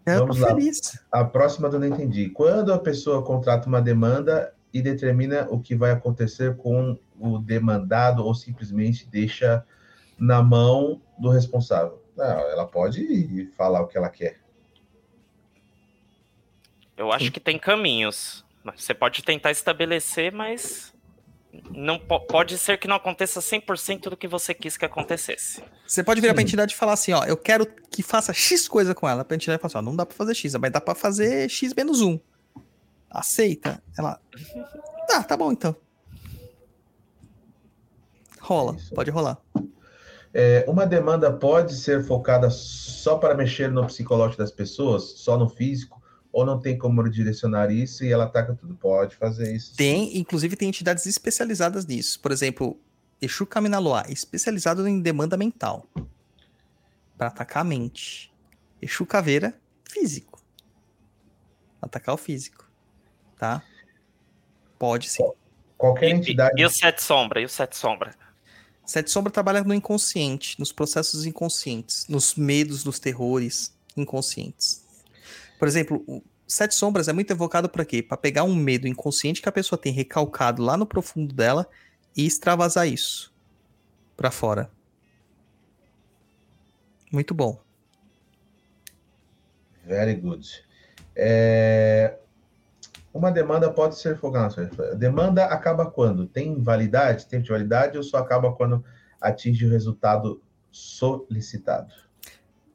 [0.05, 0.49] Eu tô Vamos lá.
[0.49, 1.01] feliz.
[1.11, 2.29] A próxima eu não entendi.
[2.29, 8.25] Quando a pessoa contrata uma demanda e determina o que vai acontecer com o demandado
[8.25, 9.65] ou simplesmente deixa
[10.19, 12.03] na mão do responsável?
[12.17, 14.41] Não, ela pode falar o que ela quer.
[16.97, 18.45] Eu acho que tem caminhos.
[18.77, 20.93] Você pode tentar estabelecer, mas
[21.71, 25.63] não po- pode ser que não aconteça 100% do que você quis que acontecesse.
[25.87, 26.47] Você pode virar pra Sim.
[26.49, 29.25] entidade e falar assim, ó, eu quero que faça X coisa com ela.
[29.25, 31.75] Pra entidade falar assim, ó, não dá pra fazer X, mas dá pra fazer X
[31.75, 32.19] menos 1.
[33.11, 33.83] Aceita?
[33.97, 34.21] Ela,
[35.07, 35.77] tá, tá bom então.
[38.47, 38.95] Rola, Isso.
[38.95, 39.39] pode rolar.
[40.33, 45.49] É, uma demanda pode ser focada só para mexer no psicológico das pessoas, só no
[45.49, 46.01] físico,
[46.31, 48.75] ou não tem como direcionar isso e ela ataca tudo?
[48.77, 49.71] Pode fazer isso.
[49.71, 49.77] sim.
[49.77, 52.21] Tem, inclusive tem entidades especializadas nisso.
[52.21, 52.79] Por exemplo,
[53.21, 55.87] Exu Kaminaloa, especializado em demanda mental.
[57.17, 58.31] Pra atacar a mente.
[58.83, 59.59] Exu Caveira,
[59.91, 60.39] físico.
[61.81, 62.71] Atacar o físico.
[63.39, 63.63] Tá?
[64.79, 65.25] Pode sim.
[65.79, 66.61] Qualquer E, entidade.
[66.61, 67.41] e o Sete Sombra?
[67.41, 68.15] E o Sete Sombra?
[68.87, 74.85] Sete Sombra trabalha no inconsciente, nos processos inconscientes, nos medos, nos terrores inconscientes.
[75.59, 78.01] Por exemplo, Sete Sombras é muito evocado para quê?
[78.03, 81.69] Para pegar um medo inconsciente que a pessoa tem recalcado lá no profundo dela
[82.17, 83.35] e extravasar isso
[84.17, 84.71] para fora.
[87.11, 87.61] Muito bom.
[89.85, 90.65] Very good.
[91.15, 92.17] É,
[93.17, 94.67] Uma demanda pode ser folgada.
[94.95, 96.27] Demanda acaba quando?
[96.27, 97.27] Tem validade?
[97.27, 98.85] De validade ou só acaba quando
[99.19, 101.95] atinge o resultado solicitado?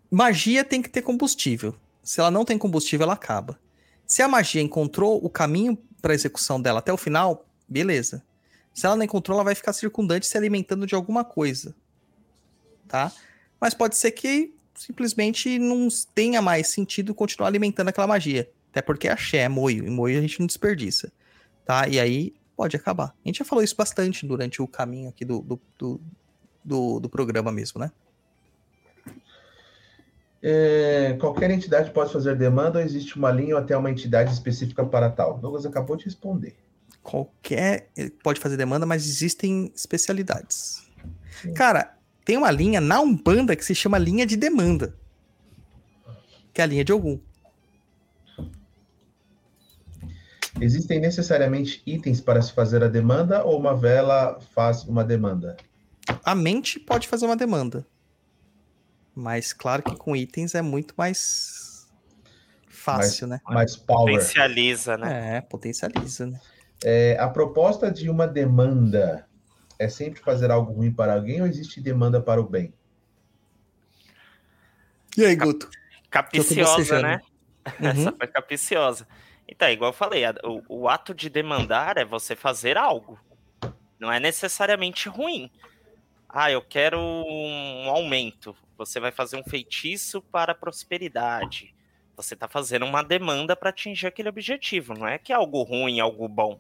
[0.10, 1.76] Magia tem que ter combustível.
[2.02, 3.60] Se ela não tem combustível, ela acaba.
[4.04, 8.24] Se a magia encontrou o caminho para execução dela até o final, beleza.
[8.74, 11.76] Se ela não encontrou, ela vai ficar circundante se alimentando de alguma coisa.
[12.88, 13.12] Tá?
[13.60, 18.50] Mas pode ser que simplesmente não tenha mais sentido continuar alimentando aquela magia.
[18.72, 19.86] Até porque é axé, é moio.
[19.86, 21.12] E moio a gente não desperdiça.
[21.66, 21.88] Tá?
[21.88, 23.16] E aí pode acabar.
[23.24, 26.02] A gente já falou isso bastante durante o caminho aqui do, do, do,
[26.64, 27.92] do, do programa mesmo, né?
[30.44, 34.84] É, qualquer entidade pode fazer demanda ou existe uma linha ou até uma entidade específica
[34.84, 35.38] para tal?
[35.38, 36.56] Douglas acabou de responder.
[37.04, 37.90] Qualquer.
[37.96, 40.90] ele Pode fazer demanda, mas existem especialidades.
[41.42, 41.54] Sim.
[41.54, 44.96] Cara, tem uma linha na Umbanda que se chama linha de demanda.
[46.54, 47.20] Que é a linha de algum.
[50.62, 55.58] Existem necessariamente itens para se fazer a demanda ou uma vela faz uma demanda?
[56.24, 57.86] A mente pode fazer uma demanda.
[59.16, 61.90] Mas claro que com itens é muito mais
[62.68, 63.42] fácil, né?
[63.46, 64.14] Mais power.
[64.14, 65.38] Potencializa, né?
[65.38, 66.40] É, potencializa, né?
[66.84, 69.28] É, a proposta de uma demanda
[69.80, 72.72] é sempre fazer algo ruim para alguém ou existe demanda para o bem?
[75.18, 75.70] E aí, Guto?
[76.10, 77.20] Capiciosa, né?
[77.80, 77.88] Uhum.
[77.88, 79.08] Essa foi capiciosa.
[79.52, 83.20] Então, igual eu falei, a- o, o ato de demandar é você fazer algo.
[84.00, 85.52] Não é necessariamente ruim.
[86.30, 88.56] Ah, eu quero um aumento.
[88.78, 91.76] Você vai fazer um feitiço para a prosperidade.
[92.16, 94.94] Você está fazendo uma demanda para atingir aquele objetivo.
[94.94, 96.60] Não é que é algo ruim, algo bom.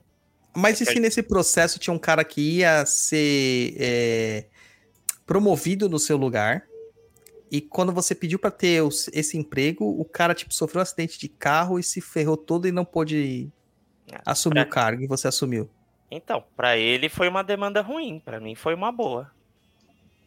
[0.53, 4.45] Mas e se nesse processo tinha um cara que ia ser é,
[5.25, 6.67] promovido no seu lugar?
[7.51, 11.19] E quando você pediu pra ter os- esse emprego, o cara tipo sofreu um acidente
[11.19, 13.51] de carro e se ferrou todo e não pôde
[14.13, 15.69] Ah, assumir pra- o cargo e você assumiu.
[16.09, 18.19] Então, para ele foi uma demanda ruim.
[18.23, 19.31] Para mim foi uma boa.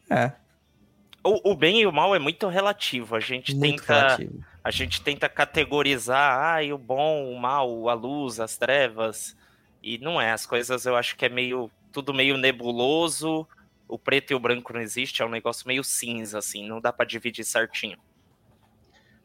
[0.09, 0.31] É,
[1.23, 3.15] O, o bem e o mal é muito relativo.
[3.15, 4.45] A gente muito tenta relativo.
[4.63, 9.35] A gente tenta categorizar, ah, e o bom, o mal, a luz, as trevas.
[9.81, 11.69] E não é, as coisas eu acho que é meio.
[11.91, 13.47] Tudo meio nebuloso.
[13.87, 16.91] O preto e o branco não existe, é um negócio meio cinza, assim, não dá
[16.91, 17.97] pra dividir certinho.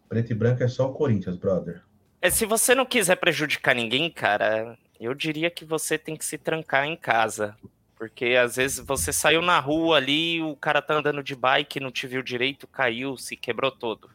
[0.08, 1.82] Preto e branco é só o Corinthians, brother.
[2.20, 6.36] É, se você não quiser prejudicar ninguém, cara, eu diria que você tem que se
[6.36, 7.56] trancar em casa.
[7.96, 11.90] Porque às vezes você saiu na rua ali, o cara tá andando de bike, não
[11.90, 14.10] te viu direito, caiu, se quebrou todo.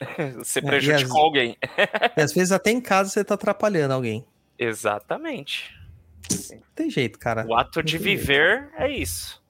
[0.38, 1.56] Você É, e prejudicou as- alguém.
[2.16, 4.24] E às vezes até em casa você tá atrapalhando alguém.
[4.58, 5.74] Exatamente.
[6.50, 7.44] Não tem jeito, cara.
[7.46, 9.42] O ato de viver é isso.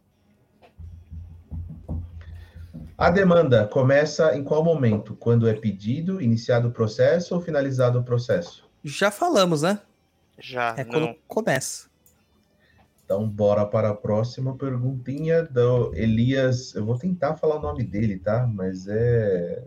[2.99, 5.15] A demanda começa em qual momento?
[5.15, 8.69] Quando é pedido, iniciado o processo ou finalizado o processo?
[8.83, 9.81] Já falamos, né?
[10.37, 10.91] Já É não.
[10.91, 11.87] quando começa.
[13.05, 16.75] Então, bora para a próxima perguntinha do Elias.
[16.75, 18.45] Eu vou tentar falar o nome dele, tá?
[18.53, 19.63] Mas é.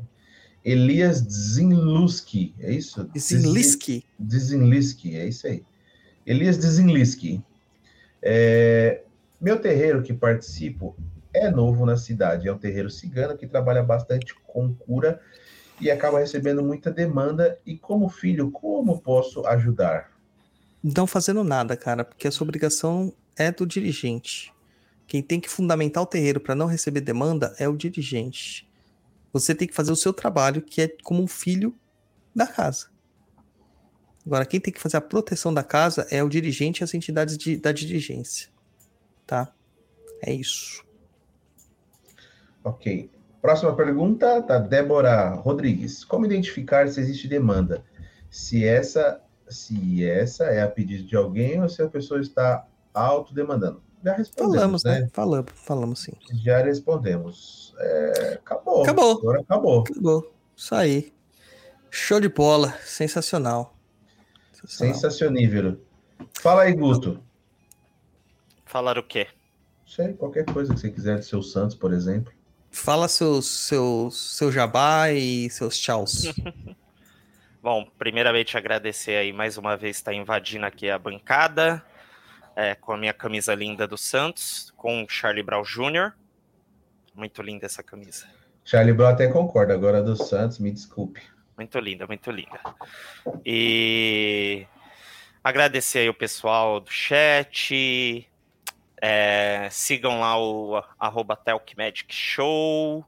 [0.64, 3.10] Elias Zinluski, é isso?
[3.18, 4.04] Zinliski.
[4.30, 5.64] Zinliski, é isso aí.
[6.26, 7.42] Elias Zinliski.
[8.22, 9.04] É,
[9.40, 10.96] meu terreiro que participo
[11.34, 12.48] é novo na cidade.
[12.48, 15.22] É um terreiro cigano que trabalha bastante com cura
[15.80, 17.60] e acaba recebendo muita demanda.
[17.66, 20.12] E como filho, como posso ajudar?
[20.84, 24.54] Não fazendo nada, cara, porque a sua obrigação é do dirigente.
[25.08, 28.70] Quem tem que fundamentar o terreiro para não receber demanda é o dirigente.
[29.34, 31.76] Você tem que fazer o seu trabalho, que é como um filho
[32.36, 32.88] da casa.
[34.26, 37.38] Agora, quem tem que fazer a proteção da casa é o dirigente e as entidades
[37.38, 38.50] de- da dirigência.
[39.26, 39.52] Tá?
[40.22, 40.84] É isso.
[42.64, 43.10] Ok.
[43.42, 46.06] Próxima pergunta da Débora Rodrigues.
[46.06, 47.84] Como identificar se existe demanda?
[48.30, 53.82] Se essa, se essa é a pedido de alguém ou se a pessoa está autodemandando?
[54.04, 55.00] Já respondemos, Falamos, né?
[55.02, 55.10] né?
[55.12, 56.14] Falamos, falamos sim.
[56.44, 57.74] Já respondemos.
[57.80, 58.84] É, acabou.
[58.84, 59.18] Acabou.
[59.18, 59.80] Agora acabou.
[59.82, 60.34] Acabou.
[60.56, 61.14] Isso aí.
[61.90, 62.74] Show de bola.
[62.84, 63.76] Sensacional.
[64.52, 64.94] Sensacional.
[64.94, 65.82] Sensacionível.
[66.34, 67.20] Fala aí, Guto.
[68.66, 69.28] Falar o quê?
[69.86, 72.32] Sei, qualquer coisa que você quiser do seu Santos, por exemplo.
[72.72, 76.34] Fala seus, seus, seu jabá e seus tchauz.
[77.62, 81.84] Bom, primeiramente agradecer aí mais uma vez estar invadindo aqui a bancada
[82.56, 86.14] é, com a minha camisa linda do Santos, com o Charlie Brown Jr.
[87.14, 88.26] Muito linda essa camisa.
[88.64, 91.22] Charlie Brown até concorda, agora do Santos, me desculpe.
[91.58, 92.60] Muito linda, muito linda.
[93.46, 94.66] E
[95.44, 98.28] agradecer aí o pessoal do chat.
[99.02, 103.04] É, sigam lá o arroba Telk Magic Show.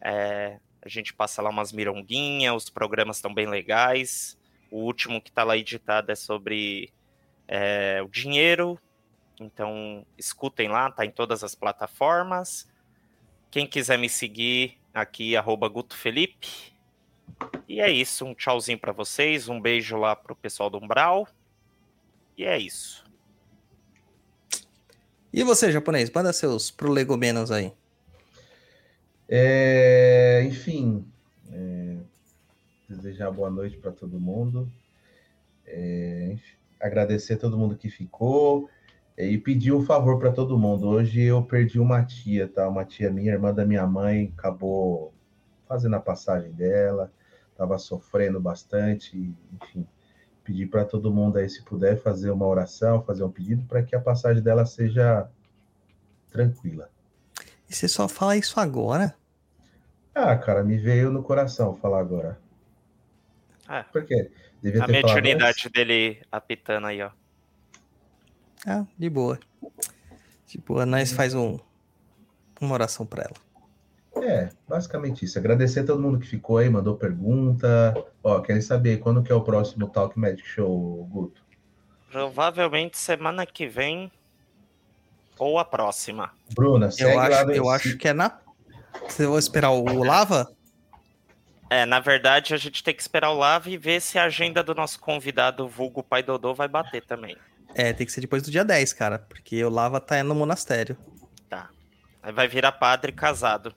[0.00, 4.38] É, a gente passa lá umas mironguinhas, os programas estão bem legais.
[4.70, 6.92] O último que tá lá editado é sobre
[7.48, 8.78] é, o dinheiro.
[9.40, 12.70] Então, escutem lá, tá em todas as plataformas.
[13.50, 16.72] Quem quiser me seguir aqui, arroba Guto Felipe.
[17.68, 21.28] E é isso, um tchauzinho para vocês, um beijo lá pro pessoal do Umbral.
[22.36, 23.05] E é isso.
[25.36, 27.70] E você, japonês, manda seus prolegomenos aí.
[29.28, 31.04] É, enfim,
[31.52, 31.98] é,
[32.88, 34.66] desejar boa noite para todo mundo.
[35.66, 36.38] É,
[36.80, 38.70] agradecer a todo mundo que ficou
[39.14, 40.88] é, e pedir um favor para todo mundo.
[40.88, 42.66] Hoje eu perdi uma tia, tá?
[42.66, 45.12] Uma tia minha, irmã da minha mãe, acabou
[45.68, 47.12] fazendo a passagem dela,
[47.52, 49.86] estava sofrendo bastante, enfim.
[50.46, 53.96] Pedir para todo mundo aí, se puder, fazer uma oração, fazer um pedido para que
[53.96, 55.28] a passagem dela seja
[56.30, 56.88] tranquila.
[57.68, 59.16] E você só fala isso agora?
[60.14, 62.38] Ah, cara, me veio no coração falar agora.
[63.68, 63.82] É.
[63.82, 64.30] Por quê?
[64.62, 67.10] Devia A mediunidade dele apitando aí, ó.
[68.64, 69.40] Ah, de boa.
[70.46, 71.58] De boa, nós faz um,
[72.60, 73.45] uma oração pra ela.
[74.22, 75.38] É, basicamente isso.
[75.38, 77.94] Agradecer a todo mundo que ficou aí, mandou pergunta.
[78.22, 81.42] Ó, querem saber quando que é o próximo Talk Magic Show, Guto?
[82.10, 84.10] Provavelmente semana que vem
[85.38, 86.32] ou a próxima.
[86.54, 88.38] Bruna, segue Eu acho, eu acho que é na.
[89.06, 90.50] Você vai esperar o Lava?
[91.68, 94.62] É, na verdade, a gente tem que esperar o Lava e ver se a agenda
[94.62, 97.36] do nosso convidado, vulgo Pai Dodô, vai bater também.
[97.74, 99.18] É, tem que ser depois do dia 10, cara.
[99.18, 100.96] Porque o Lava tá no monastério.
[101.48, 101.68] Tá.
[102.22, 103.74] Aí vai virar padre casado.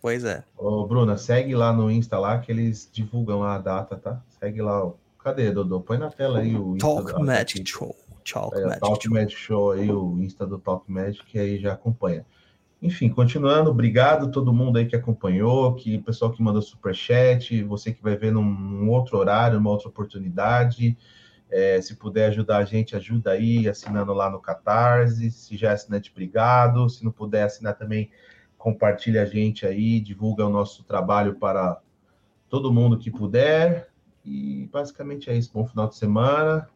[0.00, 0.44] Pois é.
[0.56, 4.22] Ô, Bruna, segue lá no Insta lá que eles divulgam lá a data, tá?
[4.38, 4.84] Segue lá.
[4.84, 4.92] ó.
[5.22, 5.80] Cadê, Dodô?
[5.80, 6.86] Põe na tela aí o Insta.
[6.86, 7.68] Talk do- Magic.
[7.68, 7.96] Show.
[8.32, 9.12] Talk É, Magic Talk Show.
[9.14, 12.24] Magic Show aí, o Insta do Talk Magic, que aí já acompanha.
[12.80, 17.60] Enfim, continuando, obrigado a todo mundo aí que acompanhou, que o pessoal que mandou superchat,
[17.64, 20.96] você que vai ver num, num outro horário, numa outra oportunidade.
[21.50, 25.28] É, se puder ajudar a gente, ajuda aí, assinando lá no Catarse.
[25.32, 26.88] Se já é assinante, obrigado.
[26.88, 28.10] Se não puder assinar também,
[28.72, 31.80] compartilha a gente aí, divulga o nosso trabalho para
[32.48, 33.88] todo mundo que puder.
[34.24, 35.50] E basicamente é isso.
[35.52, 36.68] Bom final de semana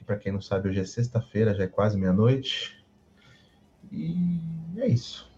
[0.00, 2.82] que para quem não sabe, hoje é sexta-feira, já é quase meia-noite.
[3.92, 4.16] E
[4.78, 5.30] é isso.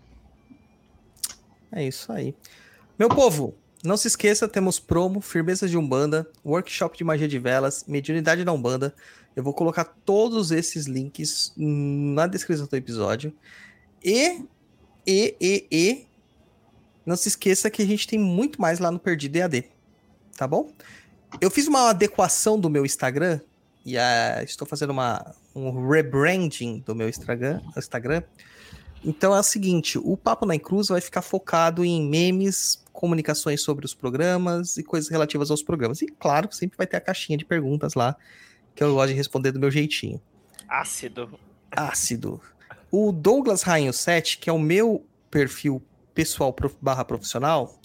[1.73, 2.35] É isso aí.
[2.97, 7.85] Meu povo, não se esqueça, temos promo, firmezas de Umbanda, workshop de magia de velas,
[7.89, 8.95] mediunidade da Umbanda.
[9.35, 13.35] Eu vou colocar todos esses links na descrição do episódio.
[14.05, 14.45] E,
[15.07, 16.07] e, e, e,
[17.05, 19.65] não se esqueça que a gente tem muito mais lá no Perdido EAD,
[20.37, 20.71] tá bom?
[21.41, 23.41] Eu fiz uma adequação do meu Instagram
[23.85, 28.23] e ah, estou fazendo uma, um rebranding do meu Instagram, Instagram.
[29.05, 33.85] Então é o seguinte, o Papo na Cruz vai ficar focado em memes, comunicações sobre
[33.85, 36.03] os programas e coisas relativas aos programas.
[36.03, 38.17] E claro, sempre vai ter a caixinha de perguntas lá,
[38.75, 40.21] que eu gosto de responder do meu jeitinho.
[40.69, 41.39] Ácido.
[41.71, 42.41] Ácido.
[42.95, 45.83] O Douglas Rainho 7, que é o meu perfil
[46.15, 47.81] pessoal prof- barra profissional,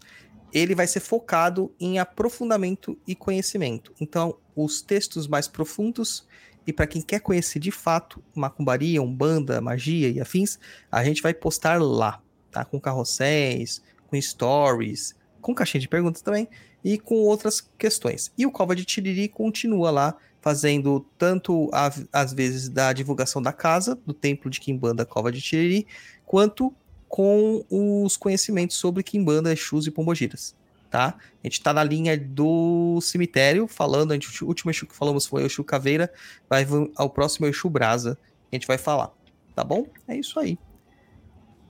[0.52, 3.94] ele vai ser focado em aprofundamento e conhecimento.
[4.02, 6.28] Então, os textos mais profundos
[6.66, 10.60] e para quem quer conhecer de fato macumbaria, umbanda, magia e afins,
[10.92, 12.22] a gente vai postar lá,
[12.52, 12.66] tá?
[12.66, 16.50] Com carrosséis, com stories, com caixinha de perguntas também
[16.84, 18.30] e com outras questões.
[18.38, 23.52] E o Cova de Tiriri continua lá fazendo tanto a- às vezes da divulgação da
[23.52, 25.88] casa, do templo de Quimbanda Cova de Tiriri,
[26.26, 26.74] quanto
[27.08, 30.56] com os conhecimentos sobre Quimbanda, Exus e Pombogiras,
[30.90, 31.16] tá?
[31.44, 35.44] A gente tá na linha do cemitério, falando, a o último Exu que falamos foi
[35.44, 36.12] o Exu Caveira,
[36.50, 38.18] vai ao próximo Exu Brasa,
[38.52, 39.12] a gente vai falar,
[39.56, 39.88] tá bom?
[40.08, 40.58] É isso aí.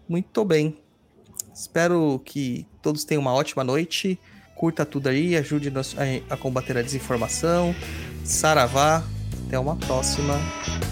[0.08, 0.82] Muito bem.
[1.54, 4.20] Espero que todos tenham uma ótima noite.
[4.58, 7.76] Curta tudo aí, ajude a, a combater a desinformação.
[8.24, 9.04] Saravá.
[9.46, 10.34] Até uma próxima.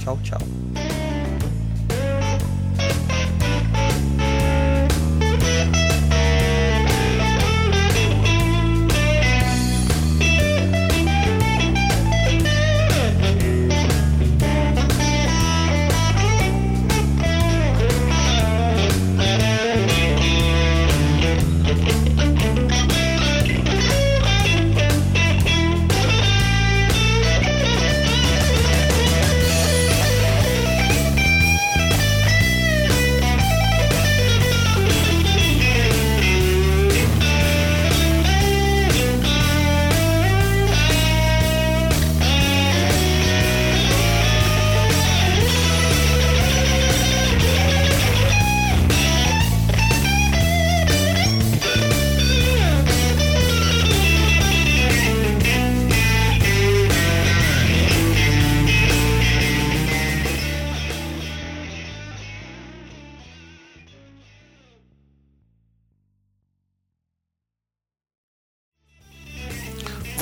[0.03, 0.84] Tchau, tchau.